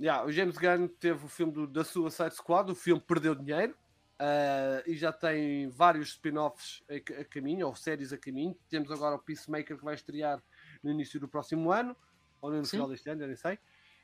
Ya, 0.00 0.24
o 0.24 0.30
James 0.30 0.56
Gunn 0.56 0.88
teve 0.88 1.24
o 1.24 1.28
filme 1.28 1.52
do, 1.52 1.66
da 1.66 1.82
Suicide 1.82 2.34
Squad, 2.34 2.70
o 2.70 2.74
filme 2.74 3.00
perdeu 3.00 3.34
dinheiro 3.34 3.74
ah, 4.18 4.82
e 4.86 4.96
já 4.96 5.12
tem 5.12 5.68
vários 5.68 6.10
spin-offs 6.10 6.82
a, 6.88 7.20
a 7.20 7.24
caminho, 7.24 7.66
ou 7.66 7.74
séries 7.74 8.12
a 8.12 8.18
caminho. 8.18 8.56
Temos 8.68 8.90
agora 8.90 9.14
o 9.16 9.18
Peacemaker 9.18 9.76
que 9.76 9.84
vai 9.84 9.94
estrear 9.94 10.42
no 10.82 10.90
início 10.90 11.18
do 11.20 11.28
próximo 11.28 11.70
ano, 11.72 11.96
ou 12.40 12.50
no 12.50 12.64
final 12.64 12.88
deste 12.88 13.08
ano, 13.08 13.22
eu 13.22 13.28
nem 13.28 13.36
sei. 13.36 13.58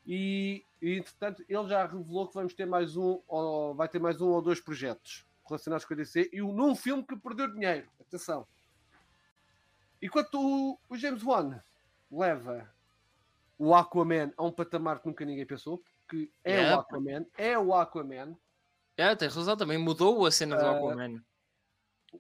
E, 0.07 0.65
e 0.83 0.99
entretanto 0.99 1.45
ele 1.49 1.69
já 1.69 1.87
revelou 1.87 2.29
que 2.29 2.35
vamos 2.35 2.55
ter 2.55 2.67
mais 2.67 2.97
um, 2.97 3.21
ou 3.27 3.75
vai 3.75 3.89
ter 3.89 3.99
mais 3.99 4.21
um 4.21 4.29
ou 4.29 4.43
dois 4.43 4.61
projetos 4.61 5.27
relacionados 5.47 5.85
com 5.85 5.95
a 5.95 5.97
DC 5.97 6.31
e 6.33 6.43
um, 6.43 6.53
num 6.53 6.75
filme 6.75 7.03
que 7.03 7.17
perdeu 7.17 7.53
dinheiro. 7.53 7.89
Atenção. 8.01 8.47
Enquanto 10.03 10.35
o, 10.41 10.79
o 10.89 10.97
James 10.97 11.23
Wan 11.23 11.63
leva 12.11 12.73
o 13.59 13.75
Aquaman 13.75 14.33
a 14.37 14.45
um 14.45 14.53
patamar 14.53 15.01
que 15.01 15.07
nunca 15.07 15.25
ninguém 15.25 15.47
pensou, 15.47 15.79
porque 15.79 16.31
é 16.45 16.55
Yeah. 16.55 16.77
o 16.77 16.81
Aquaman, 16.81 17.27
é 17.37 17.59
o 17.59 17.75
Aquaman. 17.75 18.37
É, 18.97 19.15
tem 19.17 19.29
razão, 19.29 19.57
também 19.57 19.79
mudou 19.79 20.27
a 20.27 20.31
cena 20.31 20.57
do 20.57 20.65
Ah, 20.65 20.73
Aquaman. 20.73 21.25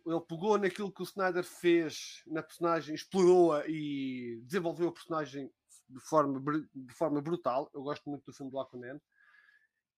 Ele 0.06 0.20
pegou 0.28 0.58
naquilo 0.58 0.90
que 0.92 1.02
o 1.02 1.04
Snyder 1.04 1.44
fez 1.44 2.22
na 2.26 2.42
personagem, 2.42 2.94
explorou-a 2.94 3.64
e 3.68 4.40
desenvolveu 4.44 4.88
a 4.88 4.92
personagem 4.92 5.52
de 5.88 6.00
forma, 6.00 6.40
de 6.74 6.92
forma 6.94 7.20
brutal. 7.20 7.70
Eu 7.72 7.82
gosto 7.82 8.08
muito 8.08 8.24
do 8.24 8.32
filme 8.32 8.50
do 8.50 8.58
Aquaman. 8.58 9.00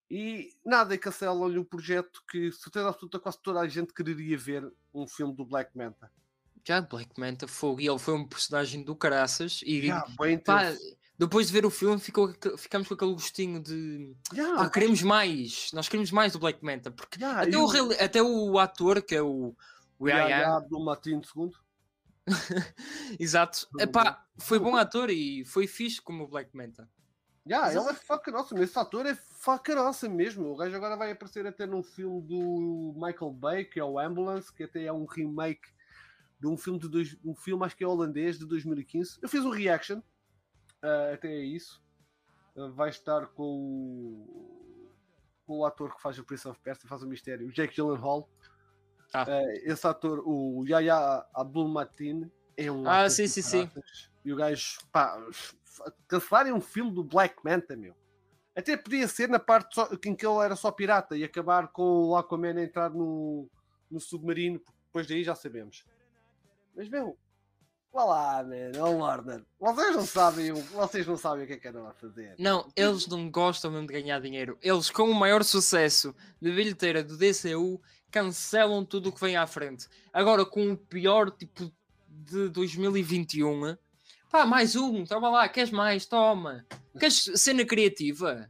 E 0.09 0.55
nada, 0.63 0.93
e 0.93 0.97
cancelam-lhe 0.97 1.57
um 1.57 1.65
projeto 1.65 2.23
que, 2.29 2.51
certeza 2.51 2.89
absoluta, 2.89 3.19
quase 3.19 3.41
toda 3.41 3.59
a 3.59 3.67
gente 3.67 3.93
quereria 3.93 4.37
ver 4.37 4.71
um 4.93 5.07
filme 5.07 5.35
do 5.35 5.45
Black 5.45 5.75
Manta. 5.75 6.11
Já 6.67 6.81
Black 6.81 7.17
Manta 7.17 7.47
Fogo, 7.47 7.79
e 7.79 7.87
ele 7.87 7.97
foi 7.97 8.13
um 8.13 8.27
personagem 8.27 8.83
do 8.83 8.93
caraças 8.93 9.61
e 9.65 9.89
bem 10.19 10.37
pá, 10.37 10.73
depois 11.17 11.47
de 11.47 11.53
ver 11.53 11.65
o 11.65 11.69
filme 11.69 11.97
ficou, 11.97 12.33
ficamos 12.57 12.89
com 12.89 12.93
aquele 12.93 13.13
gostinho 13.13 13.63
de 13.63 14.13
Já, 14.33 14.63
ah, 14.63 14.69
queremos 14.69 15.01
mais, 15.01 15.71
nós 15.71 15.87
queremos 15.87 16.11
mais 16.11 16.33
do 16.33 16.39
Black 16.39 16.61
Manta, 16.65 16.91
porque 16.91 17.17
já, 17.17 17.39
até 17.43 17.51
e 17.51 17.55
o, 17.55 17.91
até 18.03 18.21
o 18.21 18.59
ator 18.59 19.01
que 19.01 19.15
é 19.15 19.21
o, 19.21 19.55
do 20.69 20.83
Martin 20.83 21.21
II. 21.21 21.51
exato, 23.17 23.65
epá, 23.79 24.25
foi 24.37 24.59
bom 24.59 24.75
ator 24.75 25.09
e 25.09 25.45
foi 25.45 25.67
fixe 25.67 26.01
como 26.01 26.25
o 26.25 26.27
Black 26.27 26.53
Manta. 26.53 26.89
Mas 27.61 27.75
ele 27.77 27.85
é 27.87 28.31
nossa, 28.31 28.53
mas 28.53 28.63
esse 28.69 28.77
ator 28.77 29.05
é 29.05 29.15
faca 29.15 29.73
nossa 29.73 30.09
mesmo. 30.09 30.51
O 30.51 30.57
gajo 30.57 30.75
agora 30.75 30.97
vai 30.97 31.11
aparecer 31.11 31.47
até 31.47 31.65
num 31.65 31.81
filme 31.81 32.21
do 32.23 32.93
Michael 32.97 33.31
Bay, 33.31 33.63
que 33.63 33.79
é 33.79 33.83
o 33.85 33.97
Ambulance, 33.97 34.53
que 34.53 34.63
até 34.63 34.83
é 34.83 34.91
um 34.91 35.05
remake 35.05 35.76
de 36.39 36.47
um 36.47 36.57
filme 36.57 36.79
de 36.79 36.87
dois, 36.87 37.17
um 37.23 37.35
filme, 37.35 37.65
acho 37.65 37.75
que 37.75 37.83
é 37.83 37.87
holandês, 37.87 38.37
de 38.37 38.45
2015. 38.45 39.19
Eu 39.21 39.29
fiz 39.29 39.43
um 39.43 39.49
reaction, 39.49 40.01
ah, 40.81 41.11
até 41.13 41.29
é 41.29 41.43
isso. 41.43 41.81
Ah, 42.55 42.67
vai 42.67 42.89
estar 42.89 43.27
com 43.27 43.43
o, 43.43 44.91
com 45.45 45.59
o 45.59 45.65
ator 45.65 45.95
que 45.95 46.01
faz 46.01 46.17
o 46.19 46.23
Prince 46.23 46.47
of 46.47 46.59
Persia, 46.61 46.87
faz 46.87 47.03
o 47.03 47.07
mistério, 47.07 47.47
o 47.47 47.51
Jake 47.51 47.75
Gyllenhaal. 47.75 48.29
Ah. 49.13 49.25
Ah, 49.27 49.53
esse 49.63 49.87
ator, 49.87 50.21
o 50.25 50.65
Yaya 50.67 51.25
Abdul 51.33 51.67
Mateen, 51.67 52.31
é 52.55 52.71
um 52.71 52.87
Ah, 52.87 53.09
sim, 53.09 53.27
sim, 53.27 53.41
sim. 53.41 53.71
E 54.25 54.33
o 54.33 54.35
gajo, 54.35 54.79
pá, 54.91 55.17
cancelarem 56.07 56.51
um 56.51 56.61
filme 56.61 56.91
do 56.91 57.03
Black 57.03 57.37
Manta, 57.43 57.75
meu. 57.75 57.95
Até 58.55 58.75
podia 58.75 59.07
ser 59.07 59.29
na 59.29 59.37
parte 59.37 59.75
só, 59.75 59.87
em 60.03 60.15
que 60.15 60.25
ele 60.25 60.39
era 60.39 60.55
só 60.55 60.71
pirata 60.71 61.15
e 61.15 61.23
acabar 61.23 61.67
com 61.67 62.07
o 62.07 62.15
Aquaman 62.15 62.57
a 62.57 62.63
entrar 62.63 62.89
no, 62.89 63.47
no 63.89 63.99
submarino, 63.99 64.59
porque 64.59 64.79
depois 64.87 65.07
daí 65.07 65.23
já 65.23 65.35
sabemos. 65.35 65.85
Mas, 66.77 66.87
meu, 66.89 67.17
vá 67.91 68.03
lá, 68.05 68.43
man, 68.43 68.71
oh, 68.79 68.97
Warner. 68.99 69.43
Vocês 69.59 69.95
não 69.95 70.05
sabem, 70.05 70.51
o- 70.51 70.61
vocês 70.61 71.07
não 71.07 71.17
sabem 71.17 71.43
o 71.43 71.47
que 71.47 71.53
é 71.53 71.57
que 71.57 71.67
andam 71.67 71.87
a 71.87 71.93
fazer. 71.93 72.35
Não, 72.37 72.71
eles 72.75 73.07
não 73.07 73.29
gostam 73.31 73.71
mesmo 73.71 73.87
de 73.87 73.93
ganhar 73.93 74.21
dinheiro. 74.21 74.57
Eles, 74.61 74.91
com 74.91 75.09
o 75.09 75.15
maior 75.15 75.43
sucesso 75.43 76.15
de 76.39 76.51
bilheteira 76.51 77.03
do 77.03 77.17
DCU, 77.17 77.81
cancelam 78.11 78.85
tudo 78.85 79.09
o 79.09 79.11
que 79.11 79.19
vem 79.19 79.35
à 79.35 79.47
frente. 79.47 79.87
Agora, 80.13 80.45
com 80.45 80.71
o 80.71 80.77
pior 80.77 81.31
tipo 81.31 81.71
de 82.07 82.47
2021, 82.49 83.75
pá, 84.29 84.45
mais 84.45 84.75
um, 84.75 85.03
toma 85.03 85.29
lá, 85.29 85.49
queres 85.49 85.71
mais? 85.71 86.05
Toma. 86.05 86.63
Queres 86.99 87.31
cena 87.35 87.65
criativa? 87.65 88.49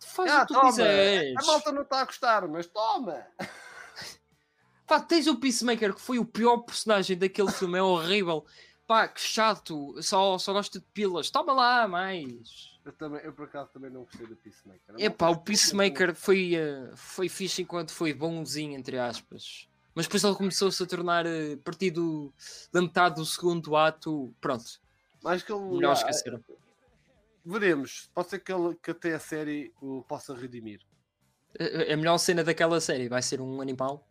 Faz 0.00 0.30
Ah, 0.30 0.36
o 0.38 0.40
que 0.40 0.46
tu 0.48 0.54
toma, 0.54 0.68
quiseres. 0.70 1.36
A 1.36 1.46
malta 1.46 1.70
não 1.72 1.82
está 1.82 2.00
a 2.00 2.04
gostar, 2.04 2.48
mas 2.48 2.66
toma! 2.66 3.24
Pá, 4.88 4.98
tens 5.00 5.26
o 5.26 5.36
Peacemaker, 5.36 5.94
que 5.94 6.00
foi 6.00 6.18
o 6.18 6.24
pior 6.24 6.58
personagem 6.58 7.16
daquele 7.16 7.52
filme, 7.52 7.78
é 7.78 7.82
horrível. 7.82 8.44
Pá, 8.86 9.06
que 9.06 9.20
chato, 9.20 9.94
só, 10.02 10.38
só 10.38 10.54
gosta 10.54 10.80
de 10.80 10.84
pilas. 10.94 11.28
Toma 11.30 11.52
lá, 11.52 11.86
mais. 11.86 12.70
Eu, 12.82 12.92
também, 12.92 13.20
eu 13.22 13.34
por 13.34 13.44
acaso 13.44 13.68
também 13.70 13.90
não 13.90 14.04
gostei 14.04 14.26
do 14.26 14.34
Peacemaker. 14.34 14.94
Epá, 14.96 15.26
malta- 15.26 15.40
o 15.40 15.44
Peacemaker 15.44 16.14
foi, 16.14 16.54
eh, 16.54 16.90
foi 16.96 17.28
fixe 17.28 17.60
enquanto 17.60 17.92
foi 17.92 18.14
bonzinho, 18.14 18.74
entre 18.74 18.98
aspas. 18.98 19.68
Mas 19.94 20.06
depois 20.06 20.24
ele 20.24 20.34
começou-se 20.34 20.82
a 20.82 20.86
tornar, 20.86 21.26
eh, 21.26 21.52
a 21.52 21.56
partir 21.58 21.90
do, 21.90 22.32
da 22.72 22.80
metade 22.80 23.16
do 23.16 23.26
segundo 23.26 23.76
ato, 23.76 24.34
pronto, 24.40 24.64
Mais 25.22 25.42
que 25.42 25.52
ele. 25.52 25.60
melhor 25.64 25.90
ah, 25.90 25.92
esquecer. 25.92 26.40
Veremos. 27.44 28.10
Pode 28.14 28.30
ser 28.30 28.38
que, 28.38 28.50
ele, 28.50 28.74
que 28.82 28.90
até 28.90 29.12
a 29.14 29.18
série 29.18 29.70
o 29.82 30.02
possa 30.02 30.34
redimir. 30.34 30.80
A, 31.60 31.92
a 31.92 31.96
melhor 31.96 32.16
cena 32.16 32.42
daquela 32.42 32.80
série 32.80 33.06
vai 33.06 33.20
ser 33.20 33.38
um 33.42 33.60
animal, 33.60 34.07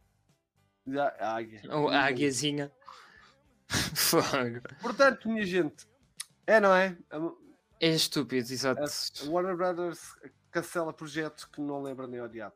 a 1.19 1.35
águia. 1.35 1.61
ou 1.69 1.89
a 1.89 1.99
águiazinha. 2.05 2.71
Fogo. 3.95 4.61
Portanto, 4.81 5.27
minha 5.29 5.45
gente, 5.45 5.85
é, 6.45 6.59
não 6.59 6.73
é? 6.73 6.97
A, 7.11 7.17
É 7.79 7.89
estúpido, 7.89 8.51
exato. 8.51 8.81
a 8.81 9.29
Warner 9.29 9.55
Brothers 9.55 9.99
cancela 10.51 10.93
projetos 10.93 11.45
que 11.45 11.59
não 11.61 11.81
lembra 11.81 12.07
nem 12.07 12.19
ao 12.19 12.27
diabo. 12.27 12.55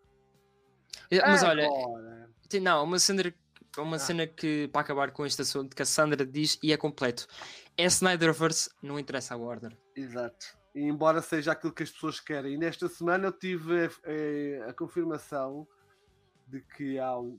É, 1.10 1.20
Mas 1.22 1.44
olha, 1.44 1.66
Agora, 1.66 2.30
tem- 2.50 2.62
não, 2.62 2.84
uma 2.84 2.98
cena, 3.00 3.34
uma 3.78 3.98
Ah. 3.98 4.00
cena 4.00 4.26
que, 4.28 4.68
para 4.70 4.82
acabar 4.82 5.12
com 5.12 5.26
este 5.26 5.42
assunto, 5.42 5.76
que 5.76 5.82
a 5.82 5.86
Sandra 5.86 6.26
diz 6.26 6.58
e 6.64 6.72
é 6.72 6.78
completo. 6.78 7.28
É 7.78 7.86
Snyderverse, 7.86 8.70
não 8.82 8.98
interessa 8.98 9.34
a 9.34 9.38
Warner. 9.38 9.78
Exato. 9.96 10.58
E 10.74 10.82
embora 10.84 11.22
seja 11.22 11.52
aquilo 11.52 11.74
que 11.74 11.84
as 11.84 11.92
pessoas 11.92 12.20
querem. 12.22 12.54
E 12.54 12.58
nesta 12.58 12.88
semana 12.88 13.28
eu 13.28 13.32
tive 13.34 13.90
eh, 14.06 14.66
a 14.68 14.74
confirmação 14.74 15.68
de 16.48 16.62
que 16.62 16.98
há 16.98 17.18
um, 17.20 17.38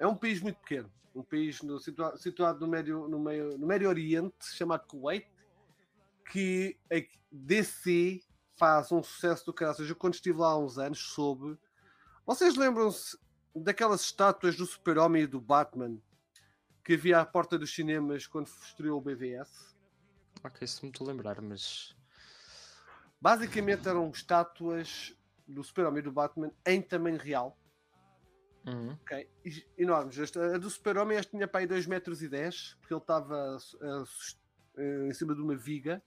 é 0.00 0.06
um 0.06 0.16
país 0.16 0.40
muito 0.40 0.56
pequeno. 0.60 0.90
Um 1.14 1.22
país 1.22 1.60
no- 1.62 1.78
situa- 1.78 2.16
situado 2.16 2.58
no 2.60 2.66
Médio, 2.66 3.06
no, 3.06 3.18
meio, 3.20 3.56
no 3.58 3.66
Médio 3.66 3.88
Oriente, 3.88 4.34
chamado 4.56 4.86
Kuwait, 4.86 5.26
que 6.30 6.76
a 6.92 6.96
DC 7.30 8.20
faz 8.56 8.90
um 8.90 9.02
sucesso 9.02 9.44
do 9.46 9.52
cara. 9.52 9.72
Ou 9.72 9.76
seja, 9.76 9.94
quando 9.94 10.14
estive 10.14 10.38
lá 10.38 10.48
há 10.48 10.58
uns 10.58 10.78
anos, 10.78 10.98
soube. 10.98 11.58
Vocês 12.26 12.56
lembram-se 12.56 13.18
daquelas 13.54 14.00
estátuas 14.02 14.56
do 14.56 14.64
Super-Homem 14.66 15.22
e 15.22 15.26
do 15.26 15.40
Batman 15.40 15.98
que 16.84 16.94
havia 16.94 17.20
à 17.20 17.26
porta 17.26 17.58
dos 17.58 17.74
cinemas 17.74 18.26
quando 18.26 18.46
estreou 18.46 18.98
o 18.98 19.02
BVS? 19.02 19.74
Ok, 20.42 20.66
se 20.66 20.82
me 20.84 20.90
estou 20.90 21.06
a 21.06 21.10
lembrar, 21.10 21.40
mas. 21.42 21.94
Basicamente 23.20 23.86
eram 23.88 24.08
estátuas 24.10 25.14
do 25.46 25.62
Super-Homem 25.62 25.98
e 25.98 26.02
do 26.04 26.12
Batman 26.12 26.50
em 26.64 26.80
tamanho 26.80 27.18
real. 27.18 27.58
Uhum. 28.66 28.92
Ok, 29.02 29.28
e- 29.44 29.66
enormes. 29.78 30.36
A 30.36 30.58
do 30.58 30.68
Super-Homem 30.68 31.18
este 31.18 31.30
tinha 31.30 31.48
para 31.48 31.60
aí 31.60 31.66
2 31.66 31.86
metros 31.86 32.22
e 32.22 32.28
10, 32.28 32.76
porque 32.80 32.92
ele 32.94 33.00
estava 33.00 33.58
eh, 33.80 34.04
eh, 34.76 35.08
em 35.08 35.14
cima 35.14 35.34
de 35.34 35.40
uma 35.40 35.56
viga. 35.56 36.02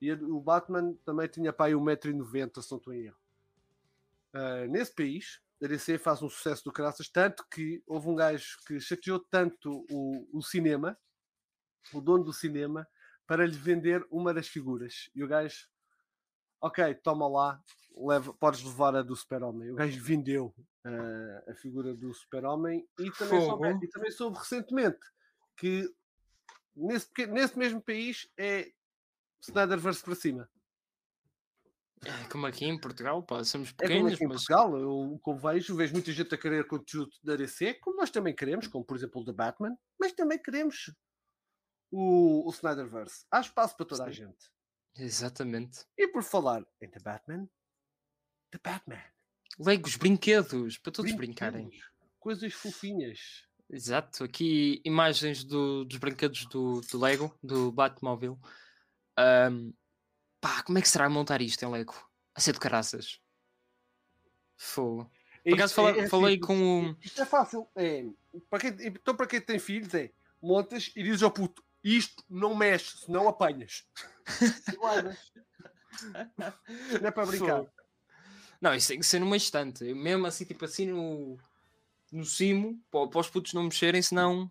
E 0.00 0.12
o 0.12 0.40
Batman 0.40 0.94
também 1.04 1.28
tinha 1.28 1.52
para 1.52 1.66
aí 1.66 1.74
1,90m, 1.74 2.62
se 2.62 2.70
não 2.70 2.78
estou 2.78 2.92
em 2.94 3.06
erro. 3.06 3.18
Ah, 4.32 4.66
nesse 4.68 4.94
país, 4.94 5.40
a 5.62 5.66
DC 5.66 5.98
faz 5.98 6.22
um 6.22 6.28
sucesso 6.28 6.64
do 6.64 6.72
caraças, 6.72 7.08
tanto 7.08 7.44
que 7.50 7.82
houve 7.86 8.08
um 8.08 8.14
gajo 8.14 8.58
que 8.66 8.78
chateou 8.80 9.18
tanto 9.18 9.84
o, 9.90 10.38
o 10.38 10.42
cinema, 10.42 10.96
o 11.92 12.00
dono 12.00 12.24
do 12.24 12.32
cinema, 12.32 12.86
para 13.26 13.46
lhe 13.46 13.56
vender 13.56 14.06
uma 14.10 14.32
das 14.32 14.48
figuras. 14.48 15.10
E 15.14 15.24
o 15.24 15.28
gajo, 15.28 15.68
ok, 16.60 16.94
toma 16.96 17.28
lá, 17.28 17.62
leva, 17.96 18.32
podes 18.34 18.62
levar 18.62 18.94
a 18.96 19.02
do 19.02 19.16
Super-Homem. 19.16 19.70
O 19.70 19.74
gajo 19.74 20.02
vendeu 20.02 20.54
ah, 20.88 21.50
a 21.50 21.54
figura 21.54 21.94
do 21.94 22.12
Super-Homem 22.14 22.88
e 22.98 23.10
também, 23.12 23.40
soube, 23.44 23.84
e 23.84 23.88
também 23.88 24.10
soube 24.10 24.38
recentemente 24.38 24.98
que 25.56 25.92
nesse, 26.74 27.08
nesse 27.26 27.58
mesmo 27.58 27.82
país 27.82 28.28
é 28.38 28.72
Snyderverse 29.40 30.02
para 30.02 30.14
cima. 30.14 30.50
É 32.04 32.28
Como 32.30 32.46
aqui 32.46 32.64
em 32.64 32.80
Portugal, 32.80 33.22
pá, 33.22 33.42
somos 33.42 33.70
É 33.70 33.72
como 33.72 33.88
pequenos, 33.88 34.12
aqui 34.12 34.24
em 34.24 34.28
mas 34.28 34.44
Portugal, 34.44 34.78
eu, 34.78 35.14
o 35.14 35.18
que 35.18 35.30
eu 35.30 35.36
vejo, 35.36 35.76
vejo 35.76 35.92
muita 35.92 36.12
gente 36.12 36.34
a 36.34 36.38
querer 36.38 36.66
conteúdo 36.66 37.10
da 37.22 37.34
DC, 37.34 37.74
como 37.74 37.96
nós 37.96 38.10
também 38.10 38.34
queremos, 38.34 38.68
como 38.68 38.84
por 38.84 38.96
exemplo 38.96 39.20
o 39.20 39.24
da 39.24 39.32
Batman, 39.32 39.76
mas 39.98 40.12
também 40.12 40.40
queremos 40.40 40.94
o, 41.90 42.46
o 42.48 42.50
Snyderverse. 42.50 43.26
Há 43.30 43.40
espaço 43.40 43.76
para 43.76 43.86
toda 43.86 44.04
a 44.04 44.06
Sim. 44.06 44.12
gente. 44.12 44.50
exatamente. 44.96 45.84
E 45.96 46.06
por 46.08 46.22
falar 46.22 46.64
em 46.80 46.88
The 46.88 47.00
Batman, 47.00 47.48
The 48.52 48.60
Batman. 48.62 49.17
Legos, 49.58 49.96
brinquedos, 49.96 50.78
para 50.78 50.92
todos 50.92 51.12
brincarem. 51.12 51.66
brinquedos, 51.68 51.88
Coisas 52.20 52.52
fofinhas. 52.54 53.44
Exato, 53.70 54.24
aqui 54.24 54.80
imagens 54.84 55.44
do- 55.44 55.84
dos 55.84 55.98
brinquedos 55.98 56.46
do, 56.46 56.80
do 56.80 56.98
Lego, 56.98 57.36
do 57.42 57.70
Batmóvel. 57.72 58.38
Ahm, 59.16 59.72
pá, 60.40 60.62
como 60.62 60.78
é 60.78 60.82
que 60.82 60.88
será 60.88 61.08
montar 61.08 61.40
isto 61.42 61.62
em 61.64 61.70
Lego? 61.70 61.94
A 62.34 62.40
ser 62.40 62.52
de 62.52 62.60
caraças. 62.60 63.20
Fogo. 64.56 65.10
Por 65.44 65.54
acaso 65.54 65.70
Isto 65.72 65.74
fala- 65.76 65.90
é- 65.96 66.00
é 66.00 66.08
falei 66.08 66.34
assim, 66.34 66.40
com 66.40 66.90
o. 66.90 66.96
Isto 67.02 67.22
é 67.22 67.24
fácil. 67.26 67.68
É, 67.76 68.04
para 68.50 68.58
quem, 68.58 68.86
então, 68.86 69.14
para 69.16 69.26
quem 69.26 69.40
tem 69.40 69.58
filhos, 69.58 69.92
é 69.94 70.10
montas 70.42 70.90
e 70.96 71.02
dizes 71.02 71.22
ao 71.22 71.30
puto: 71.30 71.62
isto 71.82 72.22
não 72.28 72.54
mexe, 72.54 72.98
senão 72.98 73.28
apanhas. 73.28 73.86
Guardas. 74.78 75.32
não 77.00 77.08
é 77.08 77.10
para 77.10 77.26
brincar. 77.26 77.58
Fogo. 77.58 77.70
Não, 78.60 78.74
isso 78.74 78.88
tem 78.88 78.98
que 78.98 79.06
ser 79.06 79.20
numa 79.20 79.36
estante. 79.36 79.84
Mesmo 79.94 80.26
assim, 80.26 80.44
tipo 80.44 80.64
assim 80.64 80.86
no, 80.86 81.38
no 82.10 82.24
cimo, 82.24 82.80
para, 82.90 83.18
os 83.20 83.28
putos 83.30 83.52
não 83.52 83.64
mexerem, 83.64 84.02
senão. 84.02 84.50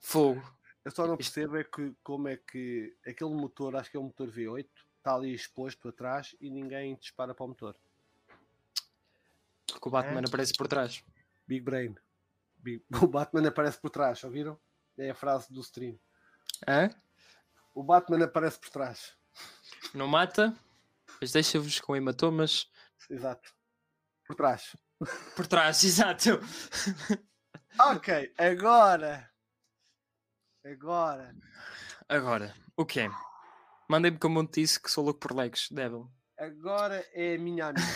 Fogo. 0.00 0.42
Eu 0.84 0.90
só 0.90 1.06
não 1.06 1.16
percebo 1.16 1.56
é 1.56 1.64
que 1.64 1.92
como 2.02 2.28
é 2.28 2.36
que 2.36 2.94
aquele 3.06 3.30
motor, 3.30 3.74
acho 3.76 3.90
que 3.90 3.96
é 3.96 4.00
um 4.00 4.04
motor 4.04 4.28
V8, 4.30 4.66
está 4.98 5.14
ali 5.14 5.34
exposto 5.34 5.88
atrás 5.88 6.34
e 6.40 6.48
ninguém 6.50 6.94
dispara 6.96 7.34
para 7.34 7.44
o 7.44 7.48
motor. 7.48 7.76
Porque 9.66 9.88
o 9.88 9.90
Batman 9.90 10.20
É. 10.20 10.24
aparece 10.26 10.52
por 10.54 10.68
trás. 10.68 11.02
Big 11.46 11.60
Brain. 11.64 11.94
Big- 12.58 12.84
O 13.02 13.06
Batman 13.06 13.48
aparece 13.48 13.78
por 13.80 13.90
trás, 13.90 14.22
ouviram? 14.24 14.58
É 14.98 15.10
a 15.10 15.14
frase 15.14 15.52
do 15.52 15.60
stream. 15.60 15.98
Hã? 16.66 16.90
O 17.74 17.82
Batman 17.82 18.24
aparece 18.24 18.58
por 18.58 18.70
trás. 18.70 19.14
Não 19.92 20.06
mata, 20.08 20.56
mas 21.20 21.32
deixa-vos 21.32 21.80
com 21.80 21.94
hematomas 21.94 22.70
Exato. 23.10 23.52
Por 24.26 24.34
trás. 24.36 24.76
por 25.36 25.46
trás, 25.46 25.82
exato. 25.84 26.40
Ok, 27.78 28.34
agora. 28.38 29.30
Agora. 30.64 31.34
Agora, 32.08 32.54
o 32.76 32.84
quê? 32.84 33.08
Mandei-me 33.88 34.18
como 34.18 34.40
eu 34.40 34.46
disse 34.48 34.80
que 34.80 34.90
sou 34.90 35.04
louco 35.04 35.20
por 35.20 35.32
Legos, 35.36 35.68
Devil. 35.70 36.10
Agora 36.38 37.06
é 37.12 37.34
a 37.36 37.38
minha 37.38 37.66
amiga. 37.66 37.86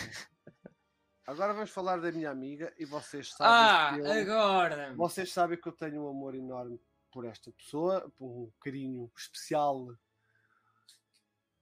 Agora 1.27 1.53
vamos 1.53 1.69
falar 1.69 1.97
da 1.99 2.11
minha 2.11 2.29
amiga 2.31 2.73
e 2.77 2.85
vocês 2.85 3.29
sabem. 3.33 4.01
que 4.01 4.07
eu- 4.07 4.11
Ah, 4.11 4.21
agora! 4.21 4.93
Vocês 4.95 5.31
sabem 5.31 5.59
que 5.59 5.67
eu 5.67 5.73
tenho 5.73 6.03
um 6.05 6.09
amor 6.09 6.33
enorme 6.35 6.79
por 7.11 7.25
esta 7.25 7.51
pessoa, 7.51 8.09
por 8.17 8.25
um 8.25 8.51
carinho 8.61 9.11
especial 9.17 9.87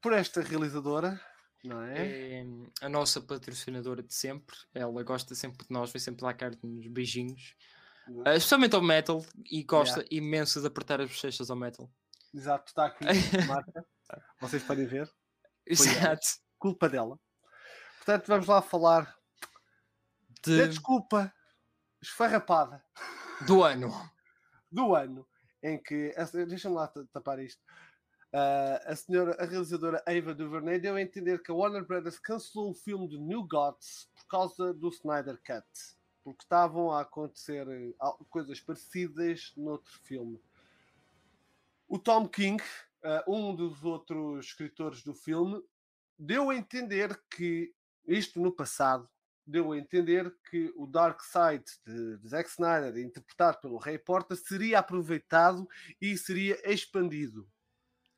por 0.01 0.13
esta 0.13 0.41
realizadora, 0.41 1.19
não 1.63 1.81
é? 1.81 2.39
É 2.41 2.45
a 2.81 2.89
nossa 2.89 3.19
patrocinadora 3.21 4.01
de 4.03 4.13
sempre. 4.13 4.55
Ela 4.73 5.03
gosta 5.03 5.35
sempre 5.35 5.65
de 5.67 5.73
nós, 5.73 5.91
vem 5.91 5.99
sempre 5.99 6.23
lá 6.23 6.33
carta-nos 6.33 6.87
beijinhos. 6.87 7.55
É? 8.25 8.35
especialmente 8.35 8.73
ao 8.75 8.81
metal 8.81 9.23
e 9.51 9.61
gosta 9.63 10.03
imenso 10.09 10.59
de 10.59 10.65
apertar 10.65 10.99
as 10.99 11.09
bochechas 11.09 11.51
ao 11.51 11.55
metal. 11.55 11.87
Exato, 12.33 12.65
está 12.69 12.87
aqui 12.87 13.05
a 13.05 13.45
marca. 13.45 13.85
Vocês 14.41 14.63
podem 14.63 14.87
ver. 14.87 15.07
Exato. 15.65 16.25
Culpa 16.57 16.89
dela. 16.89 17.19
Portanto, 17.97 18.25
vamos 18.27 18.47
lá 18.47 18.61
falar 18.63 19.15
da 20.43 20.63
De, 20.63 20.67
desculpa 20.69 21.31
esfarrapada 22.01 22.83
do 23.45 23.63
ano. 23.63 23.91
do 24.71 24.95
ano 24.95 25.27
em 25.61 25.77
que. 25.81 26.11
Deixa-me 26.47 26.75
lá 26.75 26.87
ta- 26.87 27.05
tapar 27.13 27.37
isto. 27.39 27.61
Ah, 28.31 28.81
a 28.85 28.95
senhora, 28.95 29.35
a 29.39 29.45
realizadora 29.45 30.03
Ava 30.05 30.35
DuVernay 30.35 30.79
deu 30.79 30.95
a 30.95 31.01
entender 31.01 31.41
que 31.41 31.51
a 31.51 31.53
Warner 31.53 31.83
Brothers 31.83 32.19
cancelou 32.19 32.71
o 32.71 32.75
filme 32.75 33.07
de 33.07 33.17
New 33.17 33.43
Gods 33.43 34.09
por 34.15 34.27
causa 34.27 34.73
do 34.73 34.89
Snyder 34.89 35.37
Cut, 35.37 35.67
porque 36.23 36.43
estavam 36.43 36.91
a 36.91 37.01
acontecer 37.01 37.65
al- 37.99 38.23
coisas 38.29 38.59
parecidas 38.59 39.51
noutro 39.57 39.91
filme. 40.03 40.39
O 41.87 41.97
Tom 41.97 42.27
King, 42.27 42.61
ah, 43.03 43.23
um 43.27 43.55
dos 43.55 43.83
outros 43.83 44.45
escritores 44.45 45.03
do 45.03 45.15
filme, 45.15 45.63
deu 46.17 46.51
a 46.51 46.55
entender 46.55 47.19
que 47.31 47.73
isto 48.07 48.39
no 48.39 48.51
passado 48.51 49.09
deu 49.49 49.71
a 49.71 49.77
entender 49.79 50.31
que 50.51 50.71
o 50.75 50.85
Dark 50.85 51.21
Side 51.23 51.65
de, 51.83 52.17
de 52.17 52.29
Zack 52.29 52.47
Snyder, 52.51 52.95
interpretado 52.99 53.59
pelo 53.59 53.77
Ray 53.77 53.97
Porter, 53.97 54.37
seria 54.37 54.77
aproveitado 54.77 55.67
e 55.99 56.15
seria 56.15 56.59
expandido. 56.71 57.49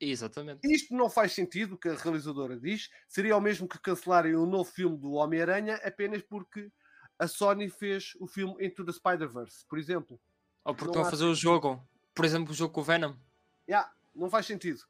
Exatamente. 0.01 0.59
Isto 0.63 0.95
não 0.95 1.09
faz 1.09 1.31
sentido, 1.33 1.75
o 1.75 1.77
que 1.77 1.87
a 1.87 1.95
realizadora 1.95 2.59
diz. 2.59 2.89
Seria 3.07 3.37
o 3.37 3.41
mesmo 3.41 3.67
que 3.67 3.79
cancelarem 3.79 4.35
o 4.35 4.47
novo 4.47 4.69
filme 4.69 4.97
do 4.97 5.11
Homem-Aranha 5.11 5.75
apenas 5.83 6.23
porque 6.23 6.71
a 7.19 7.27
Sony 7.27 7.69
fez 7.69 8.13
o 8.19 8.25
filme 8.25 8.55
Into 8.65 8.83
the 8.83 8.91
Spider-Verse, 8.91 9.63
por 9.67 9.77
exemplo. 9.77 10.19
Ou 10.65 10.73
porque 10.73 10.85
Não 10.85 11.03
estão 11.03 11.07
a 11.07 11.11
fazer 11.11 11.25
o 11.25 11.35
jogo. 11.35 11.87
Por 12.15 12.25
exemplo, 12.25 12.51
o 12.51 12.55
jogo 12.55 12.73
com 12.73 12.81
o 12.81 12.83
Venom. 12.83 13.15
Yeah, 13.69 13.93
não 14.15 14.27
faz 14.27 14.47
sentido. 14.47 14.81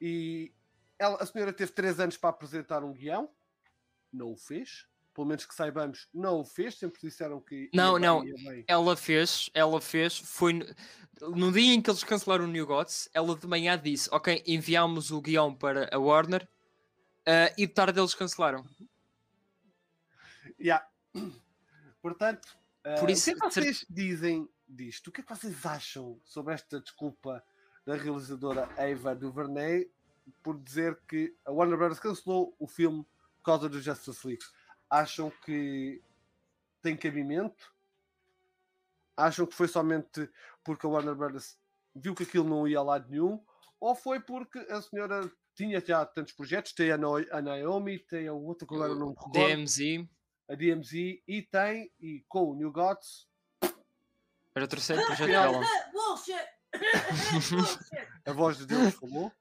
E 0.00 0.50
ela, 0.98 1.22
a 1.22 1.26
senhora 1.26 1.52
teve 1.52 1.72
três 1.72 2.00
anos 2.00 2.16
para 2.16 2.30
apresentar 2.30 2.82
um 2.82 2.92
guião, 2.92 3.30
não 4.10 4.32
o 4.32 4.36
fez. 4.36 4.86
Pelo 5.14 5.28
menos 5.28 5.46
que 5.46 5.54
saibamos, 5.54 6.08
não 6.12 6.40
o 6.40 6.44
fez. 6.44 6.76
Sempre 6.76 7.00
disseram 7.00 7.40
que. 7.40 7.70
Não, 7.72 7.98
não. 7.98 8.22
bem. 8.22 8.64
Ela 8.66 8.96
fez, 8.96 9.48
ela 9.54 9.80
fez, 9.80 10.18
foi 10.18 10.54
no, 10.54 10.66
no 11.20 11.52
dia 11.52 11.74
em 11.74 11.80
que 11.80 11.90
eles 11.90 12.04
cancelaram 12.04 12.44
o 12.44 12.48
New 12.48 12.66
Gods, 12.66 13.08
ela 13.14 13.36
de 13.36 13.46
manhã 13.46 13.78
disse, 13.78 14.08
ok, 14.12 14.42
enviámos 14.46 15.10
o 15.10 15.20
guião 15.20 15.54
para 15.54 15.88
a 15.94 15.98
Warner 15.98 16.48
ah, 17.26 17.52
e 17.56 17.66
de 17.66 17.72
tarde 17.72 17.98
eles 17.98 18.14
cancelaram. 18.14 18.64
Yeah. 20.60 20.86
Portanto, 22.02 22.46
Por 23.00 23.08
eh, 23.08 23.12
isso, 23.12 23.30
o 23.30 23.34
que 23.34 23.44
é 23.44 23.48
que 23.48 23.54
vocês 23.54 23.86
dizem 23.88 24.48
disto? 24.68 25.08
O 25.08 25.12
que 25.12 25.20
é 25.20 25.24
que 25.24 25.34
vocês 25.34 25.64
acham 25.64 26.20
sobre 26.24 26.54
esta 26.54 26.80
desculpa 26.80 27.42
da 27.86 27.96
realizadora 27.96 28.68
Ava 28.76 29.14
DuVernay 29.14 29.90
por 30.42 30.58
dizer 30.58 30.98
que 31.08 31.34
a 31.44 31.52
Warner 31.52 31.78
Bros. 31.78 31.98
cancelou 31.98 32.54
o 32.58 32.66
filme 32.66 33.04
por 33.36 33.44
causa 33.44 33.68
do 33.68 33.80
Justice 33.80 34.26
League? 34.26 34.44
Acham 34.90 35.30
que 35.44 36.02
tem 36.82 36.96
cabimento? 36.96 37.72
Acham 39.16 39.46
que 39.46 39.54
foi 39.54 39.68
somente 39.68 40.28
porque 40.64 40.86
a 40.86 40.88
Warner 40.88 41.14
Bros. 41.14 41.56
viu 41.94 42.14
que 42.14 42.24
aquilo 42.24 42.48
não 42.48 42.66
ia 42.66 42.78
a 42.78 42.82
lado 42.82 43.08
nenhum? 43.10 43.42
Ou 43.80 43.94
foi 43.94 44.18
porque 44.20 44.58
a 44.70 44.80
senhora 44.82 45.30
tinha 45.54 45.80
já 45.80 46.04
tantos 46.04 46.32
projetos? 46.32 46.72
Tem 46.72 46.90
a, 46.90 46.96
No- 46.98 47.16
a 47.30 47.40
Naomi, 47.42 47.98
tem 47.98 48.26
a 48.28 48.32
outra 48.32 48.66
que 48.66 48.74
agora 48.74 48.94
não 48.94 49.08
me 49.10 49.14
recordo 49.14 49.32
DMZ, 49.32 50.08
a 50.48 50.54
DMZ 50.54 50.92
e 51.26 51.42
tem, 51.50 51.92
e 52.00 52.24
com 52.28 52.50
o 52.50 52.54
New 52.54 52.72
Gods, 52.72 53.28
era 54.54 54.64
o 54.64 54.68
terceiro 54.68 55.04
projeto 55.06 55.30
Ela- 55.30 55.52
dela. 55.60 55.66
Bullshit! 55.92 56.46
Bullshit! 57.50 58.08
a 58.26 58.32
voz 58.32 58.56
de 58.58 58.66
Deus 58.66 58.94
falou. 58.94 59.32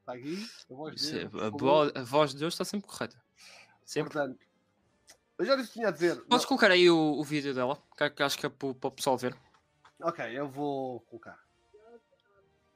Está 0.00 0.12
aqui, 0.14 0.46
a 0.70 0.74
voz 0.74 0.94
de 0.94 1.00
Isso 1.00 1.12
Deus. 1.12 1.34
é- 1.34 1.98
A, 1.98 2.00
a 2.00 2.04
voz 2.04 2.30
de 2.32 2.38
Deus 2.38 2.54
está 2.54 2.64
sempre 2.64 2.88
correta. 2.88 3.20
Sempre. 3.84 4.12
Portanto, 4.12 4.45
eu 5.38 5.44
já 5.44 5.56
disse 5.56 5.68
que 5.68 5.74
tinha 5.74 5.88
a 5.88 5.90
dizer. 5.90 6.20
Podes 6.24 6.46
colocar 6.46 6.70
aí 6.70 6.88
o, 6.90 7.18
o 7.18 7.24
vídeo 7.24 7.54
dela, 7.54 7.82
que, 7.96 8.10
que 8.10 8.22
acho 8.22 8.38
que 8.38 8.46
é 8.46 8.48
para 8.48 8.68
o 8.68 8.74
para 8.74 8.88
o 8.88 8.92
pessoal 8.92 9.16
ver. 9.16 9.36
Ok, 10.02 10.24
eu 10.38 10.48
vou 10.48 11.00
colocar. 11.00 11.38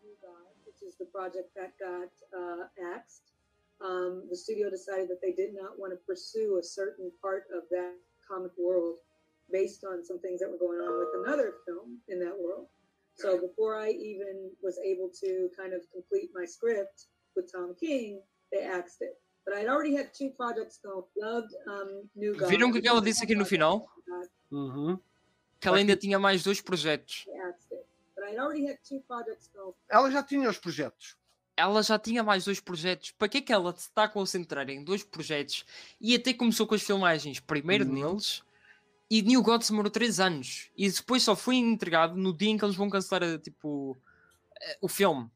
New 0.02 0.16
God, 0.20 0.48
which 0.66 0.82
is 0.84 0.96
the 0.96 1.06
project 1.06 1.52
that 1.54 1.72
got 1.78 2.12
uh, 2.32 2.94
axed. 2.94 3.30
Um, 3.80 4.28
the 4.28 4.36
studio 4.36 4.70
decided 4.70 5.08
that 5.08 5.20
they 5.22 5.32
did 5.32 5.54
not 5.54 5.78
want 5.78 5.92
to 5.92 5.98
pursue 6.06 6.58
a 6.58 6.62
certain 6.62 7.10
part 7.22 7.44
of 7.50 7.64
that 7.70 7.94
comic 8.28 8.52
world 8.58 8.98
based 9.50 9.84
on 9.84 10.04
some 10.04 10.18
things 10.20 10.40
that 10.40 10.50
were 10.50 10.58
going 10.58 10.80
on 10.80 10.98
with 10.98 11.26
another 11.26 11.54
film 11.66 11.98
in 12.08 12.20
that 12.20 12.36
world. 12.38 12.68
So 13.14 13.38
before 13.40 13.78
I 13.78 13.90
even 13.90 14.50
was 14.62 14.78
able 14.84 15.10
to 15.20 15.50
kind 15.56 15.72
of 15.72 15.80
complete 15.92 16.30
my 16.34 16.44
script 16.44 17.06
with 17.34 17.50
Tom 17.52 17.74
King, 17.78 18.20
they 18.52 18.62
axed 18.62 19.00
it. 19.00 19.18
But 19.50 19.58
I'd 19.58 19.68
already 19.68 19.96
had 19.96 20.12
two 20.16 20.30
projects 20.30 20.78
going. 20.80 21.02
Loved 21.16 21.52
um, 21.66 22.08
New 22.14 22.36
God. 22.36 22.48
Viram 22.48 22.68
o 22.68 22.72
que 22.72 22.78
é 22.78 22.82
que 22.82 22.86
ela 22.88 23.02
disse 23.02 23.24
aqui 23.24 23.34
no 23.34 23.44
final? 23.44 23.84
Uhum. 24.48 24.96
Que 25.58 25.66
ela 25.66 25.78
ainda 25.78 25.96
tinha 25.96 26.20
mais 26.20 26.44
dois 26.44 26.60
projetos. 26.60 27.26
Ela 29.88 30.08
já 30.12 30.22
tinha 30.22 30.48
os 30.48 30.56
projetos. 30.56 31.16
Ela 31.56 31.82
já 31.82 31.98
tinha 31.98 32.22
mais 32.22 32.44
dois 32.44 32.60
projetos. 32.60 33.10
Para 33.10 33.28
que 33.28 33.38
é 33.38 33.40
que 33.40 33.52
ela 33.52 33.72
se 33.72 33.88
está 33.88 34.04
a 34.04 34.08
concentrar 34.08 34.70
em 34.70 34.84
dois 34.84 35.02
projetos? 35.02 35.64
E 36.00 36.14
até 36.14 36.32
começou 36.32 36.64
com 36.64 36.76
as 36.76 36.82
filmagens 36.82 37.40
primeiro 37.40 37.84
Uhum. 37.84 37.92
neles 37.92 38.44
e 39.10 39.20
New 39.20 39.42
Gods 39.42 39.68
demorou 39.68 39.90
três 39.90 40.20
anos. 40.20 40.70
E 40.76 40.88
depois 40.88 41.24
só 41.24 41.34
foi 41.34 41.56
entregado 41.56 42.16
no 42.16 42.32
dia 42.32 42.50
em 42.50 42.56
que 42.56 42.64
eles 42.64 42.76
vão 42.76 42.88
cancelar 42.88 43.36
tipo, 43.40 43.98
eh, 44.62 44.78
o 44.80 44.86
filme. 44.86 45.28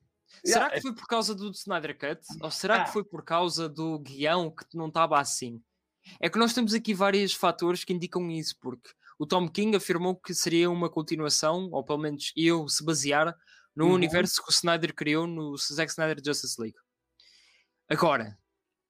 Será 0.45 0.71
que 0.71 0.81
foi 0.81 0.95
por 0.95 1.07
causa 1.07 1.35
do 1.35 1.51
Snyder 1.51 1.99
Cut? 1.99 2.21
Ou 2.43 2.51
será 2.51 2.83
Ah. 2.83 2.85
que 2.85 2.93
foi 2.93 3.05
por 3.05 3.23
causa 3.25 3.69
do 3.69 3.99
guião 3.99 4.51
que 4.51 4.77
não 4.77 4.89
estava 4.89 5.19
assim? 5.21 5.63
É 6.21 6.29
que 6.31 6.39
nós 6.39 6.53
temos 6.53 6.75
aqui 6.75 6.93
vários 6.95 7.33
fatores 7.33 7.85
que 7.85 7.93
indicam 7.93 8.31
isso, 8.31 8.57
porque 8.61 8.91
o 9.19 9.27
Tom 9.27 9.49
King 9.49 9.77
afirmou 9.77 10.17
que 10.17 10.35
seria 10.35 10.71
uma 10.71 10.91
continuação, 10.91 11.69
ou 11.73 11.85
pelo 11.85 11.99
menos 11.99 12.33
eu 12.37 12.69
se 12.69 12.85
basear 12.85 13.35
no 13.75 13.87
Uhum. 13.87 13.93
universo 13.95 14.43
que 14.43 14.51
o 14.51 14.53
Snyder 14.53 14.95
criou 14.95 15.27
no 15.27 15.57
Zack 15.57 15.91
Snyder 15.91 16.23
Justice 16.25 16.61
League. 16.61 16.77
Agora, 17.89 18.39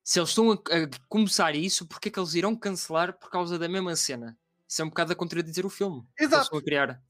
se 0.03 0.19
eles 0.19 0.31
estão 0.31 0.51
a, 0.53 0.55
a 0.55 0.89
começar 1.09 1.55
isso, 1.55 1.87
porque 1.87 2.09
é 2.09 2.13
que 2.13 2.19
eles 2.19 2.35
irão 2.35 2.57
cancelar 2.57 3.19
por 3.19 3.31
causa 3.31 3.59
da 3.59 3.69
mesma 3.69 3.97
cena? 3.97 4.37
Isso 4.69 4.83
é 4.83 4.85
um 4.85 4.89
bocado 4.89 5.13
a 5.13 5.17
contradizer 5.17 5.65
o 5.65 5.71
filme. 5.71 6.03
que 6.17 6.25
Eles 6.25 6.33
Exato. 6.33 6.45
estão 6.45 6.59
a 6.59 6.63
criar. 6.63 7.03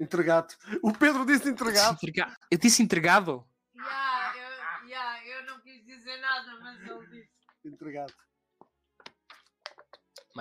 Entregado. 0.00 0.54
O 0.82 0.92
Pedro 0.92 1.24
disse 1.24 1.48
entregado. 1.48 1.94
Entrega- 1.94 2.36
Eu 2.50 2.58
disse 2.58 2.82
entregado. 2.82 3.46
Yeah, 3.74 4.34
eu, 4.82 4.88
yeah, 4.88 5.26
eu 5.28 5.46
não 5.46 5.60
quis 5.60 5.84
dizer 5.84 6.16
nada, 6.18 6.58
mas 6.60 6.80
ele 6.80 7.06
disse. 7.08 7.30
Entregado. 7.64 8.12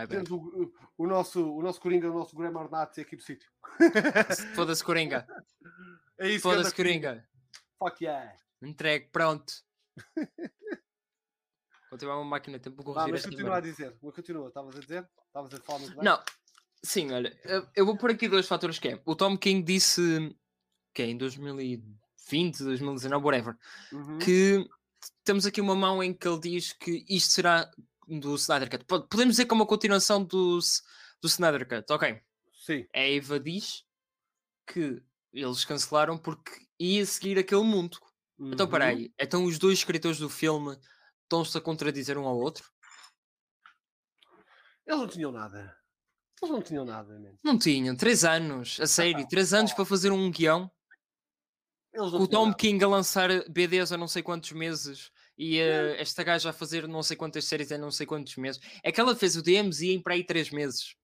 Temos 0.09 0.31
o, 0.31 0.73
o- 0.97 1.05
nosso, 1.07 1.55
o 1.55 1.61
nosso 1.61 1.79
Coringa, 1.79 2.09
o 2.09 2.13
nosso 2.13 2.35
Grammar 2.35 2.67
Nazi 2.71 3.01
aqui 3.01 3.15
do 3.15 3.21
sítio. 3.21 3.47
Foda-se, 4.55 4.83
Coringa. 4.83 5.27
É 6.19 6.29
isso 6.29 6.41
Foda-se, 6.41 6.73
Coringa. 6.73 7.23
Fuck 7.77 8.03
yeah. 8.03 8.35
Entregue, 8.63 9.09
pronto. 9.11 9.53
Vou 11.91 11.97
tirar 11.99 12.15
uma 12.15 12.25
máquina 12.25 12.57
tempo 12.57 12.77
para 12.77 12.85
Vá, 12.85 12.93
corrigir 13.03 13.13
mas 13.13 13.25
continua 13.25 13.57
a 13.57 13.59
dizer. 13.59 13.95
Continua. 13.99 14.47
Estavas 14.47 14.75
a 14.75 14.79
dizer? 14.79 15.07
Estavas 15.27 15.53
a 15.53 15.59
falar 15.61 15.79
muito 15.79 15.93
bem? 15.95 16.03
Não, 16.03 16.23
sim, 16.83 17.11
olha, 17.11 17.35
eu- 17.75 17.85
vou 17.85 17.97
pôr 17.97 18.11
aqui 18.11 18.27
dois 18.27 18.47
fatores 18.47 18.79
que 18.79 18.89
é. 18.89 19.01
O 19.05 19.15
Tom 19.15 19.37
King 19.37 19.63
disse 19.63 20.01
que 20.93 21.01
é 21.01 21.05
em 21.07 21.17
2020, 21.17 22.63
2019, 22.63 23.25
whatever, 23.25 23.57
Uhum. 23.91 24.19
que 24.19 24.67
temos 25.23 25.45
aqui 25.45 25.59
uma 25.61 25.75
mão 25.75 26.03
em 26.03 26.13
que 26.13 26.27
ele 26.27 26.39
diz 26.39 26.73
que 26.73 27.05
isto 27.09 27.31
será 27.31 27.69
do 28.07 28.35
Snyder 28.35 28.69
Cut. 28.69 28.85
Po- 28.85 29.07
Podemos 29.07 29.33
dizer 29.33 29.45
que 29.45 29.53
é 29.53 29.55
uma 29.55 29.65
continuação 29.65 30.23
do, 30.23 30.59
do 31.21 31.27
Snyder 31.27 31.67
Cut, 31.67 31.91
ok. 31.91 32.21
Sim. 32.65 32.85
A 32.93 32.99
Eva 32.99 33.39
diz 33.39 33.83
que 34.67 35.01
eles 35.33 35.65
cancelaram 35.65 36.17
porque 36.17 36.51
ia 36.79 37.05
seguir 37.05 37.37
aquele 37.39 37.63
mundo. 37.63 37.97
Então, 38.39 38.65
Uhum. 38.65 38.71
peraí, 38.71 39.13
então 39.19 39.45
os 39.45 39.57
dois 39.57 39.79
escritores 39.79 40.17
do 40.19 40.29
filme 40.29 40.77
estão-se 41.23 41.57
a 41.57 41.61
contradizer 41.61 42.17
um 42.17 42.27
ao 42.27 42.37
outro? 42.37 42.69
Eles 44.85 44.99
não 44.99 45.07
tinham 45.07 45.31
nada. 45.31 45.75
Eles 46.43 46.51
não 46.51 46.61
tinham 46.61 46.83
nada, 46.83 47.17
man. 47.17 47.31
Não 47.41 47.57
tinham, 47.57 47.95
três 47.95 48.25
anos, 48.25 48.77
a 48.81 48.85
sério, 48.85 49.25
três 49.27 49.53
anos 49.53 49.71
para 49.71 49.85
fazer 49.85 50.11
um 50.11 50.29
guião. 50.29 50.69
O 51.95 52.27
Tom 52.27 52.47
nada. 52.47 52.57
King 52.57 52.83
a 52.83 52.87
lançar 52.87 53.29
BDs 53.49 53.91
há 53.91 53.97
não 53.97 54.07
sei 54.07 54.21
quantos 54.21 54.51
meses 54.51 55.11
e 55.37 55.59
eh, 55.59 56.01
esta 56.01 56.23
gaja 56.23 56.49
a 56.49 56.53
fazer 56.53 56.87
não 56.87 57.03
sei 57.03 57.15
quantas 57.15 57.45
séries 57.45 57.71
em 57.71 57.77
não 57.77 57.91
sei 57.91 58.05
quantos 58.05 58.35
meses. 58.35 58.59
É 58.83 58.91
que 58.91 58.99
ela 58.99 59.15
fez 59.15 59.37
o 59.37 59.43
DMZ 59.43 59.83
em 59.83 60.01
para 60.01 60.15
aí 60.15 60.23
três 60.23 60.49
meses. 60.49 60.95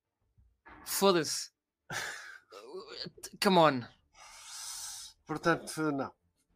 Foda-se. 0.86 1.52
Come 3.42 3.58
on. 3.58 3.82
Portanto, 5.26 5.92
não. 5.92 6.12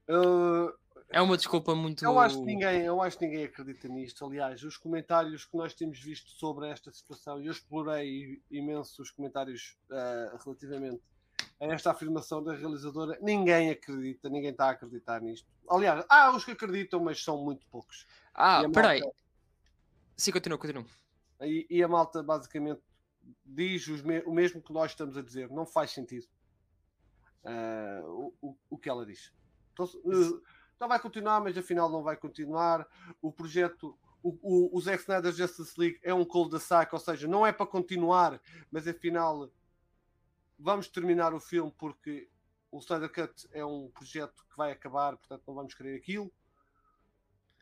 Eu, 0.07 0.73
É 1.13 1.21
uma 1.21 1.37
desculpa 1.37 1.75
muito. 1.75 2.03
eu, 2.03 2.19
acho 2.19 2.39
que 2.39 2.45
ninguém, 2.45 2.81
eu 2.81 3.01
acho 3.01 3.17
que 3.17 3.25
ninguém 3.25 3.45
acredita 3.45 3.87
nisto. 3.87 4.25
Aliás, 4.25 4.63
os 4.63 4.75
comentários 4.77 5.45
que 5.45 5.55
nós 5.55 5.73
temos 5.73 5.99
visto 5.99 6.31
sobre 6.31 6.67
esta 6.67 6.91
situação, 6.91 7.39
e 7.39 7.45
eu 7.45 7.51
explorei 7.51 8.41
imenso 8.49 9.01
os 9.01 9.11
comentários 9.11 9.77
ah, 9.91 10.37
relativamente 10.43 11.01
a 11.59 11.65
esta 11.67 11.91
afirmação 11.91 12.43
da 12.43 12.53
realizadora, 12.55 13.17
ninguém 13.21 13.69
acredita, 13.69 14.27
ninguém 14.27 14.49
está 14.51 14.65
a 14.65 14.69
acreditar 14.71 15.21
nisto. 15.21 15.47
Aliás, 15.69 16.03
há 16.09 16.35
os 16.35 16.43
que 16.43 16.51
acreditam, 16.51 16.99
mas 17.01 17.23
são 17.23 17.41
muito 17.43 17.65
poucos. 17.67 18.07
Ah, 18.33 18.67
peraí. 18.73 18.99
malta- 19.01 19.15
Sim, 20.17 20.31
continua, 20.31 20.57
continua. 20.57 20.85
E, 21.41 21.65
e 21.69 21.83
a 21.83 21.87
malta 21.87 22.21
basicamente 22.23 22.81
diz 23.45 23.87
me- 24.03 24.21
o 24.25 24.33
mesmo 24.33 24.61
que 24.61 24.73
nós 24.73 24.91
estamos 24.91 25.15
a 25.17 25.21
dizer, 25.21 25.49
não 25.49 25.65
faz 25.65 25.91
sentido 25.91 26.25
ah, 27.45 28.01
o, 28.05 28.33
o, 28.41 28.57
o 28.71 28.77
que 28.77 28.89
ela 28.89 29.05
diz. 29.05 29.31
Então, 29.73 29.87
então 30.83 30.89
vai 30.89 30.99
continuar, 30.99 31.39
mas 31.39 31.57
afinal 31.57 31.89
não 31.89 32.03
vai 32.03 32.17
continuar. 32.17 32.85
O 33.21 33.31
projeto, 33.31 33.97
o, 34.21 34.37
o, 34.41 34.77
o 34.77 34.81
Zack 34.81 34.99
Snyder 34.99 35.31
Justice 35.31 35.79
League 35.79 35.97
é 36.03 36.13
um 36.13 36.25
cul-de-sac, 36.25 36.93
ou 36.93 36.99
seja, 36.99 37.25
não 37.25 37.47
é 37.47 37.53
para 37.53 37.65
continuar, 37.65 38.41
mas 38.69 38.85
afinal 38.85 39.49
vamos 40.59 40.89
terminar 40.89 41.33
o 41.33 41.39
filme 41.39 41.73
porque 41.77 42.29
o 42.69 42.79
Snyder 42.79 43.09
Cut 43.09 43.47
é 43.53 43.63
um 43.63 43.89
projeto 43.91 44.45
que 44.49 44.57
vai 44.57 44.73
acabar, 44.73 45.15
portanto 45.15 45.41
não 45.47 45.55
vamos 45.55 45.73
querer 45.73 45.95
aquilo. 45.95 46.29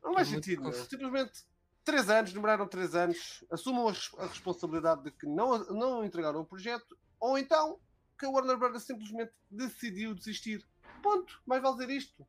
Não 0.03 0.15
faz 0.15 0.27
É 0.30 0.31
sentido, 0.31 0.73
simplesmente 0.73 1.45
três 1.84 2.10
anos, 2.10 2.34
demoraram 2.34 2.68
três 2.68 2.95
anos, 2.95 3.43
assumam 3.52 3.88
a 4.18 4.26
responsabilidade 4.26 5.03
de 5.03 5.11
que 5.11 5.27
não, 5.27 5.60
não 5.65 6.03
entregaram 6.03 6.41
o 6.41 6.45
projeto, 6.45 6.98
ou 7.19 7.38
então 7.38 7.80
que 8.18 8.26
a 8.26 8.30
Warner 8.31 8.57
Bros. 8.57 8.81
simplesmente 8.81 9.31
decidiu 9.48 10.15
desistir. 10.15 10.68
Ponto. 11.03 11.39
Mais 11.45 11.61
vale 11.61 11.77
dizer 11.77 11.89
isto. 11.91 12.27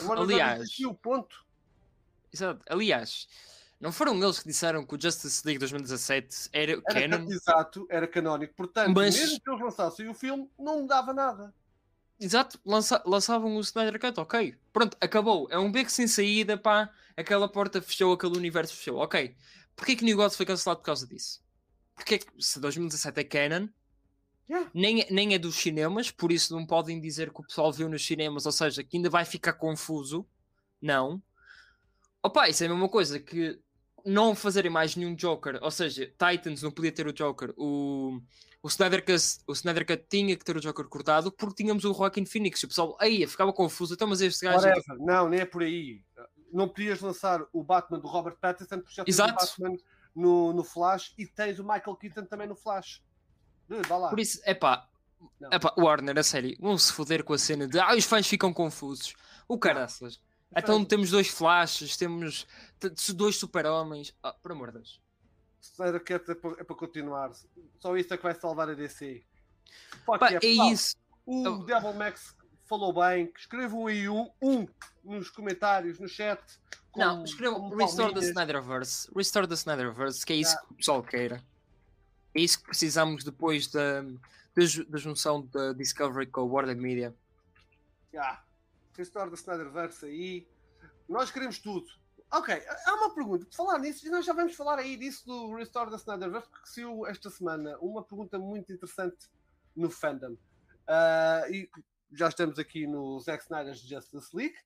A 0.00 0.02
Warner 0.04 0.16
Bros. 0.26 0.30
Aliás, 0.30 0.58
desistiu, 0.60 0.94
ponto. 0.94 1.44
exato. 2.32 2.64
aliás, 2.68 3.28
não 3.80 3.90
foram 3.92 4.14
eles 4.22 4.38
que 4.38 4.48
disseram 4.48 4.86
que 4.86 4.94
o 4.94 5.00
Justice 5.00 5.42
League 5.44 5.58
2017 5.58 6.48
era 6.52 6.72
Era 6.72 6.82
canon? 6.82 7.26
ca- 7.26 7.34
Exato, 7.34 7.86
era 7.90 8.06
canónico. 8.06 8.54
Portanto, 8.54 8.94
Mas- 8.94 9.16
mesmo 9.16 9.40
que 9.40 9.50
eles 9.50 9.60
lançassem 9.60 10.08
o 10.08 10.14
filme, 10.14 10.48
não 10.58 10.80
mudava 10.82 11.12
nada. 11.12 11.54
Exato, 12.20 12.60
lança- 12.64 13.02
lançavam 13.04 13.56
o 13.56 13.60
Snyder 13.60 13.98
Cut, 14.00 14.20
ok. 14.20 14.56
Pronto, 14.72 14.96
acabou. 15.00 15.48
É 15.50 15.58
um 15.58 15.72
beco 15.72 15.90
sem 15.90 16.06
saída, 16.06 16.56
pá. 16.56 16.88
Aquela 17.16 17.48
porta 17.48 17.82
fechou, 17.82 18.12
aquele 18.12 18.36
universo 18.36 18.76
fechou, 18.76 18.98
ok. 18.98 19.34
Porquê 19.74 19.96
que 19.96 20.04
New 20.04 20.16
Gods 20.16 20.36
foi 20.36 20.46
cancelado 20.46 20.78
por 20.80 20.86
causa 20.86 21.04
disso? 21.06 21.42
Porque 21.96 22.14
é 22.14 22.18
que 22.18 22.26
se 22.38 22.60
2017 22.60 23.20
é 23.20 23.24
canon, 23.24 23.68
Yeah. 24.48 24.70
nem, 24.74 25.02
é- 25.02 25.06
nem 25.10 25.34
é 25.34 25.38
dos 25.38 25.56
cinemas, 25.56 26.10
por 26.10 26.30
isso 26.30 26.54
não 26.54 26.66
podem 26.66 27.00
dizer 27.00 27.32
que 27.32 27.40
o 27.40 27.44
pessoal 27.44 27.72
viu 27.72 27.88
nos 27.88 28.04
cinemas, 28.04 28.44
ou 28.44 28.52
seja, 28.52 28.82
que 28.84 28.96
ainda 28.96 29.08
vai 29.08 29.24
ficar 29.24 29.54
confuso. 29.54 30.26
Não. 30.80 31.22
Opa, 32.22 32.48
isso 32.48 32.62
é 32.62 32.66
a 32.66 32.70
mesma 32.70 32.88
coisa 32.88 33.18
que 33.18 33.58
não 34.04 34.34
fazerem 34.34 34.70
mais 34.70 34.96
nenhum 34.96 35.14
Joker, 35.14 35.58
ou 35.62 35.70
seja, 35.70 36.06
Titans 36.06 36.62
não 36.62 36.70
podia 36.70 36.92
ter 36.92 37.06
o 37.06 37.12
Joker, 37.12 37.54
o, 37.56 38.20
o, 38.62 38.68
Snyder 38.68 39.04
Cut, 39.04 39.22
o 39.46 39.52
Snyder 39.52 39.86
Cut 39.86 40.04
tinha 40.08 40.36
que 40.36 40.44
ter 40.44 40.56
o 40.56 40.60
Joker 40.60 40.86
cortado 40.86 41.32
porque 41.32 41.62
tínhamos 41.62 41.84
o 41.84 41.94
Joaquin 41.94 42.24
Phoenix. 42.26 42.60
E 42.62 42.64
o 42.64 42.68
pessoal, 42.68 42.96
aí 43.00 43.26
ficava 43.26 43.52
confuso, 43.52 43.94
então, 43.94 44.08
mas 44.08 44.20
este 44.20 44.44
gajo. 44.44 44.66
Não, 44.98 45.28
nem 45.28 45.40
é 45.40 45.44
por 45.44 45.62
aí. 45.62 46.02
Não 46.52 46.68
podias 46.68 47.00
lançar 47.00 47.44
o 47.52 47.62
Batman 47.62 47.98
do 47.98 48.08
Robert 48.08 48.36
Pattinson 48.40 48.80
porque 48.80 48.94
já 48.94 49.04
tens 49.04 49.18
o 49.18 49.22
Exato. 49.22 49.34
Batman 49.34 49.76
no, 50.14 50.52
no 50.52 50.64
Flash 50.64 51.14
e 51.16 51.26
tens 51.26 51.58
o 51.58 51.62
Michael 51.62 51.96
Keaton 51.96 52.24
também 52.26 52.46
no 52.46 52.56
Flash. 52.56 53.02
Vá 53.68 53.96
lá. 53.96 54.08
Por 54.10 54.20
isso, 54.20 54.40
é 54.44 54.54
pá, 54.54 54.88
Não. 55.40 55.50
Warner, 55.78 56.18
a 56.18 56.22
sério, 56.22 56.56
vão 56.60 56.76
se 56.76 56.92
foder 56.92 57.24
com 57.24 57.32
a 57.32 57.38
cena 57.38 57.66
de 57.66 57.78
ah, 57.78 57.94
os 57.94 58.04
fãs 58.04 58.26
ficam 58.26 58.52
confusos. 58.52 59.14
O 59.48 59.58
caraças. 59.58 60.20
Então 60.54 60.84
temos 60.84 61.10
dois 61.10 61.28
flashes, 61.28 61.96
temos 61.96 62.46
dois 63.14 63.36
super-homens. 63.36 64.14
Ah, 64.22 64.32
por 64.34 64.52
amor 64.52 64.68
de 64.70 64.78
Deus. 64.78 65.00
Cut 66.06 66.30
é 66.30 66.34
para, 66.34 66.60
é 66.60 66.64
continuar. 66.64 67.30
Só 67.80 67.96
isso 67.96 68.12
é 68.12 68.16
que 68.16 68.22
vai 68.22 68.34
salvar 68.34 68.68
a 68.68 68.74
DC. 68.74 69.22
Pá, 70.04 70.18
é 70.42 70.46
isso. 70.46 70.96
O 71.24 71.44
Eu- 71.44 71.58
Devil 71.64 71.94
Max 71.94 72.34
falou 72.68 72.92
bem. 72.92 73.32
Escrevam 73.38 73.86
aí 73.86 74.08
um, 74.08 74.28
um 74.42 74.66
nos 75.04 75.30
comentários, 75.30 75.98
no 75.98 76.08
chat. 76.08 76.42
Não, 76.96 77.12
como- 77.14 77.24
escrevam 77.24 77.68
Restore 77.70 77.96
the 77.96 78.02
palminhas. 78.02 78.24
Snyderverse. 78.28 79.10
Restore 79.16 79.46
the 79.46 79.54
Snyderverse, 79.54 80.26
que 80.26 80.32
é 80.32 80.36
isso 80.36 80.58
que 80.66 80.72
o 80.72 80.76
pessoal 80.76 81.02
queira. 81.02 81.42
É 82.34 82.40
isso 82.40 82.58
que 82.58 82.64
precisamos 82.66 83.24
depois 83.24 83.68
da, 83.68 84.02
da, 84.54 84.62
ju- 84.64 84.84
da 84.86 84.98
junção 84.98 85.46
da 85.46 85.72
Discovery 85.72 86.26
com 86.26 86.40
a 86.40 86.44
Warner 86.44 86.76
Media. 86.76 87.14
Yeah. 88.12 88.44
Restore 88.96 89.30
da 89.30 89.36
Snyderverse 89.36 90.04
aí. 90.06 90.46
Nós 91.08 91.30
queremos 91.30 91.58
tudo. 91.58 91.86
Ok, 92.30 92.54
há 92.86 92.94
uma 92.94 93.14
pergunta. 93.14 93.44
Por 93.44 93.54
falar 93.54 93.78
nisso, 93.78 94.10
nós 94.10 94.24
já 94.24 94.32
vamos 94.32 94.54
falar 94.54 94.78
aí 94.78 94.96
disso 94.96 95.26
do 95.26 95.54
Restore 95.54 95.90
da 95.90 95.96
Snyderverse, 95.96 96.48
porque 96.48 96.66
saiu 96.66 97.06
esta 97.06 97.28
semana 97.28 97.76
uma 97.78 98.02
pergunta 98.02 98.38
muito 98.38 98.72
interessante 98.72 99.28
no 99.76 99.90
fandom. 99.90 100.36
Ah, 100.86 101.44
e 101.50 101.68
já 102.12 102.28
estamos 102.28 102.58
aqui 102.58 102.86
no 102.86 103.20
Zack 103.20 103.42
Snyder's 103.44 103.80
Justice 103.80 104.34
League, 104.34 104.56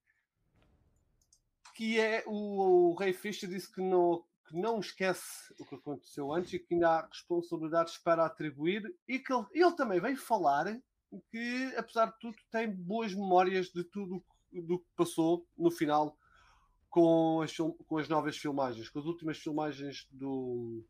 que 1.74 1.98
é 1.98 2.22
o, 2.26 2.90
o 2.90 2.94
Ray 2.94 3.12
Fisher 3.12 3.48
disse 3.48 3.70
que 3.70 3.80
não, 3.80 4.24
que 4.48 4.56
não 4.56 4.81
esquece 4.81 5.52
o 5.59 5.64
que 5.64 5.74
aconteceu 5.74 6.32
antes 6.32 6.52
e 6.52 6.59
que 6.59 6.74
ainda 6.74 6.89
há 6.90 7.06
responsabilidades 7.06 7.98
para 7.98 8.24
atribuir 8.24 8.94
e 9.09 9.18
que 9.18 9.32
ele, 9.32 9.47
ele 9.52 9.73
também 9.73 10.01
veio 10.01 10.16
falar 10.16 10.66
que, 11.31 11.74
apesar 11.77 12.06
de 12.06 12.18
tudo, 12.20 12.36
tem 12.51 12.70
boas 12.70 13.12
memórias 13.14 13.66
de 13.68 13.82
tudo 13.85 14.23
do 14.52 14.78
que 14.78 14.86
passou 14.97 15.47
no 15.56 15.70
final 15.70 16.16
com 16.89 17.43
as, 17.43 17.55
com 17.56 17.98
as 17.98 18.09
novas 18.09 18.36
filmagens, 18.36 18.89
com 18.89 18.98
as 18.98 19.05
últimas 19.05 19.39
filmagens 19.39 20.06
do, 20.10 20.82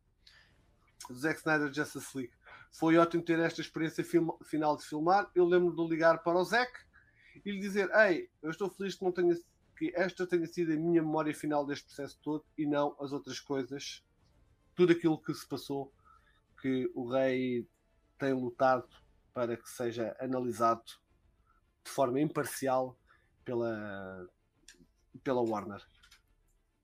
do 1.08 1.14
Zack 1.16 1.38
Snyder 1.38 1.72
Justice 1.72 2.16
League. 2.16 2.32
Foi 2.72 2.96
ótimo 2.96 3.22
ter 3.22 3.38
esta 3.38 3.60
experiência 3.60 4.04
film- 4.04 4.36
final 4.44 4.76
de 4.76 4.84
filmar. 4.84 5.30
Eu 5.34 5.44
lembro 5.44 5.74
de 5.74 5.88
ligar 5.88 6.22
para 6.22 6.38
o 6.38 6.44
Zack 6.44 6.72
e 7.44 7.50
lhe 7.50 7.58
dizer: 7.58 7.90
Ei, 7.94 8.30
eu 8.42 8.50
estou 8.50 8.70
feliz 8.70 8.94
que, 8.94 9.04
não 9.04 9.12
tenha, 9.12 9.34
que 9.76 9.92
esta 9.94 10.26
tenha 10.26 10.46
sido 10.46 10.72
a 10.72 10.76
minha 10.76 11.02
memória 11.02 11.34
final 11.34 11.64
deste 11.64 11.86
processo 11.86 12.18
todo 12.22 12.44
e 12.56 12.66
não 12.66 12.96
as 12.98 13.12
outras 13.12 13.38
coisas, 13.38 14.02
tudo 14.74 14.92
aquilo 14.92 15.20
que 15.20 15.34
se 15.34 15.46
passou, 15.46 15.92
que 16.60 16.90
o 16.94 17.08
Rei 17.08 17.68
tem 18.18 18.32
lutado 18.32 18.88
para 19.34 19.56
que 19.56 19.68
seja 19.68 20.16
analisado 20.18 20.82
de 21.84 21.90
forma 21.90 22.20
imparcial 22.20 22.98
pela, 23.44 24.28
pela 25.22 25.42
Warner. 25.42 25.84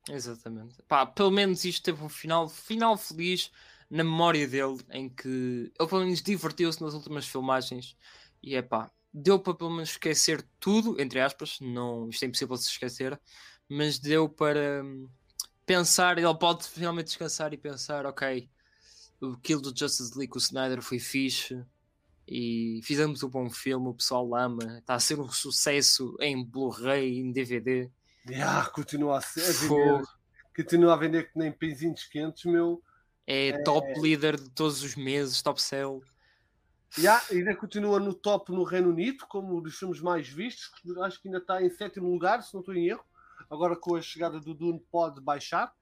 Exatamente. 0.08 0.82
Pá, 0.82 1.06
pelo 1.06 1.30
menos 1.30 1.64
isto 1.64 1.82
teve 1.82 2.02
um 2.02 2.08
final, 2.08 2.48
final 2.48 2.96
feliz 2.96 3.50
na 3.88 4.04
memória 4.04 4.46
dele, 4.46 4.80
em 4.90 5.08
que 5.08 5.28
ele 5.78 5.88
pelo 5.88 6.02
menos 6.02 6.22
divertiu-se 6.22 6.82
nas 6.82 6.94
últimas 6.94 7.26
filmagens 7.26 7.96
e 8.42 8.54
é 8.54 8.62
pá, 8.62 8.90
deu 9.12 9.38
para 9.38 9.54
pelo 9.54 9.70
menos 9.70 9.90
esquecer 9.90 10.44
tudo, 10.58 11.00
entre 11.00 11.20
aspas, 11.20 11.58
não, 11.60 12.08
isto 12.08 12.22
é 12.22 12.26
impossível 12.26 12.56
de 12.56 12.62
se 12.62 12.70
esquecer, 12.70 13.20
mas 13.68 13.98
deu 13.98 14.28
para 14.28 14.82
hum, 14.82 15.08
pensar, 15.66 16.18
ele 16.18 16.34
pode 16.34 16.66
finalmente 16.68 17.06
descansar 17.06 17.52
e 17.52 17.58
pensar, 17.58 18.06
ok, 18.06 18.48
o 19.20 19.36
kill 19.36 19.60
do 19.60 19.76
Justice 19.76 20.16
League, 20.16 20.32
o 20.34 20.38
Snyder 20.38 20.82
foi 20.82 20.98
fixe 20.98 21.64
e 22.26 22.80
fizemos 22.84 23.22
um 23.22 23.28
bom 23.28 23.50
filme, 23.50 23.88
o 23.88 23.94
pessoal 23.94 24.34
ama, 24.34 24.78
está 24.78 24.94
a 24.94 25.00
ser 25.00 25.20
um 25.20 25.30
sucesso 25.30 26.16
em 26.20 26.44
Blu-ray, 26.44 27.18
em 27.18 27.32
DVD. 27.32 27.90
Yeah, 28.28 28.68
continua 28.70 29.18
a 29.18 29.20
ser 29.20 29.42
a 29.42 29.52
vender, 29.52 30.02
continua 30.56 30.94
a 30.94 30.96
vender 30.96 31.30
que 31.30 31.38
nem 31.38 31.52
pãezinhos 31.52 32.04
quentes, 32.04 32.44
meu. 32.44 32.82
É 33.26 33.62
top 33.62 34.00
líder 34.00 34.40
de 34.40 34.50
todos 34.50 34.82
os 34.82 34.96
meses, 34.96 35.42
top 35.42 35.60
sell. 35.60 36.02
Yeah, 36.98 37.24
ainda 37.30 37.56
continua 37.56 37.98
no 37.98 38.12
top 38.12 38.52
no 38.52 38.64
Reino 38.64 38.90
Unido, 38.90 39.26
como 39.26 39.56
um 39.58 39.62
dos 39.62 39.78
filmes 39.78 40.00
mais 40.00 40.28
vistos. 40.28 40.70
Acho 41.02 41.20
que 41.20 41.28
ainda 41.28 41.38
está 41.38 41.62
em 41.62 41.70
sétimo 41.70 42.10
lugar, 42.10 42.42
se 42.42 42.52
não 42.52 42.60
estou 42.60 42.74
em 42.74 42.88
erro. 42.88 43.04
Agora 43.50 43.74
com 43.76 43.96
a 43.96 44.02
chegada 44.02 44.38
do 44.38 44.52
Dune 44.54 44.78
pode 44.90 45.20
baixar. 45.20 45.74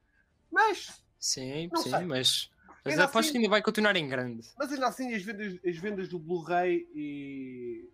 Mas, 0.51 1.03
Sim, 1.19 1.69
sim, 1.77 1.91
sei. 1.91 2.05
mas, 2.05 2.51
mas 2.85 2.93
Ainda 2.93 3.05
aposto 3.05 3.19
assim- 3.19 3.33
que 3.33 3.39
ainda 3.39 3.49
vai 3.51 3.63
continuar 3.63 3.95
em 3.97 4.09
grande. 4.09 4.49
mas 4.59 4.73
ainda 4.73 4.87
assim 4.89 5.13
as 5.15 5.23
vendas, 5.23 5.59
as 5.65 5.77
vendas 5.77 6.09
do 6.09 6.19
Blu-ray 6.19 6.89
e 6.95 7.89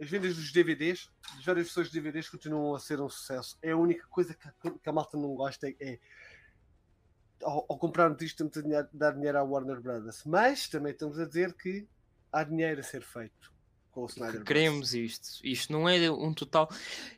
as 0.00 0.08
vendas 0.08 0.36
dos 0.36 0.52
DVDs, 0.52 1.10
das 1.36 1.44
várias 1.44 1.66
versões 1.66 1.88
de 1.88 1.94
DVDs 1.94 2.28
continuam 2.28 2.74
a 2.74 2.78
ser 2.78 3.00
um 3.00 3.08
sucesso. 3.08 3.58
É 3.62 3.72
a 3.72 3.76
única 3.76 4.06
coisa 4.08 4.32
que 4.34 4.46
a, 4.48 4.52
que 4.70 4.88
a 4.88 4.92
malta 4.92 5.16
não 5.16 5.34
gosta 5.34 5.68
é 5.80 5.98
ao, 7.42 7.66
ao 7.68 7.78
comprar 7.78 8.14
disto 8.14 8.48
temos 8.48 8.72
a 8.74 8.88
dar 8.92 9.12
dinheiro 9.12 9.38
à 9.38 9.42
Warner 9.42 9.80
Brothers. 9.80 10.22
Mas 10.24 10.68
também 10.68 10.92
estamos 10.92 11.18
a 11.18 11.26
dizer 11.26 11.54
que 11.54 11.86
há 12.32 12.44
dinheiro 12.44 12.80
a 12.80 12.82
ser 12.82 13.02
feito 13.02 13.52
com 13.90 14.02
o 14.02 14.06
Snyder. 14.06 14.40
Que 14.40 14.46
queremos 14.46 14.94
isto. 14.94 15.28
Isto 15.44 15.72
não 15.72 15.88
é 15.88 16.10
um 16.10 16.32
total. 16.34 16.68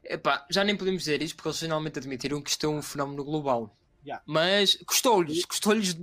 Epá, 0.05 0.47
já 0.51 0.65
nem 0.65 0.77
podemos 0.77 1.01
dizer 1.03 1.20
isto 1.23 1.37
porque 1.37 1.49
eles 1.49 1.59
finalmente 1.61 1.99
admitiram 1.99 2.41
que 2.43 2.51
isto 2.51 2.65
é 2.66 2.69
um 2.69 2.82
fenómeno 2.82 3.24
global. 3.24 3.77
Yeah. 4.05 4.23
Mas 4.27 4.77
custou-lhes, 4.87 5.45
custou-lhes 5.45 5.95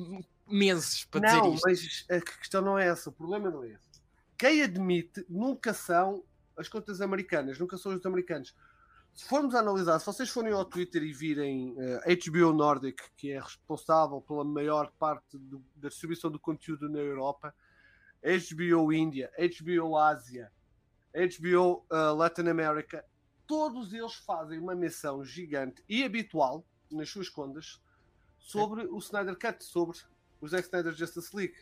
meses 0.45 1.05
para 1.05 1.21
dizer 1.21 1.37
Não, 1.37 1.53
isto. 1.53 1.63
mas 1.67 2.05
a 2.09 2.21
questão 2.21 2.61
não 2.61 2.77
é 2.77 2.87
essa, 2.87 3.09
o 3.09 3.13
problema 3.13 3.49
não 3.49 3.63
é 3.63 3.69
esse. 3.69 4.01
Quem 4.37 4.61
admite 4.61 5.25
nunca 5.27 5.73
são 5.73 6.23
as 6.55 6.67
contas 6.69 7.01
americanas, 7.01 7.57
nunca 7.57 7.77
são 7.77 7.93
os 7.95 8.05
americanos. 8.05 8.53
Se 9.15 9.25
formos 9.27 9.55
analisar, 9.55 9.97
se 9.97 10.05
vocês 10.05 10.29
forem 10.29 10.53
ao 10.53 10.63
Twitter 10.63 11.01
e 11.01 11.11
virem 11.11 11.75
eh, 11.79 12.15
HBO 12.27 12.53
Nordic, 12.53 13.01
que 13.15 13.31
é 13.31 13.39
responsável 13.39 14.21
pela 14.21 14.43
maior 14.45 14.91
parte 14.99 15.35
do- 15.39 15.63
da 15.75 15.89
distribuição 15.89 16.29
do 16.29 16.39
conteúdo 16.39 16.87
na 16.87 16.99
Europa, 16.99 17.53
HBO 18.21 18.91
Índia, 18.91 19.31
HBO 19.37 19.97
Ásia, 19.97 20.51
HBO 21.13 21.85
eh, 21.89 21.95
Latin 22.11 22.47
America, 22.47 23.05
todos 23.45 23.93
eles 23.93 24.15
fazem 24.15 24.59
uma 24.59 24.75
menção 24.75 25.23
gigante 25.23 25.83
e 25.87 26.03
habitual 26.03 26.65
nas 26.91 27.09
suas 27.09 27.29
contas 27.29 27.81
sobre 28.37 28.85
o 28.85 28.97
Snyder 28.97 29.37
Cut, 29.37 29.63
sobre 29.63 29.97
o 30.39 30.47
Zack 30.47 30.65
Snyder 30.65 30.93
Justice 30.93 31.35
League. 31.35 31.55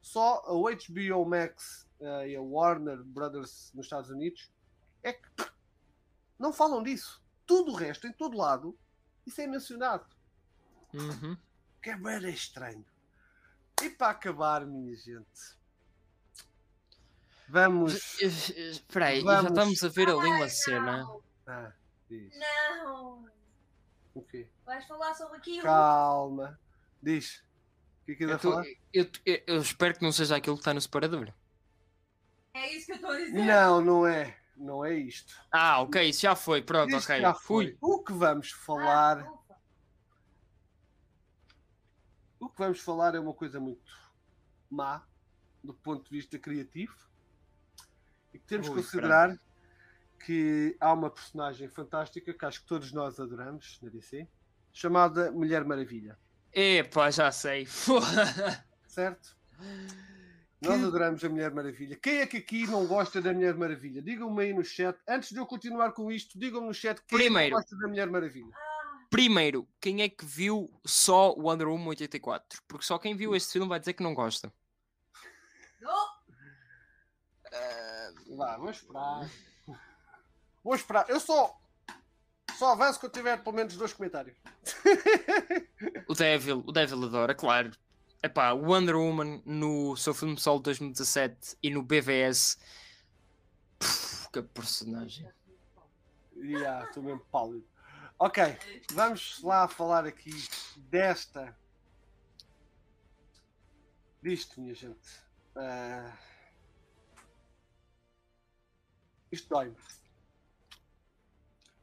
Só 0.00 0.42
a 0.46 0.52
HBO 0.52 1.24
Max 1.24 1.86
eh, 2.00 2.30
e 2.30 2.36
a 2.36 2.40
Warner 2.40 3.02
Brothers 3.02 3.70
nos 3.74 3.86
Estados 3.86 4.10
Unidos 4.10 4.50
é 5.02 5.12
que 5.12 5.28
não 6.38 6.52
falam 6.52 6.82
disso. 6.82 7.22
Tudo 7.46 7.72
o 7.72 7.74
resto, 7.74 8.06
em 8.06 8.12
todo 8.12 8.36
lado, 8.36 8.78
isso 9.26 9.40
é 9.40 9.46
mencionado. 9.46 10.06
Uhum. 10.94 11.36
Que 11.82 11.90
é 11.90 11.96
bem 11.96 12.30
estranho. 12.30 12.84
E 13.82 13.90
para 13.90 14.10
acabar, 14.10 14.66
minha 14.66 14.94
gente, 14.96 15.58
vamos. 17.50 18.20
Eh, 18.20 18.26
eh, 18.26 18.70
Espera 18.70 19.06
aí, 19.06 19.20
já 19.20 19.26
Vamos. 19.42 19.50
estamos 19.50 19.84
a 19.84 19.88
ver 19.88 20.08
ali 20.08 20.28
uma 20.28 20.48
cena. 20.48 20.96
Não, 21.02 21.22
Ah, 21.46 21.72
diz. 22.08 22.32
não. 22.38 23.28
O 24.14 24.22
quê? 24.22 24.48
Vais 24.64 24.86
falar 24.86 25.14
sobre 25.14 25.36
aquilo. 25.38 25.62
Calma. 25.62 26.58
Diz. 27.02 27.42
O 28.02 28.06
que 28.06 28.12
é 28.12 28.14
que 28.16 28.24
Eu, 28.24 28.38
tô- 28.38 28.50
falar? 28.52 28.64
eu- 28.92 29.10
eu- 29.24 29.42
eu 29.46 29.60
espero 29.62 29.94
que 29.94 30.02
não 30.02 30.12
seja 30.12 30.36
aquilo 30.36 30.56
que 30.56 30.60
está 30.60 30.74
no 30.74 30.80
separador. 30.80 31.32
É 32.54 32.74
isso 32.74 32.86
que 32.86 32.92
eu 32.92 32.96
estou 32.96 33.10
a 33.10 33.16
dizer. 33.16 33.44
Não, 33.44 33.80
não 33.80 34.06
é. 34.06 34.36
Não 34.56 34.84
é 34.84 34.94
isto. 34.94 35.32
Ah, 35.50 35.80
ok, 35.80 36.08
isso 36.10 36.20
já 36.22 36.34
foi. 36.36 36.60
Pronto, 36.60 36.94
Isto 36.94 37.04
ok. 37.10 37.20
já 37.20 37.32
Fui. 37.34 37.66
foi. 37.66 37.78
O 37.80 38.02
que 38.02 38.12
vamos 38.12 38.52
Ah, 38.54 38.58
falar. 38.64 39.22
ufa. 39.22 39.56
O 42.38 42.48
que 42.48 42.58
vamos 42.58 42.80
falar 42.80 43.14
é 43.14 43.20
uma 43.20 43.32
coisa 43.34 43.60
muito 43.60 43.92
má 44.68 45.06
do 45.62 45.72
ponto 45.74 46.04
de 46.04 46.10
vista 46.16 46.38
criativo 46.38 46.94
temos 48.50 48.68
que 48.68 48.74
considerar 48.74 49.38
que 50.24 50.76
há 50.78 50.92
uma 50.92 51.08
personagem 51.10 51.68
fantástica 51.68 52.34
que 52.34 52.44
acho 52.44 52.60
que 52.60 52.66
todos 52.66 52.92
nós 52.92 53.18
adoramos 53.18 53.78
na 53.82 53.88
DC 53.88 54.28
chamada 54.72 55.32
Mulher 55.32 55.64
Maravilha, 55.64 56.18
Epá, 56.52 57.10
já 57.10 57.30
sei. 57.32 57.66
certo? 58.86 59.36
Nós 60.60 60.78
Que- 60.78 60.84
adoramos 60.86 61.24
a 61.24 61.28
Mulher 61.28 61.52
Maravilha. 61.54 61.96
Quem 61.96 62.18
é 62.18 62.26
que 62.26 62.36
aqui 62.38 62.66
não 62.66 62.86
gosta 62.86 63.20
da 63.22 63.32
Mulher 63.32 63.54
Maravilha? 63.56 64.02
Digam-me 64.02 64.42
aí 64.42 64.52
no 64.52 64.62
chat. 64.64 64.98
Antes 65.08 65.30
de 65.30 65.38
eu 65.38 65.46
continuar 65.46 65.92
com 65.92 66.10
isto, 66.12 66.38
digam-me 66.38 66.66
no 66.66 66.74
chat 66.74 67.00
quem 67.06 67.16
é 67.16 67.20
que 67.20 67.24
Primeiro. 67.24 67.56
gosta 67.56 67.76
da 67.76 67.88
Mulher 67.88 68.10
Maravilha. 68.10 68.52
Primeiro, 69.08 69.66
quem 69.80 70.02
é 70.02 70.08
que 70.08 70.24
viu 70.24 70.70
só 70.84 71.32
Wonder 71.34 71.66
Woman 71.68 71.88
84? 71.88 72.60
Porque 72.68 72.84
só 72.84 72.98
quem 72.98 73.16
viu 73.16 73.34
este 73.34 73.52
filme 73.52 73.68
vai 73.68 73.80
dizer 73.80 73.94
que 73.94 74.02
não 74.02 74.12
gosta. 74.14 74.52
Não. 75.80 76.06
Vá, 78.36 78.56
vou 78.56 78.70
esperar. 78.70 79.30
Vou 80.62 80.74
esperar. 80.74 81.08
Eu 81.08 81.18
só, 81.18 81.58
só 82.58 82.72
avanço 82.72 83.00
quando 83.00 83.12
tiver 83.12 83.42
pelo 83.42 83.56
menos 83.56 83.76
dois 83.76 83.92
comentários. 83.92 84.36
O 86.06 86.14
Devil, 86.14 86.62
o 86.66 86.72
Devil 86.72 87.04
adora, 87.04 87.34
claro. 87.34 87.70
Epá, 88.22 88.52
Wonder 88.52 88.96
Woman 88.96 89.40
no 89.46 89.96
seu 89.96 90.12
filme 90.12 90.38
solo 90.38 90.58
de 90.58 90.64
2017 90.64 91.56
e 91.62 91.70
no 91.70 91.82
BVS. 91.82 92.58
Puf, 93.78 94.28
que 94.30 94.42
personagem. 94.42 95.30
Ya, 96.36 96.84
estou 96.84 97.02
mesmo 97.02 97.20
pálido. 97.30 97.64
Ok, 98.18 98.42
vamos 98.92 99.40
lá 99.42 99.66
falar 99.66 100.04
aqui 100.04 100.32
desta. 100.76 101.56
Disto, 104.22 104.60
minha 104.60 104.74
gente. 104.74 105.08
Ah, 105.56 106.12
Isto 109.30 109.48
dói-me. 109.48 109.76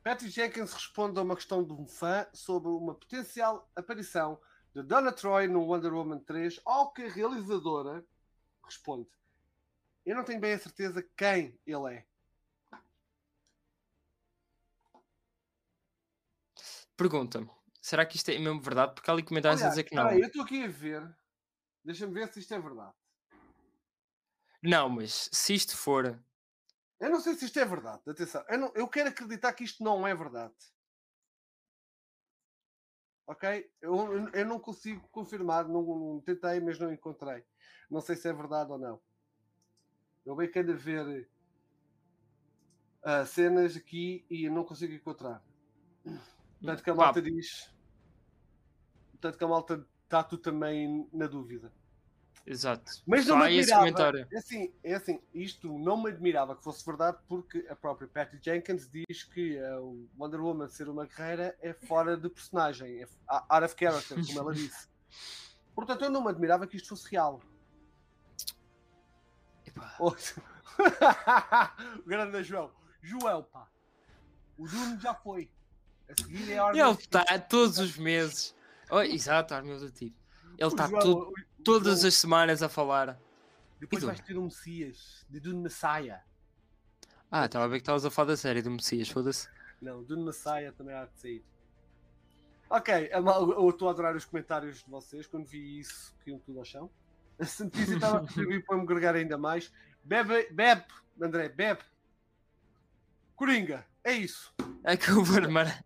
Patty 0.03 0.29
Jenkins 0.29 0.73
responde 0.73 1.19
a 1.19 1.21
uma 1.21 1.35
questão 1.35 1.63
de 1.63 1.73
um 1.73 1.85
fã 1.85 2.25
sobre 2.33 2.69
uma 2.69 2.95
potencial 2.95 3.69
aparição 3.75 4.39
de 4.73 4.81
Donna 4.83 5.11
Troy 5.11 5.47
no 5.47 5.61
Wonder 5.61 5.93
Woman 5.93 6.19
3, 6.19 6.61
ao 6.65 6.93
que 6.93 7.03
a 7.03 7.09
realizadora 7.09 8.05
responde: 8.63 9.09
Eu 10.05 10.15
não 10.15 10.23
tenho 10.23 10.39
bem 10.39 10.53
a 10.53 10.59
certeza 10.59 11.03
quem 11.15 11.59
ele 11.65 11.93
é. 11.93 12.05
Pergunta-me: 16.95 17.49
Será 17.81 18.05
que 18.05 18.17
isto 18.17 18.29
é 18.29 18.39
mesmo 18.39 18.61
verdade? 18.61 18.93
Porque 18.93 19.09
há 19.09 19.13
ali 19.13 19.23
comentários 19.23 19.61
a 19.61 19.69
dizer 19.69 19.83
que 19.83 19.95
não. 19.95 20.07
aí, 20.07 20.19
eu 20.19 20.27
estou 20.27 20.43
aqui 20.43 20.63
a 20.63 20.67
ver. 20.67 21.17
Deixa-me 21.83 22.13
ver 22.13 22.27
se 22.27 22.39
isto 22.39 22.53
é 22.53 22.59
verdade. 22.59 22.93
Não, 24.61 24.89
mas 24.89 25.29
se 25.31 25.53
isto 25.53 25.77
for. 25.77 26.21
Eu 26.99 27.09
não 27.09 27.19
sei 27.19 27.35
se 27.35 27.45
isto 27.45 27.59
é 27.59 27.65
verdade. 27.65 28.01
Atenção, 28.09 28.43
eu, 28.49 28.57
não- 28.57 28.71
eu 28.75 28.87
quero 28.87 29.09
acreditar 29.09 29.53
que 29.53 29.63
isto 29.63 29.83
não 29.83 30.05
é 30.07 30.15
verdade. 30.15 30.55
Ok? 33.27 33.69
Eu, 33.81 34.29
eu- 34.33 34.45
não 34.45 34.59
consigo 34.59 35.07
confirmar, 35.09 35.67
não, 35.67 35.81
não 35.83 36.21
tentei, 36.21 36.59
mas 36.59 36.79
não 36.79 36.91
encontrei. 36.91 37.45
Não 37.89 38.01
sei 38.01 38.15
se 38.15 38.27
é 38.27 38.33
verdade 38.33 38.71
ou 38.71 38.79
não. 38.79 39.01
Eu 40.25 40.35
bem 40.35 40.49
quero 40.49 40.75
ver 40.77 41.29
ah, 43.03 43.25
cenas 43.25 43.75
aqui 43.75 44.25
e 44.29 44.49
não 44.49 44.63
consigo 44.65 44.93
encontrar. 44.93 45.43
Tanto 46.63 46.83
que 46.83 46.89
a 46.89 46.95
malta 46.95 47.21
diz. 47.21 47.73
Tanto 49.21 49.37
que 49.37 49.43
a 49.43 49.47
malta 49.47 49.87
está 50.03 50.23
tu 50.23 50.37
também 50.37 51.07
na 51.13 51.27
dúvida. 51.27 51.73
Exato. 52.49 53.03
Mas 53.05 53.25
não 53.27 53.35
Só 53.35 53.39
me 53.41 53.45
há 53.45 53.51
esse 53.51 53.73
admirava. 53.73 54.27
É 54.31 54.37
assim, 54.37 54.73
é 54.81 54.95
assim, 54.95 55.19
isto 55.33 55.77
não 55.77 56.01
me 56.01 56.09
admirava 56.09 56.55
que 56.55 56.63
fosse 56.63 56.85
verdade, 56.85 57.17
porque 57.27 57.67
a 57.69 57.75
própria 57.75 58.07
Patty 58.07 58.39
Jenkins 58.41 58.89
diz 58.89 59.23
que 59.25 59.57
eh, 59.57 59.77
o 59.79 60.07
Wonder 60.17 60.39
Woman 60.41 60.69
ser 60.69 60.87
uma 60.87 61.05
guerreira 61.05 61.57
é 61.61 61.73
fora 61.73 62.15
de 62.15 62.29
personagem, 62.29 63.01
é 63.03 63.07
out 63.27 63.65
of 63.65 63.75
character, 63.77 64.25
como 64.25 64.39
ela 64.39 64.53
disse. 64.53 64.87
Portanto, 65.75 66.05
eu 66.05 66.09
não 66.09 66.23
me 66.23 66.29
admirava 66.29 66.65
que 66.65 66.77
isto 66.77 66.87
fosse 66.87 67.11
real. 67.11 67.41
O 71.99 72.07
grande 72.07 72.43
João. 72.43 72.71
João, 73.01 73.43
pá. 73.43 73.67
O 74.57 74.67
Dune 74.67 74.99
já 74.99 75.13
foi. 75.13 75.51
A 76.09 76.13
seguir 76.21 76.51
é 76.51 76.59
a 76.59 76.69
Ele 76.71 76.91
está 76.91 77.39
todos 77.39 77.77
os 77.77 77.97
meses. 77.97 78.55
Oh, 78.89 79.01
exato, 79.01 79.53
Army 79.53 79.77
do 79.77 79.91
Tipo. 79.91 80.15
Ele 80.57 80.67
está 80.67 80.87
João- 80.87 81.01
todo- 81.01 81.19
o- 81.27 81.31
o 81.31 81.33
todas 81.63 81.99
João- 81.99 82.07
as 82.07 82.13
semanas 82.15 82.63
a 82.63 82.69
falar. 82.69 83.19
Depois 83.79 84.03
vais 84.03 84.19
ter 84.21 84.37
um 84.37 84.45
Messias, 84.45 85.25
de 85.29 85.39
Dune 85.39 85.61
Messiah. 85.61 86.21
Ah, 87.29 87.45
estava 87.45 87.65
a 87.65 87.67
ver 87.67 87.75
que 87.77 87.81
estavas 87.83 88.05
a 88.05 88.09
falar 88.09 88.29
da 88.29 88.37
série 88.37 88.61
do 88.61 88.71
Messias, 88.71 89.09
foda-se. 89.09 89.47
Não, 89.81 90.03
Dune 90.03 90.23
Messiah 90.25 90.71
também 90.71 90.95
há 90.95 91.05
de 91.05 91.19
sair. 91.19 91.45
Ok, 92.69 93.09
mal- 93.21 93.51
eu 93.51 93.69
estou 93.69 93.87
a 93.87 93.91
adorar 93.91 94.15
os 94.15 94.25
comentários 94.25 94.83
de 94.83 94.89
vocês. 94.89 95.27
Quando 95.27 95.45
vi 95.45 95.79
isso, 95.79 96.15
caíam 96.25 96.39
tudo 96.39 96.59
ao 96.59 96.65
chão. 96.65 96.89
A 97.39 97.45
Santíssima 97.45 97.95
estava 97.97 98.17
a 98.17 98.19
contribuir 98.21 98.65
para 98.65 98.75
me 98.77 98.81
agregar 98.83 99.15
ainda 99.15 99.37
mais. 99.37 99.71
Bebe, 100.03 100.47
bebe, 100.51 100.85
André, 101.21 101.49
bebe. 101.49 101.81
Coringa, 103.35 103.85
é 104.03 104.13
isso. 104.13 104.51
É 104.83 104.97
que 104.97 105.11
o 105.11 105.23
Barmar. 105.23 105.83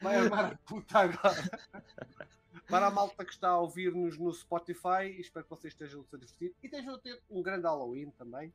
Vai 0.00 0.16
armar 0.16 0.52
a 0.52 0.56
puta 0.58 1.00
agora. 1.00 1.34
Para 2.68 2.86
a 2.88 2.90
malta 2.90 3.24
que 3.24 3.32
está 3.32 3.48
a 3.48 3.58
ouvir-nos 3.58 4.18
no 4.18 4.32
Spotify, 4.32 5.16
espero 5.18 5.44
que 5.44 5.50
vocês 5.50 5.72
estejam 5.72 6.04
a 6.12 6.16
divertir 6.16 6.54
e 6.62 6.66
estejam 6.66 6.94
a 6.94 6.98
ter 6.98 7.20
um 7.30 7.42
grande 7.42 7.62
Halloween 7.64 8.10
também. 8.10 8.52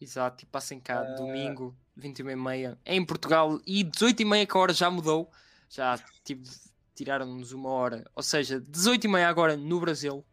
Exato, 0.00 0.44
e 0.44 0.46
passem 0.46 0.80
cá 0.80 1.00
Ah. 1.00 1.14
domingo, 1.14 1.76
21h30, 1.96 2.78
em 2.84 3.04
Portugal, 3.04 3.60
e 3.66 3.84
18h30 3.84 4.46
que 4.46 4.56
a 4.56 4.60
hora 4.60 4.72
já 4.72 4.90
mudou. 4.90 5.30
Já 5.68 5.98
tipo, 6.24 6.42
tiraram-nos 6.94 7.52
uma 7.52 7.68
hora. 7.70 8.04
Ou 8.14 8.22
seja, 8.22 8.60
18h30 8.60 9.24
agora 9.28 9.56
no 9.56 9.80
Brasil. 9.80 10.24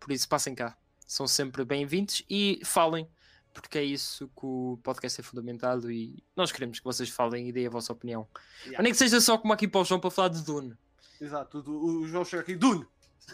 Por 0.00 0.10
isso 0.12 0.28
passem 0.28 0.54
cá. 0.54 0.76
São 1.06 1.26
sempre 1.28 1.64
bem-vindos 1.64 2.22
e 2.28 2.60
falem, 2.64 3.08
porque 3.52 3.78
é 3.78 3.84
isso 3.84 4.26
que 4.28 4.44
o 4.46 4.78
podcast 4.82 5.20
é 5.20 5.24
fundamentado 5.24 5.90
e 5.90 6.22
nós 6.34 6.50
queremos 6.50 6.78
que 6.78 6.84
vocês 6.84 7.08
falem 7.08 7.48
e 7.48 7.52
deem 7.52 7.66
a 7.66 7.70
vossa 7.70 7.92
opinião. 7.92 8.26
Yeah. 8.62 8.78
Ou 8.78 8.82
nem 8.82 8.92
que 8.92 8.98
seja 8.98 9.20
só 9.20 9.38
como 9.38 9.52
aqui 9.52 9.68
para 9.68 9.80
o 9.80 9.84
João 9.84 10.00
para 10.00 10.10
falar 10.10 10.28
de 10.28 10.42
Dune. 10.42 10.76
Exato, 11.24 11.64
o, 11.66 12.06
João 12.06 12.24
chega 12.24 12.42
aqui, 12.42 12.54
Dune! 12.54 12.86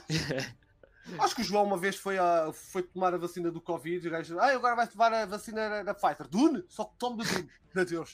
Acho 1.19 1.35
que 1.35 1.41
o 1.41 1.45
João 1.45 1.65
uma 1.65 1.77
vez 1.77 1.97
foi, 1.97 2.19
a, 2.19 2.53
foi 2.53 2.85
tomar 2.85 3.13
a 3.13 3.19
vacina 3.19 3.51
do 3.51 3.61
Covid 3.61 4.05
e 4.05 4.09
o 4.09 4.13
gajo 4.13 4.39
ah, 4.39 4.53
agora 4.53 4.77
vai 4.77 4.87
tomar 4.87 5.13
a 5.13 5.27
vacina 5.27 5.83
da, 5.83 5.93
Pfizer. 5.93 6.29
Dune? 6.29 6.65
Só 6.69 6.85
que 6.85 6.97
tome 6.99 7.25
Dune. 7.25 7.51
Vazou. 7.75 8.07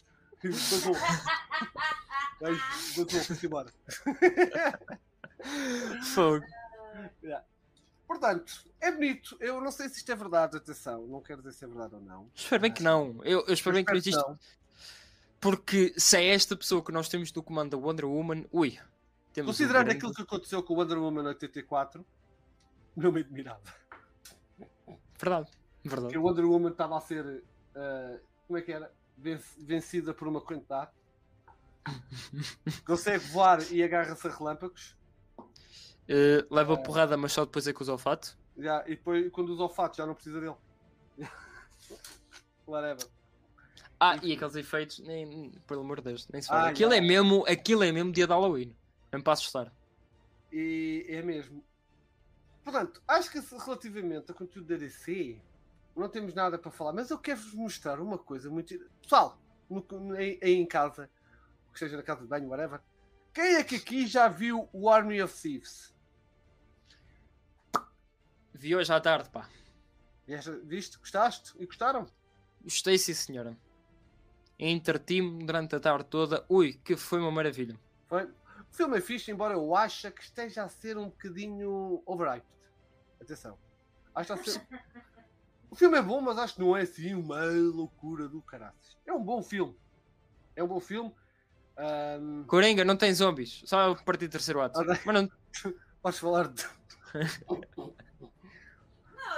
O 2.41 3.05
gajo 3.05 3.25
foi-se 3.25 3.47
embora. 3.47 3.71
Fogo. 6.15 6.47
Portanto, 8.07 8.65
é 8.81 8.91
bonito. 8.91 9.37
Eu 9.41 9.61
não 9.61 9.71
sei 9.71 9.89
se 9.89 9.99
isto 9.99 10.13
é 10.13 10.17
verdade, 10.17 10.57
atenção. 10.57 11.07
Não 11.07 11.21
quero 11.21 11.43
dizer 11.43 11.53
se 11.53 11.65
é 11.65 11.69
verdade 11.69 11.97
ou 11.97 12.01
não. 12.01 12.31
Espero 12.35 12.63
bem 12.63 12.73
que 12.73 12.83
não. 12.83 13.21
Eu, 13.25 13.45
eu 13.47 13.53
espero 13.53 13.75
bem 13.75 13.85
que 13.85 13.91
não 13.91 13.99
existe. 13.99 14.25
Porque 15.41 15.93
se 15.99 16.17
é 16.17 16.29
esta 16.29 16.57
pessoa 16.57 16.83
que 16.83 16.93
nós 16.93 17.09
temos 17.09 17.33
no 17.33 17.43
comando 17.43 17.73
da 17.73 17.77
Wonder 17.77 18.07
Woman, 18.07 18.47
ui. 18.51 18.79
Temos 19.37 19.51
um 19.51 19.53
Considerando 19.53 19.85
grande- 19.85 19.99
aquilo 19.99 20.15
que 20.15 20.23
aconteceu 20.23 20.63
com 20.63 20.73
o 20.73 20.79
Wonder 20.79 20.99
Woman 20.99 21.25
84, 21.29 22.05
não 22.97 23.13
me 23.13 23.21
admirava. 23.21 23.61
Verdade, 25.21 25.51
verdade. 25.85 26.13
Que 26.13 26.19
o 26.19 26.23
Wonder 26.23 26.47
Woman 26.47 26.71
estava 26.71 26.97
a 26.97 27.01
ser. 27.03 27.45
ah, 27.75 28.19
como 28.47 28.59
é 28.59 28.63
que 28.63 28.73
era? 28.73 28.91
Venc- 29.19 29.43
Vencida 29.59 30.15
por 30.15 30.27
uma 30.27 30.41
corrente 30.41 30.65
de 30.67 30.73
ar. 30.73 30.91
Consegue 32.87 33.25
voar 33.27 33.61
e 33.71 33.83
agarra-se 33.83 34.27
a 34.27 34.31
relâmpagos. 34.31 34.97
Uh, 35.39 36.47
leva 36.55 36.77
porrada, 36.79 37.15
mas 37.17 37.33
só 37.33 37.45
depois 37.45 37.67
é 37.67 37.73
que 37.75 37.83
usa 37.83 37.93
o 37.93 37.99
fato. 37.99 38.39
Já, 38.57 38.83
e 38.87 38.91
depois, 38.97 39.31
quando 39.33 39.51
usa 39.51 39.65
o 39.65 39.69
fato, 39.69 39.97
já 39.99 40.07
não 40.07 40.15
precisa 40.15 40.41
dele. 40.41 40.55
Whatever. 42.67 43.07
Ah, 44.01 44.17
e 44.23 44.33
aqueles 44.33 44.55
efeitos, 44.57 44.99
nem, 45.01 45.51
pelo 45.67 45.81
amor 45.83 45.99
de 46.01 46.05
Deus, 46.11 46.29
nem 46.29 46.41
se 46.43 46.49
fala. 46.49 46.63
Ah, 46.63 46.69
aquilo, 46.69 46.91
já. 46.93 46.97
é 46.97 47.01
mesmo, 47.01 47.45
aquilo 47.47 47.83
é 47.85 47.93
mesmo 47.93 48.13
dia 48.13 48.27
de 48.27 48.33
Halloween. 48.33 48.75
Mesmo 49.17 49.25
para 49.25 49.33
assustar. 49.33 49.73
E 50.53 51.07
é 51.09 51.23
mesmo. 51.23 51.65
Portanto, 52.63 53.03
acho 53.09 53.31
que 53.31 53.41
relativamente 53.41 54.31
a 54.31 54.35
conteúdo 54.35 54.69
da 54.69 54.77
DC, 54.77 55.41
não 55.97 56.09
temos 56.09 56.35
nada 56.35 56.59
para 56.59 56.71
falar, 56.71 56.93
mas 56.93 57.11
eu 57.11 57.19
quero-vos 57.19 57.55
mostrar 57.55 58.01
uma 58.01 58.19
coisa 58.19 58.51
muito. 58.51 58.79
Pessoal, 59.01 59.39
no, 59.71 59.85
aí, 60.15 60.39
aí 60.43 60.55
em 60.55 60.67
casa, 60.67 61.09
que 61.73 61.79
seja 61.79 61.97
na 61.97 62.03
casa 62.03 62.23
de 62.23 62.29
banho, 62.29 62.49
whatever, 62.49 62.81
quem 63.33 63.55
é 63.55 63.65
que 63.65 63.77
aqui 63.77 64.07
já 64.07 64.29
viu 64.29 64.69
o 64.73 64.91
Army 64.91 65.23
of 65.23 65.35
Thieves? 65.41 65.95
Vi 68.53 68.75
hoje 68.75 68.93
à 68.93 69.01
tarde, 69.01 69.31
pá. 69.31 69.49
Viste? 70.27 70.51
Viste? 70.65 70.99
Gostaste? 70.99 71.55
E 71.59 71.67
gostaram? 71.67 72.07
Gostei, 72.63 72.99
sim, 72.99 73.15
senhora. 73.15 73.57
Entreti-me 74.59 75.45
durante 75.45 75.77
a 75.77 75.81
tarde 75.81 76.05
toda. 76.07 76.45
Ui, 76.49 76.75
que 76.75 76.97
foi 76.97 77.21
uma 77.21 77.31
maravilha. 77.31 77.79
Foi? 78.09 78.29
O 78.73 78.77
filme 78.77 78.99
é 78.99 79.01
fixe, 79.01 79.31
embora 79.31 79.55
eu 79.55 79.75
ache 79.75 80.11
que 80.11 80.23
esteja 80.23 80.65
a 80.65 80.69
ser 80.69 80.99
um 80.99 81.07
bocadinho 81.07 82.03
overhyped. 82.05 82.47
Atenção. 83.21 83.59
Acho 84.15 84.35
que 84.35 84.41
está 84.41 84.51
a 84.51 84.55
ser... 84.55 84.87
O 85.71 85.75
filme 85.75 85.99
é 85.99 86.03
bom, 86.03 86.21
mas 86.21 86.39
acho 86.39 86.55
que 86.55 86.61
não 86.61 86.77
é 86.77 86.83
assim 86.83 87.15
uma 87.15 87.45
loucura 87.45 88.29
do 88.29 88.41
caraças. 88.43 88.97
É 89.07 89.13
um 89.13 89.23
bom 89.23 89.43
filme. 89.43 89.77
É 90.55 90.63
um 90.63 90.69
bom 90.69 90.81
filme. 90.81 91.15
Ahm, 91.77 92.45
Coringa, 92.47 92.85
não 92.85 92.97
tem 92.97 93.13
zombies. 93.13 93.63
Só 93.67 93.93
a 93.93 93.97
partir 93.97 94.29
do 94.29 94.33
terceiro 94.33 94.61
ato. 94.61 94.81
Mas 95.05 95.15
não... 95.15 95.31
podes 96.03 96.19
falar 96.19 96.49
de. 96.49 96.65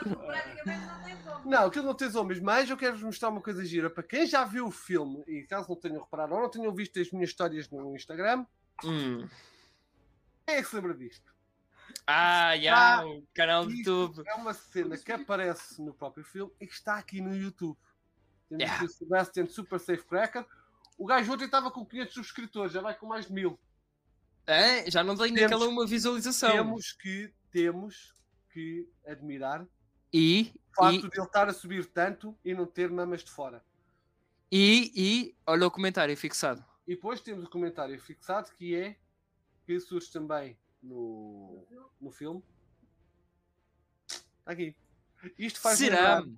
Não, 0.05 0.15
praticamente 0.15 0.87
não 0.87 1.03
tem 1.03 1.17
como. 1.23 1.51
Não, 1.51 1.67
aquilo 1.67 1.87
não 1.87 1.95
tem 1.95 2.09
zombies, 2.09 2.41
mas 2.41 2.71
eu 2.71 2.77
quero-vos 2.77 3.03
mostrar 3.03 3.31
uma 3.31 3.41
coisa 3.41 3.65
gira. 3.65 3.91
Para 3.91 4.03
quem 4.03 4.27
já 4.27 4.45
viu 4.45 4.67
o 4.67 4.71
filme, 4.71 5.25
e 5.27 5.45
caso 5.45 5.69
não 5.69 5.77
tenham 5.77 6.03
reparado 6.03 6.35
ou 6.35 6.43
não 6.43 6.51
tenham 6.51 6.73
visto 6.73 7.01
as 7.01 7.11
minhas 7.11 7.31
histórias 7.31 7.69
no 7.71 7.97
Instagram, 7.97 8.47
Hum. 8.85 9.29
quem 10.47 10.57
é 10.57 10.63
que 10.63 10.69
se 10.69 10.77
lembra 10.77 10.95
disto? 10.95 11.35
Ah, 12.07 12.57
já, 12.59 13.01
Ah, 13.01 13.07
o 13.07 13.27
canal 13.35 13.65
do 13.67 13.73
YouTube. 13.73 14.23
é 14.27 14.35
uma 14.35 14.55
cena 14.55 14.97
que 14.97 15.13
aparece 15.13 15.81
no 15.83 15.93
próprio 15.93 16.25
filme 16.25 16.53
e 16.61 16.67
que 16.67 16.73
está 16.73 16.97
aqui 16.97 17.21
no 17.21 17.35
YouTube. 17.37 17.77
Temos 18.49 18.63
Yeah. 18.63 18.85
o 18.85 18.89
Sebastian 18.89 19.47
Super 19.47 19.79
Safe 19.79 20.05
Cracker. 20.05 20.47
O 20.97 21.05
gajo 21.07 21.33
ontem 21.33 21.45
estava 21.45 21.71
com 21.71 21.85
500 21.85 22.15
subscritores, 22.15 22.73
já 22.73 22.81
vai 22.81 22.95
com 22.97 23.07
mais 23.07 23.27
de 23.27 23.33
mil. 23.33 23.59
É, 24.47 24.91
já 24.91 25.05
não 25.05 25.15
tem 25.17 25.33
naquela 25.33 25.67
uma 25.69 25.87
visualização. 25.87 26.51
Temos 26.51 26.93
que, 26.93 27.33
temos 27.51 28.15
que 28.51 28.89
admirar 29.07 29.67
E, 30.13 30.51
o 30.73 30.75
facto 30.75 31.07
e, 31.07 31.11
de 31.11 31.19
ele 31.19 31.27
estar 31.27 31.49
a 31.49 31.53
subir 31.53 31.85
tanto 31.87 32.35
e 32.43 32.55
não 32.55 32.65
ter 32.67 32.91
mamas 32.91 33.23
de 33.23 33.31
fora. 33.31 33.63
e, 34.51 34.91
e, 34.97 35.37
olha 35.47 35.67
o 35.67 35.71
comentário 35.71 36.17
fixado. 36.17 36.65
E 36.89 36.95
depois 36.97 37.21
temos 37.21 37.45
o 37.45 37.51
comentário 37.51 38.01
fixado 38.01 38.51
que 38.57 38.75
é 38.75 38.97
que 39.67 39.79
surge 39.79 40.11
também 40.11 40.59
no, 40.83 41.63
no 42.01 42.11
filme. 42.11 42.43
Está 44.07 44.53
aqui. 44.53 44.75
Isto 45.39 45.61
faz 45.61 45.79
Será? 45.79 46.21
lembrar, 46.21 46.33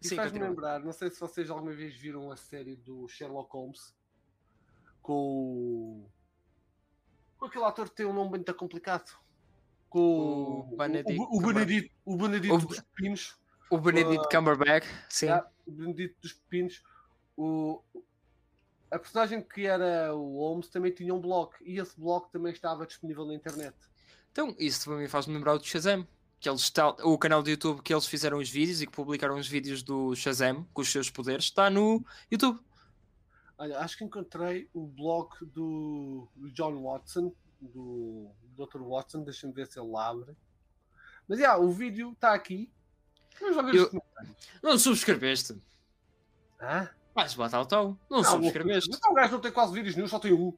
isto 0.00 0.08
Sim, 0.10 0.16
faz-me 0.16 0.38
continua. 0.38 0.48
lembrar, 0.48 0.80
não 0.80 0.92
sei 0.92 1.10
se 1.10 1.20
vocês 1.20 1.50
alguma 1.50 1.72
vez 1.72 1.94
viram 1.94 2.30
a 2.30 2.36
série 2.36 2.74
do 2.76 3.06
Sherlock 3.08 3.52
Holmes 3.52 3.94
com 5.02 5.12
o, 5.12 6.10
com 7.38 7.44
aquele 7.46 7.64
ator 7.64 7.88
que 7.90 7.96
tem 7.96 8.06
um 8.06 8.12
nome 8.14 8.30
muito 8.30 8.54
complicado. 8.54 9.16
Com 9.90 10.68
O 10.72 10.76
Benedict 10.76 11.20
o, 11.20 11.36
o, 11.36 11.40
Benedito, 11.40 11.94
o 12.04 12.16
Benedito 12.16 12.54
O- 12.54 12.58
dos 12.58 12.80
Pepinos. 12.80 13.38
O 13.68 13.78
Benedict 13.78 14.24
Ah, 14.24 14.28
Cumberbatch, 14.38 14.86
sim. 15.10 15.26
O 15.66 15.70
Benedito 15.72 16.16
dos 16.22 16.32
Pepinos. 16.32 16.82
O, 17.36 17.82
a 18.90 18.98
personagem 18.98 19.42
que 19.42 19.66
era 19.66 20.14
o 20.14 20.38
Holmes 20.38 20.68
também 20.68 20.92
tinha 20.92 21.14
um 21.14 21.20
blog 21.20 21.52
e 21.62 21.78
esse 21.78 21.98
blog 21.98 22.30
também 22.30 22.52
estava 22.52 22.86
disponível 22.86 23.24
na 23.26 23.34
internet. 23.34 23.74
Então, 24.32 24.54
isso 24.58 24.90
mim 24.90 25.08
faz-me 25.08 25.34
lembrar 25.34 25.56
do 25.56 25.64
Shazam. 25.64 26.06
Que 26.38 26.50
eles 26.50 26.60
está, 26.60 26.90
o 26.90 27.16
canal 27.16 27.42
do 27.42 27.48
YouTube 27.48 27.80
que 27.80 27.94
eles 27.94 28.06
fizeram 28.06 28.36
os 28.38 28.50
vídeos 28.50 28.82
e 28.82 28.86
que 28.86 28.92
publicaram 28.92 29.36
os 29.38 29.48
vídeos 29.48 29.82
do 29.82 30.14
Shazam 30.14 30.66
com 30.74 30.82
os 30.82 30.92
seus 30.92 31.08
poderes 31.08 31.44
está 31.46 31.70
no 31.70 32.04
YouTube. 32.30 32.60
Olha, 33.56 33.78
acho 33.80 33.96
que 33.96 34.04
encontrei 34.04 34.68
o 34.74 34.86
blog 34.86 35.30
do, 35.46 36.28
John 36.52 36.82
Watson, 36.82 37.32
do 37.58 38.30
Dr. 38.54 38.82
Watson, 38.82 39.22
deixa-me 39.22 39.52
ver 39.54 39.66
se 39.66 39.80
ele 39.80 39.96
abre. 39.96 40.36
Mas 41.26 41.38
já, 41.38 41.56
o 41.56 41.70
vídeo 41.72 42.12
está 42.12 42.34
aqui. 42.34 42.70
Vamos 43.40 43.56
lá 43.56 43.62
ver 43.62 43.74
Eu- 43.74 43.84
os 43.84 43.88
comentários. 43.88 44.36
Não 44.62 44.78
subscreveste. 44.78 45.60
Hã? 46.60 46.90
Bater 47.16 47.56
ao 47.56 47.66
tal. 47.66 47.98
Não, 48.10 48.18
Não, 48.18 48.24
subscreveste. 48.24 48.90
Então 48.94 49.10
o 49.10 49.14
gajo 49.14 49.32
não 49.32 49.40
tem 49.40 49.50
quase 49.52 49.72
vídeos 49.72 49.96
nenhum, 49.96 50.08
só 50.08 50.18
tem 50.18 50.32
um. 50.32 50.48
O 50.48 50.54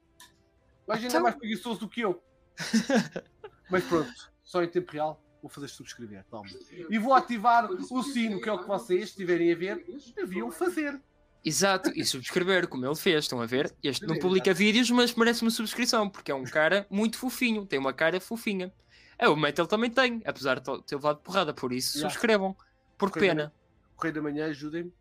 gajo 0.88 1.02
ainda 1.02 1.04
é 1.04 1.08
Então- 1.08 1.22
mais 1.22 1.34
preguiçoso 1.36 1.80
do 1.80 1.88
que 1.88 2.00
eu. 2.00 2.22
Mas 3.70 3.84
pronto, 3.84 4.10
só 4.42 4.62
em 4.62 4.68
tempo 4.68 4.90
real 4.92 5.22
vou 5.40 5.48
fazer 5.48 5.68
subscrever. 5.68 6.24
Toma. 6.30 6.48
E 6.90 6.98
vou 6.98 7.14
ativar 7.14 7.70
o 7.70 8.02
sino, 8.02 8.40
que 8.40 8.48
é 8.48 8.52
o 8.52 8.58
que 8.58 8.66
vocês, 8.66 9.10
estiverem 9.10 9.52
a 9.52 9.56
ver, 9.56 9.84
deviam 10.16 10.50
fazer. 10.50 11.00
Exato, 11.44 11.90
e 11.94 12.04
subscrever, 12.04 12.66
como 12.66 12.84
ele 12.84 12.96
fez, 12.96 13.24
estão 13.24 13.40
a 13.40 13.46
ver? 13.46 13.72
Este 13.82 14.04
não 14.06 14.18
publica 14.18 14.52
vídeos, 14.52 14.90
mas 14.90 15.14
merece 15.14 15.42
uma 15.42 15.50
subscrição, 15.52 16.10
porque 16.10 16.32
é 16.32 16.34
um 16.34 16.44
cara 16.44 16.84
muito 16.90 17.16
fofinho, 17.16 17.64
tem 17.64 17.78
uma 17.78 17.92
cara 17.92 18.20
fofinha. 18.20 18.72
É, 19.16 19.28
o 19.28 19.36
Metal 19.36 19.66
também 19.66 19.90
tem, 19.90 20.20
apesar 20.24 20.58
de 20.58 20.82
ter 20.82 20.96
levado 20.96 21.18
porrada, 21.20 21.54
por 21.54 21.72
isso 21.72 21.98
subscrevam. 22.00 22.56
Por 22.96 23.10
pena. 23.12 23.52
Correio 23.96 24.14
da 24.14 24.22
Manhã, 24.22 24.46
ajudem-me. 24.46 24.92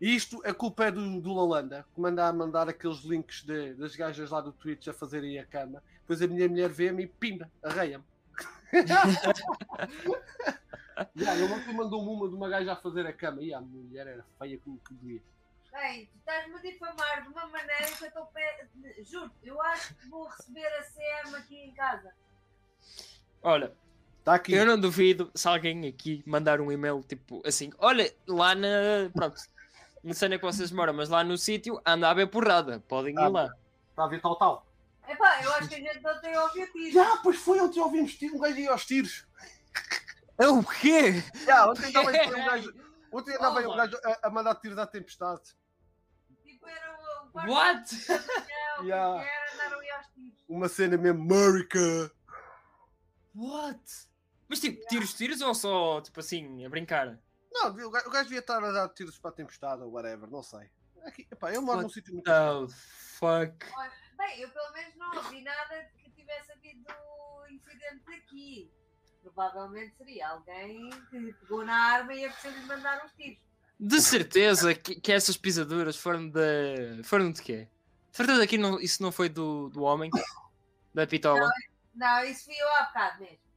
E 0.00 0.14
Isto, 0.14 0.40
a 0.44 0.52
culpa 0.54 0.86
é 0.86 0.90
do, 0.90 1.20
do 1.20 1.34
Lalanda, 1.34 1.86
que 1.94 2.00
manda 2.00 2.26
a 2.26 2.32
mandar 2.32 2.68
aqueles 2.68 2.98
links 3.04 3.42
de- 3.42 3.74
das 3.74 3.94
gajas 3.96 4.30
lá 4.30 4.40
do 4.40 4.52
Twitch 4.52 4.88
a 4.88 4.92
fazerem 4.92 5.38
a 5.38 5.44
cama. 5.46 5.82
Depois 6.00 6.20
a 6.22 6.26
minha 6.26 6.48
mulher 6.48 6.68
vê-me 6.68 7.04
e 7.04 7.06
pimba, 7.06 7.50
arreia-me. 7.62 8.04
Já, 11.14 11.34
ele 11.36 11.52
ontem 11.52 11.72
mandou-me 11.74 12.08
uma 12.10 12.28
de 12.28 12.34
uma 12.34 12.48
gaja 12.48 12.72
a 12.72 12.76
fazer 12.76 13.06
a 13.06 13.12
cama. 13.12 13.40
E 13.42 13.52
a 13.54 13.60
mulher 13.60 14.06
era 14.06 14.24
feia 14.38 14.58
como 14.58 14.78
que 14.78 14.94
doía. 14.94 15.22
Bem, 15.72 16.06
tu 16.06 16.16
estás-me 16.18 16.54
a 16.56 16.58
difamar 16.58 17.22
de 17.22 17.28
uma 17.28 17.46
maneira 17.48 17.84
que 17.86 18.02
eu 18.04 18.08
estou. 18.08 18.26
Pe... 18.26 19.04
Juro, 19.04 19.30
eu 19.44 19.60
acho 19.62 19.94
que 19.94 20.08
vou 20.08 20.26
receber 20.26 20.66
a 20.66 20.82
CM 20.82 21.36
aqui 21.36 21.56
em 21.56 21.72
casa. 21.72 22.12
Olha, 23.42 23.72
Está 24.18 24.34
aqui. 24.34 24.52
eu 24.54 24.66
não 24.66 24.78
duvido 24.80 25.30
se 25.34 25.46
alguém 25.46 25.86
aqui 25.86 26.22
mandar 26.26 26.60
um 26.60 26.72
e-mail 26.72 27.02
tipo 27.06 27.40
assim: 27.46 27.70
olha, 27.78 28.12
lá 28.26 28.54
na. 28.54 28.68
Pronto, 29.14 29.36
não 30.02 30.14
sei 30.14 30.26
onde 30.26 30.36
é 30.36 30.38
que 30.38 30.44
vocês 30.44 30.70
moram, 30.70 30.92
mas 30.92 31.08
lá 31.08 31.22
no 31.24 31.36
sítio 31.36 31.80
anda 31.86 32.08
a 32.08 32.10
haver 32.10 32.28
porrada, 32.28 32.80
podem 32.88 33.14
ir 33.14 33.28
lá. 33.28 33.48
Está 33.90 34.04
a 34.04 34.08
ver 34.08 34.20
tal, 34.20 34.36
tal. 34.36 34.66
Epá, 35.08 35.42
eu 35.42 35.52
acho 35.54 35.68
que 35.68 35.74
a 35.74 35.78
gente 35.78 36.00
não 36.02 36.20
tem 36.20 36.36
objetivo. 36.36 36.92
Já, 36.92 37.16
pois 37.18 37.38
foi, 37.38 37.60
ontem 37.60 37.80
ouvimos 37.80 38.14
tiro, 38.14 38.36
um 38.36 38.40
gajo 38.40 38.58
ia 38.58 38.70
aos 38.70 38.84
tiros. 38.84 39.26
É 40.38 40.46
o 40.46 40.62
quê? 40.62 41.22
Já, 41.44 41.68
ontem 41.68 41.86
andava 41.86 42.10
aí 42.10 42.26
um 42.26 42.46
gajo, 42.46 42.74
ontem 43.10 43.34
andava 43.36 43.58
aí 43.58 43.66
um 43.66 43.76
gajo 43.76 43.96
a, 44.04 44.28
a 44.28 44.30
mandar 44.30 44.54
tiros 44.56 44.78
à 44.78 44.86
tempestade. 44.86 45.56
Tipo, 46.44 46.68
era 46.68 46.92
o. 46.92 47.26
o 47.26 47.32
quarto 47.32 47.50
What? 47.50 47.96
que 47.96 48.86
Yeah. 48.86 49.20
era, 49.24 49.54
andaram 49.54 49.80
aí 49.80 49.90
aos 49.90 50.06
tiros. 50.08 50.44
Uma 50.48 50.68
cena 50.68 50.96
mesmo, 50.96 51.22
America. 51.22 52.12
What? 53.34 54.08
Mas 54.48 54.60
tipo, 54.60 54.86
tiros, 54.88 55.14
tiros 55.14 55.40
ou 55.40 55.54
só 55.54 56.00
tipo 56.00 56.20
assim, 56.20 56.64
a 56.64 56.68
brincar? 56.68 57.18
Não, 57.60 57.70
o 57.70 57.90
gajo, 57.90 58.08
o 58.08 58.10
gajo 58.10 58.24
devia 58.24 58.38
estar 58.38 58.62
a 58.62 58.70
dar 58.70 58.88
tiros 58.90 59.18
para 59.18 59.30
a 59.30 59.34
tempestade 59.34 59.82
ou 59.82 59.90
whatever, 59.90 60.30
não 60.30 60.42
sei. 60.42 60.70
Aqui, 61.04 61.26
epá, 61.30 61.52
eu 61.52 61.60
moro 61.60 61.78
What 61.78 61.88
num 61.88 61.92
sítio 61.92 62.14
muito. 62.14 62.30
Oh, 62.30 62.68
fuck. 62.68 63.66
Bem, 64.16 64.40
eu 64.40 64.48
pelo 64.50 64.72
menos 64.72 64.96
não 64.96 65.16
ouvi 65.16 65.42
nada 65.42 65.82
de 65.82 66.02
que 66.02 66.10
tivesse 66.10 66.52
havido 66.52 66.86
incidente 67.50 68.14
aqui. 68.14 68.70
Provavelmente 69.22 69.96
seria 69.96 70.28
alguém 70.28 70.90
que 71.10 71.32
pegou 71.40 71.64
na 71.64 71.74
arma 71.74 72.14
e 72.14 72.24
apeteceu-lhe 72.24 72.60
mandar 72.66 73.04
uns 73.04 73.12
tiros. 73.12 73.38
De 73.80 74.00
certeza 74.00 74.74
que, 74.74 75.00
que 75.00 75.12
essas 75.12 75.36
pisaduras 75.36 75.96
foram 75.96 76.28
de. 76.28 77.02
foram 77.04 77.30
de 77.30 77.42
quê? 77.42 77.68
De 78.10 78.16
certeza 78.16 78.46
que 78.46 78.58
não, 78.58 78.80
isso 78.80 79.02
não 79.02 79.12
foi 79.12 79.28
do, 79.28 79.68
do 79.70 79.82
homem? 79.82 80.10
Da 80.94 81.06
pitola? 81.06 81.48
Não, 81.94 82.24
isso 82.24 82.44
fui 82.44 82.54
eu 82.56 82.68
há 82.74 82.84
bocado 82.84 83.20
mesmo. 83.20 83.47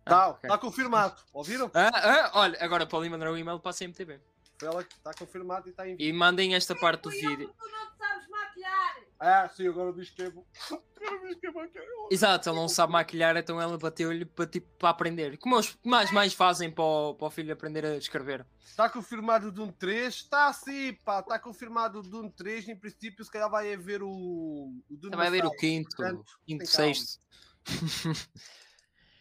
Está 0.00 0.24
Ah, 0.24 0.28
ok. 0.28 0.48
tá 0.48 0.58
confirmado, 0.58 1.22
ouviram? 1.32 1.70
Ah, 1.74 1.90
ah, 1.94 2.30
olha, 2.34 2.58
agora 2.60 2.86
podem 2.86 3.10
mandar 3.10 3.30
um 3.30 3.36
e-mail 3.36 3.60
para 3.60 3.70
a 3.70 3.74
CMTV. 3.74 4.20
Foi 4.58 4.68
ela 4.68 4.84
que 4.84 4.94
está 4.94 5.12
confirmado 5.14 5.68
e 5.68 5.70
está 5.70 5.88
em 5.88 5.96
E 5.98 6.12
mandem 6.12 6.54
esta 6.54 6.74
parte 6.74 7.02
do 7.02 7.10
vídeo. 7.10 7.54
tu 7.58 7.68
não 7.70 7.90
te 7.92 7.98
sabes 7.98 8.28
maquilhar. 8.28 8.96
Ah, 9.18 9.48
sim, 9.48 9.68
agora 9.68 9.92
diz 9.92 10.10
que 10.10 10.22
é 10.22 10.26
é 10.26 10.28
é. 10.28 12.08
Exato, 12.10 12.48
ele 12.48 12.56
não 12.56 12.68
sabe 12.68 12.92
maquilhar, 12.92 13.36
então 13.36 13.60
ela 13.60 13.78
bateu-lhe 13.78 14.24
para, 14.24 14.46
tipo, 14.46 14.68
para 14.78 14.88
aprender. 14.90 15.38
Como 15.38 15.56
os 15.56 15.78
mais, 15.84 16.10
mais 16.10 16.34
fazem 16.34 16.70
para 16.70 16.82
o, 16.84 17.14
para 17.14 17.26
o 17.26 17.30
filho 17.30 17.52
aprender 17.52 17.84
a 17.84 17.96
escrever. 17.96 18.44
Está 18.66 18.88
confirmado 18.88 19.48
o 19.48 19.52
Dune 19.52 19.72
3? 19.72 20.14
Está 20.14 20.52
sim, 20.52 20.94
pá. 21.04 21.20
Está 21.20 21.38
confirmado 21.38 22.00
o 22.00 22.02
Dune 22.02 22.30
3. 22.30 22.68
Em 22.68 22.76
princípio, 22.76 23.24
se 23.24 23.30
calhar 23.30 23.48
vai 23.50 23.72
haver 23.72 24.02
o. 24.02 24.10
o 24.10 24.96
Dune 24.96 25.16
Vai 25.16 25.30
ver 25.30 25.44
o 25.44 25.50
quinto, 25.52 25.94
portanto, 25.96 26.24
quinto, 26.46 26.66
sexto. 26.66 27.20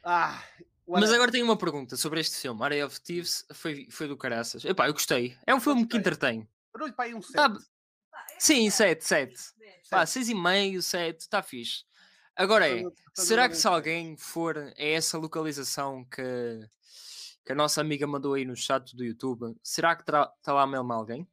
Ah, 0.03 0.41
Mas 0.89 1.01
whatever. 1.01 1.15
agora 1.15 1.31
tenho 1.31 1.45
uma 1.45 1.57
pergunta 1.57 1.95
sobre 1.95 2.19
este 2.19 2.37
filme. 2.37 2.63
Area 2.63 2.85
of 2.85 2.99
Thieves 2.99 3.45
foi, 3.53 3.87
foi 3.91 4.07
do 4.07 4.17
caraças. 4.17 4.65
Epá, 4.65 4.87
eu 4.87 4.93
gostei. 4.93 5.37
É 5.45 5.53
um 5.53 5.59
filme 5.59 5.85
que 5.85 5.97
entretém. 5.97 6.49
Dou-lhe 6.75 6.93
para 6.93 7.05
aí 7.05 7.13
um 7.13 7.21
7. 7.21 7.33
Tá- 7.35 7.49
Pá, 7.49 7.57
eu 8.31 8.35
Sim, 8.39 8.65
não 8.65 8.71
sei. 8.71 8.87
7, 8.99 9.05
7. 9.05 9.33
Mesmo. 9.59 9.81
Pá, 9.89 10.03
6,5, 10.05 10.81
7, 10.81 11.19
está 11.19 11.43
fixe. 11.43 11.83
Agora 12.35 12.67
é, 12.67 12.83
será 13.13 13.47
que 13.47 13.55
se 13.55 13.67
alguém 13.67 14.17
for 14.17 14.57
a 14.57 14.73
essa 14.77 15.17
localização 15.17 16.05
que, 16.05 16.67
que 17.45 17.51
a 17.51 17.55
nossa 17.55 17.81
amiga 17.81 18.07
mandou 18.07 18.33
aí 18.33 18.45
no 18.45 18.55
chat 18.55 18.95
do 18.95 19.03
YouTube, 19.03 19.55
será 19.61 19.95
que 19.95 20.01
está 20.01 20.33
lá 20.47 20.65
mesmo 20.65 20.91
alguém? 20.91 21.29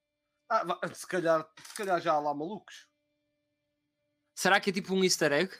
Ah, 0.51 0.65
se, 0.93 1.07
calhar, 1.07 1.49
se 1.67 1.75
calhar 1.75 2.01
já 2.01 2.13
há 2.13 2.19
lá 2.19 2.35
malucos. 2.35 2.89
Será 4.35 4.61
que 4.61 4.71
é 4.71 4.73
tipo 4.73 4.95
um 4.95 5.03
easter 5.03 5.33
egg? 5.33 5.55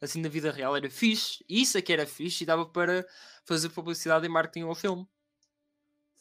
Assim 0.00 0.20
na 0.20 0.28
vida 0.28 0.52
real 0.52 0.76
era 0.76 0.90
fixe, 0.90 1.44
isso 1.48 1.78
é 1.78 1.82
que 1.82 1.92
era 1.92 2.06
fixe 2.06 2.44
e 2.44 2.46
dava 2.46 2.66
para 2.66 3.06
fazer 3.44 3.70
publicidade 3.70 4.26
e 4.26 4.28
marketing 4.28 4.66
ao 4.66 4.74
filme. 4.74 5.08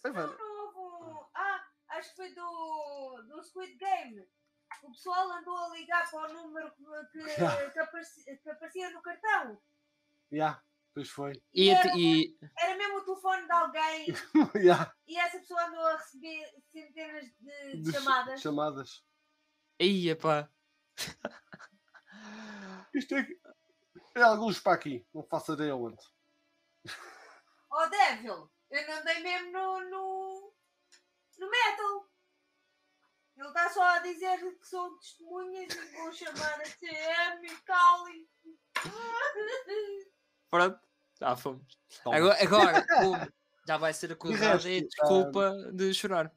Sei, 0.01 0.11
um- 0.11 1.25
Ah, 1.33 1.67
acho 1.89 2.09
que 2.11 2.15
foi 2.15 2.33
do, 2.33 3.21
do 3.27 3.43
Squid 3.43 3.75
Game. 3.77 4.25
O 4.83 4.91
pessoal 4.91 5.29
andou 5.31 5.57
a 5.57 5.69
ligar 5.69 6.09
para 6.09 6.29
o 6.29 6.33
número 6.33 6.71
que, 6.73 6.83
que, 7.11 7.19
que 7.73 7.79
aparecia, 7.79 8.37
que 8.37 8.49
aparecia 8.49 8.89
no 8.91 9.01
cartão. 9.01 9.61
Já, 10.31 10.61
pois 10.93 11.09
foi. 11.09 11.33
E, 11.53 11.69
Era 11.69 11.97
e- 11.97 12.37
Era 12.57 12.77
mesmo 12.77 12.99
o 12.99 13.01
telefone 13.05 13.45
de 13.45 13.51
alguém 13.51 14.05
Já, 14.63 14.93
e 15.07 15.17
essa 15.17 15.39
pessoa 15.39 15.65
andou 15.65 15.85
a 15.85 15.97
receber 15.97 16.45
centenas 16.71 17.25
de, 17.39 17.71
de 17.73 17.81
de 17.81 17.91
chamadas. 17.91 18.41
chamadas. 18.41 19.05
Aí, 19.81 20.09
epá. 20.09 20.49
Isto 22.93 23.15
é, 23.15 23.27
é 24.15 24.21
alguns 24.21 24.59
para 24.59 24.73
aqui. 24.73 25.05
Não 25.13 25.23
faço 25.23 25.53
ideia 25.53 25.75
onde. 25.75 26.01
Oh, 27.71 27.89
Devil, 27.89 28.49
eu 28.71 28.87
não 28.87 29.03
dei 29.03 29.19
mesmo 29.19 29.51
no, 29.51 29.79
no, 29.89 30.53
no 31.39 31.49
metal. 31.49 32.09
Ele 33.37 33.47
está 33.49 33.69
só 33.69 33.83
a 33.83 33.99
dizer 33.99 34.37
que 34.37 34.67
são 34.67 34.97
testemunhas 34.97 35.73
e 35.75 35.97
vou 35.97 36.13
chamar 36.13 36.61
a 36.61 36.63
CM 36.63 37.45
e 37.45 37.61
Cali. 37.63 38.29
Pronto, 40.49 40.79
já 41.19 41.35
fomos. 41.35 41.77
Toma. 42.01 42.15
Agora, 42.15 42.41
agora 42.41 42.87
como 42.95 43.33
já 43.67 43.77
vai 43.77 43.93
ser 43.93 44.13
acusado 44.13 44.67
e 44.67 44.79
resto, 44.79 44.89
desculpa 44.89 45.51
de 45.73 45.93
chorar. 45.93 46.31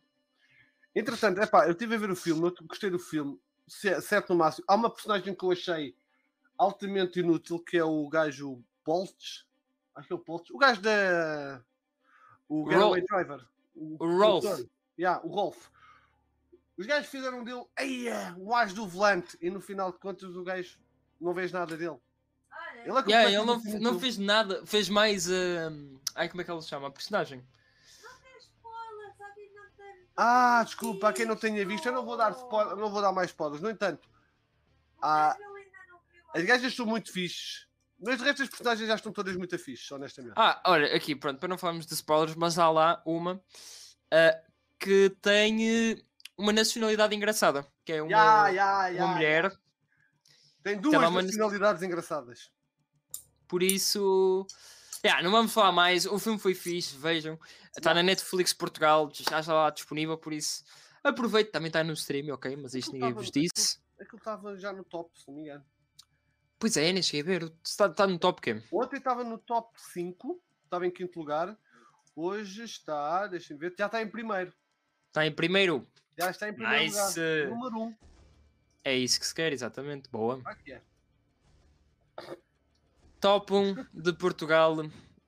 Entretanto, 0.95 1.41
epá, 1.41 1.67
eu 1.67 1.73
estive 1.73 1.95
a 1.95 1.99
ver 1.99 2.11
o 2.11 2.17
filme, 2.17 2.49
eu 2.49 2.67
gostei 2.67 2.91
do 2.91 2.99
filme, 2.99 3.41
certo 3.69 4.31
no 4.31 4.37
máximo. 4.37 4.65
Há 4.67 4.75
uma 4.75 4.91
personagem 4.91 5.35
que 5.35 5.45
eu 5.45 5.53
achei 5.53 5.95
altamente 6.59 7.21
inútil, 7.21 7.61
que 7.61 7.79
é 7.79 7.85
o 7.85 8.09
gajo 8.09 8.63
Boltz. 8.85 9.47
Acho 9.95 10.09
que 10.09 10.13
é 10.13 10.17
o 10.17 10.25
Boltz. 10.25 10.51
O 10.51 10.59
gajo 10.59 10.83
da. 10.83 11.63
O 12.49 12.69
Getaway 12.69 13.05
Driver. 13.07 13.47
O 13.75 13.97
Rolf. 13.99 14.45
condutor. 14.45 14.69
Yeah, 14.99 15.25
o 15.25 15.29
Rolf. 15.29 15.69
Os 16.77 16.87
gajos 16.87 17.09
fizeram 17.09 17.43
dele 17.43 17.65
Eia, 17.79 18.35
o 18.39 18.55
as 18.55 18.73
do 18.73 18.87
volante 18.87 19.37
e 19.41 19.51
no 19.51 19.61
final 19.61 19.93
de 19.93 19.99
contas 19.99 20.35
o 20.37 20.45
gajo 20.45 20.79
não 21.21 21.33
vês 21.33 21.53
nada 21.53 21.77
dele. 21.77 21.99
Ele 22.85 22.97
é 22.97 23.03
Yeah, 23.09 23.31
ele 23.33 23.45
não, 23.45 23.61
não 23.81 24.01
fez 24.01 24.17
nada, 24.19 24.65
fez 24.65 24.89
mais. 24.89 25.29
hum, 25.29 25.99
Ai, 26.15 26.29
como 26.29 26.41
é 26.41 26.45
que 26.45 26.51
ele 26.51 26.63
se 26.63 26.69
chama? 26.69 26.89
A 26.89 26.91
personagem. 26.91 27.45
Ah, 30.17 30.63
desculpa, 30.65 31.09
a 31.09 31.13
quem 31.13 31.25
não 31.27 31.37
tenha 31.37 31.65
visto, 31.65 31.87
eu 31.87 31.93
não 31.93 32.05
vou 32.05 32.17
dar, 32.17 32.33
spoiler, 32.33 32.75
não 32.75 32.91
vou 32.91 33.01
dar 33.01 33.13
mais 33.13 33.31
spoilers. 33.31 33.63
No 33.63 33.71
entanto, 33.71 34.09
ah, 35.01 35.37
as 36.35 36.45
gajas 36.45 36.75
são 36.75 36.87
muito 36.87 37.13
fixes. 37.13 37.67
Mas 38.01 38.21
o 38.21 38.25
resto 38.25 38.39
das 38.39 38.49
personagens 38.49 38.87
já 38.89 38.95
estão 38.95 39.13
todas 39.13 39.37
muito 39.37 39.59
fixes, 39.59 39.91
honestamente. 39.91 40.35
Ah, 40.37 40.63
olha, 40.67 40.95
aqui, 40.95 41.17
pronto, 41.17 41.39
para 41.41 41.49
não 41.49 41.59
falarmos 41.59 41.85
de 41.85 41.95
spoilers, 41.95 42.37
mas 42.37 42.57
há 42.59 42.71
lá 42.71 43.03
uma 43.05 43.43
ah, 44.13 44.41
que 44.79 45.11
tem 45.21 45.69
eh, 45.93 46.03
uma 46.37 46.53
nacionalidade 46.53 47.15
engraçada, 47.17 47.67
que 47.85 47.93
é 47.95 48.03
uma, 48.03 48.11
Ya, 48.11 48.49
ya, 48.51 48.89
ya, 48.89 49.05
uma 49.05 49.15
mulher. 49.15 49.53
Tem 50.63 50.79
duas 50.81 50.95
Tava 50.95 51.09
uma- 51.09 51.23
nacionalidades 51.23 51.83
engraçadas. 51.83 52.53
Por 53.49 53.63
isso, 53.65 54.47
yeah, 55.05 55.21
não 55.23 55.31
vamos 55.33 55.53
falar 55.53 55.73
mais. 55.73 56.07
O 56.07 56.19
filme 56.21 56.39
foi 56.39 56.55
fixe, 56.55 56.97
vejam. 56.97 57.37
Está 57.77 57.95
na 57.95 58.03
Netflix 58.03 58.53
Portugal, 58.53 59.11
já 59.13 59.41
está 59.41 59.55
lá 59.55 59.71
disponível, 59.71 60.17
por 60.19 60.33
isso 60.33 60.63
aproveite. 61.03 61.51
Também 61.51 61.69
está 61.69 61.83
no 61.83 61.95
stream, 61.95 62.33
ok? 62.33 62.55
Mas 62.57 62.75
isto 62.75 62.93
ninguém 62.93 63.13
vos 63.13 63.31
disse. 63.31 63.81
Aquilo 63.99 64.19
estava 64.19 64.57
já 64.57 64.73
no 64.73 64.85
top, 64.85 65.11
se 65.19 65.27
não 65.27 65.35
me 65.35 65.43
engano. 65.43 65.65
Pois 66.59 66.77
é, 66.77 66.93
nem 66.93 67.03
cheguei 67.03 67.21
a 67.21 67.39
ver. 67.39 67.53
Está, 67.65 67.87
está 67.87 68.07
no 68.07 68.19
top 68.19 68.41
quê? 68.41 68.63
Ontem 68.73 68.97
estava 68.97 69.23
no 69.25 69.39
top 69.39 69.71
5, 69.81 70.43
estava 70.65 70.87
em 70.87 70.91
quinto 70.91 71.19
lugar. 71.19 71.57
Hoje 72.17 72.65
está, 72.65 73.27
deixem 73.29 73.57
ver, 73.57 73.75
já 73.79 73.87
está 73.87 74.03
em 74.03 74.09
primeiro. 74.09 74.53
Está 75.09 75.25
em 75.27 75.33
primeiro. 75.33 75.87
Já 76.19 76.31
está 76.31 76.49
em 76.49 76.53
primeiro 76.55 76.85
Nice. 76.85 77.21
lugar. 77.21 77.49
Número 77.49 77.77
1. 77.79 77.83
Um. 77.85 77.97
É 78.85 78.95
isso 78.97 79.21
que 79.21 79.27
se 79.27 79.35
quer, 79.35 79.53
exatamente. 79.53 80.09
Boa. 80.11 80.41
Aqui 80.45 80.73
é. 80.73 80.83
Top 83.21 83.53
1 83.53 83.87
de 83.93 84.13
Portugal. 84.15 84.77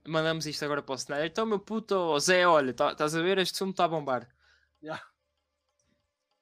Mandamos 0.07 0.47
isto 0.47 0.65
agora 0.65 0.83
para 0.83 0.95
o 0.95 0.99
cenário. 0.99 1.27
Então, 1.27 1.45
meu 1.47 1.59
puto, 1.61 1.95
ó, 1.95 2.19
Zé, 2.19 2.47
olha, 2.47 2.73
tá- 2.73 2.93
estás 2.93 3.15
a 3.15 3.23
ver? 3.23 3.39
Este 3.39 3.59
filme 3.59 3.73
está 3.73 3.85
a 3.85 3.89
bombar. 3.89 4.29
Já. 4.83 5.01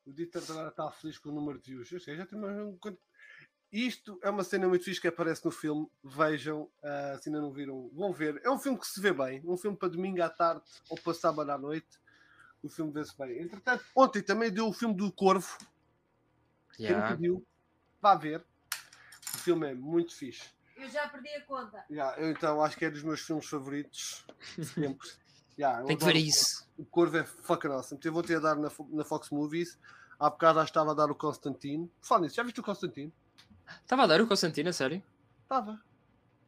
O 0.07 0.13
Dieter 0.13 0.43
agora 0.49 0.69
está 0.69 0.91
feliz 0.93 1.19
com 1.19 1.29
o 1.31 1.33
número 1.33 1.61
de 1.61 1.73
views. 1.73 1.91
Eu 1.93 2.01
sei, 2.01 2.17
já 2.17 2.25
tem 2.25 2.39
mais 2.39 2.57
um... 2.59 2.77
quanto- 2.79 3.01
Isto 3.71 4.19
é 4.23 4.31
uma 4.31 4.43
cena 4.45 4.67
muito 4.67 4.85
fixe 4.85 5.01
que 5.01 5.09
aparece 5.09 5.45
no 5.45 5.51
filme. 5.51 5.87
Vejam, 6.03 6.71
ah, 6.83 7.19
se 7.21 7.29
ainda 7.29 7.41
não 7.41 7.53
viram, 7.53 7.91
vão 7.93 8.13
ver. 8.13 8.41
É 8.43 8.51
um 8.51 8.59
filme 8.59 8.79
que 8.79 8.87
se 8.87 9.01
vê 9.01 9.13
bem. 9.13 9.43
Um 9.45 9.57
filme 9.57 9.77
para 9.77 9.89
domingo 9.89 10.23
à 10.23 10.29
tarde 10.31 10.63
ou 10.89 10.99
para 10.99 11.13
sábado 11.15 11.51
à 11.51 11.59
noite. 11.59 12.01
O 12.63 12.69
filme 12.69 12.91
vê-se 12.93 13.17
bem. 13.17 13.43
Entretanto, 13.43 13.85
ontem 13.95 14.23
também 14.23 14.51
deu 14.51 14.67
o 14.69 14.73
filme 14.73 14.95
do 14.95 15.13
Corvo. 15.13 15.57
Quem 16.77 16.87
Yeah. 16.87 17.11
não 17.11 17.17
viu, 17.17 17.47
vá 18.01 18.15
ver. 18.15 18.45
O 19.35 19.39
filme 19.39 19.69
é 19.71 19.75
muito 19.75 20.15
fixe. 20.15 20.49
Eu 20.77 20.89
já 20.89 21.09
perdi 21.09 21.29
a 21.31 21.45
conta. 21.45 21.85
Já, 21.91 22.15
eu 22.17 22.31
então 22.31 22.63
acho 22.63 22.77
que 22.77 22.85
é 22.85 22.91
dos 22.91 23.03
meus 23.03 23.21
filmes 23.21 23.47
favoritos 23.47 24.25
de 24.57 24.65
sempre. 24.65 25.09
Já, 25.59 25.81
eu 25.81 25.87
Tem 25.87 25.97
que 25.97 26.05
ver 26.05 26.17
isso. 26.17 26.67
o 26.79 26.85
Corvo 26.85 27.17
é 27.19 27.25
fucking 27.25 27.69
awesome. 27.69 28.01
Eu 28.03 28.13
vou-te 28.13 28.33
a 28.33 28.39
dar 28.39 28.55
na, 28.55 28.71
na 28.91 29.05
Fox 29.05 29.29
Movies. 29.31 29.77
Há 30.21 30.31
bocado 30.31 30.61
já 30.61 30.65
estava 30.65 30.93
a 30.93 30.95
dar 30.95 31.11
o 31.11 31.15
Constantine. 31.17 31.91
Fala 32.01 32.23
nisso, 32.23 32.37
já 32.37 32.43
viste 32.45 32.61
o 32.61 32.63
Constantine? 32.63 33.13
Estava 33.83 34.05
a 34.05 34.07
dar 34.07 34.21
o 34.21 34.27
Constantino, 34.27 34.71
a 34.71 34.73
sério? 34.73 35.03
Estava. 35.43 35.81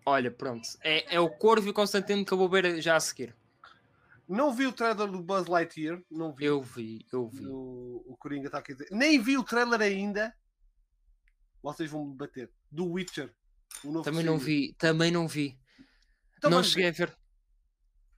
Olha, 0.06 0.30
pronto. 0.30 0.68
É, 0.82 1.16
é 1.16 1.20
o 1.20 1.28
Corvo 1.28 1.66
e 1.66 1.70
o 1.70 1.74
Constantino 1.74 2.24
que 2.24 2.32
eu 2.32 2.38
vou 2.38 2.48
ver 2.48 2.80
já 2.80 2.96
a 2.96 3.00
seguir. 3.00 3.34
Não 4.28 4.52
vi 4.54 4.66
o 4.66 4.72
trailer 4.72 5.08
do 5.08 5.20
Buzz 5.20 5.46
Lightyear. 5.46 6.00
Não 6.10 6.32
vi. 6.32 6.44
Eu 6.44 6.62
vi, 6.62 7.04
eu 7.12 7.28
vi. 7.28 7.46
O, 7.46 8.04
o 8.06 8.16
Coringa 8.16 8.46
está 8.46 8.58
aqui 8.58 8.72
a 8.72 8.74
dizer. 8.76 8.88
Nem 8.92 9.20
vi 9.20 9.36
o 9.36 9.42
trailer 9.42 9.80
ainda. 9.80 10.34
Vocês 11.62 11.90
vão 11.90 12.06
me 12.06 12.14
bater. 12.14 12.50
Do 12.70 12.92
Witcher. 12.92 13.34
Também 14.04 14.20
que 14.20 14.26
não 14.26 14.38
vi, 14.38 14.74
também 14.74 15.10
não 15.10 15.26
vi. 15.26 15.58
Então 16.38 16.50
não 16.50 16.62
cheguei 16.62 16.88
a 16.88 16.92
ver. 16.92 17.16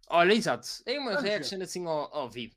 Olha, 0.08 0.32
exato. 0.32 0.68
É 0.84 0.98
uma 0.98 1.10
Vamos 1.10 1.22
ver. 1.22 1.28
reaction 1.30 1.62
assim 1.62 1.86
ao, 1.86 2.14
ao 2.14 2.30
vivo. 2.30 2.54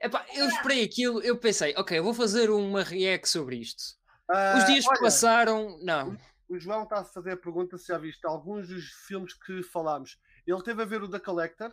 Epá, 0.00 0.26
eu 0.34 0.48
esperei 0.48 0.84
aquilo, 0.84 1.22
eu 1.22 1.38
pensei, 1.38 1.74
ok, 1.76 1.98
eu 1.98 2.04
vou 2.04 2.14
fazer 2.14 2.50
uma 2.50 2.82
react 2.82 3.28
sobre 3.28 3.56
isto. 3.56 3.96
Ah, 4.30 4.56
Os 4.58 4.64
dias 4.66 4.86
olha, 4.86 5.00
passaram, 5.00 5.78
não. 5.82 6.16
O 6.48 6.58
João 6.58 6.84
está 6.84 7.00
a 7.00 7.04
fazer 7.04 7.32
a 7.32 7.36
pergunta 7.36 7.76
se 7.78 7.88
já 7.88 7.98
viste 7.98 8.26
alguns 8.26 8.68
dos 8.68 8.84
filmes 9.06 9.34
que 9.34 9.62
falámos. 9.62 10.18
Ele 10.46 10.62
teve 10.62 10.82
a 10.82 10.86
ver 10.86 11.02
o 11.02 11.08
da 11.08 11.18
Collector. 11.20 11.72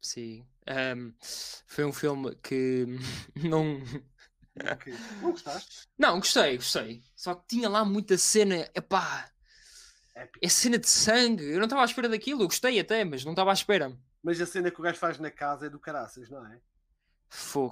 Sim. 0.00 0.46
Ahm, 0.66 1.12
foi 1.66 1.84
um 1.84 1.92
filme 1.92 2.34
que 2.36 2.86
não. 3.36 3.80
Ok. 4.72 4.94
Não 5.20 5.30
gostaste? 5.30 5.88
Não, 5.98 6.18
gostei, 6.18 6.56
gostei. 6.56 7.02
Só 7.14 7.34
que 7.34 7.46
tinha 7.46 7.68
lá 7.68 7.84
muita 7.84 8.16
cena, 8.18 8.68
epá, 8.74 9.30
é 10.42 10.48
cena 10.48 10.78
de 10.78 10.88
sangue. 10.88 11.44
Eu 11.44 11.58
não 11.58 11.64
estava 11.64 11.82
à 11.82 11.84
espera 11.84 12.08
daquilo, 12.08 12.42
eu 12.42 12.46
gostei 12.46 12.78
até, 12.80 13.04
mas 13.04 13.24
não 13.24 13.32
estava 13.32 13.50
à 13.50 13.54
espera. 13.54 13.96
Mas 14.22 14.40
a 14.40 14.46
cena 14.46 14.70
que 14.70 14.80
o 14.80 14.82
gajo 14.82 14.98
faz 14.98 15.18
na 15.18 15.30
casa 15.30 15.66
é 15.66 15.70
do 15.70 15.78
caraças, 15.78 16.28
não 16.28 16.44
é? 16.46 16.60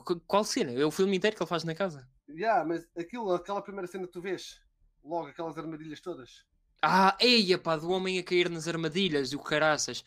Qu- 0.05 0.21
qual 0.27 0.45
cena? 0.45 0.73
É 0.73 0.85
o 0.85 0.91
filme 0.91 1.17
inteiro 1.17 1.37
que 1.37 1.43
ele 1.43 1.49
faz 1.49 1.65
na 1.65 1.75
casa. 1.75 2.09
Já, 2.29 2.65
mas 2.65 2.87
aquilo, 2.97 3.33
aquela 3.33 3.63
primeira 3.63 3.87
cena 3.87 4.07
que 4.07 4.13
tu 4.13 4.21
vês, 4.21 4.61
logo 5.03 5.29
aquelas 5.29 5.59
armadilhas 5.59 6.01
todas. 6.01 6.45
Ah, 6.81 7.17
eia 7.21 7.59
pá, 7.59 7.77
do 7.77 7.91
homem 7.91 8.19
a 8.19 8.23
cair 8.23 8.49
nas 8.49 8.69
armadilhas, 8.69 9.31
do 9.31 9.39
caraças. 9.41 10.05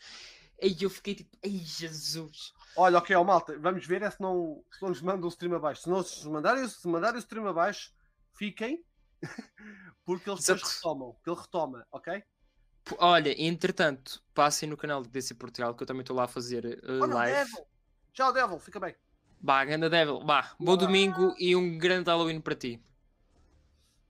Ei, 0.58 0.76
eu 0.80 0.88
fiquei 0.88 1.16
tipo, 1.16 1.36
ei 1.42 1.58
Jesus. 1.58 2.52
Olha, 2.76 2.98
ok, 2.98 3.14
ó, 3.16 3.24
malta, 3.24 3.58
vamos 3.58 3.84
ver 3.86 4.02
é 4.02 4.10
se 4.10 4.20
não, 4.20 4.64
se 4.72 4.80
não 4.80 4.88
nos 4.88 5.02
mandam 5.02 5.26
o 5.26 5.28
stream 5.28 5.54
abaixo. 5.54 5.82
Se 5.82 5.90
não 5.90 6.02
se 6.02 6.26
mandarem, 6.28 6.66
se 6.66 6.88
mandarem 6.88 7.16
o 7.16 7.18
stream 7.18 7.46
abaixo, 7.46 7.92
fiquem, 8.38 8.82
porque 10.04 10.30
eles 10.30 10.48
Exato. 10.48 10.64
retomam, 10.64 11.16
que 11.22 11.28
ele 11.28 11.40
retoma, 11.40 11.86
ok? 11.90 12.22
Olha, 12.98 13.34
entretanto, 13.40 14.22
passem 14.32 14.68
no 14.68 14.76
canal 14.76 15.02
do 15.02 15.08
DC 15.08 15.34
Portugal, 15.34 15.74
que 15.74 15.82
eu 15.82 15.86
também 15.86 16.00
estou 16.02 16.16
lá 16.16 16.24
a 16.24 16.28
fazer 16.28 16.64
eh, 16.64 17.00
Olha 17.00 17.04
o 17.04 17.14
live. 17.14 17.36
Devil! 17.50 17.66
Tchau, 18.12 18.32
Devil, 18.32 18.58
fica 18.58 18.80
bem. 18.80 18.94
Bah, 19.42 19.64
ganda 19.64 19.90
Devil, 19.90 20.20
bah, 20.20 20.54
bom 20.58 20.76
domingo 20.76 21.34
e 21.38 21.56
um 21.56 21.76
grande 21.76 22.08
Halloween 22.08 22.40
para 22.40 22.54
ti. 22.54 22.80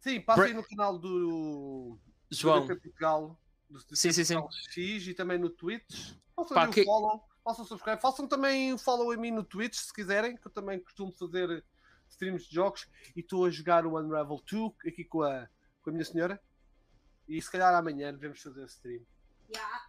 Sim, 0.01 0.21
passem 0.21 0.45
Bre- 0.45 0.53
no 0.55 0.63
canal 0.63 0.99
do, 0.99 1.99
do 2.29 2.37
João, 2.37 2.67
DP 2.67 2.81
Portugal, 2.83 3.41
do 3.71 3.79
DP 3.79 3.97
Sim, 3.97 4.13
sim, 4.13 4.25
sim. 4.25 4.35
X 4.71 5.07
e 5.07 5.15
também 5.15 5.39
no 5.39 5.49
Twitch. 5.49 6.13
Façam 6.37 6.55
Pá, 6.55 6.65
aí 6.67 6.71
que- 6.73 6.85
follow, 6.85 7.25
façam 7.43 7.65
subscribe, 7.65 8.01
façam 8.03 8.27
também 8.29 8.75
o 8.75 8.79
follow 8.79 9.11
a 9.11 9.17
mim 9.17 9.31
no 9.31 9.43
Twitch 9.43 9.75
se 9.77 9.93
quiserem, 9.93 10.37
que 10.37 10.47
eu 10.47 10.51
também 10.53 10.79
costumo 10.81 11.11
fazer 11.13 11.65
streams 12.11 12.47
de 12.49 12.55
jogos 12.55 12.87
e 13.17 13.21
estou 13.21 13.47
a 13.47 13.51
jogar 13.51 13.87
o 13.87 13.99
Unravel 13.99 14.43
2 14.51 14.73
aqui 14.87 15.03
com 15.05 15.23
a, 15.23 15.49
com 15.83 15.89
a 15.89 15.93
minha 15.95 16.05
senhora. 16.05 16.43
E 17.27 17.41
se 17.41 17.51
calhar 17.51 17.75
amanhã 17.75 18.13
devemos 18.13 18.43
fazer 18.43 18.65
stream. 18.67 19.01
Já. 19.55 19.87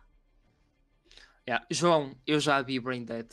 Yeah, 1.46 1.66
João, 1.70 2.16
eu 2.26 2.40
já 2.40 2.62
vi 2.62 2.80
Brain 2.80 3.04
Dead. 3.04 3.30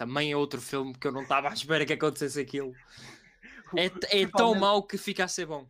Também 0.00 0.32
é 0.32 0.36
outro 0.36 0.62
filme 0.62 0.94
que 0.94 1.06
eu 1.06 1.12
não 1.12 1.24
estava 1.24 1.50
à 1.50 1.52
espera 1.52 1.84
que 1.84 1.92
acontecesse 1.92 2.40
aquilo. 2.40 2.74
É, 3.76 4.22
é 4.22 4.26
tão 4.26 4.54
mau 4.54 4.82
que 4.82 4.96
fica 4.96 5.24
a 5.24 5.28
ser 5.28 5.44
bom. 5.44 5.68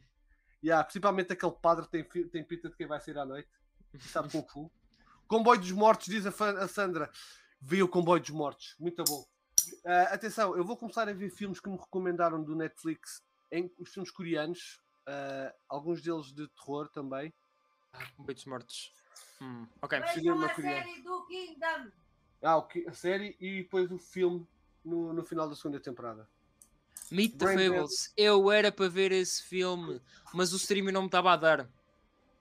Yeah, 0.62 0.84
principalmente 0.84 1.32
aquele 1.32 1.50
padre 1.50 1.88
tem, 1.88 2.04
tem 2.04 2.44
pinta 2.44 2.68
de 2.70 2.76
quem 2.76 2.86
vai 2.86 3.00
sair 3.00 3.18
à 3.18 3.26
noite. 3.26 3.48
Sabe 3.98 4.30
Kung 4.30 4.46
Fu. 4.46 4.70
Comboio 5.26 5.58
dos 5.58 5.72
Mortos, 5.72 6.06
diz 6.06 6.24
a, 6.26 6.30
a 6.62 6.68
Sandra. 6.68 7.10
Vi 7.60 7.82
o 7.82 7.88
Comboio 7.88 8.20
dos 8.20 8.30
Mortos. 8.30 8.76
Muito 8.78 9.02
bom. 9.02 9.26
Ah, 9.84 10.14
atenção, 10.14 10.56
eu 10.56 10.62
vou 10.62 10.76
começar 10.76 11.08
a 11.08 11.12
ver 11.12 11.30
filmes 11.30 11.58
que 11.58 11.68
me 11.68 11.76
recomendaram 11.76 12.40
do 12.40 12.54
Netflix, 12.54 13.24
em, 13.50 13.68
os 13.80 13.92
filmes 13.92 14.12
coreanos. 14.12 14.80
ah, 15.08 15.52
alguns 15.68 16.00
deles 16.02 16.32
de 16.32 16.46
terror 16.50 16.88
também. 16.90 17.34
Um 18.16 18.22
beijo 18.22 18.42
dos 18.42 18.46
mortos. 18.46 18.92
Hum, 19.42 19.66
ok. 19.82 19.98
Vejam 19.98 20.40
a 20.40 20.48
colher. 20.50 20.84
série 20.84 21.02
do 21.02 21.26
Kingdom. 21.26 21.90
Ah, 22.42 22.66
a 22.86 22.92
série 22.92 23.36
e 23.40 23.62
depois 23.62 23.90
o 23.90 23.98
filme 23.98 24.46
no, 24.84 25.12
no 25.12 25.24
final 25.24 25.48
da 25.48 25.54
segunda 25.54 25.78
temporada. 25.80 26.28
Meet 27.10 27.36
the 27.38 27.44
Brain. 27.44 27.68
Fables. 27.70 28.12
Eu 28.16 28.50
era 28.50 28.70
para 28.70 28.88
ver 28.88 29.12
esse 29.12 29.42
filme, 29.42 30.00
mas 30.32 30.52
o 30.52 30.56
stream 30.56 30.90
não 30.92 31.02
me 31.02 31.08
estava 31.08 31.32
a 31.32 31.36
dar. 31.36 31.68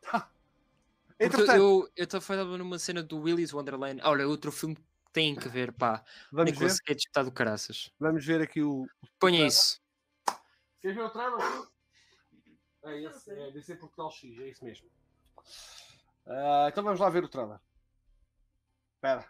Porque 0.02 1.26
Entretanto, 1.36 1.92
eu 1.98 2.04
estava 2.06 2.58
numa 2.58 2.80
cena 2.80 3.04
do 3.04 3.20
Willy's 3.20 3.54
Wonderland. 3.54 4.00
Olha, 4.06 4.26
outro 4.26 4.54
filme 4.54 4.76
que 4.76 4.84
tem 5.12 5.36
que 5.36 5.50
ver, 5.50 5.74
pá. 5.74 6.02
vamos 6.32 6.52
Nicolas 6.52 6.78
ver, 6.78 6.84
Cage 6.86 7.08
está 7.08 7.24
do 7.24 7.32
caraças. 7.32 7.92
vamos 8.00 8.26
ver 8.26 8.42
aqui 8.42 8.62
o. 8.62 8.88
Ponha 9.20 9.46
isso. 9.46 9.82
Queres 10.80 10.96
ver 10.96 11.04
o 11.04 11.10
trailer? 11.10 11.68
É 12.84 13.02
esse, 13.02 13.32
é 13.32 13.52
DC 13.52 13.76
Portugal 13.76 14.10
X, 14.12 14.40
é 14.40 14.48
isso 14.48 14.64
mesmo. 14.64 14.90
Ah, 16.26 16.68
então 16.70 16.84
vamos 16.84 17.02
lá 17.02 17.10
ver 17.10 17.26
o 17.26 17.28
trailer. 17.28 17.60
Espera. 18.96 19.30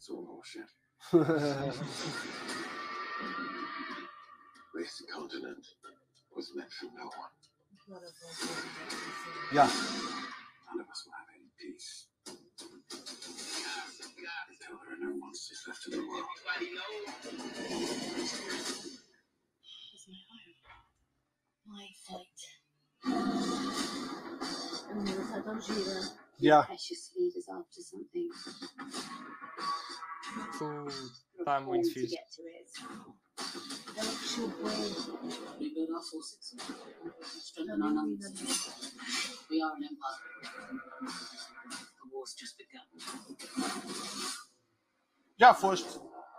So 0.00 0.16
we're 0.16 0.24
this 4.74 5.02
continent 5.14 5.66
was 6.34 6.52
meant 6.56 6.72
for 6.72 6.86
no 6.96 7.04
one. 7.04 7.34
Yeah. 9.52 9.68
None 9.68 10.80
of 10.80 10.88
us 10.88 11.04
will 11.04 11.12
have 11.12 11.28
any 11.36 11.50
peace. 11.60 12.06
Until 14.48 14.78
there 14.80 14.94
are 14.94 15.00
no 15.00 15.10
monsters 15.18 15.62
left 15.68 15.86
in 15.88 15.92
the 15.92 15.98
world. 15.98 16.28
It's 16.34 16.44
my 16.48 16.64
home. 16.80 17.44
My 21.66 21.88
fight. 22.08 22.40
Something. 27.82 28.28
Tu- 30.58 31.20
Tá 31.44 31.58
muito 31.60 31.88
begun. 31.94 32.08
Já 45.38 45.54
foste. 45.54 45.88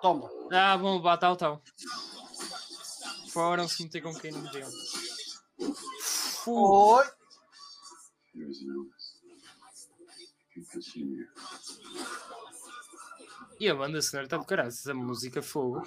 Toma. 0.02 0.30
Ah, 0.52 0.78
vão 0.78 0.98
levar 0.98 1.18
tal, 1.18 1.36
tal. 1.36 1.62
Foram 3.32 3.68
se 3.68 3.84
meter 3.84 4.02
com 4.02 4.14
quem 4.14 4.32
não 4.32 4.42
deviam. 4.44 4.70
Fu. 6.04 7.02
E 13.60 13.70
a 13.70 13.76
banda 13.76 14.02
sonora 14.02 14.26
está 14.26 14.38
de 14.38 14.46
caraças, 14.46 14.88
a 14.88 14.94
música 14.94 15.42
fogo. 15.42 15.86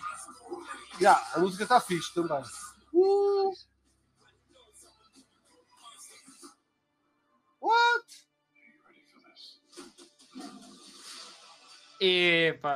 Já, 1.01 1.15
a 1.35 1.41
música 1.41 1.65
está 1.65 1.81
fixe 1.81 2.13
também. 2.15 2.43
Uh. 2.93 3.53
What? 7.61 8.05
Epa. 12.01 12.75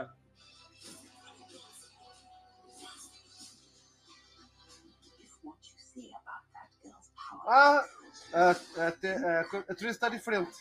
If 5.20 5.38
what 5.42 5.56
you 5.64 5.74
see 5.94 6.08
about 6.10 6.44
that 6.54 6.70
girl's 6.82 7.10
power 7.16 7.42
Ah, 7.48 7.84
a, 8.32 8.50
a, 8.86 8.92
te- 8.92 9.08
a, 9.08 9.40
a 9.40 9.74
Teresa 9.74 9.96
está 9.96 10.08
diferente. 10.08 10.52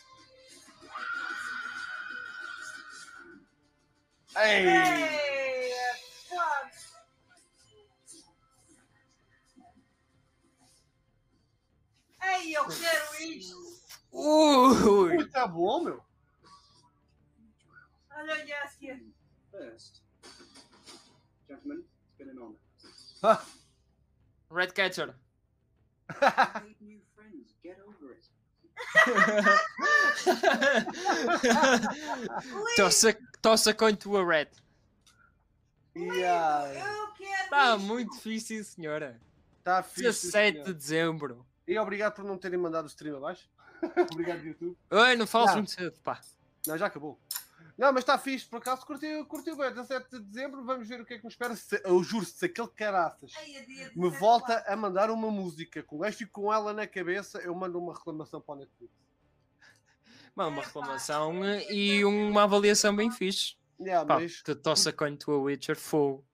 Ei! 4.40 4.68
Ei, 4.68 5.72
fuck. 6.28 6.70
Ei, 12.22 12.52
eu 12.54 12.64
quero 12.66 13.22
isto. 13.22 13.56
Ui. 14.12 15.16
Ui, 15.16 15.28
tá 15.30 15.46
bom, 15.46 15.82
meu. 15.82 16.04
Olha 18.16 18.34
o 18.34 18.48
Yaskia. 18.48 19.00
First, 19.50 20.02
gentlemen, 21.48 21.84
it's 22.04 22.14
been 22.16 22.30
an 22.30 22.38
honor. 23.22 23.40
Red 24.50 24.72
Catcher. 24.74 25.14
tossa, 32.76 33.16
tossa 33.42 33.74
coin 33.74 33.96
to 33.96 34.16
a 34.16 34.24
red. 34.24 34.48
yeah. 35.96 36.70
Está 37.44 37.76
muito 37.78 38.14
sim, 38.16 38.62
senhora. 38.62 39.20
Tá 39.64 39.82
fixe. 39.82 40.12
sim, 40.12 40.30
17 40.30 40.62
de 40.64 40.74
dezembro. 40.74 41.44
E 41.66 41.76
obrigado 41.78 42.14
por 42.14 42.24
não 42.24 42.38
terem 42.38 42.58
mandado 42.58 42.84
o 42.84 42.88
stream 42.88 43.16
abaixo. 43.16 43.48
obrigado, 44.12 44.44
YouTube. 44.44 44.76
Oi, 44.90 45.16
não 45.16 45.26
falas 45.26 45.50
Não. 45.50 45.56
muito 45.56 45.70
cedo, 45.70 45.98
pá. 46.02 46.20
Não, 46.66 46.78
já 46.78 46.86
acabou. 46.86 47.18
Não, 47.78 47.92
mas 47.92 48.02
está 48.02 48.18
fixe, 48.18 48.44
por 48.46 48.56
acaso 48.56 48.84
curtiu, 48.84 49.24
curtiu 49.26 49.56
bem. 49.56 49.70
17 49.70 50.10
de 50.10 50.20
dezembro, 50.20 50.64
vamos 50.64 50.88
ver 50.88 51.00
o 51.00 51.06
que 51.06 51.14
é 51.14 51.18
que 51.18 51.24
nos 51.24 51.34
espera. 51.34 51.54
Se, 51.54 51.80
eu 51.84 52.02
juro, 52.02 52.24
se 52.24 52.44
aquele 52.46 52.66
caraças 52.68 53.30
dia 53.30 53.62
me 53.94 54.10
17, 54.10 54.18
volta 54.18 54.64
a 54.66 54.74
mandar 54.76 55.10
uma 55.10 55.30
música 55.30 55.80
com 55.84 56.04
esta 56.04 56.24
e 56.24 56.26
com 56.26 56.52
ela 56.52 56.72
na 56.72 56.88
cabeça, 56.88 57.38
eu 57.38 57.54
mando 57.54 57.78
uma 57.78 57.94
reclamação 57.94 58.40
para 58.40 58.56
o 58.56 58.58
Netflix. 58.58 58.92
Mano, 60.34 60.50
uma 60.50 60.58
Epá, 60.62 60.66
reclamação 60.66 61.44
é 61.44 61.72
e 61.72 62.04
uma 62.04 62.42
avaliação 62.42 62.94
bem 62.96 63.10
fixe. 63.12 63.56
Yeah, 63.80 64.04
Pá, 64.06 64.18
mas 64.20 64.42
te 64.42 64.54
tossa 64.56 64.92
coin 64.92 65.16
to 65.16 65.30
a 65.32 65.38
Witcher, 65.38 65.76
fogo. 65.76 66.26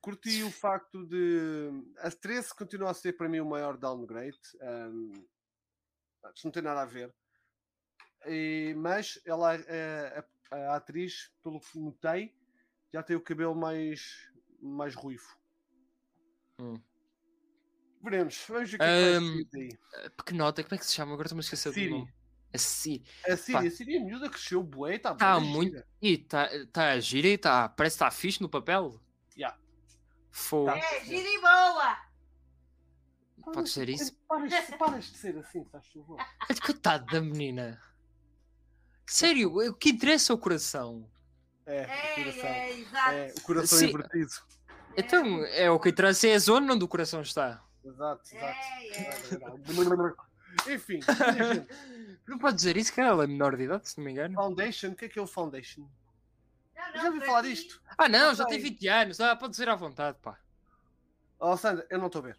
curti 0.00 0.42
o 0.44 0.50
facto 0.50 1.04
de. 1.06 1.68
A 1.98 2.10
13 2.10 2.54
continua 2.54 2.90
a 2.90 2.94
ser 2.94 3.12
para 3.18 3.28
mim 3.28 3.40
o 3.40 3.44
maior 3.46 3.76
downgrade. 3.76 4.38
Um, 4.62 5.12
isto 6.34 6.44
não 6.46 6.52
tem 6.52 6.62
nada 6.62 6.80
a 6.80 6.86
ver. 6.86 7.12
E- 8.26 8.74
mas 8.78 9.20
ela, 9.26 9.52
a, 9.54 10.18
a- 10.20 10.24
a 10.50 10.76
atriz, 10.76 11.30
pelo 11.42 11.60
que 11.60 11.78
notei, 11.78 12.34
já 12.92 13.02
tem 13.02 13.16
o 13.16 13.20
cabelo 13.20 13.54
mais, 13.54 14.30
mais 14.60 14.94
ruivo. 14.94 15.36
Hum. 16.60 16.74
Veremos. 18.02 18.44
Vamos 18.48 18.70
ver 18.70 18.76
o 18.76 18.78
que 18.78 18.84
é 18.84 19.68
que. 19.68 19.78
A 20.06 20.10
Pequenota, 20.10 20.62
como 20.62 20.74
é 20.74 20.78
que 20.78 20.86
se 20.86 20.94
chama? 20.94 21.12
Agora 21.12 21.26
estou-me 21.26 21.40
a 21.40 21.44
esquecer 21.44 21.72
Siri. 21.72 21.88
do 21.88 21.98
nome. 21.98 22.14
A 22.54 22.58
Siri. 22.58 23.04
A 23.28 23.36
Síria, 23.36 23.60
a 23.60 23.70
Síria 23.70 24.00
miúda 24.04 24.30
cresceu 24.30 24.62
bué, 24.62 24.94
está 24.96 25.14
Tá 25.14 25.40
muito- 25.40 25.82
E 26.00 26.12
está 26.12 26.48
tá 26.72 26.92
a 26.92 27.00
gira 27.00 27.28
e 27.28 27.36
tá, 27.36 27.68
parece 27.68 27.98
que 27.98 28.04
está 28.04 28.10
fixe 28.10 28.40
no 28.40 28.48
papel. 28.48 29.00
Yeah. 29.36 29.58
Fogo. 30.30 30.66
Tá. 30.66 30.78
É, 30.78 31.04
gira 31.04 31.28
e 31.28 31.40
boa. 31.40 32.06
Pode 33.52 33.68
ser 33.68 33.88
isso? 33.88 34.12
Paras, 34.28 34.70
paras 34.78 35.04
de 35.04 35.18
ser 35.18 35.36
assim, 35.38 35.64
faz 35.66 35.86
favor. 35.88 36.18
Olha, 36.18 36.60
Coitado 36.60 37.06
da 37.06 37.20
menina. 37.20 37.80
Sério, 39.06 39.56
o 39.56 39.74
que 39.74 39.90
interessa 39.90 40.32
é 40.32 40.34
o 40.34 40.38
coração. 40.38 41.08
É, 41.64 41.80
o 41.80 41.84
É, 41.90 42.14
coração. 42.14 42.44
é, 42.50 42.72
exato. 42.72 43.10
É, 43.14 43.32
o 43.36 43.40
coração 43.42 43.78
Sim. 43.78 43.86
invertido. 43.88 44.32
Então, 44.96 45.44
é 45.46 45.70
o 45.70 45.78
que 45.78 45.88
interessa 45.90 46.26
é 46.28 46.34
a 46.34 46.38
zona 46.38 46.74
onde 46.74 46.84
o 46.84 46.88
coração 46.88 47.20
está. 47.22 47.62
Exato, 47.84 48.22
exato. 48.34 48.58
É, 48.94 50.70
é. 50.70 50.74
Enfim. 50.74 51.00
Não 52.26 52.38
pode 52.38 52.56
dizer 52.56 52.76
isso, 52.76 52.92
que 52.92 53.00
ela 53.00 53.24
é 53.24 53.26
menor 53.26 53.56
de 53.56 53.64
idade, 53.64 53.88
se 53.88 53.98
não 53.98 54.04
me 54.04 54.10
engano. 54.10 54.34
Foundation, 54.34 54.88
o 54.88 54.94
que 54.96 55.04
é 55.04 55.08
que 55.08 55.18
é 55.18 55.22
o 55.22 55.26
Foundation? 55.26 55.86
Não, 56.74 56.86
não, 56.92 57.02
já 57.02 57.08
ouvi 57.08 57.20
falar 57.24 57.42
disto. 57.42 57.80
Ah, 57.96 58.08
não, 58.08 58.28
Não 58.28 58.34
já 58.34 58.44
tem 58.46 58.58
20 58.58 58.88
anos. 58.88 59.20
Ah, 59.20 59.36
pode 59.36 59.52
dizer 59.52 59.68
à 59.68 59.76
vontade, 59.76 60.18
pá. 60.20 60.36
Oh, 61.38 61.56
Sandra, 61.56 61.86
eu 61.88 61.98
não 61.98 62.06
estou 62.06 62.20
a 62.20 62.24
ver. 62.24 62.38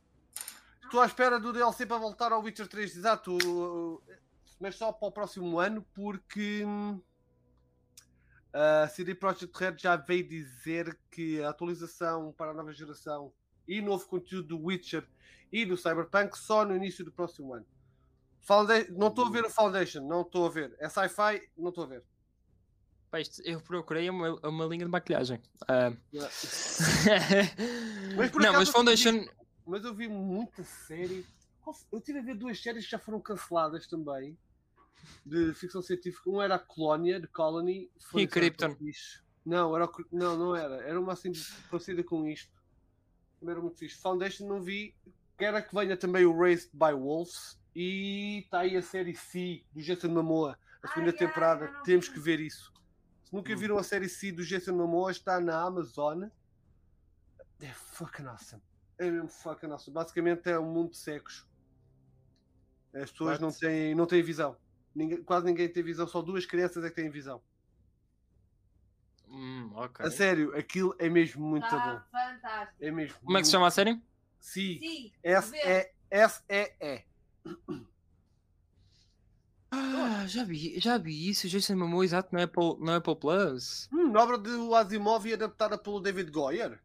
Estou 0.84 1.00
à 1.00 1.06
espera 1.06 1.40
do 1.40 1.54
DLC 1.54 1.86
para 1.86 1.98
voltar 1.98 2.32
ao 2.34 2.42
Witcher 2.42 2.68
3, 2.68 2.98
exato. 2.98 4.02
Uh, 4.58 4.60
Mas 4.60 4.76
só 4.76 4.92
para 4.92 5.08
o 5.08 5.12
próximo 5.12 5.60
ano, 5.60 5.86
porque 5.94 6.64
hum, 6.66 7.02
a 8.54 8.88
CD 8.88 9.14
Projekt 9.16 9.56
Red 9.58 9.76
já 9.78 9.96
veio 9.96 10.28
dizer 10.28 10.98
que 11.12 11.42
a 11.44 11.50
atualização 11.50 12.34
para 12.34 12.52
a 12.52 12.54
nova 12.54 12.74
geração 12.74 13.32
e 13.68 13.82
novo 13.82 14.08
conteúdo 14.08 14.48
do 14.48 14.66
Witcher 14.66 15.08
e 15.52 15.66
do 15.66 15.78
Cyberpunk 15.78 16.38
só 16.38 16.66
no 16.66 16.76
início 16.76 17.04
do 17.06 17.12
próximo 17.12 17.54
ano. 17.54 17.66
Founda- 18.42 18.88
Não 18.92 19.08
estou 19.08 19.26
a 19.26 19.30
ver 19.30 19.46
o 19.46 19.50
Foundation, 19.50 20.08
não 20.08 20.22
estou 20.22 20.46
a 20.46 20.50
ver. 20.50 20.76
É 20.80 20.88
sci-fi, 20.88 21.50
não 21.58 21.70
estou 21.70 21.84
a 21.84 21.88
ver. 21.88 22.04
Eu 23.44 23.62
procurei 23.62 24.10
uma, 24.10 24.36
uma 24.48 24.66
linha 24.66 24.86
de 24.86 24.92
maquilhagem. 24.92 25.42
Ah. 25.68 25.92
Mas 28.16 28.32
por 28.32 28.42
não, 28.42 28.54
mas 28.54 28.68
eu 28.68 28.74
Foundation. 28.74 29.26
mas 29.66 29.84
eu 29.84 29.94
vi 29.94 30.08
muita 30.08 30.64
série. 30.64 31.26
Eu 31.92 32.02
tive 32.02 32.20
a 32.20 32.22
ver 32.22 32.36
duas 32.36 32.62
séries 32.62 32.86
que 32.86 32.92
já 32.92 33.00
foram 33.00 33.20
canceladas 33.20 33.88
também. 33.88 34.38
De 35.26 35.54
ficção 35.54 35.82
científica. 35.82 36.30
Um 36.30 36.42
era 36.42 36.56
a 36.56 36.60
Colónia, 36.60 37.20
de 37.20 37.28
Colony. 37.28 37.92
Foi 38.00 38.22
E 38.24 38.28
Krypton. 38.28 38.76
Não, 39.46 39.76
era, 39.76 39.90
não, 40.12 40.38
não 40.38 40.56
era. 40.56 40.76
Era 40.84 41.00
uma 41.00 41.14
assim 41.14 41.32
parecida 41.70 42.04
com 42.04 42.26
isto. 42.28 42.52
Também 43.40 43.54
era 43.54 43.62
muito 43.62 43.78
fixe. 43.78 43.98
Foundation 44.02 44.48
não 44.48 44.62
vi. 44.62 44.96
Quero 45.38 45.62
que 45.64 45.74
venha 45.76 45.96
também 45.96 46.26
o 46.26 46.38
Raised 46.38 46.70
by 46.74 46.94
Wolves. 46.94 47.60
E 47.76 48.40
está 48.40 48.60
aí 48.60 48.76
a 48.76 48.82
série 48.82 49.16
C 49.16 49.64
do 49.72 49.82
Jason 49.82 50.08
Momoa. 50.10 50.58
A 50.82 50.88
segunda 50.88 51.12
Ai, 51.12 51.18
ai, 51.20 51.28
temporada. 51.28 51.72
não 51.72 51.84
Temos 51.84 52.10
que 52.10 52.20
ver 52.20 52.40
isso. 52.40 52.74
Se 53.24 53.34
nunca 53.34 53.54
Hum. 53.54 53.58
viram 53.58 53.78
a 53.78 53.84
série 53.84 54.10
C 54.10 54.32
do 54.32 54.44
Jason 54.44 54.74
Momoa, 54.74 55.12
está 55.12 55.40
na 55.40 55.62
Amazon. 55.62 56.24
É 57.60 57.74
fucking 57.74 58.26
awesome. 58.26 58.62
É 58.98 59.10
mesmo 59.12 59.28
fucking 59.30 59.68
awesome. 59.72 59.94
Basicamente 59.94 60.50
é 60.50 60.58
um 60.58 60.72
mundo 60.72 60.92
de 60.92 60.98
cegos. 60.98 61.46
As 62.94 63.12
pessoas 63.12 63.40
não 63.40 63.52
têm, 63.52 63.94
não 63.94 64.06
têm 64.08 64.24
visão. 64.24 64.58
Ninguém- 64.98 65.24
quase 65.24 65.46
ninguém 65.46 65.70
tem 65.70 65.84
visão, 65.84 66.08
só 66.08 66.24
duas 66.24 66.44
crianças 66.48 66.84
é 66.84 66.90
que 66.90 66.96
têm 66.96 67.08
visão. 67.10 67.40
Hum, 69.30 69.70
ok. 69.76 70.04
A 70.06 70.10
sério, 70.10 70.58
aquilo 70.58 70.96
é 70.98 71.08
mesmo 71.08 71.46
muito 71.46 71.68
Tá 71.70 71.78
bom. 71.78 72.02
fantástico. 72.12 72.84
É 72.84 72.90
mesmo. 72.90 73.20
Como 73.24 73.38
é 73.38 73.42
que 73.42 73.46
se 73.46 73.52
chama 73.52 73.68
a 73.68 73.72
série? 73.72 74.02
Sim. 74.40 74.80
Sim, 74.80 75.12
S 75.22 75.52
vê. 75.52 75.58
E 75.60 75.92
S 76.10 76.42
E 76.50 76.74
E. 76.82 77.04
Ah, 79.70 80.26
já 80.28 80.44
vi, 80.44 80.80
já 80.80 80.98
vi 80.98 81.30
isso. 81.30 81.48
Jason 81.48 81.76
Momoa, 81.76 82.04
exato, 82.06 82.34
no 82.34 82.42
Apple, 82.42 82.78
no 82.80 82.92
Apple 82.96 83.16
Plus. 83.18 83.88
Hum, 83.92 84.16
obra 84.16 84.38
do 84.38 84.74
Asimov 84.74 85.28
e 85.28 85.34
adaptada 85.34 85.78
pelo 85.78 86.00
David 86.00 86.32
Goyer. 86.32 86.80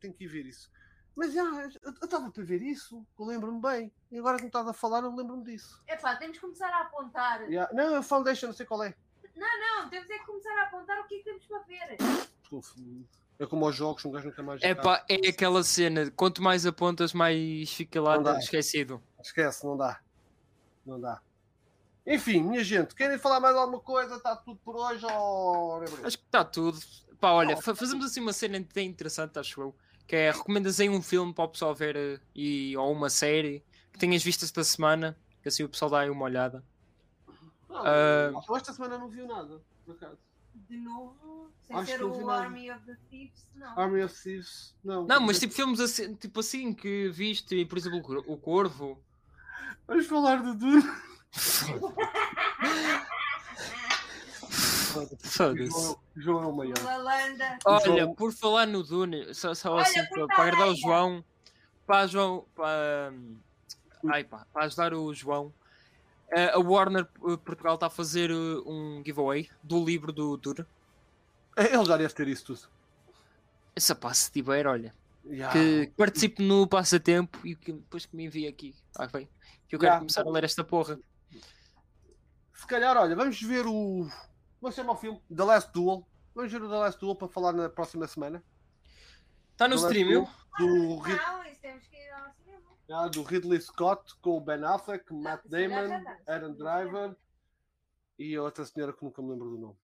Tenho 0.00 0.12
que 0.14 0.24
ir 0.24 0.28
ver 0.28 0.46
isso. 0.46 0.70
Mas 1.14 1.34
já, 1.34 1.42
eu 1.82 1.90
estava 2.02 2.30
para 2.30 2.42
ver 2.42 2.62
isso, 2.62 3.06
eu 3.18 3.24
lembro-me 3.26 3.60
bem. 3.60 3.92
E 4.10 4.18
agora 4.18 4.36
que 4.36 4.42
me 4.44 4.48
estás 4.48 4.66
a 4.66 4.72
falar, 4.72 5.02
eu 5.02 5.14
lembro-me 5.14 5.44
disso. 5.44 5.82
Epá, 5.86 6.16
temos 6.16 6.36
que 6.38 6.40
começar 6.40 6.68
a 6.68 6.80
apontar. 6.82 7.42
Yeah. 7.42 7.72
Não, 7.74 7.94
é 7.94 7.98
o 7.98 8.02
Foundation, 8.02 8.46
não 8.46 8.54
sei 8.54 8.64
qual 8.66 8.82
é. 8.82 8.94
Não, 9.36 9.88
temos 9.90 10.08
é 10.10 10.18
que 10.18 10.24
começar 10.26 10.56
a 10.58 10.62
apontar 10.64 10.98
o 11.00 11.04
que 11.06 11.16
é 11.16 11.18
que 11.18 11.24
temos 11.24 11.44
para 11.46 11.58
ver. 11.60 11.96
É 13.38 13.46
como 13.46 13.64
aos 13.64 13.74
jogos, 13.74 14.04
um 14.04 14.10
gajo 14.10 14.28
nunca 14.28 14.42
mais. 14.42 14.62
É 14.62 14.68
joga. 14.70 14.82
pá, 14.82 15.04
é 15.08 15.28
aquela 15.28 15.62
cena. 15.62 16.10
Quanto 16.10 16.42
mais 16.42 16.64
apontas, 16.64 17.12
mais 17.12 17.70
fica 17.72 18.00
lá 18.00 18.16
Não 18.16 18.22
dá. 18.22 18.38
esquecido. 18.38 19.02
Esquece, 19.20 19.64
não 19.66 19.76
dá. 19.76 20.00
Não 20.86 21.00
dá. 21.00 21.20
Enfim, 22.06 22.42
minha 22.42 22.64
gente, 22.64 22.94
querem 22.94 23.18
falar 23.18 23.38
mais 23.40 23.54
alguma 23.56 23.80
coisa? 23.80 24.16
Está 24.16 24.34
tudo 24.36 24.58
por 24.64 24.76
hoje? 24.76 25.04
Ou... 25.06 25.82
Acho 26.04 26.18
que 26.18 26.24
está 26.24 26.44
tudo. 26.44 26.78
Pá, 27.20 27.30
olha, 27.32 27.56
fa- 27.56 27.74
fazemos 27.74 28.04
assim 28.04 28.20
uma 28.20 28.32
cena 28.32 28.64
bem 28.74 28.88
interessante, 28.88 29.38
acho 29.38 29.60
eu. 29.60 29.76
Que 30.12 30.16
é 30.16 30.30
recomendas 30.30 30.78
aí 30.78 30.90
um 30.90 31.00
filme 31.00 31.32
para 31.32 31.44
o 31.44 31.48
pessoal 31.48 31.74
ver 31.74 31.96
eh, 31.96 32.20
e, 32.34 32.76
ou 32.76 32.92
uma 32.92 33.08
série 33.08 33.64
que 33.90 33.98
tenhas 33.98 34.22
visto 34.22 34.44
esta 34.44 34.62
semana, 34.62 35.16
que 35.42 35.48
assim 35.48 35.62
o 35.64 35.68
pessoal 35.70 35.90
dá 35.90 36.00
aí 36.00 36.10
uma 36.10 36.26
olhada. 36.26 36.62
Ah, 37.70 38.30
esta 38.54 38.74
semana 38.74 38.98
não 38.98 39.08
viu 39.08 39.26
nada, 39.26 39.58
por 39.86 39.94
acaso. 39.94 40.18
De 40.68 40.76
novo, 40.76 41.50
sem 41.66 41.74
Acho 41.74 41.92
ser 41.92 42.04
o 42.04 42.26
nada. 42.26 42.42
Army 42.42 42.70
of 42.70 42.84
the 42.84 42.94
Thieves, 43.08 43.46
não. 43.54 43.78
Army 43.80 44.02
of 44.04 44.22
Thieves, 44.22 44.74
não. 44.84 45.06
Não, 45.06 45.18
mas 45.18 45.40
tipo 45.40 45.54
filmes 45.54 45.80
assim, 45.80 46.14
tipo 46.14 46.40
assim 46.40 46.74
que 46.74 47.08
viste, 47.08 47.64
por 47.64 47.78
exemplo, 47.78 48.00
o 48.00 48.02
Cor- 48.02 48.24
o 48.26 48.36
Corvo. 48.36 49.02
Vamos 49.88 50.06
falar 50.06 50.42
do 50.42 50.54
Dune. 50.54 50.82
Foda-se. 54.92 55.96
João, 56.16 56.42
é 56.42 56.46
o 56.46 56.52
maior. 56.52 56.78
Lalanda. 56.82 57.58
Olha, 57.64 57.84
João- 57.84 58.14
por 58.14 58.32
falar 58.32 58.66
no 58.66 58.82
Dune, 58.82 59.34
só, 59.34 59.54
só 59.54 59.72
Olha, 59.72 59.82
assim 59.82 60.04
para, 60.06 60.26
para 60.26 60.42
agradar 60.44 60.68
o 60.68 60.74
João, 60.76 61.24
para, 61.86 62.06
João, 62.06 62.44
para, 62.54 63.12
ai, 64.12 64.24
pá, 64.24 64.46
para 64.52 64.64
ajudar 64.66 64.94
o 64.94 65.12
João, 65.14 65.52
a 66.54 66.58
Warner 66.58 67.06
eh, 67.28 67.36
Portugal 67.44 67.74
está 67.74 67.86
a 67.86 67.90
fazer 67.90 68.30
eh, 68.30 68.34
um 68.66 69.02
giveaway 69.04 69.48
do 69.62 69.84
livro 69.84 70.12
do 70.12 70.36
Dune. 70.36 70.64
Ele 71.56 71.84
já 71.84 71.96
deve 71.96 72.14
ter 72.14 72.28
isso 72.28 72.46
tudo. 72.46 72.60
Essa 73.76 73.94
pá, 73.94 74.12
se 74.14 74.30
tiver, 74.30 74.66
olha, 74.66 74.94
Ya. 75.24 75.50
que 75.50 75.92
participe 75.96 76.42
no 76.42 76.66
passatempo 76.66 77.38
e 77.46 77.54
que 77.54 77.72
depois 77.72 78.04
que 78.06 78.16
me 78.16 78.24
envie 78.24 78.48
aqui, 78.48 78.74
ah, 78.96 79.06
bem, 79.06 79.28
que 79.68 79.76
eu 79.76 79.78
quero 79.78 79.92
Ya. 79.92 79.98
começar 79.98 80.22
a 80.26 80.30
ler 80.30 80.44
esta 80.44 80.64
porra. 80.64 80.98
Se 82.54 82.66
calhar, 82.66 82.96
olha, 82.96 83.14
vamos 83.14 83.40
ver 83.40 83.66
o. 83.66 84.08
Vamos 84.62 84.76
chamar 84.76 84.92
o 84.92 84.96
filme 84.96 85.20
The 85.34 85.42
Last 85.42 85.72
Duel. 85.72 86.06
Vamos 86.36 86.52
ver 86.52 86.62
o 86.62 86.68
The 86.68 86.76
Last 86.76 87.00
Duel 87.00 87.16
para 87.16 87.26
falar 87.26 87.52
na 87.52 87.68
próxima 87.68 88.06
semana. 88.06 88.42
Está 89.50 89.66
no 89.66 89.74
stream, 89.74 90.24
Do, 90.56 91.02
Não, 91.04 91.44
isso 91.44 91.60
temos 91.60 91.84
que 91.88 91.96
ir 91.96 92.10
ao 92.12 92.32
cinema. 92.32 92.70
ah, 92.92 93.08
do 93.08 93.22
Ridley 93.24 93.60
Scott 93.60 94.14
com 94.20 94.36
o 94.36 94.40
Ben 94.40 94.62
Affleck, 94.64 95.12
Matt 95.12 95.44
Damon, 95.46 95.88
dá. 96.04 96.18
Aaron 96.28 96.54
Driver 96.54 97.16
e 98.16 98.36
a 98.36 98.42
outra 98.42 98.64
senhora 98.64 98.92
que 98.92 99.04
nunca 99.04 99.20
me 99.20 99.30
lembro 99.30 99.50
do 99.50 99.58
nome. 99.58 99.76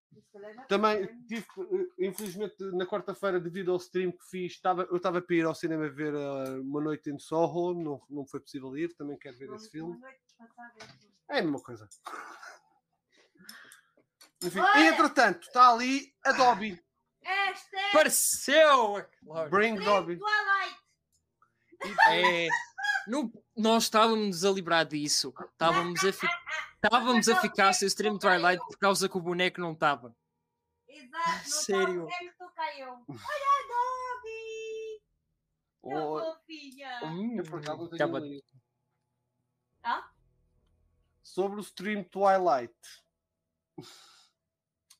Já 0.54 0.64
Também 0.66 1.06
tive, 1.26 1.44
eh, 1.58 2.06
infelizmente, 2.06 2.54
na 2.72 2.86
quarta-feira, 2.86 3.40
devido 3.40 3.72
ao 3.72 3.78
stream 3.78 4.12
que 4.12 4.24
fiz, 4.30 4.52
estava, 4.52 4.82
eu 4.84 4.96
estava 4.96 5.20
para 5.20 5.34
ir 5.36 5.44
ao 5.44 5.56
cinema 5.56 5.88
ver 5.88 6.14
eh, 6.14 6.60
Uma 6.60 6.80
Noite 6.80 7.10
em 7.10 7.18
Soho, 7.18 7.74
não, 7.74 8.00
não 8.08 8.24
foi 8.24 8.38
possível 8.38 8.76
ir, 8.76 8.94
também 8.94 9.18
quero 9.18 9.36
ver 9.36 9.52
esse 9.54 9.70
filme. 9.70 9.98
assim. 10.04 11.08
É 11.30 11.40
a 11.40 11.42
mesma 11.42 11.60
coisa. 11.60 11.88
Enfim, 14.42 14.60
Olha! 14.60 14.86
entretanto, 14.88 15.46
está 15.48 15.70
ali 15.72 16.14
a 16.24 16.32
Dobby. 16.32 16.82
Esta 17.22 17.76
é 17.76 17.92
Pareceu! 17.92 19.04
Claro. 19.24 19.50
Bring 19.50 19.74
Dobby. 19.76 20.16
Twilight. 20.18 20.78
É, 22.10 22.48
não- 23.06 23.32
nós 23.56 23.84
estávamos 23.84 24.44
a 24.44 24.50
livrar 24.50 24.84
disso. 24.86 25.32
Estávamos 25.52 26.04
a, 26.04 26.12
fi- 26.12 26.28
estávamos 26.74 27.28
a 27.28 27.40
ficar 27.40 27.72
sem 27.72 27.86
o 27.86 27.88
stream 27.88 28.18
Twilight 28.18 28.58
por 28.66 28.78
causa 28.78 29.08
que 29.08 29.16
o 29.16 29.20
boneco 29.20 29.60
não 29.60 29.72
estava. 29.72 30.14
Exato, 30.88 31.28
não 31.28 31.44
Sério? 31.44 32.08
Tu 32.38 32.50
caiu? 32.54 32.88
Olha 33.08 33.18
a 33.18 33.62
Dobby! 34.22 35.02
Oh, 35.82 36.20
fofinha! 36.20 37.00
Hum, 37.04 37.36
acaba-. 37.94 38.22
Ah? 39.82 40.10
Sobre 41.22 41.58
o 41.58 41.62
stream 41.62 42.02
Twilight. 42.04 42.74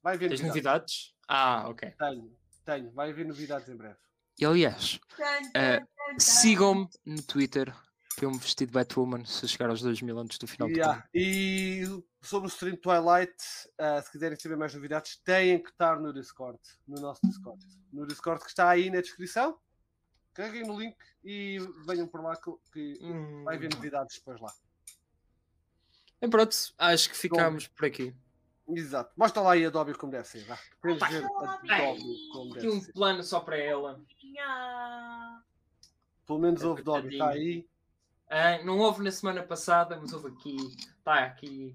Vai 0.03 0.15
haver 0.15 0.29
Tens 0.31 0.41
novidades. 0.41 1.15
novidades? 1.15 1.15
Ah, 1.29 1.69
ok. 1.69 1.91
Tenho, 1.99 2.37
tenho. 2.65 2.91
Vai 2.93 3.11
haver 3.11 3.27
novidades 3.27 3.69
em 3.69 3.77
breve. 3.77 3.97
E 4.39 4.45
aliás, 4.47 5.01
tan. 5.17 5.87
sigam-me 6.19 6.89
no 7.05 7.23
Twitter. 7.23 7.75
Filme 8.19 8.37
vestido 8.37 8.69
de 8.71 8.75
Batwoman 8.75 9.25
se 9.25 9.45
eu 9.45 9.49
chegar 9.49 9.71
aos 9.71 9.81
2 9.81 10.03
mil 10.03 10.19
antes 10.19 10.39
do 10.39 10.47
final 10.49 10.67
do 10.69 10.75
Yeah. 10.75 10.95
ano. 10.95 11.05
E 11.15 11.85
sobre 12.21 12.49
o 12.49 12.51
stream 12.51 12.75
Twilight, 12.77 13.33
ah, 13.79 14.03
se 14.03 14.11
quiserem 14.11 14.37
saber 14.37 14.57
mais 14.57 14.75
novidades, 14.75 15.21
têm 15.25 15.63
que 15.63 15.71
estar 15.71 16.01
no 16.01 16.13
Discord, 16.13 16.59
no 16.87 17.01
nosso 17.01 17.21
Discord. 17.25 17.65
No 17.93 18.05
Discord 18.09 18.43
que 18.43 18.49
está 18.51 18.69
aí 18.71 18.91
na 18.91 19.01
descrição. 19.01 19.57
Carreguem 20.35 20.65
no 20.67 20.79
link 20.81 20.97
e 21.25 21.59
venham 21.87 22.09
por 22.09 22.21
lá 22.23 22.35
que, 22.37 22.51
que 22.73 22.99
Hum. 23.05 23.45
vai 23.45 23.55
haver 23.55 23.73
novidades 23.73 24.17
depois 24.19 24.41
lá. 24.41 24.53
E 26.21 26.29
pronto, 26.29 26.57
acho 26.77 27.09
que 27.11 27.17
ficamos 27.17 27.69
por 27.69 27.85
aqui. 27.87 28.13
Exato. 28.69 29.13
Mostra 29.17 29.43
lá 29.43 29.53
aí 29.53 29.65
a 29.65 29.71
Dobby 29.71 29.95
como 29.95 30.13
deve 30.13 30.27
ser. 30.29 30.45
Vá. 30.45 30.59
Queremos 30.83 31.09
ver 31.09 31.25
a 31.25 31.29
Dobby. 31.29 32.29
Como 32.33 32.51
Aqui 32.53 32.61
deve 32.61 32.77
um 32.77 32.81
ser. 32.81 32.93
plano 32.93 33.23
só 33.23 33.41
para 33.41 33.57
ela. 33.57 34.01
Nha. 34.23 35.43
Pelo 36.27 36.39
menos 36.39 36.63
houve 36.63 36.83
Dobby, 36.83 37.09
está 37.15 37.31
aí. 37.31 37.69
Ah, 38.29 38.63
não 38.63 38.79
houve 38.79 39.03
na 39.03 39.11
semana 39.11 39.43
passada, 39.43 39.99
mas 39.99 40.13
houve 40.13 40.29
aqui. 40.29 40.57
Está 40.99 41.25
aqui. 41.25 41.75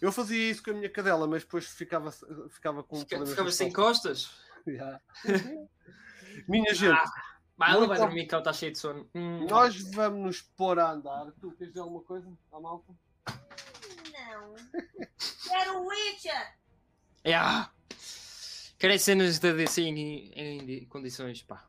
Eu 0.00 0.12
fazia 0.12 0.50
isso 0.50 0.62
com 0.62 0.70
a 0.70 0.74
minha 0.74 0.88
cadela, 0.88 1.26
mas 1.26 1.42
depois 1.42 1.66
ficava, 1.66 2.10
ficava 2.50 2.82
com 2.82 3.00
Fica, 3.00 3.26
ficava 3.26 3.50
sem 3.50 3.72
costas. 3.72 4.30
Yeah. 4.66 5.00
Minha 6.46 6.74
gente, 6.74 7.00
Vai, 7.60 7.72
ela 7.72 7.80
Muito 7.80 7.88
vai 7.90 7.98
dormir 7.98 8.26
que 8.26 8.34
ela 8.34 8.40
está 8.40 8.54
cheia 8.54 8.72
de 8.72 8.78
sono. 8.78 9.06
Hum. 9.14 9.46
nós 9.46 9.82
vamos 9.92 10.20
nos 10.22 10.40
pôr 10.40 10.78
a 10.78 10.92
andar. 10.92 11.30
Tu 11.40 11.50
queres 11.52 11.74
dizer 11.74 11.80
alguma 11.80 12.02
coisa 12.02 12.26
à 12.50 12.58
malta? 12.58 12.90
Não. 14.30 14.54
Quero 15.48 15.80
o 15.80 15.88
Witcher. 15.88 16.54
Yeah. 17.26 17.72
Quero 18.78 18.94
é 18.94 18.98
cenas 18.98 19.38
da 19.38 19.52
DC 19.52 19.82
em, 19.82 20.32
em 20.34 20.86
condições, 20.86 21.42
pá. 21.42 21.66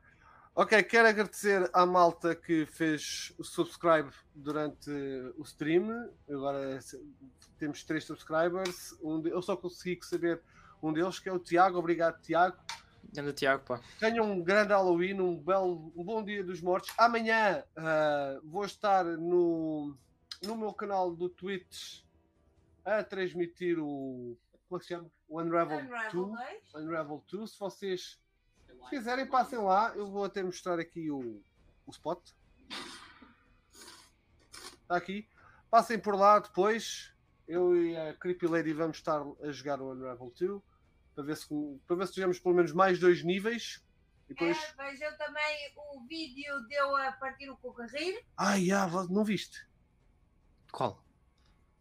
Ok, 0.54 0.84
quero 0.84 1.08
agradecer 1.08 1.70
à 1.74 1.86
malta 1.86 2.36
que 2.36 2.66
fez 2.66 3.34
o 3.38 3.44
subscribe 3.44 4.12
durante 4.36 4.90
o 5.38 5.42
stream. 5.44 6.10
Agora 6.30 6.80
temos 7.58 7.84
três 7.84 8.06
subscribers. 8.06 8.94
Um 9.02 9.22
de- 9.22 9.30
eu 9.30 9.42
só 9.42 9.58
consegui 9.58 10.00
saber 10.06 10.42
um 10.84 10.94
deles, 10.94 11.20
que 11.20 11.30
é 11.30 11.34
o 11.34 11.40
Tiago. 11.40 11.80
Obrigado, 11.80 12.22
Tiago. 12.22 12.58
Anda, 13.18 13.34
Tiago, 13.34 13.64
pá. 13.66 13.82
Tenham 14.00 14.32
um 14.32 14.42
grande 14.44 14.72
Halloween, 14.74 15.20
um, 15.20 15.36
belo, 15.38 15.92
um 15.96 16.04
bom 16.04 16.24
dia 16.24 16.44
dos 16.44 16.62
mortos. 16.62 16.94
Amanhã 16.98 17.64
ah, 17.76 18.40
vou 18.44 18.64
estar 18.64 19.04
no, 19.04 19.98
no 20.44 20.56
meu 20.56 20.72
canal 20.74 21.14
do 21.14 21.28
Twitch 21.28 22.04
a 22.86 23.04
transmitir 23.04 23.80
o. 23.80 24.38
Como 24.68 24.78
é 24.78 24.80
que 24.80 24.86
se 24.86 24.94
chama? 24.94 25.12
O 25.28 25.42
Unravel, 25.42 25.80
Unravel 25.80 26.26
2. 26.26 26.40
2. 26.74 26.86
Unravel 26.86 27.24
2. 27.30 27.52
Se 27.52 27.60
vocês 27.60 28.20
quiserem, 28.90 29.28
passem 29.28 29.60
lá. 29.60 29.94
Eu 29.96 30.08
vou 30.08 30.24
até 30.24 30.42
mostrar 30.42 30.80
aqui 30.80 31.12
o, 31.12 31.42
o 31.86 31.92
spot. 31.92 32.32
Está 34.82 34.96
aqui. 34.96 35.28
Passem 35.70 36.00
por 36.00 36.16
lá 36.16 36.40
depois. 36.40 37.14
Eu 37.48 37.76
e 37.76 37.98
a 37.98 38.14
Creepy 38.14 38.48
Lady 38.48 38.72
vamos 38.72 38.98
estar 38.98 39.22
a 39.42 39.52
jogar 39.52 39.82
o 39.82 39.92
Unravel 39.92 40.34
2 40.40 40.62
para 41.14 41.24
ver 41.24 41.36
se, 41.36 41.48
para 41.86 41.96
ver 41.98 42.08
se 42.08 42.14
tivemos 42.14 42.40
pelo 42.40 42.56
menos 42.56 42.72
mais 42.72 43.00
dois 43.00 43.24
níveis. 43.24 43.84
Depois. 44.28 44.58
É, 44.58 44.84
vejam 44.84 45.18
também 45.18 45.74
o 45.94 46.08
vídeo 46.08 46.62
deu 46.70 46.96
a 46.96 47.12
partir 47.12 47.50
o 47.50 47.58
cocarrir. 47.58 48.24
Ai, 48.38 48.72
ah, 48.72 48.88
não 49.10 49.26
viste? 49.26 49.68
Qual? 50.72 51.04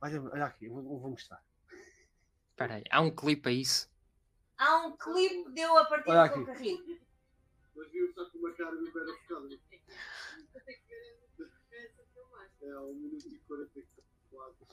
Olha, 0.03 0.23
olha 0.23 0.45
aqui, 0.47 0.67
eu 0.67 0.73
vou, 0.73 0.83
eu 0.83 0.99
vou 0.99 1.11
mostrar. 1.11 1.43
Espera 2.51 2.75
aí, 2.75 2.85
há 2.91 3.01
um 3.01 3.15
clipe 3.15 3.49
a 3.49 3.53
isso? 3.53 3.91
Há 4.57 4.87
um 4.87 4.97
clipe 4.97 5.51
deu 5.53 5.77
a 5.79 5.85
partir 5.87 6.11
Olha 6.11 6.21
do 6.29 6.35
aqui. 6.35 6.41
cocarrir. 6.41 7.01
Mas 7.75 7.91
viu 7.91 8.13
só 8.13 8.29
com 8.31 8.39
uma 8.39 8.53
cara 8.55 8.77
de 8.77 8.85
bem 8.85 8.93
focada. 8.93 9.49
É, 12.63 12.79
1 12.79 12.95
minuto 12.95 13.27
e 13.27 13.39
44. 13.39 14.67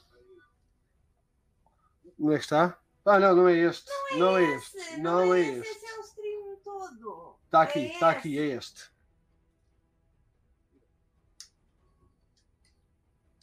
Onde 2.20 2.34
é 2.34 2.38
que 2.38 2.44
está? 2.44 2.80
Ah, 3.06 3.20
não, 3.20 3.36
não 3.36 3.48
é 3.48 3.56
este. 3.56 3.90
Não 4.18 4.38
é 4.38 4.44
Esse, 4.56 4.78
este. 4.78 5.00
Não 5.00 5.34
é 5.34 5.40
este. 5.40 5.70
Esse 5.72 5.86
é 5.86 5.98
o 5.98 6.02
stream 6.02 6.58
todo. 6.64 7.40
Está 7.46 7.62
aqui, 7.62 7.80
É 7.80 7.94
está 7.94 8.10
aqui, 8.10 8.38
é 8.40 8.46
este. 8.58 8.92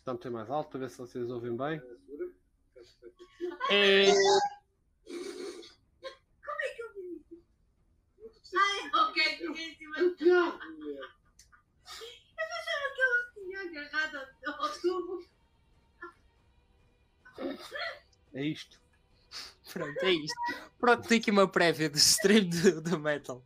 Vamos 0.05 0.21
ter 0.23 0.31
mais 0.31 0.51
alto 0.51 0.71
para 0.71 0.81
ver 0.81 0.91
se 0.91 0.99
vocês 0.99 1.31
ouvem 1.31 1.57
bem. 1.57 1.81
É... 3.71 4.11
Ai, 8.57 8.91
ok, 8.95 9.23
fiquei 9.39 9.71
em 9.71 9.77
cima 9.77 9.97
do 9.97 10.15
Tiago! 10.15 10.59
que 12.95 13.01
eu 13.01 13.33
tinha 13.35 13.61
agarrado 13.63 14.29
ao 14.47 14.81
tubo. 14.81 15.25
É 18.35 18.45
isto. 18.45 18.79
Pronto, 19.73 20.05
é 20.05 20.13
isto. 20.13 20.37
Pronto, 20.79 21.09
tem 21.09 21.19
aqui 21.19 21.31
uma 21.31 21.49
prévia 21.49 21.89
do 21.89 21.97
stream 21.97 22.49
do, 22.49 22.81
do 22.83 22.99
Metal. 22.99 23.43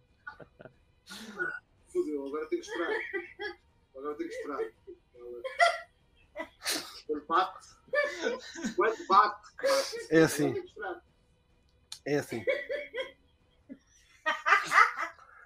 Fudeu, 1.87 2.27
agora 2.27 2.47
tenho 2.49 2.63
que 2.63 2.69
esperar. 2.69 2.91
Agora 3.97 4.15
tenho 4.17 4.29
que 4.29 4.35
esperar. 4.35 4.73
É 10.11 10.23
assim, 10.23 10.55
é 12.05 12.19
assim. 12.19 12.45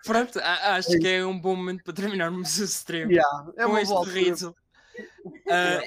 Pronto, 0.05 0.39
acho 0.41 0.99
que 0.99 1.07
é 1.07 1.25
um 1.25 1.39
bom 1.39 1.55
momento 1.55 1.85
para 1.85 1.95
terminarmos 1.95 2.59
o 2.59 2.65
stream. 2.65 3.09
Yeah, 3.11 3.53
é 3.57 3.65
com 3.65 3.79
este 3.79 3.93
altura. 3.93 4.15
riso. 4.15 4.57
Ah, 5.49 5.81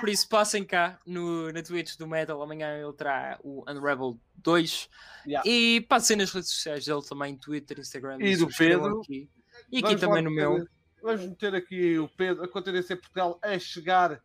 por 0.00 0.08
isso, 0.08 0.28
passem 0.28 0.64
cá 0.64 0.98
no, 1.06 1.52
na 1.52 1.62
Twitch 1.62 1.96
do 1.96 2.08
Metal. 2.08 2.40
Amanhã 2.42 2.76
ele 2.76 2.92
terá 2.92 3.38
o 3.42 3.64
Unravel 3.70 4.18
2. 4.36 4.88
Yeah. 5.26 5.48
E 5.48 5.80
passem 5.82 6.16
nas 6.16 6.32
redes 6.32 6.50
sociais 6.50 6.84
dele 6.84 7.02
também: 7.08 7.36
Twitter, 7.36 7.78
Instagram. 7.78 8.18
E 8.20 8.36
do 8.36 8.48
Pedro. 8.48 9.00
Aqui. 9.00 9.28
E 9.70 9.78
aqui 9.78 9.82
Vamos 9.96 10.00
também 10.00 10.22
no 10.22 10.30
meter- 10.30 10.48
meu. 10.50 10.68
Vamos 11.02 11.26
meter 11.26 11.54
aqui 11.54 11.98
o 11.98 12.08
Pedro, 12.08 12.42
a 12.42 12.48
conta 12.48 12.72
DC 12.72 12.96
Portugal 12.96 13.38
a 13.40 13.56
chegar 13.60 14.20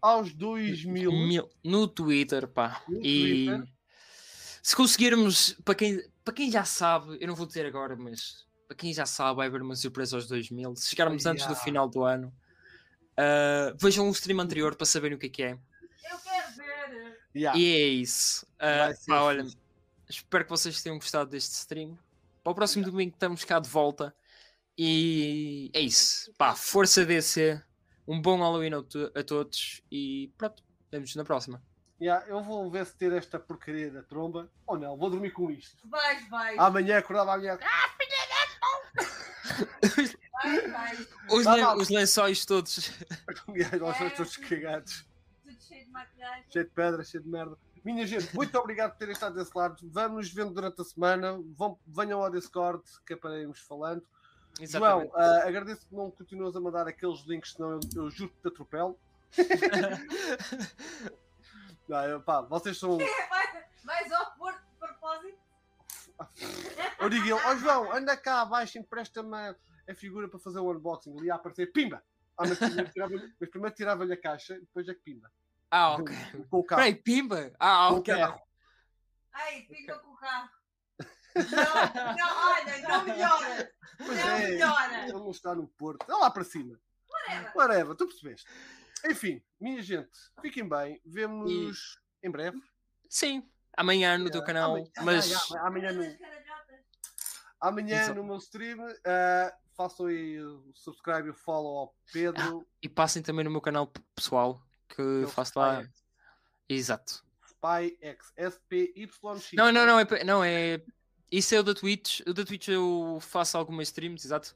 aos 0.00 0.32
2 0.32 0.84
mil. 0.84 1.10
Mil- 1.12 1.48
no 1.64 1.86
Twitter, 1.88 2.46
pá. 2.48 2.82
No 2.88 3.00
e 3.04 3.46
Twitter. 3.46 3.72
se 4.62 4.76
conseguirmos, 4.76 5.52
para 5.64 5.74
quem, 5.74 6.02
para 6.24 6.34
quem 6.34 6.50
já 6.50 6.64
sabe, 6.64 7.16
eu 7.20 7.28
não 7.28 7.34
vou 7.34 7.46
dizer 7.46 7.66
agora, 7.66 7.96
mas 7.96 8.46
para 8.66 8.76
quem 8.76 8.92
já 8.92 9.06
sabe, 9.06 9.36
vai 9.36 9.46
haver 9.48 9.62
uma 9.62 9.74
surpresa 9.76 10.16
aos 10.16 10.26
2000. 10.28 10.76
Se 10.76 10.88
chegarmos 10.90 11.24
antes 11.26 11.44
do 11.44 11.50
Yeah. 11.52 11.64
final 11.64 11.88
do 11.88 12.04
ano, 12.04 12.32
ah, 13.16 13.74
vejam 13.80 14.08
o 14.08 14.12
stream 14.12 14.40
anterior 14.40 14.74
para 14.76 14.86
saberem 14.86 15.16
o 15.16 15.18
que 15.18 15.26
é 15.26 15.30
que 15.30 15.42
é. 15.42 15.50
Eu 15.52 16.18
quero 16.18 16.54
ver. 16.56 17.18
Yeah. 17.34 17.58
E 17.58 17.64
é 17.74 17.86
isso. 17.88 18.46
Ser 18.60 19.06
pá, 19.06 19.20
olha, 19.22 19.46
espero 20.08 20.44
que 20.44 20.50
vocês 20.50 20.82
tenham 20.82 20.98
gostado 20.98 21.30
deste 21.30 21.52
stream. 21.52 21.98
Para 22.42 22.52
o 22.52 22.54
próximo 22.54 22.84
domingo 22.84 23.12
estamos 23.14 23.44
cá 23.44 23.58
de 23.58 23.68
volta. 23.68 24.14
E 24.76 25.70
é 25.74 25.80
isso. 25.80 26.32
Pá, 26.38 26.54
força 26.54 27.04
DC. 27.04 27.60
Um 28.08 28.20
bom 28.22 28.38
Halloween 28.38 28.72
a, 28.74 28.82
to- 28.82 29.12
a 29.14 29.22
todos. 29.22 29.82
E 29.92 30.32
pronto, 30.38 30.64
vemos 30.90 31.14
na 31.14 31.24
próxima. 31.24 31.62
Yeah, 32.00 32.26
eu 32.28 32.42
vou 32.42 32.70
ver 32.70 32.86
se 32.86 32.96
ter 32.96 33.12
esta 33.12 33.38
porcaria 33.38 33.90
da 33.90 34.02
tromba 34.02 34.48
ou 34.66 34.78
não. 34.78 34.96
Vou 34.96 35.10
dormir 35.10 35.30
com 35.32 35.50
isto. 35.50 35.76
Vais, 35.88 36.28
vais. 36.30 36.58
Amanhã 36.58 36.98
acordava 36.98 37.34
amanhã. 37.34 37.58
Vai, 40.32 40.68
vai. 40.70 41.06
Os, 41.30 41.44
Tá 41.44 41.54
len- 41.54 41.62
mal. 41.64 41.76
os 41.76 41.88
lençóis 41.88 42.44
todos. 42.44 42.90
E 43.54 43.62
aí 43.64 43.78
nós 43.80 44.00
É. 44.00 44.10
todos 44.10 44.36
cagados. 44.36 45.04
Tudo 45.44 45.60
cheio 45.62 45.84
de 45.84 45.90
maquilhagem. 45.90 46.44
Cheio 46.52 46.64
de 46.64 46.70
pedra, 46.70 47.04
cheio 47.04 47.22
de 47.22 47.28
merda. 47.28 47.56
Minha 47.84 48.06
gente, 48.06 48.34
muito 48.34 48.56
obrigado 48.58 48.92
por 48.92 48.98
terem 48.98 49.12
estado 49.12 49.34
desse 49.34 49.50
lado. 49.56 49.76
Vamos 49.90 50.16
nos 50.26 50.32
vendo 50.32 50.52
durante 50.52 50.80
a 50.80 50.84
semana. 50.84 51.38
Vão, 51.56 51.78
venham 51.86 52.22
ao 52.22 52.30
Discord, 52.30 52.82
que 53.06 53.14
é 53.14 53.16
para 53.16 53.40
falando. 54.66 54.70
João, 54.70 55.02
Exatamente. 55.02 55.44
ah, 55.44 55.48
agradeço 55.48 55.86
que 55.86 55.94
não 55.94 56.10
continuas 56.10 56.56
a 56.56 56.60
mandar 56.60 56.88
aqueles 56.88 57.20
links, 57.26 57.52
senão 57.52 57.72
eu, 57.72 57.80
eu 57.94 58.10
juro 58.10 58.30
que 58.32 58.40
te 58.42 58.48
atropelo. 58.48 58.98
Não, 61.88 62.04
eu- 62.04 62.20
pá, 62.22 62.42
vocês 62.42 62.78
são. 62.78 62.98
Vai- 63.30 63.66
Vais 63.84 64.12
ao 64.12 64.32
Porto 64.36 64.60
de 64.60 64.76
propósito. 64.78 65.38
Eu 67.00 67.08
digo 67.08 67.24
ele, 67.24 67.32
ó 67.32 67.56
João, 67.56 67.92
anda 67.94 68.14
cá 68.16 68.42
abaixo, 68.42 68.76
empresta-me 68.78 69.34
a, 69.34 69.56
a 69.88 69.94
figura 69.94 70.28
para 70.28 70.38
fazer 70.38 70.58
o 70.58 70.70
unboxing. 70.70 71.16
Ali 71.16 71.26
ia 71.28 71.34
aparecer, 71.36 71.72
pimba! 71.72 72.02
Ah, 72.36 72.46
mas 72.46 72.58
primeiro 72.58 72.90
tirava-lhe 72.92 73.70
tirava-lhe 73.74 74.12
a 74.12 74.20
caixa 74.20 74.56
e 74.56 74.60
depois 74.60 74.86
é 74.88 74.94
que 74.94 75.00
pimba. 75.00 75.30
ah, 75.70 75.92
ok. 75.94 76.14
Com 76.50 76.58
o 76.58 76.64
carro. 76.64 76.82
Peraí, 76.82 76.94
pimba. 76.96 77.52
Ah, 77.58 77.86
Com 77.90 77.94
o 77.94 77.98
ok. 77.98 78.14
carro. 78.14 78.42
Ai, 79.32 79.62
pinga 79.62 79.98
com 80.00 80.10
o 80.10 80.16
carro. 80.16 80.50
Não, 81.50 82.16
não, 82.16 82.50
olha, 82.52 82.88
não 82.88 83.04
melhora. 83.04 83.72
Pois 83.98 84.18
Não 84.18 84.28
é, 84.28 84.48
melhora. 84.48 85.02
ele 85.04 85.12
não 85.12 85.30
está 85.30 85.54
no 85.54 85.66
Porto. 85.68 86.02
Está 86.02 86.16
lá 86.16 86.30
para 86.30 86.44
cima. 86.44 86.78
Whatever. 87.10 87.52
Whatever, 87.56 87.96
tu 87.96 88.06
percebeste. 88.06 88.46
Enfim, 89.06 89.42
minha 89.60 89.82
gente, 89.82 90.10
fiquem 90.40 90.68
bem. 90.68 91.00
Vemo-nos 91.04 91.98
em 92.22 92.30
breve. 92.30 92.58
Sim, 93.08 93.48
amanhã 93.76 94.18
no 94.18 94.30
teu 94.30 94.42
canal. 94.42 94.72
Amanhã, 94.72 94.90
mas 95.02 95.52
amanhã, 95.52 95.90
amanhã 95.90 95.92
no, 95.92 96.18
amanhã 97.60 98.02
Exato. 98.02 98.14
no 98.14 98.24
meu 98.24 98.36
stream. 98.36 98.78
ah, 99.04 99.54
façam 99.76 100.06
aí 100.06 100.40
o 100.40 100.72
subscribe 100.74 101.28
e 101.28 101.30
o 101.30 101.34
follow 101.34 101.78
ao 101.78 101.96
Pedro. 102.12 102.66
E 102.82 102.88
passem 102.88 103.22
também 103.22 103.44
no 103.44 103.50
meu 103.50 103.60
canal 103.60 103.90
pessoal 104.14 104.60
que 104.88 104.96
que 104.96 105.24
é 105.24 105.26
faço 105.28 105.58
lá. 105.58 105.86
Exato. 106.68 107.24
SpyX. 107.46 108.32
S-P-Y-X. 108.36 109.52
Não, 109.54 109.72
não, 109.72 109.86
não, 109.86 110.00
é, 110.00 110.24
não, 110.24 110.44
é. 110.44 110.82
Isso 111.30 111.54
é 111.54 111.60
o 111.60 111.62
da 111.62 111.74
Twitch. 111.74 112.20
O 112.26 112.32
da 112.32 112.44
Twitch 112.44 112.68
eu 112.68 113.18
faço 113.20 113.56
algumas 113.58 113.88
streams, 113.88 114.26
exato. 114.26 114.54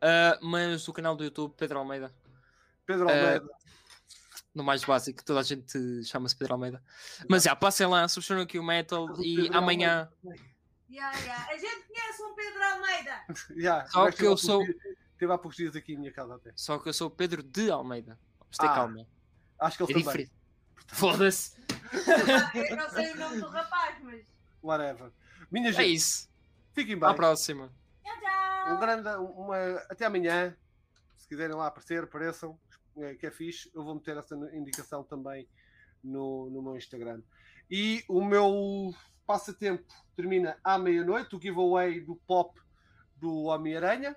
Ah, 0.00 0.38
mas 0.42 0.86
o 0.88 0.92
canal 0.92 1.14
do 1.16 1.24
YouTube, 1.24 1.54
Pedro 1.56 1.78
Almeida, 1.78 2.14
Pedro 2.86 3.08
Eh, 3.08 3.20
Almeida. 3.36 3.50
no 4.54 4.62
mais 4.64 4.84
básico, 4.84 5.24
toda 5.24 5.40
a 5.40 5.42
gente 5.42 6.04
chama-se 6.04 6.36
Pedro 6.36 6.54
Almeida. 6.54 6.82
Mas 7.28 7.42
já, 7.44 7.54
passem 7.56 7.86
lá, 7.86 8.06
subscrevam 8.08 8.44
aqui 8.44 8.58
o 8.58 8.62
Metal 8.64 9.06
e 9.22 9.36
Pedro 9.36 9.58
amanhã. 9.58 10.08
Yeah, 10.90 11.18
yeah. 11.18 11.46
A 11.50 11.56
gente 11.58 11.86
conhece 11.88 12.22
um 12.22 12.34
Pedro 12.34 12.62
Almeida. 12.62 13.24
Yeah, 13.56 13.88
Só 13.90 14.10
que 14.10 14.24
eu 14.24 14.36
sou- 14.36 14.64
Teve 15.18 15.32
há 15.32 15.38
poucos 15.38 15.56
dias 15.56 15.74
aqui 15.76 15.94
em 15.94 15.96
minha 15.96 16.12
casa 16.12 16.34
até. 16.34 16.52
Só 16.56 16.78
que 16.78 16.88
eu 16.88 16.92
sou 16.92 17.06
o 17.08 17.10
Pedro 17.10 17.42
de 17.42 17.70
Almeida. 17.70 18.18
Vamos 18.40 18.56
ter 18.58 18.66
Ah, 18.66 18.74
calma. 18.74 19.06
Acho 19.58 19.76
que 19.78 19.82
É 19.82 19.86
ele 19.86 19.92
também. 19.94 20.04
diferente. 20.04 20.32
Foda-se. 20.88 21.56
Eu 22.70 22.76
não 22.76 22.90
sei 22.90 23.12
o 23.12 23.16
nome 23.16 23.40
do 23.40 23.48
rapaz, 23.48 23.96
mas. 24.02 24.24
Whatever. 24.62 25.10
Minha 25.54 25.68
É 25.68 25.72
gente, 25.72 25.94
isso. 25.94 26.28
fiquem 26.72 26.98
Para 26.98 27.08
a 27.08 27.12
bem. 27.12 27.16
próxima. 27.16 27.72
Tchau, 28.02 28.20
tchau. 28.20 28.74
Um 28.74 28.80
grande, 28.80 29.08
uma, 29.38 29.56
até 29.88 30.04
amanhã. 30.04 30.56
Se 31.16 31.28
quiserem 31.28 31.54
lá 31.54 31.68
aparecer, 31.68 32.02
apareçam. 32.02 32.58
é, 32.96 33.14
Que 33.14 33.26
é 33.26 33.30
fixe. 33.30 33.70
Eu 33.72 33.84
vou 33.84 33.94
meter 33.94 34.16
essa 34.16 34.34
indicação 34.52 35.04
também 35.04 35.48
no, 36.02 36.50
no 36.50 36.60
meu 36.60 36.76
Instagram. 36.76 37.22
E 37.70 38.02
o 38.08 38.22
meu 38.24 38.92
passatempo 39.24 39.84
termina 40.16 40.58
à 40.64 40.76
meia-noite. 40.76 41.36
O 41.36 41.40
giveaway 41.40 42.00
do 42.00 42.16
pop 42.26 42.60
do 43.16 43.44
Homem-Aranha. 43.44 44.16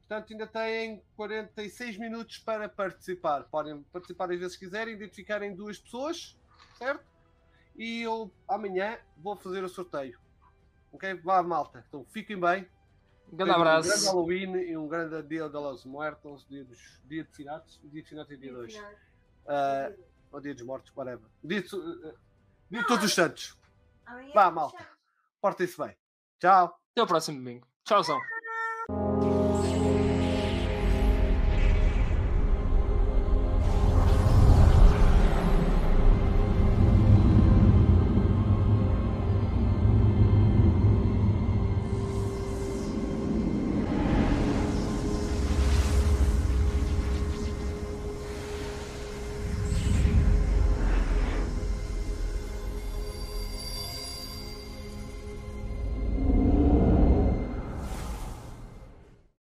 Portanto, 0.00 0.32
ainda 0.32 0.46
têm 0.48 1.02
46 1.16 1.98
minutos 1.98 2.38
para 2.38 2.68
participar. 2.68 3.44
Podem 3.44 3.80
participar 3.92 4.32
às 4.32 4.40
vezes 4.40 4.56
quiserem, 4.56 4.94
identificarem 4.94 5.54
duas 5.54 5.78
pessoas, 5.78 6.36
certo? 6.78 7.04
E 7.76 8.02
eu 8.02 8.28
amanhã 8.48 8.98
vou 9.18 9.36
fazer 9.36 9.62
o 9.62 9.68
sorteio. 9.68 10.18
Ok? 10.92 11.14
Vá, 11.22 11.42
malta. 11.42 11.84
Então 11.88 12.04
fiquem 12.04 12.38
bem. 12.38 12.68
Um 13.32 13.36
grande 13.36 13.52
Tenham 13.52 13.60
Um 13.60 13.64
grande 13.64 13.88
abraço. 13.88 14.06
Halloween 14.06 14.56
e 14.56 14.76
um 14.76 14.88
grande 14.88 15.22
Dia 15.22 15.48
de 15.48 15.54
los 15.54 15.84
Muertos, 15.84 16.46
Dia, 16.48 16.64
dos, 16.64 17.00
dia 17.04 17.24
de 17.24 17.30
Finados, 17.30 17.80
Dia 17.84 18.02
de 18.02 18.08
Finados 18.08 18.32
e 18.32 18.36
Dia 18.36 18.52
2. 18.52 18.76
Uh, 18.76 20.04
ou 20.32 20.40
Dia 20.40 20.54
dos 20.54 20.64
Mortos, 20.64 20.92
whatever. 20.96 21.28
Dia 21.44 21.62
de, 21.62 21.74
uh, 21.74 22.18
dia 22.70 22.80
de 22.80 22.86
Todos 22.86 23.04
os 23.04 23.14
Santos. 23.14 23.58
Vá, 24.34 24.48
me 24.48 24.56
malta. 24.56 24.86
Portem-se 25.40 25.76
bem. 25.78 25.96
Tchau. 26.38 26.80
Até 26.92 27.02
o 27.02 27.06
próximo 27.06 27.38
domingo. 27.38 27.66
Tchauzão. 27.84 28.18